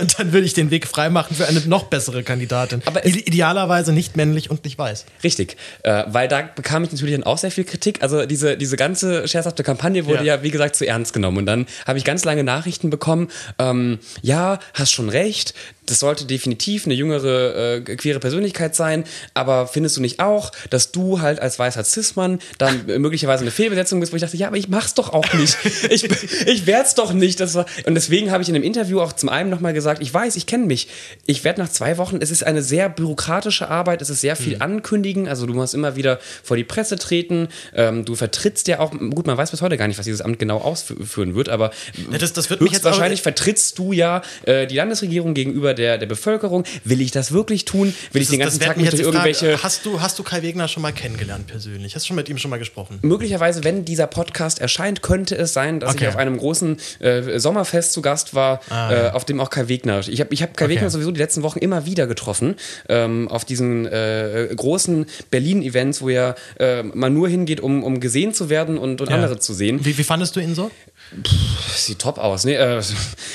und 0.00 0.18
dann 0.18 0.32
würde 0.32 0.46
ich 0.46 0.54
den 0.54 0.70
Weg 0.70 0.86
freimachen 0.86 1.36
für 1.36 1.46
eine 1.46 1.60
noch 1.60 1.84
bessere 1.84 2.22
Kandidatin. 2.22 2.82
Aber 2.84 3.04
idealerweise 3.04 3.92
nicht 3.92 4.16
männlich 4.16 4.50
und 4.50 4.64
nicht 4.64 4.78
weiß. 4.78 5.06
Richtig, 5.22 5.56
äh, 5.82 6.04
weil 6.08 6.28
da 6.28 6.42
bekam 6.42 6.84
ich 6.84 6.92
natürlich 6.92 7.14
dann 7.14 7.24
auch 7.24 7.38
sehr 7.38 7.50
viel 7.50 7.64
Kritik. 7.64 8.02
Also 8.02 8.26
diese, 8.26 8.56
diese 8.56 8.76
ganze 8.76 9.28
scherzhafte 9.28 9.62
Kampagne 9.62 10.06
wurde 10.06 10.24
ja. 10.24 10.36
ja 10.36 10.42
wie 10.42 10.50
gesagt, 10.50 10.76
zu 10.76 10.86
ernst 10.86 11.12
genommen. 11.12 11.38
Und 11.38 11.46
dann 11.46 11.66
habe 11.86 11.98
ich 11.98 12.04
ganz 12.04 12.24
lange 12.24 12.44
Nachrichten 12.44 12.90
bekommen. 12.90 13.28
Ähm, 13.58 13.98
ja, 14.22 14.58
hast 14.74 14.92
schon 14.92 15.08
recht. 15.08 15.54
Das 15.86 16.00
sollte 16.00 16.24
definitiv 16.24 16.86
eine 16.86 16.94
jüngere 16.94 17.76
äh, 17.76 17.80
queere 17.80 18.20
Persönlichkeit 18.20 18.74
sein, 18.74 19.04
aber 19.34 19.66
findest 19.66 19.96
du 19.96 20.00
nicht 20.00 20.20
auch, 20.20 20.52
dass 20.70 20.92
du 20.92 21.20
halt 21.20 21.40
als 21.40 21.58
weißer 21.58 21.84
Cis-Mann 21.84 22.40
dann 22.58 22.86
möglicherweise 22.98 23.42
eine 23.42 23.50
Fehlbesetzung 23.50 24.00
bist, 24.00 24.12
wo 24.12 24.16
ich 24.16 24.22
dachte, 24.22 24.36
ja, 24.36 24.48
aber 24.48 24.56
ich 24.56 24.68
mach's 24.68 24.94
doch 24.94 25.12
auch 25.12 25.32
nicht. 25.34 25.56
Ich, 25.88 26.04
ich 26.46 26.66
werd's 26.66 26.94
doch 26.94 27.12
nicht. 27.12 27.38
Das 27.40 27.54
war, 27.54 27.66
und 27.86 27.94
deswegen 27.94 28.30
habe 28.30 28.42
ich 28.42 28.48
in 28.48 28.54
dem 28.54 28.62
Interview 28.62 29.00
auch 29.00 29.12
zum 29.12 29.28
einen 29.28 29.50
nochmal 29.50 29.72
gesagt, 29.72 30.02
ich 30.02 30.12
weiß, 30.12 30.36
ich 30.36 30.46
kenne 30.46 30.66
mich. 30.66 30.88
Ich 31.26 31.44
werde 31.44 31.60
nach 31.60 31.68
zwei 31.68 31.96
Wochen, 31.98 32.18
es 32.20 32.30
ist 32.30 32.44
eine 32.44 32.62
sehr 32.62 32.88
bürokratische 32.88 33.68
Arbeit, 33.68 34.02
es 34.02 34.10
ist 34.10 34.20
sehr 34.20 34.36
viel 34.36 34.56
mhm. 34.56 34.62
ankündigen, 34.62 35.28
also 35.28 35.46
du 35.46 35.54
musst 35.54 35.74
immer 35.74 35.96
wieder 35.96 36.18
vor 36.42 36.56
die 36.56 36.64
Presse 36.64 36.96
treten, 36.96 37.48
ähm, 37.74 38.04
du 38.04 38.14
vertrittst 38.14 38.68
ja 38.68 38.80
auch, 38.80 38.90
gut, 38.90 39.26
man 39.26 39.36
weiß 39.36 39.52
bis 39.52 39.62
heute 39.62 39.76
gar 39.76 39.86
nicht, 39.86 39.98
was 39.98 40.04
dieses 40.04 40.20
Amt 40.20 40.38
genau 40.38 40.58
ausführen 40.58 41.34
wird, 41.34 41.48
aber 41.48 41.70
ja, 42.10 42.18
das, 42.18 42.32
das 42.32 42.50
wird 42.50 42.60
mich 42.60 42.72
jetzt 42.72 42.84
wahrscheinlich 42.84 43.22
vertrittst 43.22 43.78
du 43.78 43.92
ja 43.92 44.22
äh, 44.44 44.66
die 44.66 44.76
Landesregierung 44.76 45.34
gegenüber 45.34 45.74
der, 45.76 45.98
der 45.98 46.06
Bevölkerung. 46.06 46.64
Will 46.84 47.00
ich 47.00 47.10
das 47.12 47.32
wirklich 47.32 47.64
tun? 47.64 47.94
Will 48.12 48.22
ich 48.22 48.28
den 48.28 48.40
ganzen 48.40 48.60
Tag 48.60 48.76
mit 48.76 48.92
irgendwelche. 48.92 49.52
Frage, 49.52 49.62
hast, 49.62 49.86
du, 49.86 50.00
hast 50.00 50.18
du 50.18 50.22
Kai 50.22 50.42
Wegner 50.42 50.68
schon 50.68 50.82
mal 50.82 50.92
kennengelernt 50.92 51.46
persönlich? 51.46 51.94
Hast 51.94 52.04
du 52.04 52.08
schon 52.08 52.16
mit 52.16 52.28
ihm 52.28 52.38
schon 52.38 52.50
mal 52.50 52.58
gesprochen? 52.58 52.98
Möglicherweise, 53.02 53.62
wenn 53.64 53.84
dieser 53.84 54.06
Podcast 54.06 54.60
erscheint, 54.60 55.02
könnte 55.02 55.36
es 55.36 55.52
sein, 55.52 55.80
dass 55.80 55.94
okay. 55.94 56.04
ich 56.04 56.08
auf 56.08 56.16
einem 56.16 56.36
großen 56.36 56.78
äh, 57.00 57.38
Sommerfest 57.38 57.92
zu 57.92 58.02
Gast 58.02 58.34
war, 58.34 58.60
ah, 58.70 58.92
äh, 58.92 59.10
auf 59.10 59.24
dem 59.24 59.40
auch 59.40 59.50
Kai 59.50 59.68
Wegner. 59.68 60.00
Ich 60.06 60.20
habe 60.20 60.32
ich 60.32 60.42
hab 60.42 60.56
Kai 60.56 60.64
okay. 60.64 60.74
Wegner 60.74 60.90
sowieso 60.90 61.12
die 61.12 61.20
letzten 61.20 61.42
Wochen 61.42 61.58
immer 61.58 61.86
wieder 61.86 62.06
getroffen. 62.06 62.56
Ähm, 62.88 63.28
auf 63.28 63.44
diesen 63.44 63.86
äh, 63.86 64.48
großen 64.54 65.06
Berlin-Events, 65.30 66.02
wo 66.02 66.08
er 66.08 66.34
äh, 66.58 66.82
mal 66.82 67.10
nur 67.10 67.28
hingeht, 67.28 67.60
um, 67.60 67.84
um 67.84 68.00
gesehen 68.00 68.34
zu 68.34 68.48
werden 68.48 68.78
und, 68.78 69.00
und 69.00 69.08
ja. 69.08 69.14
andere 69.14 69.38
zu 69.38 69.54
sehen. 69.54 69.84
Wie, 69.84 69.96
wie 69.96 70.04
fandest 70.04 70.36
du 70.36 70.40
ihn 70.40 70.54
so? 70.54 70.70
Pff, 71.22 71.78
sieht 71.78 71.98
top 72.00 72.18
aus. 72.18 72.44
Nee, 72.44 72.54
äh, 72.54 72.82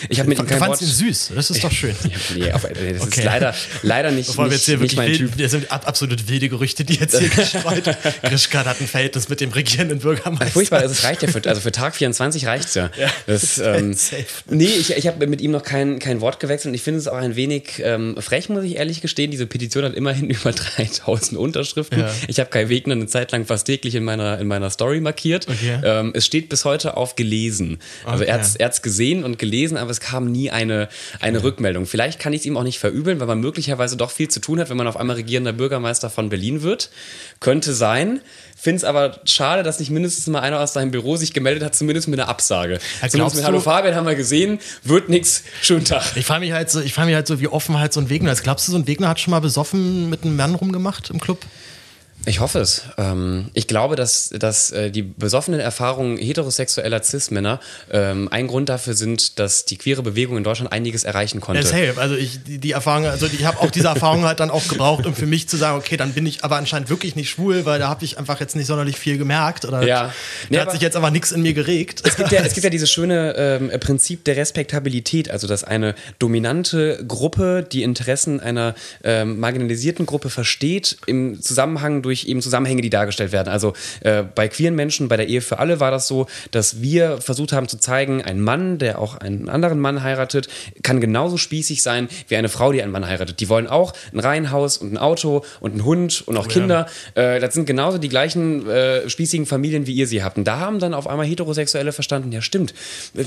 ich 0.09 0.19
habe 0.19 0.29
mit 0.29 0.39
ihm 0.39 0.45
kein 0.45 0.59
fandest 0.59 0.81
ihn 0.81 0.89
süß, 0.89 1.31
das 1.33 1.49
ist 1.51 1.63
doch 1.63 1.71
schön. 1.71 1.95
nee, 2.35 2.51
auf, 2.51 2.63
das 2.63 3.01
okay. 3.01 3.19
ist 3.19 3.23
leider, 3.23 3.55
leider 3.81 4.11
nicht, 4.11 4.27
Bevor 4.27 4.45
wir 4.45 4.53
jetzt 4.53 4.65
hier 4.65 4.77
nicht 4.77 4.97
mein 4.97 5.07
wild, 5.07 5.17
Typ. 5.17 5.37
Das 5.37 5.51
sind 5.51 5.71
absolut 5.71 6.27
wilde 6.27 6.49
Gerüchte, 6.49 6.83
die 6.83 6.95
jetzt 6.95 7.17
hier 7.17 7.29
gestreut. 7.35 7.83
Grischka 8.23 8.65
hat 8.65 8.81
ein 8.81 8.87
Verhältnis 8.87 9.29
mit 9.29 9.39
dem 9.39 9.51
regierenden 9.51 9.99
Bürgermeister. 9.99 10.51
Furchtbar, 10.51 10.83
es 10.83 11.03
reicht 11.03 11.21
ja 11.21 11.29
für, 11.29 11.47
also 11.47 11.61
für 11.61 11.71
Tag 11.71 11.95
24 11.95 12.45
reicht 12.45 12.65
es 12.65 12.73
ja. 12.75 12.91
ja 12.97 13.09
das, 13.25 13.57
ähm, 13.63 13.95
nee, 14.49 14.65
ich, 14.65 14.95
ich 14.95 15.07
habe 15.07 15.25
mit 15.27 15.39
ihm 15.39 15.51
noch 15.51 15.63
kein, 15.63 15.99
kein 15.99 16.19
Wort 16.19 16.41
gewechselt 16.41 16.71
und 16.71 16.75
ich 16.75 16.81
finde 16.81 16.99
es 16.99 17.07
auch 17.07 17.17
ein 17.17 17.37
wenig 17.37 17.81
ähm, 17.83 18.17
frech, 18.19 18.49
muss 18.49 18.65
ich 18.65 18.75
ehrlich 18.75 19.01
gestehen. 19.01 19.31
Diese 19.31 19.47
Petition 19.47 19.85
hat 19.85 19.93
immerhin 19.93 20.29
über 20.29 20.51
3000 20.51 21.39
Unterschriften. 21.39 21.99
Ja. 21.99 22.13
Ich 22.27 22.39
habe 22.39 22.49
Kai 22.49 22.67
Wegner 22.67 22.95
eine 22.95 23.07
Zeit 23.07 23.31
lang 23.31 23.45
fast 23.45 23.65
täglich 23.65 23.95
in 23.95 24.03
meiner, 24.03 24.39
in 24.39 24.47
meiner 24.47 24.69
Story 24.69 24.99
markiert. 24.99 25.47
Okay. 25.47 25.79
Ähm, 25.83 26.11
es 26.13 26.25
steht 26.25 26.49
bis 26.49 26.65
heute 26.65 26.97
auf 26.97 27.15
gelesen. 27.15 27.60
Also 28.05 28.23
okay. 28.23 28.31
er 28.31 28.65
hat 28.65 28.73
es 28.73 28.81
gesehen 28.81 29.23
und 29.23 29.39
gelesen, 29.39 29.77
aber 29.77 29.91
es 29.91 29.99
kam 29.99 30.31
nie 30.31 30.51
eine, 30.51 30.89
eine 31.19 31.39
okay. 31.39 31.47
Rückmeldung. 31.47 31.85
Vielleicht 31.85 32.19
kann 32.19 32.33
ich 32.33 32.41
es 32.41 32.45
ihm 32.45 32.57
auch 32.57 32.63
nicht 32.63 32.79
verübeln, 32.79 33.19
weil 33.19 33.27
man 33.27 33.39
möglicherweise 33.39 33.97
doch 33.97 34.11
viel 34.11 34.29
zu 34.29 34.39
tun 34.39 34.59
hat, 34.59 34.69
wenn 34.69 34.77
man 34.77 34.87
auf 34.87 34.97
einmal 34.97 35.15
regierender 35.15 35.53
Bürgermeister 35.53 36.09
von 36.09 36.29
Berlin 36.29 36.61
wird. 36.61 36.89
Könnte 37.39 37.73
sein. 37.73 38.21
Finde 38.61 38.77
es 38.77 38.83
aber 38.83 39.19
schade, 39.25 39.63
dass 39.63 39.79
nicht 39.79 39.89
mindestens 39.89 40.27
mal 40.27 40.41
einer 40.41 40.59
aus 40.59 40.73
seinem 40.73 40.91
Büro 40.91 41.15
sich 41.15 41.33
gemeldet 41.33 41.63
hat, 41.63 41.75
zumindest 41.75 42.07
mit 42.07 42.19
einer 42.19 42.29
Absage. 42.29 42.79
Ja, 43.01 43.09
zumindest 43.09 43.37
mit 43.37 43.45
Hallo 43.45 43.59
Fabian 43.59 43.95
haben 43.95 44.05
wir 44.05 44.13
gesehen, 44.13 44.59
wird 44.83 45.09
nichts, 45.09 45.43
schönen 45.63 45.83
Tag. 45.83 46.03
Ich 46.15 46.27
frage 46.27 46.41
mich 46.41 46.51
halt 46.51 46.69
so, 46.69 46.79
ich 46.79 46.95
mich 46.95 47.15
halt 47.15 47.25
so, 47.25 47.39
wie 47.39 47.47
offen 47.47 47.79
halt 47.79 47.91
so 47.91 47.99
ein 47.99 48.09
Wegner 48.11 48.31
ist. 48.31 48.43
Glaubst 48.43 48.67
du, 48.67 48.71
so 48.71 48.77
ein 48.77 48.85
Wegner 48.85 49.07
hat 49.07 49.19
schon 49.19 49.31
mal 49.31 49.39
besoffen 49.39 50.11
mit 50.11 50.23
einem 50.23 50.35
Mann 50.35 50.53
rumgemacht 50.53 51.09
im 51.09 51.19
Club? 51.19 51.39
Ich 52.25 52.39
hoffe 52.39 52.59
es. 52.59 52.83
Ähm, 52.97 53.49
ich 53.53 53.65
glaube, 53.65 53.95
dass, 53.95 54.29
dass 54.29 54.71
äh, 54.71 54.91
die 54.91 55.01
besoffenen 55.01 55.59
Erfahrungen 55.59 56.17
heterosexueller 56.17 57.01
Cis-Männer 57.01 57.59
ähm, 57.91 58.27
ein 58.31 58.45
Grund 58.45 58.69
dafür 58.69 58.93
sind, 58.93 59.39
dass 59.39 59.65
die 59.65 59.77
queere 59.77 60.03
Bewegung 60.03 60.37
in 60.37 60.43
Deutschland 60.43 60.71
einiges 60.71 61.03
erreichen 61.03 61.41
konnte. 61.41 61.63
Safe. 61.63 61.95
Also 61.97 62.15
ich 62.15 62.43
die, 62.43 62.59
die 62.59 62.71
Erfahrung, 62.71 63.05
also 63.07 63.25
ich 63.25 63.43
habe 63.43 63.59
auch 63.59 63.71
diese 63.71 63.87
Erfahrung 63.87 64.23
halt 64.23 64.39
dann 64.39 64.51
auch 64.51 64.67
gebraucht, 64.67 65.07
um 65.07 65.15
für 65.15 65.25
mich 65.25 65.49
zu 65.49 65.57
sagen, 65.57 65.79
okay, 65.79 65.97
dann 65.97 66.13
bin 66.13 66.27
ich 66.27 66.43
aber 66.43 66.57
anscheinend 66.57 66.89
wirklich 66.89 67.15
nicht 67.15 67.29
schwul, 67.31 67.65
weil 67.65 67.79
da 67.79 67.89
habe 67.89 68.05
ich 68.05 68.19
einfach 68.19 68.39
jetzt 68.39 68.55
nicht 68.55 68.67
sonderlich 68.67 68.97
viel 68.97 69.17
gemerkt 69.17 69.65
oder 69.65 69.81
ja. 69.81 70.13
da 70.51 70.61
hat 70.61 70.71
sich 70.71 70.81
jetzt 70.81 70.95
aber 70.95 71.09
nichts 71.09 71.31
in 71.31 71.41
mir 71.41 71.53
geregt. 71.53 72.03
Es 72.05 72.17
gibt 72.17 72.31
ja, 72.31 72.41
es 72.41 72.53
gibt 72.53 72.63
ja 72.63 72.69
dieses 72.71 72.91
schöne 72.91 73.33
ähm, 73.35 73.71
Prinzip 73.79 74.25
der 74.25 74.37
Respektabilität, 74.37 75.31
also 75.31 75.47
dass 75.47 75.63
eine 75.63 75.95
dominante 76.19 77.03
Gruppe 77.07 77.65
die 77.69 77.81
Interessen 77.81 78.39
einer 78.39 78.75
ähm, 79.03 79.39
marginalisierten 79.39 80.05
Gruppe 80.05 80.29
versteht 80.29 80.97
im 81.07 81.41
Zusammenhang 81.41 82.03
durch 82.03 82.10
durch 82.11 82.25
eben 82.25 82.41
Zusammenhänge, 82.41 82.81
die 82.81 82.89
dargestellt 82.89 83.31
werden. 83.31 83.47
Also 83.47 83.71
äh, 84.01 84.23
bei 84.23 84.49
queeren 84.49 84.75
Menschen, 84.75 85.07
bei 85.07 85.15
der 85.15 85.27
Ehe 85.27 85.39
für 85.39 85.59
alle 85.59 85.79
war 85.79 85.91
das 85.91 86.09
so, 86.09 86.27
dass 86.51 86.81
wir 86.81 87.21
versucht 87.21 87.53
haben 87.53 87.69
zu 87.69 87.77
zeigen, 87.77 88.21
ein 88.21 88.41
Mann, 88.41 88.79
der 88.79 88.99
auch 88.99 89.15
einen 89.15 89.47
anderen 89.47 89.79
Mann 89.79 90.03
heiratet, 90.03 90.49
kann 90.83 90.99
genauso 90.99 91.37
spießig 91.37 91.81
sein 91.81 92.09
wie 92.27 92.35
eine 92.35 92.49
Frau, 92.49 92.73
die 92.73 92.83
einen 92.83 92.91
Mann 92.91 93.07
heiratet. 93.07 93.39
Die 93.39 93.47
wollen 93.47 93.67
auch 93.67 93.93
ein 94.11 94.19
Reihenhaus 94.19 94.77
und 94.77 94.91
ein 94.91 94.97
Auto 94.97 95.45
und 95.61 95.71
einen 95.71 95.85
Hund 95.85 96.23
und 96.25 96.35
auch 96.35 96.45
oh, 96.45 96.49
Kinder. 96.49 96.87
Ja. 97.15 97.35
Äh, 97.35 97.39
das 97.39 97.53
sind 97.53 97.65
genauso 97.65 97.97
die 97.97 98.09
gleichen 98.09 98.67
äh, 98.67 99.09
spießigen 99.09 99.45
Familien, 99.45 99.87
wie 99.87 99.93
ihr 99.93 100.07
sie 100.07 100.21
habt. 100.21 100.37
Und 100.37 100.43
da 100.43 100.59
haben 100.59 100.79
dann 100.79 100.93
auf 100.93 101.07
einmal 101.07 101.25
Heterosexuelle 101.25 101.93
verstanden, 101.93 102.33
ja 102.33 102.41
stimmt, 102.41 102.73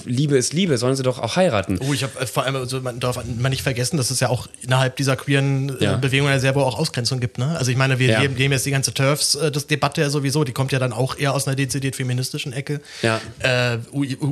Liebe 0.04 0.36
ist 0.36 0.52
Liebe, 0.52 0.76
sollen 0.76 0.94
sie 0.94 1.02
doch 1.02 1.18
auch 1.18 1.36
heiraten. 1.36 1.78
Oh, 1.80 1.94
ich 1.94 2.02
habe 2.02 2.20
äh, 2.20 2.26
vor 2.26 2.44
allem, 2.44 2.56
also 2.56 2.82
man 2.82 3.00
darf 3.00 3.16
man 3.16 3.50
nicht 3.50 3.62
vergessen, 3.62 3.96
dass 3.96 4.10
es 4.10 4.20
ja 4.20 4.28
auch 4.28 4.46
innerhalb 4.60 4.96
dieser 4.96 5.16
queeren 5.16 5.78
äh, 5.80 5.84
ja. 5.84 5.96
Bewegung 5.96 6.28
ja 6.28 6.38
sehr 6.38 6.54
wohl 6.54 6.64
auch 6.64 6.78
Ausgrenzung 6.78 7.20
gibt. 7.20 7.38
Ne? 7.38 7.56
Also 7.56 7.70
ich 7.70 7.78
meine, 7.78 7.98
wir 7.98 8.08
ja. 8.08 8.20
leben, 8.20 8.36
leben 8.36 8.52
jetzt 8.52 8.66
die 8.66 8.73
ganze 8.74 8.92
TERFs-Debatte 8.92 10.00
äh, 10.00 10.04
ja 10.04 10.10
sowieso, 10.10 10.44
die 10.44 10.52
kommt 10.52 10.72
ja 10.72 10.78
dann 10.78 10.92
auch 10.92 11.16
eher 11.16 11.34
aus 11.34 11.46
einer 11.46 11.56
dezidiert 11.56 11.96
feministischen 11.96 12.52
Ecke. 12.52 12.80
Ja. 13.02 13.20
Äh, 13.38 13.78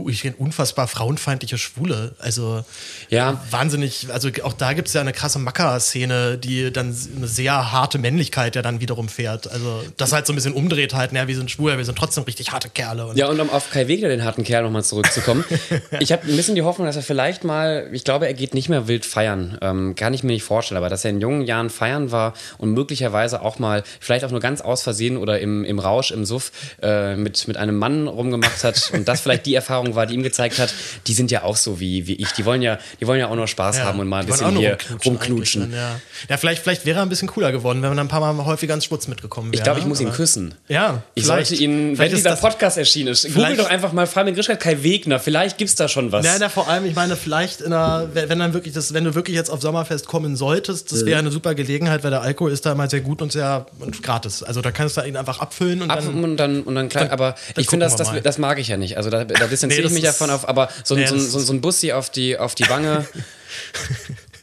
ich 0.09 0.33
unfassbar 0.39 0.89
frauenfeindliche 0.89 1.59
Schwule. 1.59 2.15
Also 2.19 2.65
ja. 3.09 3.43
wahnsinnig, 3.51 4.09
also 4.13 4.29
auch 4.43 4.53
da 4.53 4.73
gibt 4.73 4.89
es 4.89 4.95
ja 4.95 5.01
eine 5.01 5.13
krasse 5.13 5.39
Macker-Szene, 5.39 6.39
die 6.39 6.73
dann 6.73 6.95
eine 7.17 7.29
sehr 7.29 7.73
harte 7.73 7.99
Männlichkeit 7.99 8.57
ja 8.57 8.63
dann 8.63 8.81
wiederum 8.81 9.09
fährt. 9.09 9.51
Also 9.51 9.83
das 9.97 10.13
halt 10.13 10.27
so 10.27 10.33
ein 10.33 10.37
bisschen 10.37 10.55
umdreht 10.55 10.95
halt, 10.95 11.13
naja, 11.13 11.29
wir 11.29 11.37
sind 11.37 11.51
schwul, 11.51 11.79
wir 11.79 11.85
sind 11.85 11.97
trotzdem 11.97 12.25
richtig 12.25 12.53
harte 12.53 12.69
Kerle. 12.69 13.07
Und 13.07 13.17
ja, 13.17 13.29
und 13.29 13.39
um 13.41 13.51
auf 13.51 13.71
Kai 13.71 13.89
Wegler, 13.89 14.09
den 14.09 14.25
harten 14.25 14.43
Kerl, 14.43 14.65
nochmal 14.65 14.85
zurückzukommen. 14.85 15.45
ich 16.01 16.13
habe 16.13 16.27
ein 16.27 16.37
bisschen 16.37 16.57
die 16.57 16.63
Hoffnung, 16.63 16.87
dass 16.87 16.97
er 16.97 17.03
vielleicht 17.03 17.45
mal, 17.45 17.89
ich 17.93 18.05
glaube, 18.05 18.27
er 18.27 18.35
geht 18.35 18.55
nicht 18.55 18.69
mehr 18.69 18.89
wild 18.89 19.07
feiern. 19.07 19.59
Ähm, 19.63 19.95
kann 19.95 20.15
ich 20.15 20.25
mir 20.25 20.33
nicht 20.33 20.43
vorstellen, 20.43 20.79
aber 20.79 20.89
dass 20.89 21.05
er 21.05 21.11
in 21.11 21.21
jungen 21.21 21.43
Jahren 21.43 21.71
feiern 21.71 22.11
war 22.11 22.35
und 22.59 22.73
möglicherweise 22.73 23.43
auch 23.43 23.61
mal, 23.61 23.85
vielleicht 24.01 24.25
auch 24.25 24.32
nur 24.33 24.41
ganz 24.41 24.61
aus 24.61 24.83
Versehen 24.83 25.17
oder 25.17 25.41
im, 25.41 25.65
im 25.65 25.79
Rausch, 25.79 26.11
im 26.11 26.25
Suff, 26.25 26.51
äh, 26.83 27.17
mit, 27.17 27.47
mit 27.49 27.57
einem 27.57 27.77
Mann 27.77 28.09
rumgemacht 28.09 28.65
hat 28.65 28.91
und 28.93 29.07
das 29.07 29.21
vielleicht 29.21 29.47
die 29.47 29.55
Erfahrung 29.55 29.95
war, 29.95 30.07
die 30.07 30.15
ihm 30.15 30.23
gezeigt 30.23 30.59
hat, 30.59 30.75
die 31.07 31.15
sind 31.15 31.31
ja 31.31 31.43
auch 31.45 31.57
so 31.57 31.81
wie, 31.81 32.07
wie 32.07 32.15
ich. 32.15 32.33
Die 32.33 32.45
wollen 32.45 32.63
ja, 32.63 32.79
die 33.01 33.07
wollen 33.07 33.21
ja 33.21 33.29
auch 33.29 33.37
nur 33.37 33.47
Spaß 33.47 33.79
ja, 33.79 33.85
haben 33.85 34.01
und 34.01 34.09
mal 34.09 34.21
ein 34.21 34.27
bisschen 34.27 34.57
hier 34.57 34.73
rumknutschen. 34.73 35.13
rumknutschen. 35.13 35.61
Dann, 35.63 35.73
ja. 35.73 36.01
ja, 36.29 36.37
vielleicht, 36.37 36.63
vielleicht 36.63 36.87
wäre 36.87 37.01
er 37.01 37.03
ein 37.03 37.09
bisschen 37.09 37.29
cooler 37.29 37.53
geworden, 37.53 37.83
wenn 37.83 37.91
man 37.91 37.99
ein 37.99 38.09
paar 38.09 38.21
Mal 38.21 38.45
häufiger 38.45 38.75
ins 38.75 38.85
Schmutz 38.85 39.09
mitgekommen 39.09 39.53
wäre. 39.53 39.57
Ich 39.57 39.63
glaube, 39.63 39.79
ich 39.79 39.85
ne? 39.85 39.89
muss 39.89 40.01
ihn 40.01 40.11
küssen. 40.11 40.55
Ja, 40.69 41.03
ich 41.15 41.25
sollte 41.25 41.55
ihn, 41.55 41.99
wenn 41.99 42.11
dieser 42.11 42.37
Podcast 42.37 42.79
erschienen 42.79 43.09
ist, 43.09 43.33
google 43.35 43.57
doch 43.57 43.69
einfach 43.69 43.93
mal 43.93 44.07
Fabian 44.07 44.35
Grischkat, 44.35 44.61
Kai 44.61 44.83
Wegner. 44.83 45.19
Vielleicht 45.19 45.59
gibt 45.59 45.69
es 45.69 45.77
da 45.77 45.89
schon 45.89 46.13
was. 46.13 46.25
Ja, 46.25 46.37
na, 46.39 46.49
vor 46.49 46.69
allem, 46.69 46.85
ich 46.87 46.95
meine, 46.95 47.17
vielleicht 47.17 47.61
in 47.61 47.73
einer, 47.73 48.09
wenn 48.15 48.39
dann 48.39 48.55
wirklich 48.55 48.75
das, 48.75 48.95
wenn 48.95 49.05
du 49.05 49.15
wirklich 49.15 49.37
jetzt 49.37 49.51
auf 49.51 49.61
Sommerfest 49.61 50.07
kommen 50.07 50.37
solltest, 50.37 50.93
das 50.93 51.05
wäre 51.05 51.19
eine 51.19 51.31
super 51.31 51.55
Gelegenheit, 51.55 52.05
weil 52.05 52.11
der 52.11 52.23
Alkohol 52.23 52.53
ist 52.53 52.67
da 52.67 52.73
immer 52.73 52.89
sehr 52.89 53.01
gut 53.01 53.23
und 53.23 53.33
sehr 53.33 53.67
und 53.79 54.03
gratis. 54.03 54.22
Also 54.25 54.61
da 54.61 54.71
kannst 54.71 54.97
du 54.97 55.03
ihn 55.03 55.17
einfach 55.17 55.41
abfüllen 55.41 55.83
und 55.83 55.91
Ab, 55.91 56.01
dann. 56.01 56.25
Und 56.25 56.37
dann, 56.37 56.63
und 56.63 56.75
dann 56.75 56.89
dann, 56.89 57.11
aber 57.11 57.35
dann 57.55 57.63
ich 57.63 57.69
finde, 57.69 57.87
das, 57.87 57.97
das, 57.97 58.11
das, 58.23 58.39
mag 58.39 58.59
ich 58.59 58.69
ja 58.69 58.77
nicht. 58.77 58.97
Also 58.97 59.11
da, 59.11 59.25
da 59.25 59.47
distanziere 59.49 59.83
nee, 59.83 59.89
ich 59.89 59.93
mich 59.95 60.05
davon 60.05 60.31
auf, 60.31 60.49
aber 60.49 60.69
so, 60.85 60.95
nee, 60.95 61.07
so, 61.07 61.19
so, 61.19 61.39
so 61.39 61.53
ein 61.53 61.61
Bussi 61.61 61.93
auf 61.93 62.11
die, 62.11 62.39
auf 62.39 62.55
die 62.55 62.69
Wange. 62.69 63.07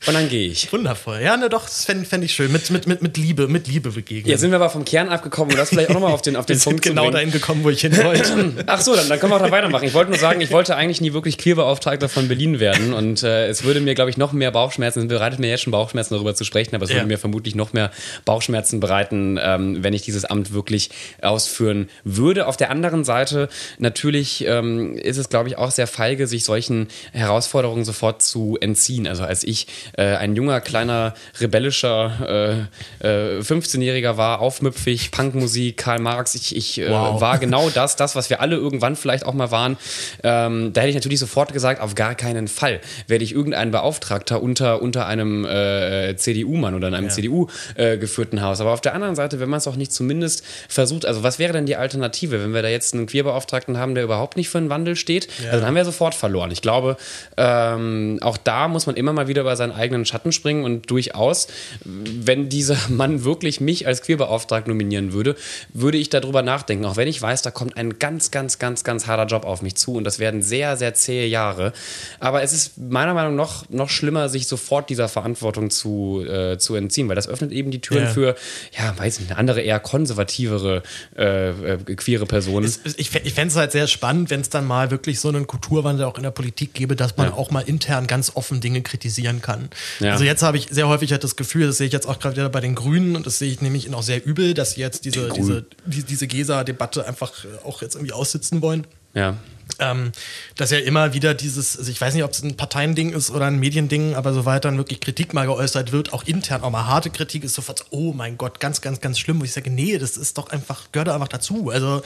Und 0.08 0.14
dann 0.14 0.30
gehe 0.30 0.48
ich. 0.48 0.72
Wundervoll. 0.72 1.20
Ja, 1.22 1.36
ne, 1.36 1.50
doch, 1.50 1.64
das 1.66 1.84
fände 1.84 2.06
fänd 2.06 2.24
ich 2.24 2.34
schön. 2.34 2.52
Mit, 2.52 2.70
mit, 2.70 2.88
mit, 2.88 3.02
mit 3.02 3.18
Liebe, 3.18 3.50
mit 3.50 3.68
Liebe 3.68 3.92
begegnen. 3.92 4.30
Jetzt 4.30 4.40
sind 4.40 4.52
wir 4.52 4.56
aber 4.56 4.70
vom 4.70 4.86
Kern 4.86 5.10
abgekommen 5.10 5.52
und 5.52 5.58
das 5.58 5.70
vielleicht 5.70 5.90
auch 5.90 5.96
nochmal 5.96 6.14
auf 6.14 6.22
den, 6.22 6.38
auf 6.38 6.46
den 6.48 6.58
wir 6.58 6.64
Punkt 6.64 6.86
sind 6.86 6.96
genau 6.96 7.12
dahin 7.12 7.32
gekommen, 7.32 7.66
wo 7.66 7.70
ich 7.70 7.82
hin 7.82 7.96
wollte. 7.98 8.54
Ach 8.66 8.80
so, 8.80 8.96
dann, 8.96 9.10
dann 9.10 9.20
können 9.20 9.34
wir 9.34 9.36
auch 9.36 9.42
da 9.42 9.52
weitermachen. 9.52 9.86
Ich 9.86 9.94
wollte 9.94 10.12
nur 10.12 10.20
sagen, 10.20 10.40
ich 10.40 10.52
wollte 10.52 10.78
eigentlich 10.78 11.02
nie 11.02 11.12
wirklich 11.12 11.38
Queerbeauftragter 11.38 12.08
von 12.08 12.30
Berlin 12.30 12.62
werden 12.62 12.94
und 12.94 13.24
äh, 13.24 13.48
es 13.48 13.66
würde 13.66 13.82
mir, 13.82 13.94
glaube 13.94 14.10
ich, 14.10 14.16
noch 14.16 14.32
mehr 14.32 14.52
Bauchschmerzen, 14.52 15.02
es 15.02 15.08
bereitet 15.08 15.40
mir 15.40 15.50
jetzt 15.50 15.64
schon 15.64 15.72
Bauchschmerzen, 15.72 16.14
darüber 16.14 16.34
zu 16.34 16.46
sprechen, 16.46 16.76
aber 16.76 16.86
es 16.86 16.92
ja. 16.92 16.98
würde 16.98 17.08
mir 17.08 17.18
vermutlich 17.18 17.56
noch 17.56 17.74
mehr 17.74 17.92
Bauchschmerzen 18.24 18.80
bereiten, 18.80 19.38
ähm, 19.42 19.84
wenn 19.84 19.94
ich 19.94 20.04
dieses 20.04 20.24
Amt 20.24 20.54
wirklich 20.54 20.92
ausführen 21.22 21.90
würde. 22.06 22.48
Auf 22.48 22.56
der 22.56 22.72
anderen 22.72 23.04
Seite, 23.04 23.50
natürlich 23.80 24.46
ähm, 24.48 24.96
ist 24.96 25.18
es, 25.18 25.28
glaube 25.28 25.50
ich, 25.50 25.58
auch 25.58 25.72
sehr 25.72 25.88
feige, 25.88 26.26
sich 26.26 26.46
solchen 26.46 26.88
Herausforderungen 27.12 27.84
sofort 27.84 28.22
zu 28.22 28.58
entziehen. 28.62 29.06
Also 29.06 29.24
als 29.24 29.44
ich 29.44 29.68
äh, 29.98 30.16
ein 30.16 30.36
junger 30.36 30.62
kleiner 30.62 31.14
rebellischer 31.40 32.68
äh, 33.02 33.38
äh, 33.38 33.40
15-Jähriger 33.40 34.18
war, 34.18 34.40
aufmüpfig, 34.40 35.12
Punkmusik, 35.12 35.78
Karl 35.78 36.00
Marx. 36.00 36.36
Ich, 36.36 36.56
ich 36.56 36.80
äh, 36.80 36.90
wow. 36.90 37.20
war 37.22 37.38
genau 37.38 37.70
das, 37.70 37.96
das, 37.96 38.16
was 38.16 38.30
wir 38.30 38.42
alle 38.42 38.56
irgendwann 38.56 38.96
vielleicht 38.96 39.26
auch 39.26 39.34
mal 39.34 39.52
waren. 39.52 39.78
Ähm, 40.24 40.74
da 40.74 40.82
hätte 40.82 40.90
ich 40.90 40.96
natürlich 40.96 41.20
sofort 41.20 41.54
gesagt, 41.54 41.82
auf 41.82 41.96
gar 41.96 42.16
keinen 42.16 42.48
Fall 42.48 42.80
werde 43.08 43.24
ich 43.24 43.34
irgendeinen 43.34 43.72
Beauftragter 43.72 44.42
unter, 44.42 44.82
unter 44.82 45.06
einem 45.08 45.46
äh, 45.46 46.16
CDU-Mann 46.16 46.76
oder 46.76 46.88
in 46.88 46.94
einem 46.94 47.08
ja. 47.08 47.14
CDU-geführten 47.14 48.42
Haus. 48.42 48.62
Aber 48.62 48.72
auf 48.72 48.82
der 48.82 48.94
anderen 48.94 49.16
Seite, 49.16 49.40
wenn 49.40 49.50
man 49.50 49.58
es 49.58 49.68
auch 49.68 49.76
nicht 49.76 49.92
zumindest 49.92 50.44
versucht, 50.68 51.06
also 51.06 51.24
was 51.24 51.40
wäre 51.40 51.54
denn 51.54 51.66
die 51.66 51.76
Alternative, 51.76 52.42
wenn 52.42 52.54
wir 52.54 52.62
da 52.62 52.68
jetzt 52.70 52.94
einen 52.94 53.08
Queerbeauftragten 53.08 53.78
haben, 53.78 53.96
der 53.96 54.04
überhaupt 54.04 54.38
nicht 54.38 54.50
für 54.50 54.58
einen 54.58 54.70
Wandel 54.70 54.96
steht? 54.96 55.28
Ja. 55.40 55.48
Also 55.48 55.60
dann 55.60 55.68
haben 55.68 55.76
wir 55.76 55.86
sofort 55.86 56.16
verloren. 56.16 56.52
Ich 56.52 56.62
glaube, 56.62 56.98
ähm, 57.38 58.20
auch 58.22 58.38
da 58.38 58.68
muss 58.68 58.86
man 58.86 58.96
immer 58.96 59.14
mal 59.14 59.28
wieder 59.28 59.42
über 59.42 59.56
seinen 59.56 59.72
eigenen 59.80 60.06
Schatten 60.06 60.32
springen 60.32 60.64
und 60.64 60.90
durchaus, 60.90 61.48
wenn 61.84 62.50
dieser 62.50 62.78
Mann 62.90 63.24
wirklich 63.24 63.62
mich 63.62 63.88
als 63.88 64.02
Queerbeauftragten 64.02 64.72
nominieren 64.72 65.14
würde, 65.14 65.36
würde 65.74 65.98
ich 65.98 66.10
darüber 66.10 66.44
nachdenken, 66.44 66.86
auch 66.86 66.98
wenn 66.98 67.08
ich 67.08 67.22
weiß, 67.22 67.42
da 67.42 67.52
kommt 67.52 67.78
ein 67.78 68.00
ganz, 68.00 68.32
ganz, 68.32 68.60
ganz, 68.60 68.84
ganz 68.84 69.08
harter 69.08 69.26
Job 69.26 69.46
auf 69.46 69.62
mich 69.62 69.76
zu 69.76 69.96
und 69.96 70.04
das 70.04 70.20
werden 70.20 70.42
sehr, 70.42 70.78
sehr 70.78 70.94
zähe 70.94 71.28
Jahre. 71.28 71.74
Aber 72.20 72.44
es 72.44 72.54
ist 72.54 72.78
meiner 72.78 73.14
Meinung 73.14 73.36
nach 73.36 73.40
noch, 73.40 73.70
noch 73.70 73.90
schlimmer, 73.90 74.30
sich 74.30 74.48
sofort 74.48 74.90
dieser 74.90 75.08
Verantwortung 75.08 75.70
zu, 75.70 76.24
äh, 76.28 76.58
zu 76.58 76.76
entziehen, 76.76 77.08
weil 77.08 77.16
das 77.16 77.28
öffnet 77.28 77.52
eben 77.52 77.72
die 77.72 77.82
Türen 77.82 78.04
ja. 78.04 78.10
für, 78.10 78.36
ja, 78.78 78.98
weiß 78.98 79.20
nicht, 79.20 79.32
eine 79.32 79.40
andere, 79.40 79.62
eher 79.62 79.80
konservativere 79.80 80.84
äh, 81.18 81.50
äh, 81.50 81.78
queere 81.96 82.26
Person. 82.26 82.64
Es, 82.64 82.82
ich 82.98 83.10
ich 83.16 83.34
fände 83.34 83.52
es 83.52 83.56
halt 83.56 83.72
sehr 83.72 83.88
spannend, 83.88 84.30
wenn 84.30 84.42
es 84.42 84.50
dann 84.50 84.68
mal 84.68 84.92
wirklich 84.92 85.20
so 85.20 85.30
einen 85.30 85.48
Kulturwandel 85.48 86.06
auch 86.06 86.18
in 86.18 86.24
der 86.24 86.32
Politik 86.32 86.74
gäbe, 86.74 86.96
dass 86.96 87.18
man 87.18 87.28
ja. 87.28 87.34
auch 87.34 87.50
mal 87.50 87.62
intern 87.62 88.08
ganz 88.08 88.32
offen 88.36 88.62
Dinge 88.62 88.82
kritisieren 88.82 89.42
kann. 89.42 89.69
Ja. 90.00 90.14
Also 90.14 90.24
jetzt 90.24 90.44
habe 90.44 90.58
ich 90.58 90.68
sehr 90.70 90.88
häufig 90.88 91.12
halt 91.12 91.24
das 91.24 91.36
Gefühl, 91.36 91.68
das 91.68 91.78
sehe 91.78 91.88
ich 91.88 91.94
jetzt 91.94 92.08
auch 92.08 92.20
gerade 92.20 92.36
wieder 92.36 92.50
bei 92.50 92.62
den 92.62 92.76
Grünen 92.76 93.16
und 93.16 93.26
das 93.26 93.40
sehe 93.40 93.52
ich 93.52 93.62
nämlich 93.62 93.94
auch 93.94 94.04
sehr 94.04 94.26
übel, 94.26 94.54
dass 94.54 94.72
sie 94.72 94.82
jetzt 94.82 95.06
diese, 95.06 95.30
diese, 95.30 95.66
die, 95.86 96.04
diese 96.04 96.28
GESA-Debatte 96.28 97.06
einfach 97.06 97.32
auch 97.64 97.82
jetzt 97.82 97.96
irgendwie 97.96 98.14
aussitzen 98.14 98.62
wollen. 98.62 98.86
Ja 99.14 99.38
ähm, 99.80 100.12
dass 100.56 100.72
ja 100.72 100.80
immer 100.80 101.14
wieder 101.14 101.34
dieses, 101.34 101.78
also 101.78 101.92
ich 101.92 102.00
weiß 102.00 102.14
nicht, 102.14 102.24
ob 102.24 102.32
es 102.32 102.44
ein 102.44 102.58
Parteiending 102.58 103.14
ist 103.14 103.32
oder 103.32 103.46
ein 103.46 103.60
Mediending, 103.60 104.16
aber 104.16 104.34
soweit 104.34 104.66
dann 104.66 104.78
wirklich 104.78 105.00
Kritik 105.00 105.34
mal 105.34 105.46
geäußert 105.46 105.92
wird, 105.92 106.14
auch 106.14 106.24
intern 106.24 106.64
auch 106.64 106.72
mal 106.72 106.88
harte 106.88 107.10
Kritik, 107.10 107.44
ist 107.44 107.54
sofort, 107.54 107.86
oh 107.92 108.14
mein 108.14 108.38
Gott, 108.38 108.60
ganz, 108.60 108.82
ganz, 108.82 109.02
ganz 109.02 109.20
schlimm, 109.20 109.40
wo 109.40 109.44
ich 109.44 109.54
sage, 109.54 109.70
nee, 109.70 109.98
das 109.98 110.18
ist 110.18 110.38
doch 110.38 110.50
einfach, 110.50 110.92
gehört 110.92 111.10
einfach 111.10 111.28
dazu. 111.28 111.70
Also, 111.70 112.02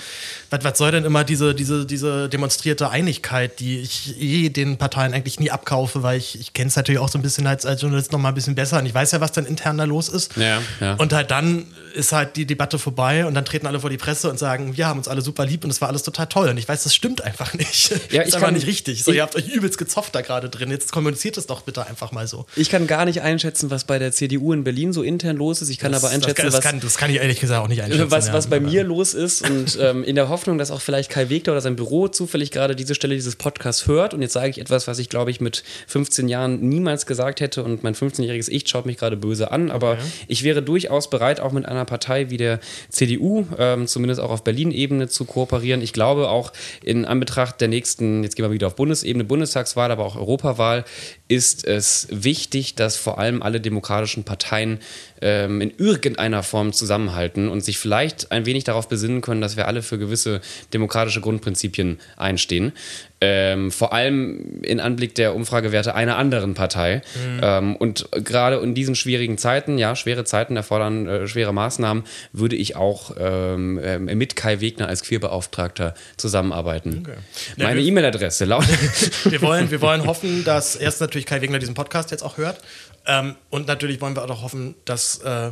was, 0.49 0.63
was 0.63 0.77
soll 0.77 0.91
denn 0.91 1.05
immer 1.05 1.23
diese, 1.23 1.55
diese, 1.55 1.85
diese 1.85 2.29
demonstrierte 2.29 2.89
Einigkeit, 2.89 3.59
die 3.59 3.79
ich 3.79 4.19
eh 4.19 4.49
den 4.49 4.77
Parteien 4.77 5.13
eigentlich 5.13 5.39
nie 5.39 5.51
abkaufe, 5.51 6.03
weil 6.03 6.17
ich, 6.17 6.39
ich 6.39 6.53
kenne 6.53 6.67
es 6.67 6.75
natürlich 6.75 6.99
auch 6.99 7.09
so 7.09 7.17
ein 7.17 7.21
bisschen 7.21 7.47
als, 7.47 7.65
als 7.65 7.81
Journalist 7.81 8.11
noch 8.11 8.19
mal 8.19 8.29
ein 8.29 8.35
bisschen 8.35 8.55
besser 8.55 8.79
und 8.79 8.85
ich 8.85 8.93
weiß 8.93 9.11
ja, 9.11 9.21
was 9.21 9.31
dann 9.31 9.45
intern 9.45 9.77
da 9.77 9.85
los 9.85 10.09
ist. 10.09 10.35
Ja, 10.37 10.61
ja. 10.79 10.95
Und 10.95 11.13
halt 11.13 11.31
dann 11.31 11.65
ist 11.93 12.11
halt 12.11 12.35
die 12.35 12.45
Debatte 12.45 12.79
vorbei 12.79 13.25
und 13.25 13.33
dann 13.33 13.45
treten 13.45 13.67
alle 13.67 13.79
vor 13.79 13.89
die 13.89 13.97
Presse 13.97 14.29
und 14.29 14.39
sagen, 14.39 14.77
wir 14.77 14.87
haben 14.87 14.97
uns 14.97 15.07
alle 15.07 15.21
super 15.21 15.45
lieb 15.45 15.63
und 15.63 15.69
es 15.69 15.81
war 15.81 15.89
alles 15.89 16.03
total 16.03 16.27
toll. 16.27 16.49
Und 16.49 16.57
ich 16.57 16.67
weiß, 16.67 16.83
das 16.83 16.95
stimmt 16.95 17.23
einfach 17.23 17.52
nicht. 17.57 17.91
Ja, 18.11 18.19
das 18.19 18.29
ist 18.29 18.35
einfach 18.35 18.51
nicht 18.51 18.67
richtig. 18.67 19.03
So, 19.03 19.11
ihr 19.11 19.21
habt 19.21 19.35
euch 19.35 19.47
übelst 19.47 19.77
gezopft 19.77 20.15
da 20.15 20.21
gerade 20.21 20.49
drin. 20.49 20.71
Jetzt 20.71 20.91
kommuniziert 20.91 21.37
es 21.37 21.47
doch 21.47 21.61
bitte 21.61 21.85
einfach 21.85 22.11
mal 22.11 22.27
so. 22.27 22.45
Ich 22.55 22.69
kann 22.69 22.87
gar 22.87 23.05
nicht 23.05 23.21
einschätzen, 23.21 23.71
was 23.71 23.83
bei 23.83 23.99
der 23.99 24.11
CDU 24.11 24.53
in 24.53 24.63
Berlin 24.63 24.93
so 24.93 25.03
intern 25.03 25.37
los 25.37 25.61
ist. 25.61 25.69
Ich 25.69 25.79
kann 25.79 25.91
das, 25.91 26.03
aber 26.03 26.13
einschätzen, 26.13 26.27
das 26.27 26.35
kann, 26.35 26.45
das 26.45 26.53
was. 26.55 26.63
Kann, 26.63 26.79
das 26.79 26.97
kann 26.97 27.11
ich 27.11 27.17
ehrlich 27.17 27.39
gesagt 27.39 27.63
auch 27.63 27.67
nicht 27.67 27.81
einschätzen. 27.81 28.11
Was, 28.11 28.31
was 28.31 28.45
ja, 28.45 28.49
bei 28.49 28.59
mir 28.59 28.83
los 28.83 29.13
ist 29.13 29.47
und 29.49 29.77
ähm, 29.81 30.03
in 30.03 30.15
der 30.15 30.29
Hoffnung, 30.29 30.57
dass 30.57 30.71
auch 30.71 30.81
vielleicht 30.81 31.09
Kai 31.09 31.29
Wegler 31.29 31.53
oder 31.53 31.61
sein 31.61 31.75
Büro 31.75 32.07
zufällig 32.07 32.51
gerade 32.51 32.75
diese 32.75 32.95
Stelle 32.95 33.15
dieses 33.15 33.35
Podcasts 33.35 33.87
hört. 33.87 34.13
Und 34.13 34.21
jetzt 34.21 34.33
sage 34.33 34.49
ich 34.49 34.59
etwas, 34.59 34.87
was 34.87 34.99
ich 34.99 35.09
glaube 35.09 35.31
ich 35.31 35.41
mit 35.41 35.63
15 35.87 36.27
Jahren 36.27 36.67
niemals 36.67 37.05
gesagt 37.05 37.41
hätte 37.41 37.63
und 37.63 37.83
mein 37.83 37.95
15-jähriges 37.95 38.49
Ich 38.49 38.67
schaut 38.67 38.85
mich 38.85 38.97
gerade 38.97 39.17
böse 39.17 39.51
an. 39.51 39.71
Aber 39.71 39.93
okay. 39.93 40.01
ich 40.27 40.43
wäre 40.43 40.61
durchaus 40.61 41.09
bereit, 41.09 41.39
auch 41.39 41.51
mit 41.51 41.65
einer 41.65 41.85
Partei 41.85 42.29
wie 42.29 42.37
der 42.37 42.59
CDU, 42.89 43.45
ähm, 43.57 43.87
zumindest 43.87 44.21
auch 44.21 44.31
auf 44.31 44.43
Berlin-Ebene 44.43 45.07
zu 45.07 45.25
kooperieren. 45.25 45.81
Ich 45.81 45.93
glaube 45.93 46.29
auch 46.29 46.51
in 46.83 47.05
Anbetracht 47.05 47.42
der 47.51 47.67
nächsten, 47.67 48.23
jetzt 48.23 48.35
gehen 48.35 48.45
wir 48.45 48.51
wieder 48.51 48.67
auf 48.67 48.75
Bundesebene, 48.75 49.23
Bundestagswahl, 49.23 49.91
aber 49.91 50.05
auch 50.05 50.15
Europawahl, 50.15 50.85
ist 51.27 51.65
es 51.65 52.07
wichtig, 52.09 52.75
dass 52.75 52.95
vor 52.95 53.17
allem 53.17 53.43
alle 53.43 53.59
demokratischen 53.59 54.23
Parteien 54.23 54.79
ähm, 55.23 55.61
in 55.61 55.73
irgendeiner 55.77 56.43
Form 56.43 56.73
zusammenhalten 56.73 57.47
und 57.47 57.61
sich 57.61 57.79
vielleicht 57.79 58.31
ein 58.31 58.45
wenig 58.45 58.65
darauf 58.65 58.89
besinnen 58.89 59.21
können, 59.21 59.41
dass 59.41 59.57
wir 59.57 59.67
alle 59.67 59.81
für 59.81 59.97
gewisse 59.97 60.41
demokratische 60.73 61.21
Grundprinzipien 61.21 61.99
einstehen. 62.17 62.73
Ähm, 63.21 63.71
vor 63.71 63.93
allem 63.93 64.61
in 64.63 64.81
Anblick 64.81 65.15
der 65.15 65.33
Umfragewerte 65.33 65.95
einer 65.95 66.17
anderen 66.17 66.55
Partei. 66.55 66.97
Mhm. 67.15 67.39
Ähm, 67.41 67.75
und 67.77 68.09
gerade 68.11 68.57
in 68.57 68.75
diesen 68.75 68.95
schwierigen 68.95 69.37
Zeiten, 69.37 69.77
ja, 69.77 69.95
schwere 69.95 70.25
Zeiten 70.25 70.57
erfordern 70.57 71.07
äh, 71.07 71.27
schwere 71.27 71.53
Maßnahmen, 71.53 72.03
würde 72.33 72.57
ich 72.57 72.75
auch 72.75 73.15
ähm, 73.17 73.77
äh, 73.77 73.97
mit 73.97 74.35
Kai 74.35 74.59
Wegner 74.59 74.89
als 74.89 75.03
Queerbeauftragter 75.03 75.93
zusammenarbeiten. 76.17 77.05
Okay. 77.05 77.17
Meine 77.63 77.79
E-Mail-Adresse 77.79 78.43
lautet. 78.43 79.23
wir, 79.31 79.41
wollen, 79.41 79.71
wir 79.71 79.79
wollen 79.79 80.05
hoffen, 80.05 80.43
dass 80.43 80.75
erst 80.75 80.99
natürlich 80.99 81.25
Kai 81.25 81.41
Wegner 81.41 81.59
diesen 81.59 81.75
Podcast 81.75 82.11
jetzt 82.11 82.23
auch 82.23 82.35
hört. 82.37 82.59
Ähm, 83.05 83.35
und 83.49 83.67
natürlich 83.67 83.99
wollen 84.01 84.15
wir 84.15 84.23
auch 84.23 84.41
hoffen, 84.41 84.75
dass 84.85 85.17
äh, 85.19 85.51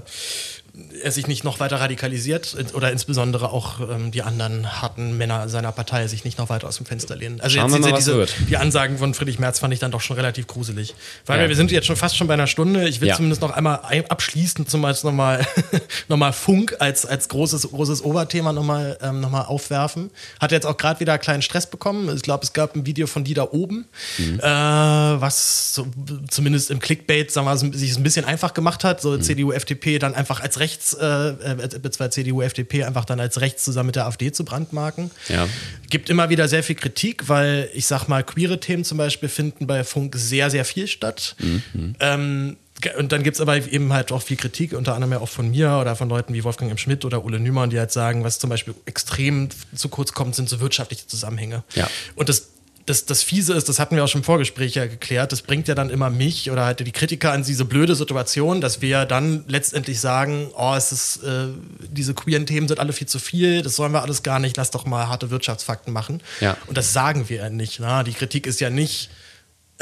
er 1.04 1.12
sich 1.12 1.28
nicht 1.28 1.44
noch 1.44 1.60
weiter 1.60 1.82
radikalisiert 1.82 2.56
oder 2.74 2.92
insbesondere 2.92 3.52
auch 3.52 3.82
ähm, 3.90 4.12
die 4.12 4.22
anderen 4.22 4.82
harten 4.82 5.18
Männer 5.18 5.50
seiner 5.50 5.74
Partei 5.74 6.08
sich 6.08 6.24
nicht 6.24 6.38
noch 6.38 6.48
weiter 6.48 6.68
aus 6.68 6.78
dem 6.78 6.86
Fenster 6.86 7.16
lehnen. 7.16 7.42
Also 7.42 7.60
Schauen 7.60 7.72
jetzt 7.72 7.98
diese, 7.98 8.26
diese 8.26 8.46
die 8.46 8.58
Ansagen 8.58 8.98
von 8.98 9.14
Friedrich 9.14 9.38
Merz 9.38 9.60
fand 9.60 9.74
ich 9.74 9.80
dann 9.80 9.92
doch 9.92 10.00
schon 10.00 10.16
relativ 10.16 10.48
gruselig. 10.48 10.96
Weil 11.26 11.42
ja. 11.42 11.50
wir 11.50 11.56
sind 11.58 11.72
jetzt 11.72 11.88
schon 11.88 11.98
fast 11.98 12.16
schon 12.16 12.28
bei 12.28 12.36
einer 12.36 12.48
Stunde. 12.48 12.88
Ich 12.88 13.02
will 13.02 13.10
ja. 13.10 13.16
zumindest 13.16 13.42
noch 13.42 13.52
einmal 13.52 13.82
abschließend 14.08 14.70
zum 14.70 14.82
Beispiel 14.82 15.10
nochmal 15.10 15.46
nochmal 16.08 16.34
Funk 16.34 16.76
als, 16.80 17.06
als 17.06 17.28
großes, 17.28 17.70
großes 17.70 18.04
Oberthema 18.04 18.54
nochmal 18.54 18.98
ähm, 19.02 19.22
noch 19.22 19.32
aufwerfen. 19.48 20.12
Hat 20.40 20.52
jetzt 20.52 20.66
auch 20.66 20.78
gerade 20.78 21.00
wieder 21.00 21.14
einen 21.14 21.22
kleinen 21.22 21.42
Stress 21.42 21.70
bekommen. 21.70 22.14
Ich 22.16 22.22
glaube, 22.22 22.44
es 22.44 22.54
gab 22.54 22.76
ein 22.76 22.86
Video 22.86 23.08
von 23.08 23.24
die 23.24 23.34
da 23.34 23.44
oben, 23.44 23.86
mhm. 24.18 24.40
äh, 24.40 24.42
was 24.42 25.76
so, 25.76 25.88
zumindest 26.30 26.72
im 26.72 26.80
Clickbait, 26.80 27.32
sagen 27.32 27.48
wir, 27.48 27.58
sich 27.58 27.96
ein 27.96 28.04
bisschen 28.04 28.26
einfach 28.26 28.54
gemacht 28.54 28.84
hat. 28.84 29.02
So 29.02 29.12
mhm. 29.12 29.22
CDU, 29.22 29.52
FDP 29.52 30.00
dann 30.00 30.16
einfach 30.16 30.42
als 30.42 30.60
rechts, 30.60 30.94
äh, 30.94 31.08
äh, 31.08 32.10
CDU, 32.10 32.42
FDP 32.42 32.84
einfach 32.84 33.06
dann 33.06 33.20
als 33.20 33.42
rechts 33.42 33.64
zusammen 33.64 33.88
mit 33.88 33.96
der 33.96 34.06
AfD 34.06 34.32
zu 34.32 34.46
brandmarken. 34.46 35.12
Ja. 35.28 35.48
Gibt 35.90 36.10
immer 36.10 36.30
wieder 36.30 36.48
sehr 36.48 36.64
viel 36.64 36.76
Kritik, 36.76 37.30
weil 37.30 37.70
ich 37.74 37.86
sag 37.86 38.08
mal, 38.08 38.24
queere 38.24 38.60
Themen 38.60 38.84
zum 38.84 38.98
Beispiel 38.98 39.30
finden 39.30 39.68
bei 39.68 39.84
Funk 39.84 40.16
sehr, 40.18 40.50
sehr 40.50 40.66
viel 40.66 40.88
statt. 40.88 41.36
Mhm. 41.40 41.96
Ähm, 42.00 42.58
und 42.98 43.12
dann 43.12 43.24
gibt 43.24 43.36
es 43.36 43.42
aber 43.42 43.56
eben 43.56 43.94
halt 43.94 44.12
auch 44.12 44.22
viel 44.22 44.38
Kritik, 44.38 44.74
unter 44.74 44.96
anderem 44.96 45.14
ja 45.14 45.20
auch 45.20 45.30
von 45.30 45.50
mir 45.50 45.78
oder 45.80 45.96
von 45.96 46.10
Leuten 46.10 46.34
wie 46.34 46.44
Wolfgang 46.44 46.72
M. 46.72 46.78
Schmidt 46.78 47.06
oder 47.06 47.24
Ole 47.24 47.40
Nümann, 47.40 47.70
die 47.70 47.80
halt 47.80 47.92
sagen, 47.92 48.24
was 48.24 48.40
zum 48.40 48.50
Beispiel 48.50 48.74
extrem 48.86 49.50
zu 49.76 49.90
kurz 49.90 50.14
kommt, 50.14 50.36
sind 50.36 50.50
so 50.50 50.60
wirtschaftliche 50.60 51.08
Zusammenhänge. 51.08 51.64
Ja. 51.76 51.90
Und 52.16 52.30
das, 52.30 52.50
das, 52.86 53.06
das 53.06 53.24
Fiese 53.24 53.54
ist, 53.54 53.70
das 53.70 53.80
hatten 53.80 53.96
wir 53.96 54.04
auch 54.04 54.08
schon 54.08 54.22
im 54.22 54.26
Vorgespräch 54.26 54.76
ja 54.76 54.86
geklärt, 54.86 55.32
das 55.32 55.42
bringt 55.42 55.68
ja 55.68 55.76
dann 55.76 55.90
immer 55.90 56.10
mich 56.10 56.50
oder 56.50 56.66
halt 56.66 56.80
die 56.80 56.92
Kritiker 56.92 57.32
an 57.32 57.44
diese 57.44 57.66
blöde 57.66 57.96
Situation, 57.96 58.62
dass 58.62 58.82
wir 58.82 59.06
dann 59.06 59.44
letztendlich 59.48 60.00
sagen, 60.00 60.50
oh, 60.56 60.74
es 60.76 60.92
ist, 60.92 61.24
äh, 61.24 61.48
diese 61.90 62.14
queeren 62.14 62.46
Themen 62.46 62.68
sind 62.68 62.80
alle 62.80 62.94
viel 62.94 63.08
zu 63.08 63.20
viel, 63.20 63.62
das 63.62 63.76
sollen 63.76 63.92
wir 63.92 64.02
alles 64.02 64.24
gar 64.24 64.40
nicht, 64.40 64.58
lass 64.58 64.72
doch 64.72 64.86
mal 64.86 65.08
harte 65.08 65.30
Wirtschaftsfakten 65.30 65.94
machen. 65.94 66.22
Ja. 66.40 66.58
Und 66.68 66.78
das 66.78 66.94
sagen 66.94 67.30
wir 67.30 67.38
ja 67.38 67.50
nicht. 67.50 67.80
Na? 67.80 68.04
Die 68.04 68.14
Kritik 68.14 68.48
ist 68.48 68.60
ja 68.60 68.70
nicht, 68.70 69.10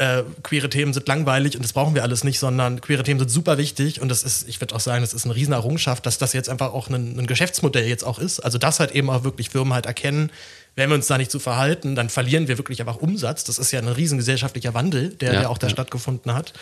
äh, 0.00 0.24
queere 0.42 0.70
Themen 0.70 0.94
sind 0.94 1.06
langweilig 1.06 1.56
und 1.56 1.62
das 1.62 1.74
brauchen 1.74 1.94
wir 1.94 2.02
alles 2.02 2.24
nicht, 2.24 2.38
sondern 2.38 2.80
queere 2.80 3.02
Themen 3.02 3.20
sind 3.20 3.30
super 3.30 3.58
wichtig 3.58 4.00
und 4.00 4.08
das 4.08 4.22
ist, 4.22 4.48
ich 4.48 4.58
würde 4.60 4.74
auch 4.74 4.80
sagen, 4.80 5.02
das 5.02 5.12
ist 5.12 5.26
eine 5.26 5.34
riesen 5.34 5.52
Errungenschaft, 5.52 6.06
dass 6.06 6.16
das 6.16 6.32
jetzt 6.32 6.48
einfach 6.48 6.72
auch 6.72 6.88
ein, 6.88 7.18
ein, 7.18 7.26
Geschäftsmodell 7.26 7.86
jetzt 7.86 8.04
auch 8.04 8.18
ist. 8.18 8.40
Also 8.40 8.56
dass 8.56 8.80
halt 8.80 8.92
eben 8.92 9.10
auch 9.10 9.24
wirklich 9.24 9.50
Firmen 9.50 9.74
halt 9.74 9.84
erkennen, 9.84 10.32
wenn 10.74 10.88
wir 10.88 10.94
uns 10.94 11.06
da 11.06 11.18
nicht 11.18 11.30
so 11.30 11.38
verhalten, 11.38 11.94
dann 11.94 12.08
verlieren 12.08 12.48
wir 12.48 12.56
wirklich 12.56 12.80
einfach 12.80 12.96
Umsatz. 12.96 13.44
Das 13.44 13.58
ist 13.58 13.72
ja 13.72 13.78
ein 13.78 13.88
riesen 13.88 14.16
gesellschaftlicher 14.16 14.72
Wandel, 14.72 15.10
der, 15.10 15.34
ja, 15.34 15.40
der 15.40 15.50
auch 15.50 15.58
da 15.58 15.66
ja. 15.66 15.72
stattgefunden 15.72 16.32
hat. 16.32 16.54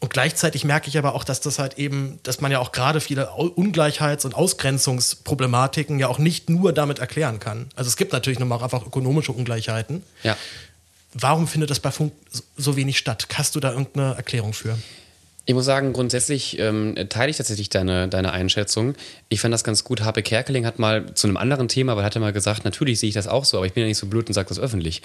Und 0.00 0.12
gleichzeitig 0.12 0.64
merke 0.64 0.88
ich 0.88 0.96
aber 0.96 1.16
auch, 1.16 1.24
dass 1.24 1.40
das 1.40 1.58
halt 1.58 1.76
eben, 1.78 2.20
dass 2.22 2.40
man 2.40 2.52
ja 2.52 2.60
auch 2.60 2.70
gerade 2.70 3.00
viele 3.00 3.30
Ungleichheits- 3.30 4.24
und 4.24 4.36
Ausgrenzungsproblematiken 4.36 5.98
ja 5.98 6.06
auch 6.06 6.18
nicht 6.18 6.48
nur 6.48 6.72
damit 6.72 7.00
erklären 7.00 7.40
kann. 7.40 7.68
Also 7.74 7.88
es 7.88 7.96
gibt 7.96 8.12
natürlich 8.12 8.38
nochmal 8.38 8.62
einfach 8.62 8.86
ökonomische 8.86 9.32
Ungleichheiten. 9.32 10.04
Ja. 10.22 10.36
Warum 11.14 11.48
findet 11.48 11.70
das 11.70 11.80
bei 11.80 11.90
Funk 11.90 12.12
so 12.56 12.76
wenig 12.76 12.98
statt? 12.98 13.26
Hast 13.34 13.54
du 13.54 13.60
da 13.60 13.70
irgendeine 13.70 14.14
Erklärung 14.14 14.52
für? 14.52 14.78
Ich 15.48 15.54
muss 15.54 15.64
sagen, 15.64 15.94
grundsätzlich 15.94 16.58
ähm, 16.58 16.94
teile 17.08 17.30
ich 17.30 17.38
tatsächlich 17.38 17.70
deine, 17.70 18.06
deine 18.06 18.32
Einschätzung. 18.32 18.92
Ich 19.30 19.40
fand 19.40 19.54
das 19.54 19.64
ganz 19.64 19.82
gut. 19.82 20.02
Harpe 20.02 20.22
Kerkeling 20.22 20.66
hat 20.66 20.78
mal 20.78 21.14
zu 21.14 21.26
einem 21.26 21.38
anderen 21.38 21.68
Thema, 21.68 21.96
hat 22.02 22.14
er 22.14 22.20
mal 22.20 22.34
gesagt, 22.34 22.66
natürlich 22.66 23.00
sehe 23.00 23.08
ich 23.08 23.14
das 23.14 23.26
auch 23.28 23.46
so, 23.46 23.56
aber 23.56 23.64
ich 23.64 23.72
bin 23.72 23.80
ja 23.80 23.88
nicht 23.88 23.96
so 23.96 24.08
blöd 24.08 24.28
und 24.28 24.34
sage 24.34 24.50
das 24.50 24.58
öffentlich. 24.58 25.00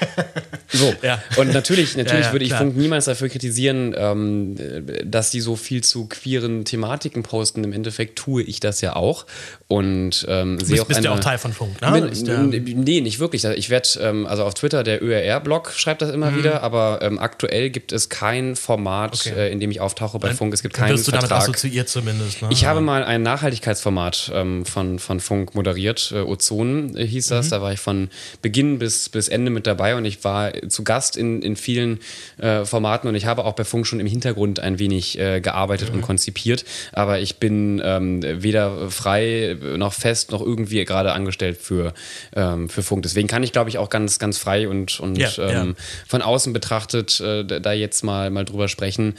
so. 0.72 0.94
Ja. 1.02 1.22
Und 1.36 1.52
natürlich, 1.52 1.94
natürlich 1.94 2.20
ja, 2.20 2.26
ja, 2.28 2.32
würde 2.32 2.44
ich 2.46 2.52
klar. 2.52 2.62
Funk 2.62 2.78
niemals 2.78 3.04
dafür 3.04 3.28
kritisieren, 3.28 3.94
ähm, 3.98 4.56
dass 5.04 5.30
die 5.30 5.42
so 5.42 5.56
viel 5.56 5.84
zu 5.84 6.06
queeren 6.06 6.64
Thematiken 6.64 7.22
posten. 7.22 7.62
Im 7.62 7.74
Endeffekt 7.74 8.18
tue 8.18 8.42
ich 8.42 8.60
das 8.60 8.80
ja 8.80 8.96
auch. 8.96 9.26
Und 9.68 10.24
ähm, 10.28 10.58
sehe 10.58 10.80
auch 10.80 10.86
bist 10.86 10.98
eine, 10.98 11.08
ja 11.08 11.12
auch 11.12 11.20
Teil 11.20 11.36
von 11.36 11.52
Funk, 11.52 11.82
ne? 11.82 12.10
Bin, 12.50 12.80
nee, 12.80 13.00
nicht 13.02 13.18
wirklich. 13.18 13.44
Ich 13.44 13.68
werde, 13.68 13.88
ähm, 14.00 14.26
also 14.26 14.44
auf 14.44 14.54
Twitter, 14.54 14.82
der 14.84 15.02
ÖRR-Blog 15.02 15.72
schreibt 15.72 16.00
das 16.00 16.10
immer 16.10 16.30
mhm. 16.30 16.38
wieder, 16.38 16.62
aber 16.62 17.00
ähm, 17.02 17.18
aktuell 17.18 17.68
gibt 17.68 17.92
es 17.92 18.08
kein 18.08 18.56
Format, 18.56 19.14
okay. 19.14 19.34
äh, 19.36 19.52
in 19.52 19.60
dem 19.60 19.65
dem 19.66 19.70
ich 19.72 19.80
auftauche 19.80 20.18
bei 20.18 20.32
Funk. 20.32 20.54
Es 20.54 20.62
gibt 20.62 20.74
keinen 20.74 20.92
wirst 20.92 21.06
du 21.06 21.10
Vertrag. 21.10 21.28
damit 21.28 21.42
assoziiert 21.42 21.88
zumindest. 21.88 22.42
Ne? 22.42 22.48
Ich 22.50 22.64
habe 22.64 22.80
mal 22.80 23.04
ein 23.04 23.22
Nachhaltigkeitsformat 23.22 24.30
ähm, 24.32 24.64
von, 24.64 24.98
von 24.98 25.20
Funk 25.20 25.54
moderiert. 25.54 26.12
Äh, 26.14 26.20
Ozon 26.20 26.96
äh, 26.96 27.06
hieß 27.06 27.28
das. 27.28 27.46
Mhm. 27.46 27.50
Da 27.50 27.62
war 27.62 27.72
ich 27.72 27.80
von 27.80 28.08
Beginn 28.42 28.78
bis, 28.78 29.08
bis 29.08 29.28
Ende 29.28 29.50
mit 29.50 29.66
dabei 29.66 29.96
und 29.96 30.04
ich 30.04 30.24
war 30.24 30.52
zu 30.68 30.84
Gast 30.84 31.16
in, 31.16 31.42
in 31.42 31.56
vielen 31.56 31.98
äh, 32.38 32.64
Formaten 32.64 33.08
und 33.08 33.14
ich 33.14 33.26
habe 33.26 33.44
auch 33.44 33.54
bei 33.54 33.64
Funk 33.64 33.86
schon 33.86 34.00
im 34.00 34.06
Hintergrund 34.06 34.60
ein 34.60 34.78
wenig 34.78 35.18
äh, 35.18 35.40
gearbeitet 35.40 35.90
mhm. 35.90 35.96
und 35.96 36.02
konzipiert. 36.02 36.64
Aber 36.92 37.18
ich 37.18 37.36
bin 37.36 37.82
ähm, 37.84 38.22
weder 38.22 38.90
frei 38.90 39.56
noch 39.76 39.92
fest 39.92 40.30
noch 40.30 40.40
irgendwie 40.40 40.84
gerade 40.84 41.12
angestellt 41.12 41.58
für, 41.60 41.92
ähm, 42.34 42.68
für 42.68 42.82
Funk. 42.82 43.02
Deswegen 43.02 43.28
kann 43.28 43.42
ich, 43.42 43.52
glaube 43.52 43.70
ich, 43.70 43.78
auch 43.78 43.90
ganz, 43.90 44.18
ganz 44.18 44.38
frei 44.38 44.68
und, 44.68 45.00
und 45.00 45.18
ja, 45.18 45.28
ja. 45.28 45.62
Ähm, 45.62 45.76
von 46.06 46.22
außen 46.22 46.52
betrachtet 46.52 47.20
äh, 47.20 47.44
da 47.44 47.72
jetzt 47.72 48.04
mal, 48.04 48.30
mal 48.30 48.44
drüber 48.44 48.68
sprechen. 48.68 49.14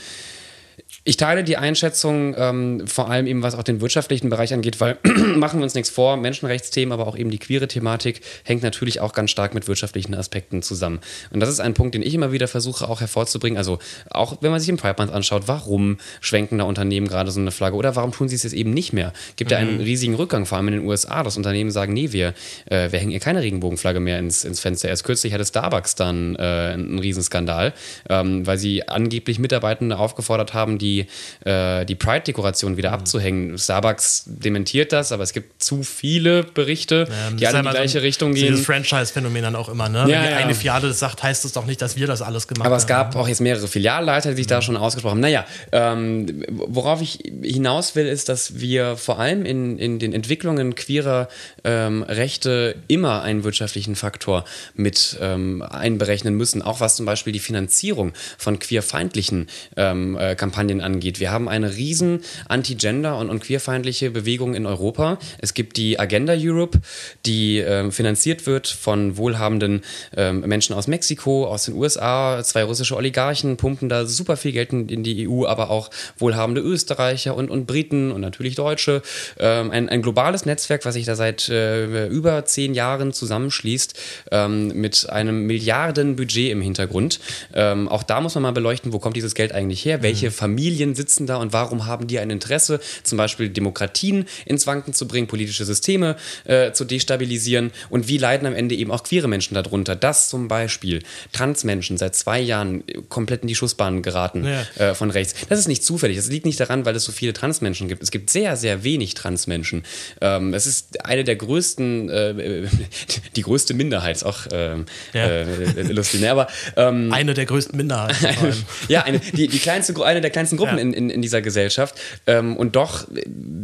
Ich 1.07 1.15
teile 1.15 1.45
die 1.45 1.55
Einschätzung, 1.55 2.35
ähm, 2.37 2.85
vor 2.85 3.09
allem 3.09 3.27
eben 3.27 3.41
was 3.41 3.55
auch 3.55 3.63
den 3.63 3.79
wirtschaftlichen 3.79 4.29
Bereich 4.29 4.53
angeht, 4.53 4.81
weil 4.81 4.97
machen 5.37 5.61
wir 5.61 5.63
uns 5.63 5.73
nichts 5.73 5.89
vor, 5.89 6.17
Menschenrechtsthemen, 6.17 6.91
aber 6.91 7.07
auch 7.07 7.17
eben 7.17 7.29
die 7.29 7.37
queere 7.37 7.69
Thematik 7.69 8.19
hängt 8.43 8.61
natürlich 8.61 8.99
auch 8.99 9.13
ganz 9.13 9.31
stark 9.31 9.53
mit 9.53 9.69
wirtschaftlichen 9.69 10.13
Aspekten 10.15 10.61
zusammen. 10.61 10.99
Und 11.31 11.39
das 11.39 11.47
ist 11.47 11.61
ein 11.61 11.73
Punkt, 11.73 11.95
den 11.95 12.01
ich 12.01 12.13
immer 12.13 12.33
wieder 12.33 12.49
versuche 12.49 12.89
auch 12.89 12.99
hervorzubringen. 12.99 13.57
Also 13.57 13.79
auch 14.09 14.39
wenn 14.41 14.51
man 14.51 14.59
sich 14.59 14.67
im 14.67 14.75
Pride 14.75 14.95
Month 14.97 15.13
anschaut, 15.13 15.43
warum 15.45 15.97
schwenken 16.19 16.57
da 16.57 16.65
Unternehmen 16.65 17.07
gerade 17.07 17.31
so 17.31 17.39
eine 17.39 17.51
Flagge 17.51 17.77
oder 17.77 17.95
warum 17.95 18.11
tun 18.11 18.27
sie 18.27 18.35
es 18.35 18.43
jetzt 18.43 18.51
eben 18.51 18.71
nicht 18.71 18.91
mehr? 18.91 19.13
Gibt 19.37 19.51
ja 19.51 19.61
mhm. 19.61 19.69
einen 19.69 19.79
riesigen 19.79 20.15
Rückgang, 20.15 20.45
vor 20.45 20.57
allem 20.57 20.67
in 20.67 20.73
den 20.73 20.85
USA, 20.85 21.23
dass 21.23 21.37
Unternehmen 21.37 21.71
sagen, 21.71 21.93
nee, 21.93 22.11
wir, 22.11 22.33
äh, 22.65 22.91
wir 22.91 22.99
hängen 22.99 23.11
hier 23.11 23.21
keine 23.21 23.41
Regenbogenflagge 23.41 24.01
mehr 24.01 24.19
ins, 24.19 24.43
ins 24.43 24.59
Fenster. 24.59 24.89
Erst 24.89 25.05
kürzlich 25.05 25.31
hatte 25.31 25.45
Starbucks 25.45 25.95
dann 25.95 26.35
äh, 26.35 26.41
einen 26.41 26.99
Riesenskandal, 26.99 27.73
ähm, 28.09 28.45
weil 28.45 28.57
sie 28.57 28.89
angeblich 28.89 29.39
Mitarbeitende 29.39 29.97
aufgefordert 29.97 30.53
haben, 30.53 30.77
die 30.77 30.96
die, 30.97 31.49
äh, 31.49 31.85
die 31.85 31.95
Pride-Dekoration 31.95 32.77
wieder 32.77 32.89
mhm. 32.89 32.95
abzuhängen. 32.95 33.57
Starbucks 33.57 34.23
dementiert 34.27 34.91
das, 34.91 35.11
aber 35.11 35.23
es 35.23 35.33
gibt 35.33 35.61
zu 35.63 35.83
viele 35.83 36.43
Berichte, 36.43 37.07
ja, 37.09 37.35
die 37.35 37.47
alle 37.47 37.59
in 37.59 37.65
die 37.65 37.71
gleiche 37.71 37.99
so 37.99 38.05
Richtung 38.05 38.33
gehen. 38.33 38.47
Dieses 38.47 38.65
Franchise-Phänomen 38.65 39.43
dann 39.43 39.55
auch 39.55 39.69
immer, 39.69 39.89
ne? 39.89 39.99
Ja, 39.99 40.23
Wenn 40.23 40.31
ja. 40.31 40.37
eine 40.37 40.55
Filiale 40.55 40.87
das 40.87 40.99
sagt, 40.99 41.23
heißt 41.23 41.45
es 41.45 41.53
doch 41.53 41.65
nicht, 41.65 41.81
dass 41.81 41.95
wir 41.95 42.07
das 42.07 42.21
alles 42.21 42.47
gemacht 42.47 42.65
haben. 42.65 42.67
Aber 42.67 42.77
es 42.77 42.87
gab 42.87 43.15
auch 43.15 43.27
jetzt 43.27 43.41
mehrere 43.41 43.67
Filialleiter, 43.67 44.31
die 44.31 44.37
sich 44.37 44.47
mhm. 44.47 44.49
da 44.49 44.61
schon 44.61 44.77
ausgesprochen 44.77 45.11
haben. 45.11 45.19
Naja, 45.19 45.45
ähm, 45.71 46.43
worauf 46.49 47.01
ich 47.01 47.19
hinaus 47.43 47.95
will, 47.95 48.07
ist, 48.07 48.29
dass 48.29 48.59
wir 48.59 48.97
vor 48.97 49.19
allem 49.19 49.45
in, 49.45 49.77
in 49.77 49.99
den 49.99 50.13
Entwicklungen 50.13 50.75
queerer 50.75 51.27
ähm, 51.63 52.03
Rechte 52.03 52.75
immer 52.87 53.21
einen 53.21 53.43
wirtschaftlichen 53.43 53.95
Faktor 53.95 54.45
mit 54.75 55.17
ähm, 55.21 55.61
einberechnen 55.61 56.35
müssen, 56.35 56.61
auch 56.61 56.79
was 56.79 56.95
zum 56.95 57.05
Beispiel 57.05 57.33
die 57.33 57.39
Finanzierung 57.39 58.13
von 58.37 58.59
queerfeindlichen 58.59 59.47
ähm, 59.75 60.17
äh, 60.17 60.35
Kampagnen 60.35 60.81
angeht. 60.87 61.19
Wir 61.19 61.31
haben 61.31 61.49
eine 61.49 61.75
riesen 61.75 62.21
anti-gender- 62.47 63.17
und, 63.17 63.29
und 63.29 63.43
queerfeindliche 63.43 64.09
Bewegung 64.09 64.55
in 64.55 64.65
Europa. 64.65 65.19
Es 65.39 65.53
gibt 65.53 65.75
die 65.75 65.99
Agenda 65.99 66.33
Europe, 66.35 66.79
die 67.25 67.59
äh, 67.59 67.91
finanziert 67.91 68.47
wird 68.47 68.67
von 68.67 69.17
wohlhabenden 69.17 69.81
äh, 70.15 70.31
Menschen 70.31 70.73
aus 70.73 70.87
Mexiko, 70.87 71.45
aus 71.45 71.65
den 71.65 71.75
USA. 71.75 72.41
Zwei 72.43 72.63
russische 72.63 72.95
Oligarchen 72.95 73.57
pumpen 73.57 73.89
da 73.89 74.05
super 74.05 74.37
viel 74.37 74.53
Geld 74.53 74.71
in, 74.71 74.87
in 74.87 75.03
die 75.03 75.27
EU, 75.27 75.45
aber 75.45 75.69
auch 75.69 75.89
wohlhabende 76.17 76.61
Österreicher 76.61 77.35
und, 77.35 77.49
und 77.49 77.67
Briten 77.67 78.11
und 78.11 78.21
natürlich 78.21 78.55
Deutsche. 78.55 79.01
Ähm, 79.39 79.71
ein, 79.71 79.89
ein 79.89 80.01
globales 80.01 80.45
Netzwerk, 80.45 80.85
was 80.85 80.93
sich 80.93 81.05
da 81.05 81.15
seit 81.15 81.49
äh, 81.49 82.07
über 82.07 82.45
zehn 82.45 82.73
Jahren 82.73 83.11
zusammenschließt, 83.11 83.99
ähm, 84.31 84.69
mit 84.69 85.09
einem 85.09 85.45
Milliardenbudget 85.47 86.51
im 86.51 86.61
Hintergrund. 86.61 87.19
Ähm, 87.53 87.89
auch 87.89 88.03
da 88.03 88.21
muss 88.21 88.35
man 88.35 88.43
mal 88.43 88.51
beleuchten, 88.51 88.93
wo 88.93 88.99
kommt 88.99 89.17
dieses 89.17 89.35
Geld 89.35 89.51
eigentlich 89.51 89.83
her? 89.83 90.01
Welche 90.01 90.27
mhm. 90.27 90.31
Familien 90.77 90.95
sitzen 90.95 91.25
da 91.25 91.37
und 91.37 91.53
warum 91.53 91.87
haben 91.87 92.05
die 92.05 92.19
ein 92.19 92.29
Interesse, 92.29 92.79
zum 93.01 93.17
Beispiel 93.17 93.49
Demokratien 93.49 94.25
ins 94.45 94.67
Wanken 94.67 94.93
zu 94.93 95.07
bringen, 95.07 95.25
politische 95.25 95.65
Systeme 95.65 96.17
äh, 96.45 96.71
zu 96.71 96.85
destabilisieren 96.85 97.71
und 97.89 98.07
wie 98.07 98.17
leiden 98.17 98.45
am 98.45 98.53
Ende 98.53 98.75
eben 98.75 98.91
auch 98.91 99.01
queere 99.01 99.27
Menschen 99.27 99.55
darunter, 99.55 99.95
dass 99.95 100.29
zum 100.29 100.47
Beispiel 100.47 101.01
Transmenschen 101.31 101.97
seit 101.97 102.13
zwei 102.13 102.39
Jahren 102.39 102.83
komplett 103.09 103.41
in 103.41 103.47
die 103.47 103.55
Schussbahn 103.55 104.03
geraten 104.03 104.45
ja. 104.45 104.89
äh, 104.89 104.93
von 104.93 105.09
rechts. 105.09 105.33
Das 105.49 105.57
ist 105.57 105.67
nicht 105.67 105.83
zufällig. 105.83 106.17
Das 106.17 106.27
liegt 106.27 106.45
nicht 106.45 106.59
daran, 106.59 106.85
weil 106.85 106.95
es 106.95 107.05
so 107.05 107.11
viele 107.11 107.33
Transmenschen 107.33 107.87
gibt. 107.87 108.03
Es 108.03 108.11
gibt 108.11 108.29
sehr, 108.29 108.55
sehr 108.55 108.83
wenig 108.83 109.15
Transmenschen. 109.15 109.83
Ähm, 110.21 110.53
es 110.53 110.67
ist 110.67 111.03
eine 111.05 111.23
der 111.23 111.37
größten, 111.37 112.09
äh, 112.09 112.67
die 113.35 113.41
größte 113.41 113.73
Minderheit, 113.73 114.17
ist 114.17 114.23
auch 114.23 114.41
ähm, 114.51 114.85
ja. 115.13 115.25
Äh, 115.25 115.91
lustig. 115.91 116.21
Ne? 116.21 116.29
Aber, 116.29 116.47
ähm, 116.75 117.11
eine 117.11 117.33
der 117.33 117.45
größten 117.45 117.75
Minderheiten. 117.75 118.53
ja, 118.87 119.03
eine, 119.03 119.19
die, 119.19 119.47
die 119.47 119.59
kleinste, 119.59 120.05
eine 120.05 120.21
der 120.21 120.29
kleinsten 120.29 120.56
Gruppen 120.57 120.77
ja. 120.77 120.81
in, 120.81 120.93
in, 120.93 121.09
in, 121.09 121.21
dieser 121.21 121.41
Gesellschaft. 121.41 121.95
Ähm, 122.25 122.55
und 122.57 122.75
doch 122.75 123.07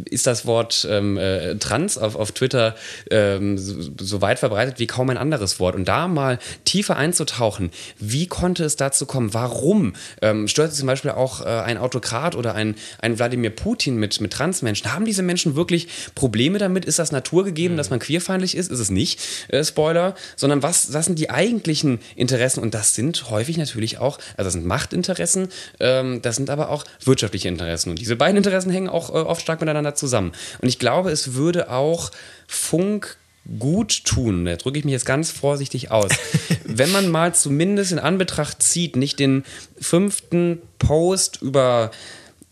ist 0.05 0.27
das 0.27 0.45
Wort 0.45 0.87
ähm, 0.89 1.17
äh, 1.17 1.55
Trans 1.55 1.97
auf, 1.97 2.15
auf 2.15 2.31
Twitter 2.31 2.75
ähm, 3.11 3.57
so, 3.57 3.75
so, 3.99 4.21
weit 4.21 4.39
verbreitet 4.39 4.79
wie 4.79 4.87
kaum 4.87 5.09
ein 5.09 5.17
anderes 5.17 5.59
Wort. 5.59 5.75
Und 5.75 5.87
da 5.87 6.07
mal 6.07 6.39
tiefer 6.65 6.97
einzutauchen, 6.97 7.71
wie 7.99 8.27
konnte 8.27 8.63
es 8.63 8.75
dazu 8.75 9.05
kommen? 9.05 9.33
Warum 9.33 9.93
ähm, 10.21 10.47
stört 10.47 10.73
zum 10.73 10.87
Beispiel 10.87 11.11
auch 11.11 11.41
äh, 11.41 11.45
ein 11.45 11.77
Autokrat 11.77 12.35
oder 12.35 12.55
ein, 12.55 12.75
ein 12.99 13.17
Wladimir 13.17 13.49
Putin 13.49 13.97
mit, 13.97 14.21
mit 14.21 14.33
Transmenschen? 14.33 14.93
Haben 14.93 15.05
diese 15.05 15.23
Menschen 15.23 15.55
wirklich 15.55 15.87
Probleme 16.15 16.57
damit? 16.57 16.85
Ist 16.85 16.99
das 16.99 17.11
naturgegeben, 17.11 17.75
mhm. 17.75 17.77
dass 17.77 17.89
man 17.89 17.99
queerfeindlich 17.99 18.55
ist? 18.55 18.71
Ist 18.71 18.79
es 18.79 18.89
nicht? 18.89 19.19
Äh, 19.49 19.63
Spoiler. 19.63 20.15
Sondern 20.35 20.63
was, 20.63 20.93
was 20.93 21.05
sind 21.05 21.19
die 21.19 21.29
eigentlichen 21.29 21.99
Interessen? 22.15 22.61
Und 22.61 22.73
das 22.73 22.93
sind 22.93 23.29
häufig 23.29 23.57
natürlich 23.57 23.97
auch, 23.97 24.17
also 24.37 24.45
das 24.45 24.53
sind 24.53 24.65
Machtinteressen, 24.65 25.49
ähm, 25.79 26.21
das 26.21 26.35
sind 26.35 26.49
aber 26.49 26.69
auch 26.69 26.82
wirtschaftliche 27.03 27.47
Interessen. 27.47 27.89
Und 27.89 27.99
diese 27.99 28.15
beiden 28.15 28.37
Interessen 28.37 28.71
hängen 28.71 28.89
auch 28.89 29.09
äh, 29.09 29.13
oft 29.13 29.41
stark 29.41 29.59
miteinander 29.59 29.95
zusammen. 29.95 30.31
Und 30.61 30.67
ich 30.67 30.79
glaube, 30.79 31.11
es 31.11 31.33
würde 31.33 31.69
auch 31.69 32.11
Funk 32.47 33.17
gut 33.59 34.05
tun, 34.05 34.45
da 34.45 34.55
drücke 34.55 34.79
ich 34.79 34.85
mich 34.85 34.93
jetzt 34.93 35.05
ganz 35.05 35.29
vorsichtig 35.29 35.91
aus, 35.91 36.11
wenn 36.63 36.91
man 36.91 37.11
mal 37.11 37.35
zumindest 37.35 37.91
in 37.91 37.99
Anbetracht 37.99 38.63
zieht, 38.63 38.95
nicht 38.95 39.19
den 39.19 39.43
fünften 39.79 40.61
Post 40.79 41.41
über 41.41 41.91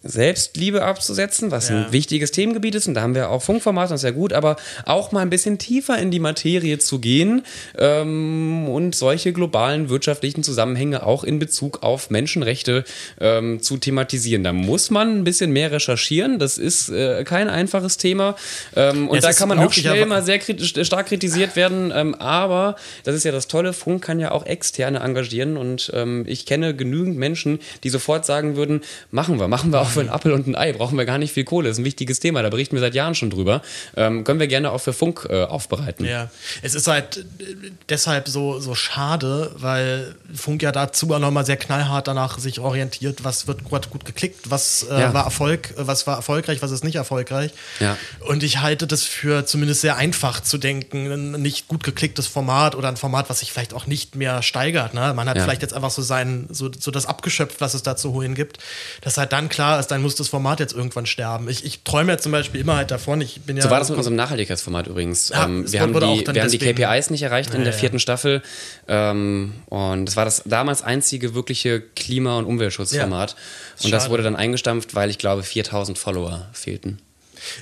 Selbstliebe 0.04 0.84
abzusetzen, 0.84 1.52
was 1.52 1.70
ja. 1.70 1.86
ein 1.86 1.92
wichtiges 1.92 2.32
Themengebiet 2.32 2.76
ist. 2.76 2.88
Und 2.88 2.96
da 2.96 3.02
haben 3.02 3.14
wir 3.14 3.30
auch 3.30 3.44
Funkformate, 3.44 3.90
das 3.90 4.02
ist 4.02 4.06
ja 4.06 4.12
gut, 4.12 4.34
aber 4.34 4.56
auch 4.86 5.12
mal 5.12 5.22
ein 5.22 5.30
bisschen 5.30 5.60
tiefer 5.60 5.98
in 6.00 6.10
die 6.10 6.20
Materie 6.20 6.80
zu 6.80 7.00
gehen 7.00 7.44
ähm, 7.78 8.68
und 8.68 8.96
solche 8.96 9.32
globalen 9.32 9.90
wirtschaftlichen 9.90 10.44
Zusammenhänge 10.44 11.06
auch 11.06 11.24
in 11.24 11.38
Bezug 11.38 11.84
auf 11.84 12.10
Menschenrechte 12.10 12.84
ähm, 13.20 13.62
zu 13.62 13.78
thematisieren. 13.78 14.44
Da 14.44 14.54
muss 14.54 14.90
man 14.90 15.20
ein 15.20 15.24
bisschen 15.24 15.52
mehr 15.52 15.72
recherchieren. 15.72 16.40
Das 16.40 16.58
ist 16.58 16.90
äh, 16.90 17.24
kein 17.24 17.48
einfaches 17.48 17.98
Thema. 17.98 18.36
Ähm, 18.76 19.08
und 19.08 19.18
es 19.18 19.24
da 19.24 19.34
kann 19.34 19.50
man 19.50 19.60
auch 19.60 19.72
schnell 19.72 20.08
mal 20.08 20.24
sehr 20.24 20.40
kritisch, 20.40 20.76
äh, 20.78 20.84
stark 20.84 21.08
kritisiert 21.08 21.56
werden. 21.56 21.92
Ähm, 21.94 22.16
aber 22.16 22.76
das 23.04 23.16
ist 23.16 23.24
ja 23.24 23.32
das 23.32 23.48
Tolle, 23.48 23.74
Funk 23.74 24.04
kann 24.04 24.20
ja 24.20 24.32
auch 24.32 24.48
Externe 24.48 25.00
engagieren. 25.00 25.58
Und 25.58 25.92
ähm, 25.94 26.26
ich 26.28 26.48
kenne 26.48 26.76
genügend 26.76 27.18
Menschen, 27.18 27.60
die 27.84 27.90
sofort 27.90 28.26
sagen 28.26 28.56
würden, 28.56 28.82
machen 29.12 29.40
wir, 29.40 29.48
machen 29.48 29.72
wir 29.72 29.82
auch 29.82 29.91
für 29.92 30.00
einen 30.00 30.10
Apfel 30.10 30.32
und 30.32 30.48
ein 30.48 30.56
Ei 30.56 30.74
brauchen 30.74 30.98
wir 30.98 31.06
gar 31.06 31.18
nicht 31.18 31.34
viel 31.34 31.44
Kohle. 31.44 31.70
Das 31.70 31.78
ist 31.78 31.82
ein 31.82 31.86
wichtiges 31.86 32.20
Thema, 32.20 32.42
da 32.42 32.50
berichten 32.50 32.76
wir 32.76 32.82
seit 32.82 32.96
Jahren 32.96 33.16
schon 33.16 33.30
drüber. 33.30 33.62
Ähm, 33.96 34.24
können 34.24 34.40
wir 34.40 34.48
gerne 34.48 34.72
auch 34.72 34.80
für 34.80 34.94
Funk 34.94 35.28
äh, 35.30 35.44
aufbereiten. 35.44 36.06
Ja, 36.06 36.30
es 36.62 36.76
ist 36.76 36.88
halt 36.88 37.18
äh, 37.18 37.72
deshalb 37.90 38.28
so, 38.28 38.60
so 38.60 38.76
schade, 38.76 39.52
weil 39.56 40.16
Funk 40.34 40.62
ja 40.62 40.72
dazu 40.72 41.14
auch 41.14 41.20
nochmal 41.20 41.46
sehr 41.46 41.58
knallhart 41.58 42.08
danach 42.08 42.40
sich 42.40 42.60
orientiert, 42.60 43.24
was 43.24 43.48
wird 43.48 43.64
gut, 43.64 43.90
gut 43.90 44.06
geklickt, 44.06 44.50
was 44.50 44.84
äh, 44.84 45.00
ja. 45.00 45.14
war 45.14 45.26
Erfolg, 45.26 45.74
was 45.78 46.08
war 46.08 46.16
erfolgreich, 46.16 46.62
was 46.62 46.72
ist 46.72 46.84
nicht 46.84 46.96
erfolgreich. 46.96 47.52
Ja. 47.80 47.98
Und 48.28 48.44
ich 48.44 48.62
halte 48.62 48.88
das 48.88 49.04
für 49.04 49.46
zumindest 49.46 49.82
sehr 49.82 49.98
einfach 49.98 50.40
zu 50.42 50.58
denken, 50.58 51.12
ein 51.12 51.42
nicht 51.42 51.68
gut 51.68 51.84
geklicktes 51.84 52.28
Format 52.28 52.76
oder 52.76 52.88
ein 52.88 52.98
Format, 52.98 53.30
was 53.30 53.40
sich 53.40 53.52
vielleicht 53.52 53.74
auch 53.74 53.88
nicht 53.88 54.16
mehr 54.16 54.42
steigert. 54.44 54.94
Ne? 54.94 55.14
Man 55.14 55.28
hat 55.28 55.38
ja. 55.38 55.44
vielleicht 55.44 55.62
jetzt 55.62 55.74
einfach 55.74 55.92
so 55.92 56.02
sein, 56.02 56.48
so, 56.50 56.70
so 56.78 56.92
das 56.92 57.06
abgeschöpft, 57.06 57.62
was 57.62 57.74
es 57.74 57.84
da 57.84 57.96
zu 57.96 58.14
holen 58.14 58.36
gibt, 58.36 58.60
dass 59.02 59.18
halt 59.18 59.32
dann 59.34 59.50
klar 59.50 59.80
ist, 59.82 59.88
dann 59.88 60.02
muss 60.02 60.16
das 60.16 60.30
Format 60.30 60.62
jetzt 60.62 60.74
irgendwann 60.74 61.06
sterben. 61.06 61.50
Ich, 61.50 61.66
ich 61.66 61.84
träume 61.84 62.14
ja 62.14 62.18
zum 62.18 62.32
Beispiel 62.32 62.62
immer 62.62 62.78
halt 62.78 62.90
davon. 62.90 63.20
Ich 63.20 63.42
bin 63.42 63.58
ja 63.58 63.64
so 63.64 63.70
war 63.70 63.80
das 63.80 63.90
mit 63.90 63.98
unserem 63.98 64.16
Nachhaltigkeitsformat 64.16 64.88
übrigens. 64.88 65.30
Ja, 65.30 65.46
ähm, 65.46 65.70
wir 65.70 65.82
haben, 65.82 65.94
die, 65.94 66.26
wir 66.34 66.42
haben 66.42 66.50
die 66.52 66.58
KPIs 66.58 67.10
nicht 67.10 67.24
erreicht 67.24 67.54
in 67.54 67.64
der 67.64 67.74
vierten 67.74 68.00
Staffel. 68.00 68.42
Ähm, 68.88 69.54
und 69.68 70.06
das 70.06 70.16
war 70.16 70.26
das 70.26 70.44
damals 70.46 70.82
einzige 70.82 71.36
wirkliche 71.36 71.82
Klima- 71.82 72.38
und 72.38 72.46
Umweltschutzformat. 72.46 73.32
und 73.34 73.82
schade. 73.82 73.92
das 73.92 74.10
wurde 74.10 74.24
dann 74.24 74.38
eingestampft, 74.38 74.96
weil 74.96 75.10
ich 75.10 75.18
glaube 75.18 75.44
4000 75.44 75.98
Follower 75.98 76.48
fehlten. 76.54 77.00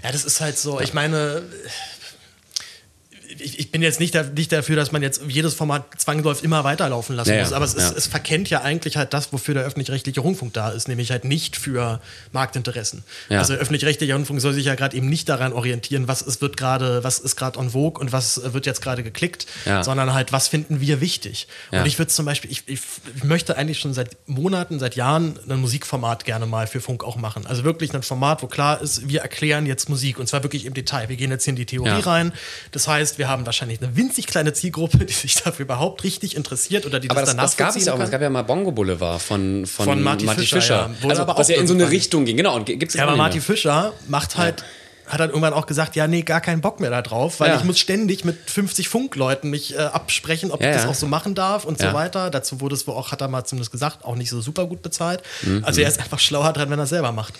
Ja, 0.03 0.11
das 0.11 0.25
ist 0.25 0.41
halt 0.41 0.57
so. 0.57 0.79
Ich 0.79 0.93
meine, 0.93 1.43
ich, 3.41 3.59
ich, 3.59 3.71
bin 3.71 3.81
jetzt 3.81 3.99
nicht, 3.99 4.15
da, 4.15 4.23
nicht, 4.23 4.51
dafür, 4.51 4.75
dass 4.75 4.91
man 4.91 5.01
jetzt 5.01 5.21
jedes 5.27 5.53
Format 5.53 5.85
zwangsläufig 5.97 6.43
immer 6.43 6.63
weiterlaufen 6.63 7.15
lassen 7.15 7.33
ja, 7.33 7.41
muss, 7.41 7.53
aber 7.53 7.65
es, 7.65 7.75
ja. 7.75 7.87
ist, 7.87 7.97
es, 7.97 8.07
verkennt 8.07 8.49
ja 8.49 8.61
eigentlich 8.61 8.97
halt 8.97 9.13
das, 9.13 9.31
wofür 9.33 9.53
der 9.53 9.63
öffentlich-rechtliche 9.63 10.21
Rundfunk 10.21 10.53
da 10.53 10.69
ist, 10.69 10.87
nämlich 10.87 11.11
halt 11.11 11.25
nicht 11.25 11.55
für 11.55 12.01
Marktinteressen. 12.31 13.03
Ja. 13.29 13.39
Also 13.39 13.53
öffentlich-rechtlicher 13.53 14.15
Rundfunk 14.15 14.41
soll 14.41 14.53
sich 14.53 14.65
ja 14.65 14.75
gerade 14.75 14.95
eben 14.97 15.09
nicht 15.09 15.29
daran 15.29 15.53
orientieren, 15.53 16.07
was 16.07 16.21
es 16.21 16.41
wird 16.41 16.57
gerade, 16.57 17.03
was 17.03 17.19
ist 17.19 17.35
gerade 17.35 17.59
en 17.59 17.71
vogue 17.71 17.99
und 17.99 18.11
was 18.11 18.53
wird 18.53 18.65
jetzt 18.65 18.81
gerade 18.81 19.03
geklickt, 19.03 19.47
sondern 19.81 20.13
halt, 20.13 20.31
was 20.31 20.47
finden 20.47 20.81
wir 20.81 21.01
wichtig. 21.01 21.47
Und 21.71 21.85
ich 21.85 21.97
würde 21.97 22.11
zum 22.11 22.25
Beispiel, 22.25 22.51
ich, 22.51 22.63
ich, 22.67 22.79
ich, 23.15 23.23
möchte 23.23 23.57
eigentlich 23.57 23.79
schon 23.79 23.93
seit 23.93 24.17
Monaten, 24.27 24.79
seit 24.79 24.95
Jahren 24.95 25.39
ein 25.47 25.59
Musikformat 25.59 26.25
gerne 26.25 26.45
mal 26.45 26.67
für 26.67 26.81
Funk 26.81 27.03
auch 27.03 27.15
machen. 27.15 27.45
Also 27.45 27.63
wirklich 27.63 27.93
ein 27.93 28.03
Format, 28.03 28.43
wo 28.43 28.47
klar 28.47 28.81
ist, 28.81 29.07
wir 29.07 29.21
erklären 29.21 29.65
jetzt 29.65 29.89
Musik 29.89 30.19
und 30.19 30.27
zwar 30.27 30.43
wirklich 30.43 30.65
im 30.65 30.73
Detail. 30.73 31.09
Wir 31.09 31.15
gehen 31.15 31.31
jetzt 31.31 31.45
hier 31.45 31.51
in 31.51 31.55
die 31.55 31.65
Theorie 31.65 32.01
rein. 32.01 32.33
Das 32.71 32.87
heißt, 32.87 33.17
wir 33.17 33.28
haben 33.29 33.45
wahrscheinlich 33.45 33.81
eine 33.81 33.95
winzig 33.95 34.27
kleine 34.27 34.51
Zielgruppe, 34.53 35.05
die 35.05 35.13
sich 35.13 35.35
dafür 35.35 35.63
überhaupt 35.63 36.03
richtig 36.03 36.35
interessiert 36.35 36.85
oder 36.85 36.99
die 36.99 37.09
aber 37.09 37.21
das, 37.21 37.29
das 37.29 37.35
danach 37.35 37.49
das 37.49 37.57
gab 37.57 37.75
es 37.75 37.85
ja 37.85 37.93
auch. 37.93 37.99
Es 37.99 38.11
gab 38.11 38.21
ja 38.21 38.29
mal 38.29 38.41
Bongo 38.41 38.71
Boulevard 38.71 39.21
von, 39.21 39.65
von, 39.65 39.85
von 39.85 40.03
Marty, 40.03 40.25
Marty 40.25 40.41
Fischer. 40.41 40.59
Fischer. 40.59 40.91
Ja. 41.03 41.09
Also, 41.09 41.27
was 41.27 41.47
ja 41.47 41.57
in 41.57 41.67
so 41.67 41.73
eine 41.73 41.89
Richtung 41.89 42.25
ging. 42.25 42.35
Genau. 42.35 42.55
Und 42.55 42.65
gibt's 42.65 42.95
ja, 42.95 43.03
aber 43.03 43.15
Marty 43.15 43.39
Fischer 43.39 43.93
macht 44.07 44.37
halt 44.37 44.61
ja 44.61 44.65
hat 45.09 45.19
dann 45.19 45.29
irgendwann 45.29 45.53
auch 45.53 45.65
gesagt, 45.65 45.95
ja, 45.95 46.07
nee, 46.07 46.21
gar 46.21 46.39
keinen 46.39 46.61
Bock 46.61 46.79
mehr 46.79 46.89
da 46.89 47.01
drauf, 47.01 47.39
weil 47.39 47.49
ja. 47.49 47.57
ich 47.57 47.63
muss 47.63 47.79
ständig 47.79 48.25
mit 48.25 48.37
50 48.49 48.87
Funkleuten 48.89 49.49
mich 49.49 49.75
äh, 49.75 49.79
absprechen, 49.79 50.51
ob 50.51 50.61
ja, 50.61 50.69
ich 50.69 50.75
das 50.75 50.85
auch 50.85 50.95
so 50.95 51.07
machen 51.07 51.35
darf 51.35 51.65
und 51.65 51.79
so 51.79 51.91
weiter. 51.93 52.29
Dazu 52.29 52.61
wurde 52.61 52.75
es 52.75 52.87
wohl 52.87 52.93
auch, 52.93 53.11
hat 53.11 53.21
er 53.21 53.27
mal 53.27 53.43
zumindest 53.43 53.71
gesagt, 53.71 54.05
auch 54.05 54.15
nicht 54.15 54.29
so 54.29 54.39
super 54.41 54.65
gut 54.67 54.81
bezahlt. 54.81 55.23
Mhm. 55.41 55.63
Also 55.65 55.81
er 55.81 55.87
ist 55.87 55.99
einfach 55.99 56.19
schlauer 56.19 56.53
dran, 56.53 56.69
wenn 56.69 56.79
er 56.79 56.83
es 56.83 56.89
selber 56.89 57.11
macht. 57.11 57.33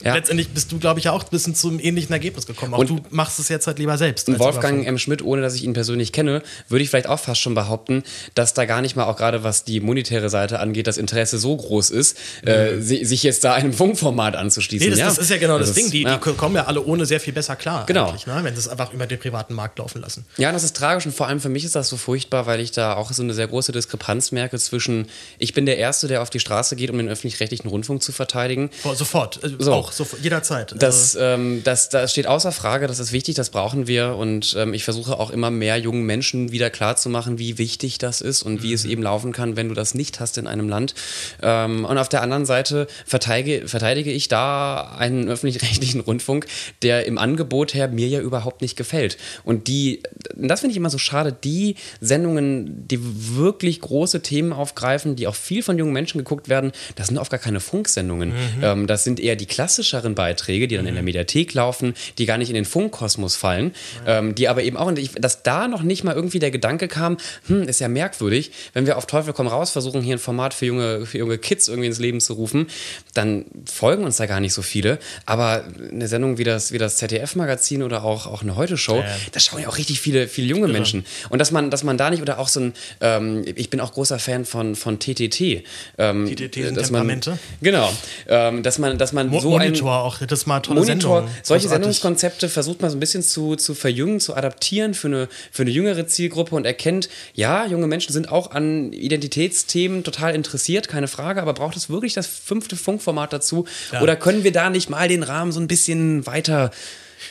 Letztendlich 0.00 0.50
bist 0.50 0.70
du, 0.70 0.78
glaube 0.78 0.98
ich, 0.98 1.06
ja 1.06 1.12
auch 1.12 1.24
ein 1.24 1.30
bisschen 1.30 1.54
zum 1.54 1.80
ähnlichen 1.80 2.12
Ergebnis 2.12 2.46
gekommen. 2.46 2.74
Auch 2.74 2.78
und 2.78 2.90
du 2.90 3.00
machst 3.10 3.38
es 3.38 3.48
jetzt 3.48 3.66
halt 3.66 3.78
lieber 3.78 3.96
selbst. 3.96 4.28
Wolfgang 4.38 4.86
M. 4.86 4.98
Schmidt, 4.98 5.22
ohne 5.22 5.42
dass 5.42 5.54
ich 5.54 5.64
ihn 5.64 5.72
persönlich 5.72 6.12
kenne, 6.12 6.42
würde 6.68 6.82
ich 6.82 6.90
vielleicht 6.90 7.08
auch 7.08 7.18
fast 7.18 7.40
schon 7.40 7.54
behaupten, 7.54 8.02
dass 8.34 8.54
da 8.54 8.64
gar 8.64 8.82
nicht 8.82 8.96
mal 8.96 9.04
auch 9.04 9.16
gerade 9.16 9.44
was 9.44 9.64
die 9.64 9.80
monetäre 9.80 10.28
Seite 10.28 10.60
angeht, 10.60 10.86
das 10.86 10.98
Interesse 10.98 11.38
so 11.38 11.56
groß 11.56 11.90
ist, 11.90 12.18
mhm. 12.42 12.48
äh, 12.48 12.80
sich 12.80 13.22
jetzt 13.22 13.44
da 13.44 13.54
einem 13.54 13.72
Funkformat 13.72 14.36
anzuschließen. 14.36 14.90
Nee, 14.90 14.96
das, 14.96 15.16
das 15.16 15.18
ist 15.18 15.30
ja 15.30 15.38
genau 15.38 15.58
das, 15.58 15.68
das 15.68 15.76
Ding. 15.76 15.90
Die, 15.90 16.04
die 16.04 16.18
kommen 16.18 16.56
ja 16.56 16.64
alle 16.64 16.84
ohne 16.84 17.06
sehr 17.06 17.13
viel 17.20 17.32
besser 17.32 17.56
klar. 17.56 17.86
Genau. 17.86 18.12
Ne? 18.12 18.40
Wenn 18.42 18.54
sie 18.54 18.60
es 18.60 18.68
einfach 18.68 18.92
über 18.92 19.06
den 19.06 19.18
privaten 19.18 19.54
Markt 19.54 19.78
laufen 19.78 20.00
lassen. 20.00 20.24
Ja, 20.36 20.52
das 20.52 20.64
ist 20.64 20.76
tragisch 20.76 21.06
und 21.06 21.14
vor 21.14 21.26
allem 21.26 21.40
für 21.40 21.48
mich 21.48 21.64
ist 21.64 21.74
das 21.74 21.88
so 21.88 21.96
furchtbar, 21.96 22.46
weil 22.46 22.60
ich 22.60 22.72
da 22.72 22.94
auch 22.94 23.12
so 23.12 23.22
eine 23.22 23.34
sehr 23.34 23.48
große 23.48 23.72
Diskrepanz 23.72 24.32
merke 24.32 24.58
zwischen, 24.58 25.06
ich 25.38 25.54
bin 25.54 25.66
der 25.66 25.78
Erste, 25.78 26.08
der 26.08 26.22
auf 26.22 26.30
die 26.30 26.40
Straße 26.40 26.76
geht, 26.76 26.90
um 26.90 26.98
den 26.98 27.08
öffentlich-rechtlichen 27.08 27.68
Rundfunk 27.68 28.02
zu 28.02 28.12
verteidigen. 28.12 28.70
Sofort, 28.94 29.42
also 29.42 29.56
so. 29.58 29.72
auch 29.72 29.92
sofort, 29.92 30.22
jederzeit. 30.22 30.72
Also 30.72 30.78
das, 30.78 31.16
ähm, 31.20 31.62
das, 31.64 31.88
das 31.88 32.12
steht 32.12 32.26
außer 32.26 32.52
Frage, 32.52 32.86
das 32.86 32.98
ist 32.98 33.12
wichtig, 33.12 33.34
das 33.34 33.50
brauchen 33.50 33.86
wir 33.86 34.16
und 34.16 34.54
ähm, 34.58 34.74
ich 34.74 34.84
versuche 34.84 35.18
auch 35.18 35.30
immer 35.30 35.50
mehr 35.50 35.76
jungen 35.78 36.04
Menschen 36.04 36.52
wieder 36.52 36.70
klarzumachen, 36.70 37.38
wie 37.38 37.58
wichtig 37.58 37.98
das 37.98 38.20
ist 38.20 38.42
und 38.42 38.62
wie 38.62 38.68
mhm. 38.68 38.74
es 38.74 38.84
eben 38.84 39.02
laufen 39.02 39.32
kann, 39.32 39.56
wenn 39.56 39.68
du 39.68 39.74
das 39.74 39.94
nicht 39.94 40.20
hast 40.20 40.38
in 40.38 40.46
einem 40.46 40.68
Land. 40.68 40.94
Ähm, 41.42 41.84
und 41.84 41.98
auf 41.98 42.08
der 42.08 42.22
anderen 42.22 42.46
Seite 42.46 42.86
verteidige, 43.06 43.68
verteidige 43.68 44.10
ich 44.10 44.28
da 44.28 44.94
einen 44.98 45.28
öffentlich-rechtlichen 45.28 46.00
Rundfunk, 46.00 46.46
der 46.82 47.03
im 47.04 47.18
Angebot 47.18 47.74
her 47.74 47.88
mir 47.88 48.08
ja 48.08 48.20
überhaupt 48.20 48.62
nicht 48.62 48.76
gefällt. 48.76 49.16
Und 49.44 49.68
die, 49.68 50.02
das 50.34 50.60
finde 50.60 50.72
ich 50.72 50.76
immer 50.76 50.90
so 50.90 50.98
schade, 50.98 51.32
die 51.32 51.76
Sendungen, 52.00 52.86
die 52.88 52.98
wirklich 53.36 53.80
große 53.80 54.22
Themen 54.22 54.52
aufgreifen, 54.52 55.16
die 55.16 55.26
auch 55.26 55.34
viel 55.34 55.62
von 55.62 55.78
jungen 55.78 55.92
Menschen 55.92 56.18
geguckt 56.18 56.48
werden, 56.48 56.72
das 56.96 57.08
sind 57.08 57.18
oft 57.18 57.30
gar 57.30 57.40
keine 57.40 57.60
Funksendungen. 57.60 58.30
Mhm. 58.30 58.62
Ähm, 58.62 58.86
das 58.86 59.04
sind 59.04 59.20
eher 59.20 59.36
die 59.36 59.46
klassischeren 59.46 60.14
Beiträge, 60.14 60.68
die 60.68 60.76
dann 60.76 60.84
mhm. 60.84 60.88
in 60.88 60.94
der 60.94 61.02
mhm. 61.02 61.06
Mediathek 61.06 61.54
laufen, 61.54 61.94
die 62.18 62.26
gar 62.26 62.38
nicht 62.38 62.48
in 62.48 62.54
den 62.54 62.64
Funkkosmos 62.64 63.36
fallen, 63.36 63.66
mhm. 63.66 63.72
ähm, 64.06 64.34
die 64.34 64.48
aber 64.48 64.62
eben 64.62 64.76
auch, 64.76 64.92
dass 64.92 65.42
da 65.42 65.68
noch 65.68 65.82
nicht 65.82 66.04
mal 66.04 66.14
irgendwie 66.14 66.38
der 66.38 66.50
Gedanke 66.50 66.88
kam, 66.88 67.16
hm, 67.46 67.62
ist 67.62 67.80
ja 67.80 67.88
merkwürdig, 67.88 68.52
wenn 68.72 68.86
wir 68.86 68.96
auf 68.96 69.06
Teufel 69.06 69.32
komm 69.32 69.46
raus 69.46 69.70
versuchen, 69.70 70.02
hier 70.02 70.16
ein 70.16 70.20
Format 70.20 70.54
für 70.54 70.66
junge, 70.66 71.06
für 71.06 71.18
junge 71.18 71.38
Kids 71.38 71.68
irgendwie 71.68 71.88
ins 71.88 71.98
Leben 71.98 72.20
zu 72.20 72.34
rufen, 72.34 72.66
dann 73.14 73.44
folgen 73.70 74.04
uns 74.04 74.16
da 74.16 74.26
gar 74.26 74.40
nicht 74.40 74.54
so 74.54 74.62
viele. 74.62 74.98
Aber 75.26 75.64
eine 75.90 76.08
Sendung 76.08 76.38
wie 76.38 76.44
das, 76.44 76.72
wie 76.72 76.78
das 76.78 76.93
ZDF-Magazin 76.96 77.82
oder 77.82 78.04
auch, 78.04 78.26
auch 78.26 78.42
eine 78.42 78.56
Heute-Show, 78.56 78.98
ja. 78.98 79.04
da 79.32 79.40
schauen 79.40 79.62
ja 79.62 79.68
auch 79.68 79.78
richtig 79.78 80.00
viele, 80.00 80.28
viele 80.28 80.46
junge 80.46 80.66
Irre. 80.66 80.72
Menschen. 80.72 81.04
Und 81.30 81.38
dass 81.38 81.50
man, 81.50 81.70
dass 81.70 81.84
man 81.84 81.98
da 81.98 82.10
nicht, 82.10 82.22
oder 82.22 82.38
auch 82.38 82.48
so 82.48 82.60
ein, 82.60 82.74
ähm, 83.00 83.44
ich 83.54 83.70
bin 83.70 83.80
auch 83.80 83.92
großer 83.92 84.18
Fan 84.18 84.44
von, 84.44 84.74
von 84.74 84.98
TTT. 84.98 85.64
Ähm, 85.98 86.26
TTT 86.26 86.54
sind 86.54 86.76
dass 86.76 86.86
Temperamente? 86.86 87.30
Man, 87.30 87.38
genau. 87.60 87.92
Ähm, 88.28 88.62
dass 88.62 88.78
man, 88.78 88.98
dass 88.98 89.12
man 89.12 89.28
Mo 89.28 89.40
so 89.40 89.50
Monitor 89.50 89.92
ein, 89.92 90.00
auch, 90.00 90.18
das 90.18 90.46
mal 90.46 90.60
tolle 90.60 90.80
Monitor, 90.80 91.18
Sendung. 91.18 91.34
Solche 91.42 91.68
Sendungskonzepte 91.68 92.48
versucht 92.48 92.80
man 92.80 92.90
so 92.90 92.96
ein 92.96 93.00
bisschen 93.00 93.22
zu, 93.22 93.56
zu 93.56 93.74
verjüngen, 93.74 94.20
zu 94.20 94.34
adaptieren 94.34 94.94
für 94.94 95.08
eine, 95.08 95.28
für 95.50 95.62
eine 95.62 95.70
jüngere 95.70 96.06
Zielgruppe 96.06 96.54
und 96.54 96.66
erkennt, 96.66 97.08
ja, 97.34 97.66
junge 97.66 97.86
Menschen 97.86 98.12
sind 98.12 98.30
auch 98.30 98.50
an 98.50 98.92
Identitätsthemen 98.92 100.04
total 100.04 100.34
interessiert, 100.34 100.88
keine 100.88 101.08
Frage, 101.08 101.42
aber 101.42 101.54
braucht 101.54 101.76
es 101.76 101.88
wirklich 101.88 102.14
das 102.14 102.26
fünfte 102.26 102.76
Funkformat 102.76 103.32
dazu? 103.32 103.66
Ja. 103.92 104.02
Oder 104.02 104.16
können 104.16 104.44
wir 104.44 104.52
da 104.52 104.70
nicht 104.70 104.90
mal 104.90 105.08
den 105.08 105.22
Rahmen 105.22 105.52
so 105.52 105.60
ein 105.60 105.68
bisschen 105.68 106.26
weiter 106.26 106.70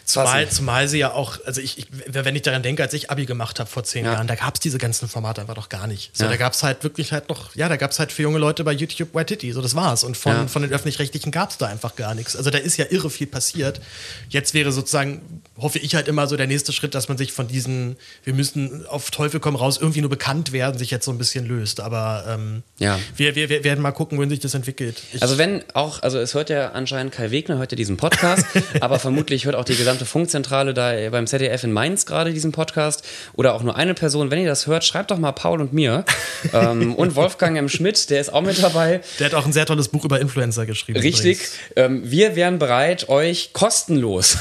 Zumal, 0.05 0.49
zumal 0.49 0.87
sie 0.87 0.99
ja 0.99 1.11
auch, 1.11 1.37
also 1.45 1.61
ich, 1.61 1.77
ich, 1.77 1.87
wenn 2.07 2.35
ich 2.35 2.41
daran 2.41 2.63
denke, 2.63 2.83
als 2.83 2.93
ich 2.93 3.09
Abi 3.09 3.25
gemacht 3.25 3.59
habe 3.59 3.69
vor 3.69 3.83
zehn 3.83 4.05
ja. 4.05 4.13
Jahren, 4.13 4.27
da 4.27 4.35
gab 4.35 4.55
es 4.55 4.59
diese 4.59 4.77
ganzen 4.77 5.07
Formate 5.07 5.41
einfach 5.41 5.55
doch 5.55 5.69
gar 5.69 5.87
nicht. 5.87 6.15
So, 6.15 6.25
ja. 6.25 6.29
Da 6.29 6.37
gab 6.37 6.53
es 6.53 6.63
halt 6.63 6.83
wirklich 6.83 7.11
halt 7.11 7.29
noch, 7.29 7.55
ja, 7.55 7.69
da 7.69 7.77
gab 7.77 7.91
es 7.91 7.99
halt 7.99 8.11
für 8.11 8.21
junge 8.21 8.39
Leute 8.39 8.63
bei 8.63 8.71
YouTube 8.71 9.13
White 9.13 9.37
Titty, 9.37 9.51
so 9.51 9.61
das 9.61 9.75
war's. 9.75 10.03
Und 10.03 10.17
von, 10.17 10.31
ja. 10.33 10.47
von 10.47 10.61
den 10.61 10.71
Öffentlich-Rechtlichen 10.71 11.31
gab 11.31 11.51
es 11.51 11.57
da 11.57 11.67
einfach 11.67 11.95
gar 11.95 12.15
nichts. 12.15 12.35
Also 12.35 12.49
da 12.49 12.57
ist 12.57 12.77
ja 12.77 12.85
irre 12.89 13.09
viel 13.09 13.27
passiert. 13.27 13.81
Jetzt 14.29 14.53
wäre 14.53 14.71
sozusagen, 14.71 15.41
hoffe 15.57 15.79
ich 15.79 15.95
halt 15.95 16.07
immer 16.07 16.27
so 16.27 16.37
der 16.37 16.47
nächste 16.47 16.73
Schritt, 16.73 16.95
dass 16.95 17.07
man 17.07 17.17
sich 17.17 17.33
von 17.33 17.47
diesen, 17.47 17.97
wir 18.23 18.33
müssen 18.33 18.85
auf 18.87 19.11
Teufel 19.11 19.39
komm 19.39 19.55
raus, 19.55 19.77
irgendwie 19.79 20.01
nur 20.01 20.09
bekannt 20.09 20.51
werden, 20.51 20.77
sich 20.77 20.91
jetzt 20.91 21.05
so 21.05 21.11
ein 21.11 21.17
bisschen 21.17 21.45
löst. 21.45 21.79
Aber 21.79 22.25
ähm, 22.27 22.63
ja. 22.79 22.99
wir, 23.15 23.35
wir, 23.35 23.49
wir 23.49 23.63
werden 23.63 23.81
mal 23.81 23.91
gucken, 23.91 24.17
wohin 24.17 24.29
sich 24.29 24.39
das 24.39 24.53
entwickelt. 24.53 25.01
Ich 25.13 25.21
also 25.21 25.37
wenn 25.37 25.63
auch, 25.73 26.01
also 26.01 26.19
es 26.19 26.33
hört 26.33 26.49
ja 26.49 26.71
anscheinend 26.71 27.13
Kai 27.13 27.31
Wegner, 27.31 27.57
hört 27.57 27.71
ja 27.71 27.75
diesen 27.75 27.97
Podcast, 27.97 28.45
aber 28.81 28.99
vermutlich 28.99 29.45
hört 29.45 29.55
auch 29.55 29.65
die 29.65 29.75
gesamte 29.83 30.05
Funkzentrale 30.05 30.73
da 30.73 30.93
beim 31.11 31.27
ZDF 31.27 31.65
in 31.65 31.73
Mainz 31.73 32.05
gerade 32.05 32.31
diesen 32.31 32.53
Podcast 32.53 33.03
oder 33.33 33.53
auch 33.53 33.63
nur 33.63 33.75
eine 33.75 33.93
Person, 33.93 34.31
wenn 34.31 34.39
ihr 34.39 34.47
das 34.47 34.65
hört, 34.65 34.85
schreibt 34.85 35.11
doch 35.11 35.17
mal 35.17 35.33
Paul 35.33 35.59
und 35.59 35.73
mir 35.73 36.05
ähm, 36.53 36.95
und 36.95 37.15
Wolfgang 37.15 37.57
M. 37.57 37.67
Schmidt, 37.67 38.09
der 38.09 38.21
ist 38.21 38.31
auch 38.31 38.41
mit 38.41 38.63
dabei. 38.63 39.01
Der 39.19 39.25
hat 39.25 39.33
auch 39.33 39.45
ein 39.45 39.51
sehr 39.51 39.65
tolles 39.65 39.89
Buch 39.89 40.05
über 40.05 40.21
Influencer 40.21 40.65
geschrieben. 40.65 40.99
Richtig. 40.99 41.39
Ähm, 41.75 42.01
wir 42.05 42.37
wären 42.37 42.59
bereit, 42.59 43.09
euch 43.09 43.51
kostenlos. 43.51 44.37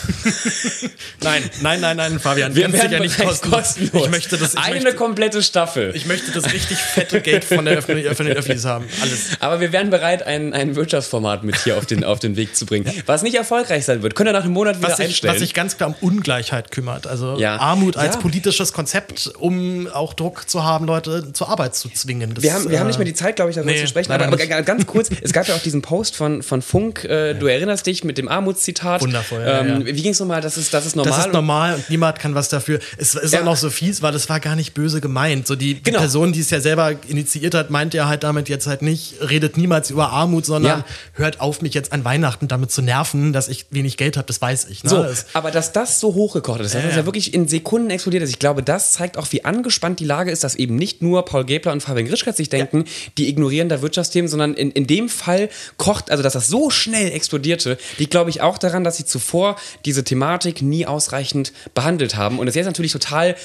nein, 1.23 1.43
nein, 1.61 1.81
nein, 1.81 1.97
nein, 1.97 2.21
Fabian. 2.21 2.55
Wir 2.55 2.73
wären 2.73 2.93
ja 2.93 3.01
nicht 3.01 3.19
kostenlos. 3.19 3.59
kostenlos. 3.59 4.05
Ich 4.05 4.11
möchte 4.11 4.37
das. 4.37 4.55
Ich 4.55 4.61
Eine 4.61 4.77
möchte, 4.77 4.95
komplette 4.95 5.43
Staffel. 5.43 5.93
Ich 5.97 6.07
möchte 6.07 6.31
das 6.31 6.53
richtig 6.53 6.79
fette 6.79 7.21
Geld 7.21 7.45
von, 7.45 7.65
der, 7.65 7.83
von 7.83 7.97
den 7.97 8.37
Öffis 8.37 8.65
haben. 8.65 8.87
Alles. 9.01 9.31
Aber 9.41 9.61
wir 9.61 9.73
wären 9.73 9.91
bereit, 9.91 10.23
ein, 10.23 10.53
ein 10.53 10.77
Wirtschaftsformat 10.77 11.43
mit 11.43 11.57
hier 11.57 11.79
auf 11.79 11.87
den, 11.87 12.05
auf 12.05 12.21
den 12.21 12.37
Weg 12.37 12.55
zu 12.55 12.65
bringen, 12.65 12.89
was 13.07 13.23
nicht 13.23 13.35
erfolgreich 13.35 13.85
sein 13.85 14.03
wird. 14.03 14.15
Könnt 14.15 14.29
ihr 14.29 14.33
nach 14.33 14.45
einem 14.45 14.53
Monat 14.53 14.79
wieder 14.79 14.91
was 14.91 15.01
Was 15.23 15.39
sich 15.39 15.55
ganz 15.55 15.77
klar 15.77 15.91
um 15.91 15.95
Ungleichheit 16.01 16.71
kümmert. 16.71 17.07
Also 17.07 17.37
ja. 17.39 17.57
Armut 17.57 17.97
als 17.97 18.17
ja. 18.17 18.21
politisches 18.21 18.73
Konzept, 18.73 19.33
um 19.39 19.87
auch 19.89 20.15
Druck 20.15 20.49
zu 20.49 20.65
haben, 20.65 20.87
Leute 20.87 21.33
zur 21.33 21.49
Arbeit 21.49 21.75
zu 21.75 21.89
zwingen. 21.89 22.35
Das, 22.35 22.43
wir, 22.43 22.55
haben, 22.55 22.65
wir 22.69 22.77
äh, 22.77 22.79
haben 22.81 22.87
nicht 22.87 22.99
mehr 22.99 23.05
die 23.05 23.15
Zeit, 23.15 23.37
glaube 23.37 23.51
ich, 23.51 23.57
darüber 23.57 23.73
nee, 23.73 23.81
zu 23.81 23.87
sprechen. 23.87 24.13
Aber, 24.13 24.27
aber, 24.27 24.37
ganz 24.37 24.87
kurz, 24.87 25.11
es 25.21 25.33
gab 25.33 25.47
ja 25.47 25.55
auch 25.55 25.63
diesen 25.63 25.83
Post 25.83 26.17
von, 26.17 26.43
von 26.43 26.63
Funk, 26.63 27.05
äh, 27.05 27.35
du 27.35 27.47
erinnerst 27.47 27.87
dich, 27.87 28.05
mit 28.05 28.19
dem 28.19 28.29
Armutszitat. 28.29 29.01
Wundervoll. 29.03 29.43
Ja, 29.43 29.61
ähm, 29.61 29.87
wie 29.87 30.03
ging 30.03 30.13
es 30.13 30.21
nochmal? 30.21 30.41
Das 30.41 30.57
ist, 30.57 30.73
das 30.75 30.87
ist 30.87 30.97
normal. 30.97 31.13
Das 31.13 31.27
ist 31.27 31.33
normal 31.33 31.75
und 31.75 31.91
niemand 31.91 32.19
kann 32.19 32.35
was 32.35 32.49
dafür. 32.49 32.81
Es 32.99 33.15
ist 33.15 33.37
auch 33.37 33.45
noch 33.45 33.57
so 33.57 33.71
fies, 33.71 34.03
weil 34.03 34.15
es 34.15 34.29
war 34.29 34.41
gar 34.41 34.57
nicht 34.57 34.75
böse 34.75 35.01
gemeint. 35.01 35.47
So 35.47 35.57
die, 35.57 35.83
genau. 35.83 35.99
Person, 35.99 36.33
die 36.33 36.41
es 36.41 36.51
ja 36.51 36.61
selber 36.61 36.93
initiiert 37.09 37.55
hat, 37.55 37.71
meint 37.71 37.95
ja 37.95 38.07
halt 38.07 38.23
damit 38.23 38.49
jetzt 38.49 38.67
halt 38.67 38.83
nicht, 38.83 39.17
redet 39.21 39.57
niemals 39.57 39.91
über 39.91 40.11
Armut, 40.11 40.47
sondern 40.47 40.85
hört 41.15 41.41
auf, 41.41 41.63
mich 41.63 41.75
jetzt 41.75 41.93
an 41.93 42.05
Weihnachten 42.05 42.49
damit 42.49 42.71
zu 42.71 42.83
nerven, 42.83 43.33
dass 43.33 43.49
ich 43.49 43.67
wenig 43.71 43.97
Geld 43.97 44.17
habe, 44.17 44.27
das 44.27 44.41
weiß 44.41 44.67
ich. 44.67 44.85
Ne? 44.85 44.91
So, 44.91 45.03
aber 45.33 45.51
dass 45.51 45.73
das 45.73 46.01
so 46.01 46.15
hochgekocht 46.15 46.61
ist, 46.61 46.75
dass 46.75 46.83
das 46.83 46.97
ja. 46.97 47.05
wirklich 47.05 47.35
in 47.35 47.49
Sekunden 47.49 47.91
explodiert 47.91 48.23
ist, 48.23 48.31
ich 48.31 48.39
glaube, 48.39 48.63
das 48.63 48.93
zeigt 48.93 49.17
auch, 49.17 49.27
wie 49.31 49.45
angespannt 49.45 50.01
die 50.01 50.05
Lage 50.05 50.31
ist, 50.31 50.45
dass 50.45 50.55
eben 50.55 50.77
nicht 50.77 51.03
nur 51.03 51.25
Paul 51.25 51.45
Gebler 51.45 51.73
und 51.73 51.83
Fabian 51.83 52.07
Grischkatz 52.07 52.37
sich 52.37 52.49
denken, 52.49 52.85
die 53.19 53.29
ignorieren 53.29 53.69
da 53.69 53.83
Wirtschaftsthemen, 53.83 54.29
sondern 54.29 54.55
in, 54.55 54.71
in 54.71 54.87
dem 54.87 55.09
Fall 55.09 55.49
kocht, 55.77 56.11
also 56.11 56.23
dass 56.23 56.33
das 56.33 56.49
so 56.49 56.71
schnell 56.71 57.13
explodierte, 57.13 57.79
liegt, 57.99 58.11
glaube 58.11 58.31
ich, 58.31 58.41
auch 58.41 58.59
daran, 58.59 58.85
dass 58.85 58.97
sie 58.97 59.05
zuvor 59.05 59.57
diese 59.85 60.05
Thematik 60.05 60.63
nie 60.63 60.87
ausreichend 60.87 61.53
behandelt 61.75 62.17
haben. 62.17 62.39
Und 62.39 62.49
es 62.49 62.55
jetzt 62.55 62.67
natürlich 62.67 62.93
total 62.93 63.37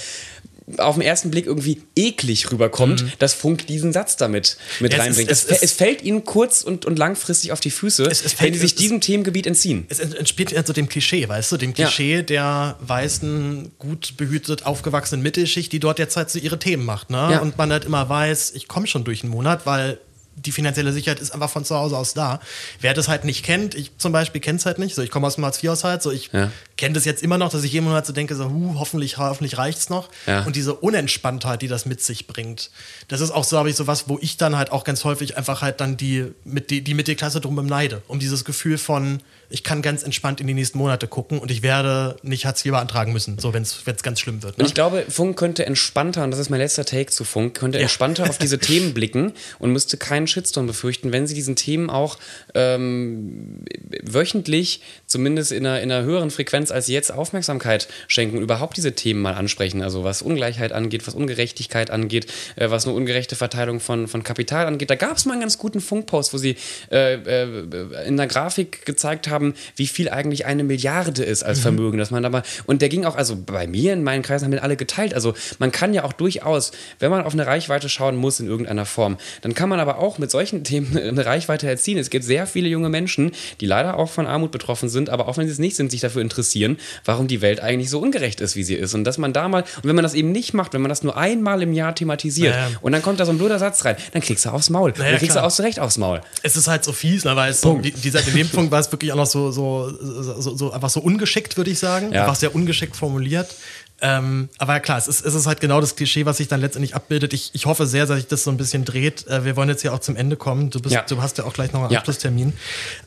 auf 0.77 0.95
den 0.95 1.01
ersten 1.01 1.31
Blick 1.31 1.45
irgendwie 1.45 1.81
eklig 1.95 2.51
rüberkommt, 2.51 3.03
mhm. 3.03 3.11
dass 3.19 3.33
Funk 3.33 3.67
diesen 3.67 3.93
Satz 3.93 4.17
damit 4.17 4.57
mit 4.81 4.91
ja, 4.91 4.99
reinbringt. 4.99 5.31
Ist, 5.31 5.45
es, 5.45 5.57
es, 5.57 5.63
es, 5.63 5.71
fällt 5.71 6.01
ihnen 6.01 6.25
kurz 6.25 6.61
und, 6.61 6.85
und 6.85 6.99
langfristig 6.99 7.53
auf 7.53 7.61
die 7.61 7.71
Füße, 7.71 8.03
wenn 8.39 8.53
sie 8.53 8.59
sich 8.59 8.75
diesem 8.75 8.99
Themengebiet 8.99 9.47
entziehen. 9.47 9.85
Es 9.87 9.99
entspielt 9.99 10.53
so 10.67 10.73
dem 10.73 10.89
Klischee, 10.89 11.27
weißt 11.27 11.53
du, 11.53 11.57
dem 11.57 11.73
Klischee 11.73 12.17
ja. 12.17 12.21
der 12.21 12.75
weißen, 12.81 13.71
gut 13.79 14.17
behütet 14.17 14.65
aufgewachsenen 14.65 15.21
Mittelschicht, 15.21 15.71
die 15.71 15.79
dort 15.79 15.99
derzeit 15.99 16.29
so 16.29 16.39
ihre 16.39 16.59
Themen 16.59 16.83
macht. 16.83 17.09
Ne? 17.09 17.17
Ja. 17.17 17.39
Und 17.39 17.57
man 17.57 17.71
halt 17.71 17.85
immer 17.85 18.09
weiß, 18.09 18.51
ich 18.55 18.67
komme 18.67 18.87
schon 18.87 19.05
durch 19.05 19.23
einen 19.23 19.31
Monat, 19.31 19.65
weil 19.65 19.99
die 20.37 20.51
finanzielle 20.51 20.93
Sicherheit 20.93 21.19
ist 21.19 21.31
einfach 21.31 21.49
von 21.49 21.65
zu 21.65 21.75
Hause 21.75 21.97
aus 21.97 22.13
da. 22.13 22.39
Wer 22.79 22.93
das 22.93 23.07
halt 23.07 23.25
nicht 23.25 23.43
kennt, 23.43 23.73
ich 23.73 23.97
zum 23.97 24.11
Beispiel 24.11 24.39
kenne 24.39 24.59
es 24.59 24.65
halt 24.65 24.77
nicht, 24.77 24.93
so 24.93 25.01
ich 25.01 25.09
komme 25.09 25.25
aus 25.25 25.35
dem 25.35 25.45
Hartz-IV-Haushalt, 25.45 26.03
so 26.03 26.11
ich 26.11 26.29
ja. 26.31 26.51
kenne 26.77 26.93
das 26.93 27.05
jetzt 27.05 27.23
immer 27.23 27.37
noch, 27.37 27.49
dass 27.49 27.63
ich 27.63 27.73
jeden 27.73 27.85
Monat 27.85 28.05
so 28.05 28.13
denke, 28.13 28.35
so, 28.35 28.49
huh, 28.49 28.75
hoffentlich, 28.77 29.17
hoffentlich 29.17 29.57
reicht's 29.57 29.89
noch. 29.89 30.09
Ja. 30.27 30.43
Und 30.43 30.55
diese 30.55 30.75
Unentspanntheit, 30.75 31.61
die 31.61 31.67
das 31.67 31.85
mit 31.85 32.01
sich 32.01 32.27
bringt, 32.27 32.69
das 33.07 33.21
ist 33.21 33.31
auch, 33.31 33.43
so 33.43 33.57
habe 33.57 33.69
ich, 33.69 33.75
so 33.75 33.87
was, 33.87 34.07
wo 34.07 34.19
ich 34.21 34.37
dann 34.37 34.55
halt 34.55 34.71
auch 34.71 34.83
ganz 34.83 35.03
häufig 35.03 35.37
einfach 35.37 35.61
halt 35.61 35.81
dann 35.81 35.97
die, 35.97 36.31
mit 36.43 36.69
die, 36.69 36.83
die 36.83 36.93
Mittelklasse 36.93 37.41
drum 37.41 37.55
beneide, 37.55 38.03
um 38.07 38.19
dieses 38.19 38.45
Gefühl 38.45 38.77
von, 38.77 39.21
ich 39.49 39.63
kann 39.63 39.81
ganz 39.81 40.03
entspannt 40.03 40.41
in 40.41 40.47
die 40.47 40.53
nächsten 40.53 40.77
Monate 40.77 41.07
gucken 41.07 41.39
und 41.39 41.51
ich 41.51 41.61
werde 41.61 42.17
nicht 42.21 42.45
Hartz 42.45 42.65
IV 42.65 42.71
beantragen 42.71 43.13
müssen, 43.13 43.39
so 43.39 43.53
wenn 43.53 43.63
es 43.63 44.03
ganz 44.03 44.19
schlimm 44.19 44.43
wird. 44.43 44.57
Ne? 44.57 44.63
Und 44.63 44.67
ich 44.67 44.73
glaube, 44.73 45.05
Funk 45.07 45.37
könnte 45.37 45.65
entspannter, 45.65 46.23
und 46.23 46.31
das 46.31 46.39
ist 46.39 46.49
mein 46.49 46.59
letzter 46.59 46.85
Take 46.85 47.11
zu 47.11 47.23
Funk, 47.23 47.55
könnte 47.55 47.77
ja. 47.77 47.83
entspannter 47.83 48.29
auf 48.29 48.37
diese 48.37 48.59
Themen 48.67 48.93
blicken 48.93 49.33
und 49.59 49.71
müsste 49.71 49.97
keinen 49.97 50.27
Shitstorm 50.27 50.67
befürchten, 50.67 51.11
wenn 51.11 51.27
sie 51.27 51.35
diesen 51.35 51.55
Themen 51.55 51.89
auch 51.89 52.17
ähm, 52.55 53.63
wöchentlich, 54.03 54.81
zumindest 55.05 55.51
in 55.51 55.65
einer, 55.65 55.81
in 55.81 55.91
einer 55.91 56.03
höheren 56.03 56.31
Frequenz 56.31 56.71
als 56.71 56.87
jetzt, 56.87 57.11
Aufmerksamkeit 57.11 57.87
schenken 58.07 58.37
und 58.37 58.43
überhaupt 58.43 58.77
diese 58.77 58.93
Themen 58.93 59.21
mal 59.21 59.35
ansprechen. 59.35 59.81
Also 59.81 60.03
was 60.03 60.21
Ungleichheit 60.21 60.73
angeht, 60.73 61.07
was 61.07 61.15
Ungerechtigkeit 61.15 61.89
angeht, 61.89 62.27
äh, 62.55 62.69
was 62.69 62.85
eine 62.85 62.95
ungerechte 62.95 63.35
Verteilung 63.35 63.79
von, 63.79 64.07
von 64.07 64.23
Kapital 64.23 64.67
angeht. 64.67 64.89
Da 64.89 64.95
gab 64.95 65.17
es 65.17 65.25
mal 65.25 65.33
einen 65.33 65.41
ganz 65.41 65.57
guten 65.57 65.79
Funkpost, 65.79 66.33
wo 66.33 66.37
sie 66.37 66.57
äh, 66.91 67.13
äh, 67.15 68.07
in 68.07 68.17
der 68.17 68.27
Grafik 68.27 68.85
gezeigt 68.85 69.29
haben, 69.29 69.36
haben, 69.37 69.53
wie 69.75 69.87
viel 69.87 70.09
eigentlich 70.09 70.45
eine 70.45 70.63
Milliarde 70.63 71.23
ist 71.23 71.43
als 71.43 71.59
mhm. 71.59 71.63
Vermögen, 71.63 71.97
dass 71.97 72.11
man 72.11 72.23
da 72.23 72.29
mal 72.29 72.43
und 72.65 72.81
der 72.81 72.89
ging 72.89 73.05
auch, 73.05 73.15
also 73.15 73.35
bei 73.35 73.67
mir 73.67 73.93
in 73.93 74.03
meinen 74.03 74.23
Kreisen 74.23 74.45
haben 74.45 74.51
wir 74.51 74.63
alle 74.63 74.75
geteilt. 74.75 75.13
Also 75.13 75.33
man 75.59 75.71
kann 75.71 75.93
ja 75.93 76.03
auch 76.03 76.13
durchaus, 76.13 76.71
wenn 76.99 77.11
man 77.11 77.23
auf 77.23 77.33
eine 77.33 77.45
Reichweite 77.45 77.89
schauen 77.89 78.15
muss 78.15 78.39
in 78.39 78.47
irgendeiner 78.47 78.85
Form, 78.85 79.17
dann 79.41 79.53
kann 79.53 79.69
man 79.69 79.79
aber 79.79 79.99
auch 79.99 80.17
mit 80.17 80.31
solchen 80.31 80.63
Themen 80.67 80.97
eine 80.97 81.25
Reichweite 81.25 81.67
erzielen. 81.67 81.99
Es 81.99 82.09
gibt 82.09 82.25
sehr 82.25 82.47
viele 82.47 82.67
junge 82.67 82.89
Menschen, 82.89 83.31
die 83.61 83.65
leider 83.65 83.97
auch 83.97 84.09
von 84.09 84.25
Armut 84.25 84.51
betroffen 84.51 84.89
sind, 84.89 85.09
aber 85.09 85.27
auch 85.27 85.37
wenn 85.37 85.45
sie 85.45 85.53
es 85.53 85.59
nicht 85.59 85.75
sind, 85.75 85.91
sich 85.91 86.01
dafür 86.01 86.21
interessieren, 86.21 86.77
warum 87.05 87.27
die 87.27 87.41
Welt 87.41 87.59
eigentlich 87.59 87.89
so 87.89 87.99
ungerecht 87.99 88.41
ist, 88.41 88.55
wie 88.55 88.63
sie 88.63 88.75
ist. 88.75 88.93
Und 88.93 89.03
dass 89.03 89.17
man 89.17 89.33
da 89.33 89.47
mal, 89.47 89.61
und 89.61 89.83
wenn 89.83 89.95
man 89.95 90.03
das 90.03 90.13
eben 90.13 90.31
nicht 90.31 90.53
macht, 90.53 90.73
wenn 90.73 90.81
man 90.81 90.89
das 90.89 91.03
nur 91.03 91.15
einmal 91.15 91.61
im 91.61 91.73
Jahr 91.73 91.93
thematisiert 91.95 92.55
naja. 92.55 92.69
und 92.81 92.91
dann 92.91 93.01
kommt 93.01 93.19
da 93.19 93.25
so 93.25 93.31
ein 93.31 93.37
blöder 93.37 93.59
Satz 93.59 93.85
rein, 93.85 93.95
dann 94.11 94.21
kriegst 94.21 94.45
du 94.45 94.49
aufs 94.49 94.69
Maul. 94.69 94.93
Naja, 94.97 95.11
dann 95.11 95.19
kriegst 95.19 95.33
klar. 95.33 95.43
du 95.43 95.47
auch 95.47 95.53
zurecht 95.53 95.79
aufs 95.79 95.97
Maul. 95.97 96.21
Es 96.43 96.55
ist 96.55 96.67
halt 96.67 96.83
so 96.83 96.93
fies, 96.93 97.23
ne, 97.23 97.35
weil 97.35 97.51
es 97.51 97.61
so, 97.61 97.79
dieser, 97.79 98.25
in 98.27 98.35
dem 98.35 98.49
Punkt 98.49 98.71
war 98.71 98.79
es 98.79 98.91
wirklich 98.91 99.11
auch 99.11 99.17
noch 99.17 99.26
so, 99.27 99.51
so, 99.51 99.91
so, 100.39 100.55
so 100.55 100.71
einfach 100.71 100.89
so 100.89 100.99
ungeschickt, 100.99 101.57
würde 101.57 101.69
ich 101.69 101.79
sagen. 101.79 102.11
Ja. 102.11 102.21
Einfach 102.21 102.35
sehr 102.35 102.55
ungeschickt 102.55 102.95
formuliert. 102.95 103.55
Ähm, 103.99 104.49
aber 104.59 104.73
ja 104.73 104.79
klar, 104.79 104.97
es 104.99 105.07
ist, 105.07 105.25
es 105.25 105.33
ist 105.33 105.47
halt 105.47 105.59
genau 105.59 105.81
das 105.81 105.95
Klischee, 105.95 106.25
was 106.25 106.37
sich 106.37 106.47
dann 106.47 106.61
letztendlich 106.61 106.93
abbildet. 106.93 107.33
Ich, 107.33 107.49
ich 107.53 107.65
hoffe 107.65 107.87
sehr, 107.87 108.05
dass 108.05 108.17
sich 108.17 108.27
das 108.27 108.43
so 108.43 108.51
ein 108.51 108.57
bisschen 108.57 108.85
dreht. 108.85 109.25
Äh, 109.27 109.43
wir 109.43 109.55
wollen 109.55 109.69
jetzt 109.69 109.83
ja 109.83 109.91
auch 109.91 109.99
zum 109.99 110.15
Ende 110.15 110.35
kommen. 110.35 110.69
Du, 110.69 110.79
bist, 110.79 110.93
ja. 110.93 111.01
du 111.01 111.21
hast 111.21 111.39
ja 111.39 111.45
auch 111.45 111.53
gleich 111.53 111.73
noch 111.73 111.81
einen 111.81 111.91
ja. 111.91 111.99
Abschlusstermin. 111.99 112.53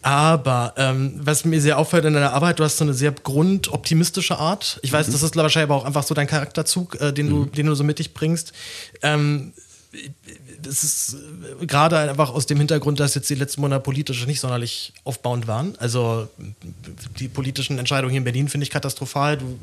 Aber 0.03 0.75
ähm, 0.77 1.21
was 1.23 1.45
mir 1.45 1.61
sehr 1.61 1.79
auffällt 1.79 2.05
in 2.07 2.15
deiner 2.15 2.33
Arbeit, 2.33 2.59
du 2.59 2.65
hast 2.65 2.79
so 2.79 2.85
eine 2.85 2.95
sehr 2.95 3.13
grundoptimistische 3.13 4.37
Art. 4.37 4.81
Ich 4.83 4.93
weiß, 4.93 5.07
mhm. 5.07 5.13
das 5.13 5.23
ist 5.23 5.37
wahrscheinlich 5.37 5.71
aber 5.71 5.81
auch 5.81 5.85
einfach 5.85 6.03
so 6.03 6.15
dein 6.15 6.27
Charakterzug, 6.27 7.01
äh, 7.01 7.13
den, 7.13 7.27
mhm. 7.27 7.31
du, 7.31 7.45
den 7.47 7.67
du 7.67 7.75
so 7.75 7.85
mit 7.85 8.01
dich 8.01 8.13
bringst. 8.13 8.53
Ähm, 9.03 9.53
das 10.63 10.85
ist 10.85 11.17
äh, 11.61 11.67
gerade 11.67 11.99
einfach 11.99 12.31
aus 12.31 12.47
dem 12.47 12.59
Hintergrund, 12.59 13.01
dass 13.01 13.15
jetzt 13.17 13.29
die 13.29 13.35
letzten 13.35 13.61
Monate 13.61 13.83
politisch 13.83 14.25
nicht 14.27 14.39
sonderlich 14.39 14.93
aufbauend 15.03 15.49
waren. 15.49 15.75
Also 15.79 16.29
die 17.19 17.27
politischen 17.29 17.79
Entscheidungen 17.79 18.11
hier 18.11 18.19
in 18.19 18.25
Berlin 18.25 18.49
finde 18.49 18.65
ich 18.65 18.71
katastrophal. 18.71 19.39
Du, 19.39 19.59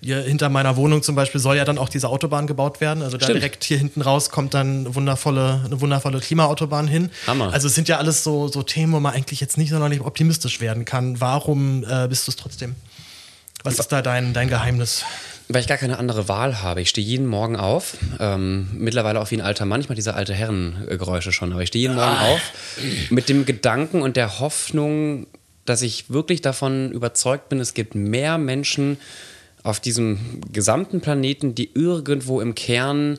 hier 0.00 0.20
hinter 0.20 0.48
meiner 0.50 0.76
Wohnung 0.76 1.02
zum 1.02 1.16
Beispiel 1.16 1.40
soll 1.40 1.56
ja 1.56 1.64
dann 1.64 1.78
auch 1.78 1.88
diese 1.88 2.08
Autobahn 2.08 2.46
gebaut 2.46 2.80
werden. 2.80 3.02
Also 3.02 3.16
da 3.16 3.24
Stimmt. 3.24 3.40
direkt 3.40 3.64
hier 3.64 3.78
hinten 3.78 4.02
raus 4.02 4.30
kommt 4.30 4.54
dann 4.54 4.80
eine 4.86 4.94
wundervolle, 4.94 5.62
eine 5.64 5.80
wundervolle 5.80 6.20
Klimaautobahn 6.20 6.86
hin. 6.86 7.10
Hammer. 7.26 7.52
Also 7.52 7.66
es 7.66 7.74
sind 7.74 7.88
ja 7.88 7.98
alles 7.98 8.22
so, 8.22 8.46
so 8.46 8.62
Themen, 8.62 8.92
wo 8.92 9.00
man 9.00 9.14
eigentlich 9.14 9.40
jetzt 9.40 9.58
nicht 9.58 9.70
sonderlich 9.70 10.00
optimistisch 10.00 10.60
werden 10.60 10.84
kann. 10.84 11.20
Warum 11.20 11.84
äh, 11.84 12.06
bist 12.06 12.28
du 12.28 12.30
es 12.30 12.36
trotzdem? 12.36 12.76
Was 13.64 13.78
ist 13.78 13.88
da 13.88 14.02
dein, 14.02 14.32
dein 14.32 14.48
Geheimnis? 14.48 15.04
Weil 15.52 15.60
ich 15.60 15.66
gar 15.66 15.76
keine 15.76 15.98
andere 15.98 16.28
Wahl 16.28 16.62
habe. 16.62 16.80
Ich 16.80 16.88
stehe 16.88 17.06
jeden 17.06 17.26
Morgen 17.26 17.56
auf. 17.56 17.98
Ähm, 18.18 18.68
mittlerweile 18.72 19.20
auch 19.20 19.30
wie 19.30 19.36
ein 19.36 19.42
alter 19.42 19.66
Mann, 19.66 19.80
manchmal 19.80 19.96
diese 19.96 20.14
alte 20.14 20.32
Herrengeräusche 20.32 21.30
schon, 21.30 21.52
aber 21.52 21.62
ich 21.62 21.68
stehe 21.68 21.82
jeden 21.82 21.94
Morgen 21.94 22.16
ah. 22.16 22.28
auf 22.28 22.40
mit 23.10 23.28
dem 23.28 23.44
Gedanken 23.44 24.00
und 24.00 24.16
der 24.16 24.40
Hoffnung, 24.40 25.26
dass 25.66 25.82
ich 25.82 26.08
wirklich 26.08 26.40
davon 26.40 26.90
überzeugt 26.92 27.50
bin, 27.50 27.60
es 27.60 27.74
gibt 27.74 27.94
mehr 27.94 28.38
Menschen 28.38 28.96
auf 29.62 29.78
diesem 29.78 30.40
gesamten 30.50 31.00
Planeten, 31.02 31.54
die 31.54 31.70
irgendwo 31.74 32.40
im 32.40 32.54
Kern 32.54 33.18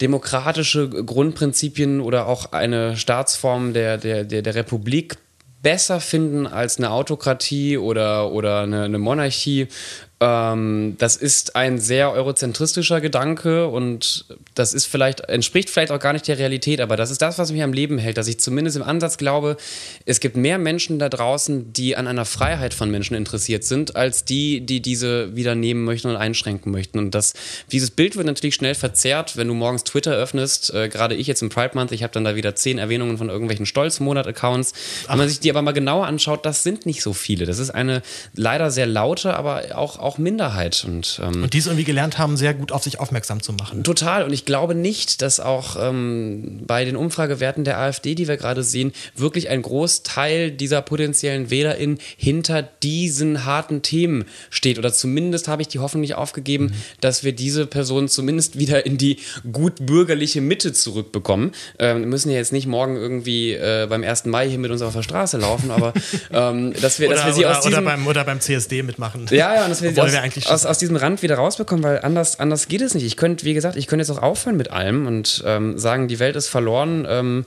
demokratische 0.00 0.88
Grundprinzipien 0.88 2.00
oder 2.00 2.26
auch 2.26 2.52
eine 2.52 2.96
Staatsform 2.96 3.74
der, 3.74 3.98
der, 3.98 4.24
der, 4.24 4.42
der 4.42 4.54
Republik 4.54 5.16
besser 5.62 5.98
finden 5.98 6.46
als 6.46 6.78
eine 6.78 6.90
Autokratie 6.90 7.78
oder, 7.78 8.30
oder 8.30 8.60
eine, 8.60 8.84
eine 8.84 8.98
Monarchie 8.98 9.68
ähm, 10.24 10.96
das 10.98 11.16
ist 11.16 11.54
ein 11.54 11.78
sehr 11.78 12.10
eurozentristischer 12.10 13.02
Gedanke 13.02 13.68
und 13.68 14.24
das 14.54 14.72
ist 14.72 14.86
vielleicht, 14.86 15.20
entspricht 15.20 15.68
vielleicht 15.68 15.92
auch 15.92 15.98
gar 15.98 16.14
nicht 16.14 16.26
der 16.26 16.38
Realität, 16.38 16.80
aber 16.80 16.96
das 16.96 17.10
ist 17.10 17.20
das, 17.20 17.38
was 17.38 17.52
mich 17.52 17.62
am 17.62 17.74
Leben 17.74 17.98
hält, 17.98 18.16
dass 18.16 18.26
ich 18.26 18.40
zumindest 18.40 18.78
im 18.78 18.82
Ansatz 18.82 19.18
glaube, 19.18 19.58
es 20.06 20.20
gibt 20.20 20.36
mehr 20.36 20.56
Menschen 20.56 20.98
da 20.98 21.10
draußen, 21.10 21.74
die 21.74 21.96
an 21.96 22.06
einer 22.06 22.24
Freiheit 22.24 22.72
von 22.72 22.90
Menschen 22.90 23.14
interessiert 23.14 23.64
sind, 23.64 23.96
als 23.96 24.24
die, 24.24 24.62
die 24.62 24.80
diese 24.80 25.36
wieder 25.36 25.54
nehmen 25.54 25.84
möchten 25.84 26.08
und 26.08 26.16
einschränken 26.16 26.72
möchten. 26.72 26.98
Und 26.98 27.14
das, 27.14 27.34
dieses 27.70 27.90
Bild 27.90 28.16
wird 28.16 28.26
natürlich 28.26 28.54
schnell 28.54 28.74
verzerrt, 28.74 29.36
wenn 29.36 29.48
du 29.48 29.54
morgens 29.54 29.84
Twitter 29.84 30.12
öffnest, 30.12 30.72
äh, 30.72 30.88
gerade 30.88 31.14
ich 31.14 31.26
jetzt 31.26 31.42
im 31.42 31.50
Pride 31.50 31.72
Month, 31.74 31.92
ich 31.92 32.02
habe 32.02 32.14
dann 32.14 32.24
da 32.24 32.34
wieder 32.34 32.54
zehn 32.54 32.78
Erwähnungen 32.78 33.18
von 33.18 33.28
irgendwelchen 33.28 33.66
Stolzmonat-Accounts. 33.66 34.72
Wenn 35.08 35.18
man 35.18 35.28
sich 35.28 35.40
die 35.40 35.50
aber 35.50 35.60
mal 35.60 35.72
genauer 35.72 36.06
anschaut, 36.06 36.46
das 36.46 36.62
sind 36.62 36.86
nicht 36.86 37.02
so 37.02 37.12
viele. 37.12 37.44
Das 37.44 37.58
ist 37.58 37.70
eine 37.70 38.00
leider 38.34 38.70
sehr 38.70 38.86
laute, 38.86 39.34
aber 39.34 39.76
auch, 39.76 39.98
auch 39.98 40.13
auch 40.14 40.18
Minderheit. 40.18 40.84
Und, 40.86 41.20
ähm, 41.22 41.42
und 41.42 41.52
die 41.52 41.58
es 41.58 41.66
irgendwie 41.66 41.84
gelernt 41.84 42.18
haben, 42.18 42.36
sehr 42.36 42.54
gut 42.54 42.72
auf 42.72 42.84
sich 42.84 43.00
aufmerksam 43.00 43.42
zu 43.42 43.52
machen. 43.52 43.84
Total. 43.84 44.24
Und 44.24 44.32
ich 44.32 44.44
glaube 44.44 44.74
nicht, 44.74 45.22
dass 45.22 45.40
auch 45.40 45.76
ähm, 45.78 46.62
bei 46.66 46.84
den 46.84 46.96
Umfragewerten 46.96 47.64
der 47.64 47.78
AfD, 47.78 48.14
die 48.14 48.28
wir 48.28 48.36
gerade 48.36 48.62
sehen, 48.62 48.92
wirklich 49.16 49.48
ein 49.48 49.62
Großteil 49.62 50.50
dieser 50.50 50.82
potenziellen 50.82 51.50
WählerInnen 51.50 51.98
hinter 52.16 52.62
diesen 52.62 53.44
harten 53.44 53.82
Themen 53.82 54.24
steht. 54.50 54.78
Oder 54.78 54.92
zumindest 54.92 55.48
habe 55.48 55.62
ich 55.62 55.68
die 55.68 55.78
Hoffnung 55.78 56.02
nicht 56.02 56.14
aufgegeben, 56.14 56.66
mhm. 56.66 56.74
dass 57.00 57.24
wir 57.24 57.32
diese 57.32 57.66
Personen 57.66 58.08
zumindest 58.08 58.58
wieder 58.58 58.86
in 58.86 58.98
die 58.98 59.18
gut 59.52 59.86
bürgerliche 59.86 60.40
Mitte 60.40 60.72
zurückbekommen. 60.72 61.52
Ähm, 61.78 62.00
wir 62.00 62.06
müssen 62.06 62.30
ja 62.30 62.36
jetzt 62.36 62.52
nicht 62.52 62.66
morgen 62.66 62.96
irgendwie 62.96 63.52
äh, 63.52 63.86
beim 63.88 64.04
1. 64.04 64.26
Mai 64.26 64.48
hier 64.48 64.58
mit 64.58 64.70
uns 64.70 64.82
auf 64.82 64.94
der 64.94 65.02
Straße 65.02 65.38
laufen, 65.38 65.70
aber 65.70 65.92
ähm, 66.32 66.72
dass 66.80 67.00
wir, 67.00 67.08
oder, 67.08 67.16
dass 67.16 67.26
wir 67.26 67.32
sie 67.32 67.40
oder, 67.40 67.58
aus 67.58 67.64
diesem... 67.64 67.78
Oder 67.84 67.90
beim, 67.90 68.06
oder 68.06 68.24
beim 68.24 68.40
CSD 68.40 68.82
mitmachen. 68.82 69.26
Ja, 69.30 69.54
ja, 69.54 69.64
und 69.64 69.70
dass 69.70 69.82
wir 69.82 69.92
sie 69.92 70.03
aus, 70.04 70.12
wir 70.12 70.52
aus, 70.52 70.66
aus, 70.66 70.78
diesem 70.78 70.96
Rand 70.96 71.22
wieder 71.22 71.36
rausbekommen, 71.36 71.82
weil 71.82 72.00
anders, 72.00 72.40
anders 72.40 72.68
geht 72.68 72.80
es 72.80 72.94
nicht. 72.94 73.04
Ich 73.04 73.16
könnte, 73.16 73.44
wie 73.44 73.54
gesagt, 73.54 73.76
ich 73.76 73.86
könnte 73.86 74.04
jetzt 74.04 74.16
auch 74.16 74.22
aufhören 74.22 74.56
mit 74.56 74.70
allem 74.70 75.06
und 75.06 75.42
ähm, 75.46 75.78
sagen, 75.78 76.08
die 76.08 76.18
Welt 76.18 76.36
ist 76.36 76.48
verloren. 76.48 77.06
Ähm, 77.08 77.46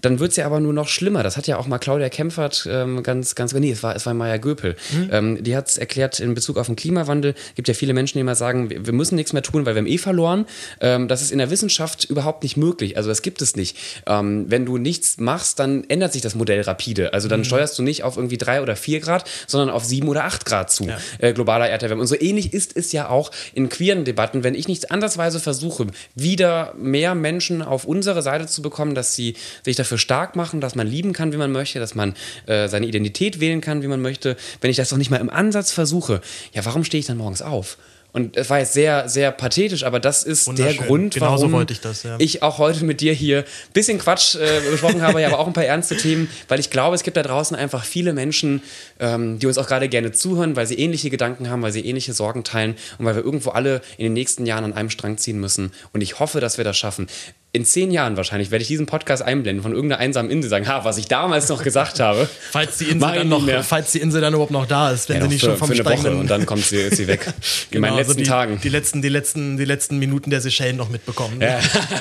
dann 0.00 0.18
wird 0.18 0.30
es 0.30 0.36
ja 0.36 0.46
aber 0.46 0.60
nur 0.60 0.72
noch 0.72 0.88
schlimmer. 0.88 1.22
Das 1.22 1.36
hat 1.36 1.46
ja 1.46 1.58
auch 1.58 1.66
mal 1.66 1.78
Claudia 1.78 2.08
Kempfert 2.08 2.68
ähm, 2.70 3.02
ganz, 3.02 3.34
ganz, 3.34 3.52
nee, 3.52 3.70
es 3.70 3.82
war, 3.82 3.96
es 3.96 4.06
war 4.06 4.14
Maya 4.14 4.36
Göpel. 4.36 4.76
Mhm. 4.92 5.08
Ähm, 5.12 5.42
die 5.42 5.56
hat 5.56 5.68
es 5.68 5.78
erklärt 5.78 6.20
in 6.20 6.34
Bezug 6.34 6.56
auf 6.56 6.66
den 6.66 6.76
Klimawandel. 6.76 7.34
Es 7.50 7.54
gibt 7.54 7.68
ja 7.68 7.74
viele 7.74 7.94
Menschen, 7.94 8.18
die 8.18 8.20
immer 8.20 8.34
sagen, 8.34 8.70
wir, 8.70 8.86
wir 8.86 8.92
müssen 8.92 9.16
nichts 9.16 9.32
mehr 9.32 9.42
tun, 9.42 9.66
weil 9.66 9.74
wir 9.74 9.80
haben 9.80 9.86
eh 9.86 9.98
verloren. 9.98 10.46
Ähm, 10.80 11.08
das 11.08 11.22
ist 11.22 11.32
in 11.32 11.38
der 11.38 11.50
Wissenschaft 11.50 12.04
überhaupt 12.04 12.42
nicht 12.42 12.56
möglich. 12.56 12.96
Also 12.96 13.08
das 13.08 13.22
gibt 13.22 13.42
es 13.42 13.56
nicht. 13.56 13.76
Ähm, 14.06 14.46
wenn 14.48 14.66
du 14.66 14.78
nichts 14.78 15.18
machst, 15.18 15.58
dann 15.58 15.84
ändert 15.88 16.12
sich 16.12 16.22
das 16.22 16.34
Modell 16.34 16.60
rapide. 16.62 17.12
Also 17.12 17.28
dann 17.28 17.40
mhm. 17.40 17.44
steuerst 17.44 17.78
du 17.78 17.82
nicht 17.82 18.04
auf 18.04 18.16
irgendwie 18.16 18.38
drei 18.38 18.62
oder 18.62 18.76
vier 18.76 19.00
Grad, 19.00 19.28
sondern 19.46 19.70
auf 19.70 19.84
sieben 19.84 20.08
oder 20.08 20.24
acht 20.24 20.44
Grad 20.44 20.70
zu. 20.70 20.84
Ja. 20.84 20.98
Äh, 21.18 21.32
globaler 21.32 21.68
Erderwärmung. 21.68 21.87
Und 21.96 22.06
so 22.06 22.20
ähnlich 22.20 22.52
ist 22.52 22.76
es 22.76 22.92
ja 22.92 23.08
auch 23.08 23.30
in 23.54 23.68
queeren 23.68 24.04
Debatten. 24.04 24.44
Wenn 24.44 24.54
ich 24.54 24.68
nichts 24.68 24.84
andersweise 24.84 25.40
versuche, 25.40 25.86
wieder 26.14 26.74
mehr 26.76 27.14
Menschen 27.14 27.62
auf 27.62 27.84
unsere 27.84 28.22
Seite 28.22 28.46
zu 28.46 28.62
bekommen, 28.62 28.94
dass 28.94 29.14
sie 29.14 29.34
sich 29.64 29.76
dafür 29.76 29.98
stark 29.98 30.36
machen, 30.36 30.60
dass 30.60 30.74
man 30.74 30.86
lieben 30.86 31.12
kann, 31.12 31.32
wie 31.32 31.36
man 31.36 31.52
möchte, 31.52 31.78
dass 31.78 31.94
man 31.94 32.14
äh, 32.46 32.68
seine 32.68 32.86
Identität 32.86 33.40
wählen 33.40 33.60
kann, 33.60 33.82
wie 33.82 33.88
man 33.88 34.00
möchte. 34.00 34.36
Wenn 34.60 34.70
ich 34.70 34.76
das 34.76 34.90
doch 34.90 34.96
nicht 34.96 35.10
mal 35.10 35.18
im 35.18 35.30
Ansatz 35.30 35.72
versuche, 35.72 36.20
ja, 36.52 36.64
warum 36.64 36.84
stehe 36.84 37.00
ich 37.00 37.06
dann 37.06 37.16
morgens 37.16 37.42
auf? 37.42 37.78
Und 38.12 38.36
es 38.38 38.48
war 38.48 38.58
jetzt 38.58 38.72
sehr, 38.72 39.08
sehr 39.08 39.30
pathetisch, 39.30 39.84
aber 39.84 40.00
das 40.00 40.24
ist 40.24 40.48
der 40.58 40.72
Grund, 40.74 41.14
Genauso 41.14 41.52
warum 41.52 41.66
ich, 41.68 41.80
das, 41.80 42.04
ja. 42.04 42.16
ich 42.18 42.42
auch 42.42 42.56
heute 42.56 42.84
mit 42.84 43.02
dir 43.02 43.12
hier 43.12 43.40
ein 43.40 43.72
bisschen 43.74 43.98
Quatsch 43.98 44.34
äh, 44.34 44.60
besprochen 44.70 45.02
habe, 45.02 45.20
ja, 45.20 45.28
aber 45.28 45.38
auch 45.38 45.46
ein 45.46 45.52
paar 45.52 45.64
ernste 45.64 45.96
Themen, 45.96 46.28
weil 46.48 46.58
ich 46.58 46.70
glaube, 46.70 46.94
es 46.94 47.02
gibt 47.02 47.18
da 47.18 47.22
draußen 47.22 47.54
einfach 47.54 47.84
viele 47.84 48.14
Menschen, 48.14 48.62
ähm, 48.98 49.38
die 49.38 49.46
uns 49.46 49.58
auch 49.58 49.66
gerade 49.66 49.90
gerne 49.90 50.12
zuhören, 50.12 50.56
weil 50.56 50.66
sie 50.66 50.78
ähnliche 50.78 51.10
Gedanken 51.10 51.50
haben, 51.50 51.60
weil 51.60 51.72
sie 51.72 51.84
ähnliche 51.84 52.14
Sorgen 52.14 52.44
teilen 52.44 52.76
und 52.98 53.04
weil 53.04 53.14
wir 53.14 53.24
irgendwo 53.24 53.50
alle 53.50 53.82
in 53.98 54.04
den 54.04 54.14
nächsten 54.14 54.46
Jahren 54.46 54.64
an 54.64 54.72
einem 54.72 54.90
Strang 54.90 55.18
ziehen 55.18 55.38
müssen. 55.38 55.72
Und 55.92 56.00
ich 56.00 56.18
hoffe, 56.18 56.40
dass 56.40 56.56
wir 56.56 56.64
das 56.64 56.78
schaffen 56.78 57.08
in 57.52 57.64
zehn 57.64 57.90
Jahren 57.90 58.18
wahrscheinlich 58.18 58.50
werde 58.50 58.60
ich 58.62 58.68
diesen 58.68 58.84
Podcast 58.84 59.22
einblenden 59.22 59.62
von 59.62 59.72
irgendeiner 59.72 60.00
einsamen 60.00 60.30
Insel 60.30 60.50
sagen, 60.50 60.68
ha, 60.68 60.84
was 60.84 60.98
ich 60.98 61.08
damals 61.08 61.48
noch 61.48 61.62
gesagt 61.62 61.98
habe. 61.98 62.28
falls 62.50 62.76
die 62.76 62.84
Insel 62.84 63.14
dann 63.14 63.28
noch, 63.28 63.64
falls 63.64 63.92
die 63.92 64.00
Insel 64.00 64.20
dann 64.20 64.34
überhaupt 64.34 64.50
noch 64.50 64.66
da 64.66 64.90
ist, 64.90 65.08
wenn 65.08 65.16
ja, 65.16 65.22
sie 65.22 65.28
nicht 65.28 65.40
für, 65.40 65.46
schon 65.46 65.56
vom 65.56 65.68
für 65.68 65.74
eine 65.74 65.98
Woche 65.98 66.14
und 66.14 66.28
dann 66.28 66.44
kommt 66.44 66.64
sie, 66.64 66.76
ist 66.76 66.98
sie 66.98 67.06
weg. 67.06 67.26
In 67.70 67.80
meinen 67.80 67.92
genau, 67.92 67.96
letzten 67.96 68.10
also 68.10 68.14
die, 68.14 68.24
Tagen. 68.24 68.60
Die 68.62 68.68
letzten, 68.68 69.00
die 69.00 69.08
letzten, 69.08 69.56
die 69.56 69.64
letzten 69.64 69.98
Minuten 69.98 70.28
der 70.28 70.42
Seychellen 70.42 70.76
noch 70.76 70.90
mitbekommen. 70.90 71.40
Ja. 71.40 71.58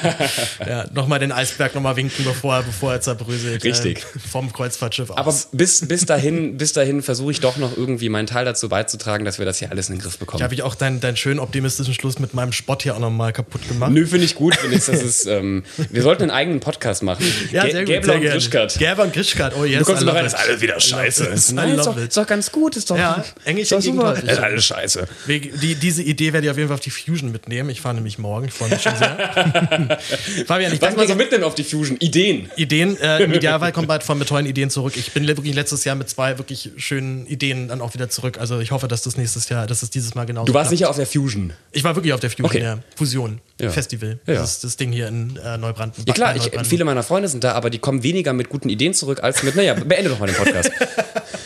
ja, 0.68 0.86
nochmal 0.94 1.20
den 1.20 1.32
Eisberg 1.32 1.74
nochmal 1.76 1.96
winken, 1.96 2.26
bevor, 2.26 2.64
bevor 2.64 2.92
er 2.92 3.02
zerbröselt. 3.02 3.64
Richtig. 3.64 4.00
Äh, 4.00 4.20
vom 4.20 4.52
Kreuzfahrtschiff 4.52 5.12
aus. 5.12 5.18
Aber 5.18 5.34
bis, 5.54 5.88
bis 5.88 6.06
dahin, 6.06 6.58
bis 6.58 6.74
dahin 6.74 7.02
versuche 7.02 7.32
ich 7.32 7.40
doch 7.40 7.56
noch 7.56 7.76
irgendwie 7.78 8.10
meinen 8.10 8.28
Teil 8.28 8.44
dazu 8.44 8.68
beizutragen, 8.68 9.24
dass 9.24 9.40
wir 9.40 9.46
das 9.46 9.60
hier 9.60 9.72
alles 9.72 9.88
in 9.88 9.96
den 9.96 10.02
Griff 10.02 10.18
bekommen. 10.18 10.40
Ja, 10.40 10.44
habe 10.44 10.56
ich 10.56 10.64
auch 10.64 10.76
deinen, 10.76 11.00
deinen 11.00 11.16
schönen 11.16 11.40
optimistischen 11.40 11.94
Schluss 11.94 12.20
mit 12.20 12.34
meinem 12.34 12.52
Spott 12.52 12.84
hier 12.84 12.96
auch 12.96 13.00
nochmal 13.00 13.32
kaputt 13.32 13.66
gemacht. 13.70 13.92
Nö, 13.92 14.06
finde 14.06 14.26
ich 14.26 14.36
gut. 14.36 14.56
Find 14.56 14.74
ich, 14.74 14.86
das 14.86 15.02
ist, 15.02 15.26
ähm, 15.38 15.64
wir 15.90 16.02
sollten 16.02 16.24
einen 16.24 16.32
eigenen 16.32 16.60
Podcast 16.60 17.04
machen. 17.04 17.26
Ja, 17.52 17.64
sehr 17.70 17.86
gut. 17.86 17.88
Gäbler 17.88 18.16
und 18.16 18.22
Grischkat. 18.22 18.78
Gäber 18.78 19.04
und 19.04 19.14
Grischkat, 19.14 19.54
oh 19.58 19.64
yes. 19.64 19.80
Du 19.80 19.86
kommst 19.86 20.02
immer 20.02 20.14
rein, 20.14 20.26
das 20.26 20.34
ist 20.34 20.40
alles 20.40 20.62
wieder 20.62 20.80
scheiße. 20.80 21.54
Nein, 21.54 21.76
ist 21.76 21.86
doch, 21.86 21.98
ist 21.98 22.18
doch 22.18 22.28
ganz 22.28 22.52
gut. 22.52 22.76
Ist 22.76 22.90
doch, 22.90 22.98
ja, 22.98 23.24
Englisch 23.46 23.72
ist 23.72 23.84
super. 23.84 24.16
Ist 24.16 24.40
alles 24.40 24.66
scheiße. 24.66 25.08
Die, 25.28 25.76
diese 25.76 26.04
Idee 26.04 26.34
werde 26.34 26.48
ich 26.48 26.52
auf 26.52 26.58
jeden 26.58 26.68
Fall 26.70 26.76
auf 26.76 26.82
die 26.82 26.90
Fusion 26.90 27.32
mitnehmen. 27.32 27.70
Ich 27.70 27.82
fahre 27.82 27.96
nämlich 27.96 28.18
morgen, 28.18 28.48
ich 28.48 28.54
freue 28.54 28.70
mich 28.70 28.82
schon 28.82 28.96
sehr. 28.96 30.00
Fabian, 30.46 30.74
ich 30.74 30.82
Was 30.82 30.96
mal 30.96 31.08
so 31.08 31.16
mitnehmen 31.16 31.44
auf 31.44 31.56
die 31.56 31.64
Fusion? 31.64 31.98
Ideen. 32.00 32.50
Ideen. 32.56 32.98
Äh, 33.00 33.24
Im 33.24 33.34
Idealfall 33.38 33.72
kommt 33.72 33.88
bald 33.88 34.04
von 34.04 34.18
mit 34.18 34.28
tollen 34.28 34.46
Ideen 34.46 34.70
zurück. 34.70 34.94
Ich 34.98 35.12
bin 35.12 35.28
wirklich 35.28 35.54
letztes 35.54 35.84
Jahr 35.84 35.96
mit 35.96 36.10
zwei 36.10 36.38
wirklich 36.38 36.72
schönen 36.78 37.28
Ideen 37.28 37.68
dann 37.68 37.82
auch 37.82 37.94
wieder 37.94 38.10
zurück. 38.10 38.40
Also 38.40 38.60
ich 38.60 38.72
hoffe, 38.72 38.88
dass 38.88 39.02
das 39.04 39.18
nächstes 39.18 39.50
Jahr, 39.50 39.68
dass 39.68 39.84
es 39.84 39.90
dieses 39.90 40.16
Mal 40.16 40.26
genauso 40.26 40.48
Du 40.48 40.54
warst 40.54 40.70
sicher 40.70 40.90
auf 40.90 40.96
der 40.96 41.08
Fusion? 41.08 41.54
Ich 41.72 41.84
war 41.84 41.96
wirklich 41.96 42.14
auf 42.14 42.20
der 42.20 42.30
Fusion, 42.30 42.46
okay. 42.46 42.62
ja. 42.62 42.80
Fusion. 42.96 43.40
Ja. 43.60 43.70
Festival. 43.70 44.20
Ja. 44.28 44.36
Das 44.36 44.54
ist 44.54 44.64
das 44.64 44.78
Ding 44.78 44.92
hier 44.92 45.08
in 45.08 45.27
äh, 45.36 45.58
Neubrandenburg. 45.58 46.08
Ja 46.08 46.14
klar, 46.14 46.36
ich, 46.36 46.52
viele 46.68 46.86
meiner 46.86 47.04
Freunde 47.04 47.28
sind 47.28 47.44
da, 47.44 47.54
aber 47.54 47.70
die 47.70 47.80
kommen 47.80 48.04
weniger 48.04 48.34
mit 48.34 48.50
guten 48.50 48.70
Ideen 48.70 48.94
zurück 48.94 49.22
als 49.22 49.44
mit, 49.44 49.56
naja, 49.56 49.74
beende 49.74 50.10
doch 50.10 50.20
mal 50.20 50.28
den 50.28 50.36
Podcast. 50.36 50.72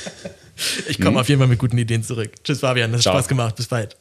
ich 0.88 0.98
komme 0.98 1.12
hm? 1.12 1.18
auf 1.18 1.30
jeden 1.30 1.40
Fall 1.40 1.48
mit 1.48 1.60
guten 1.60 1.78
Ideen 1.78 2.04
zurück. 2.04 2.32
Tschüss, 2.44 2.60
Fabian, 2.60 2.92
das 2.92 3.06
hat. 3.06 3.14
Spaß 3.14 3.28
gemacht. 3.28 3.56
Bis 3.56 3.68
bald. 3.68 3.98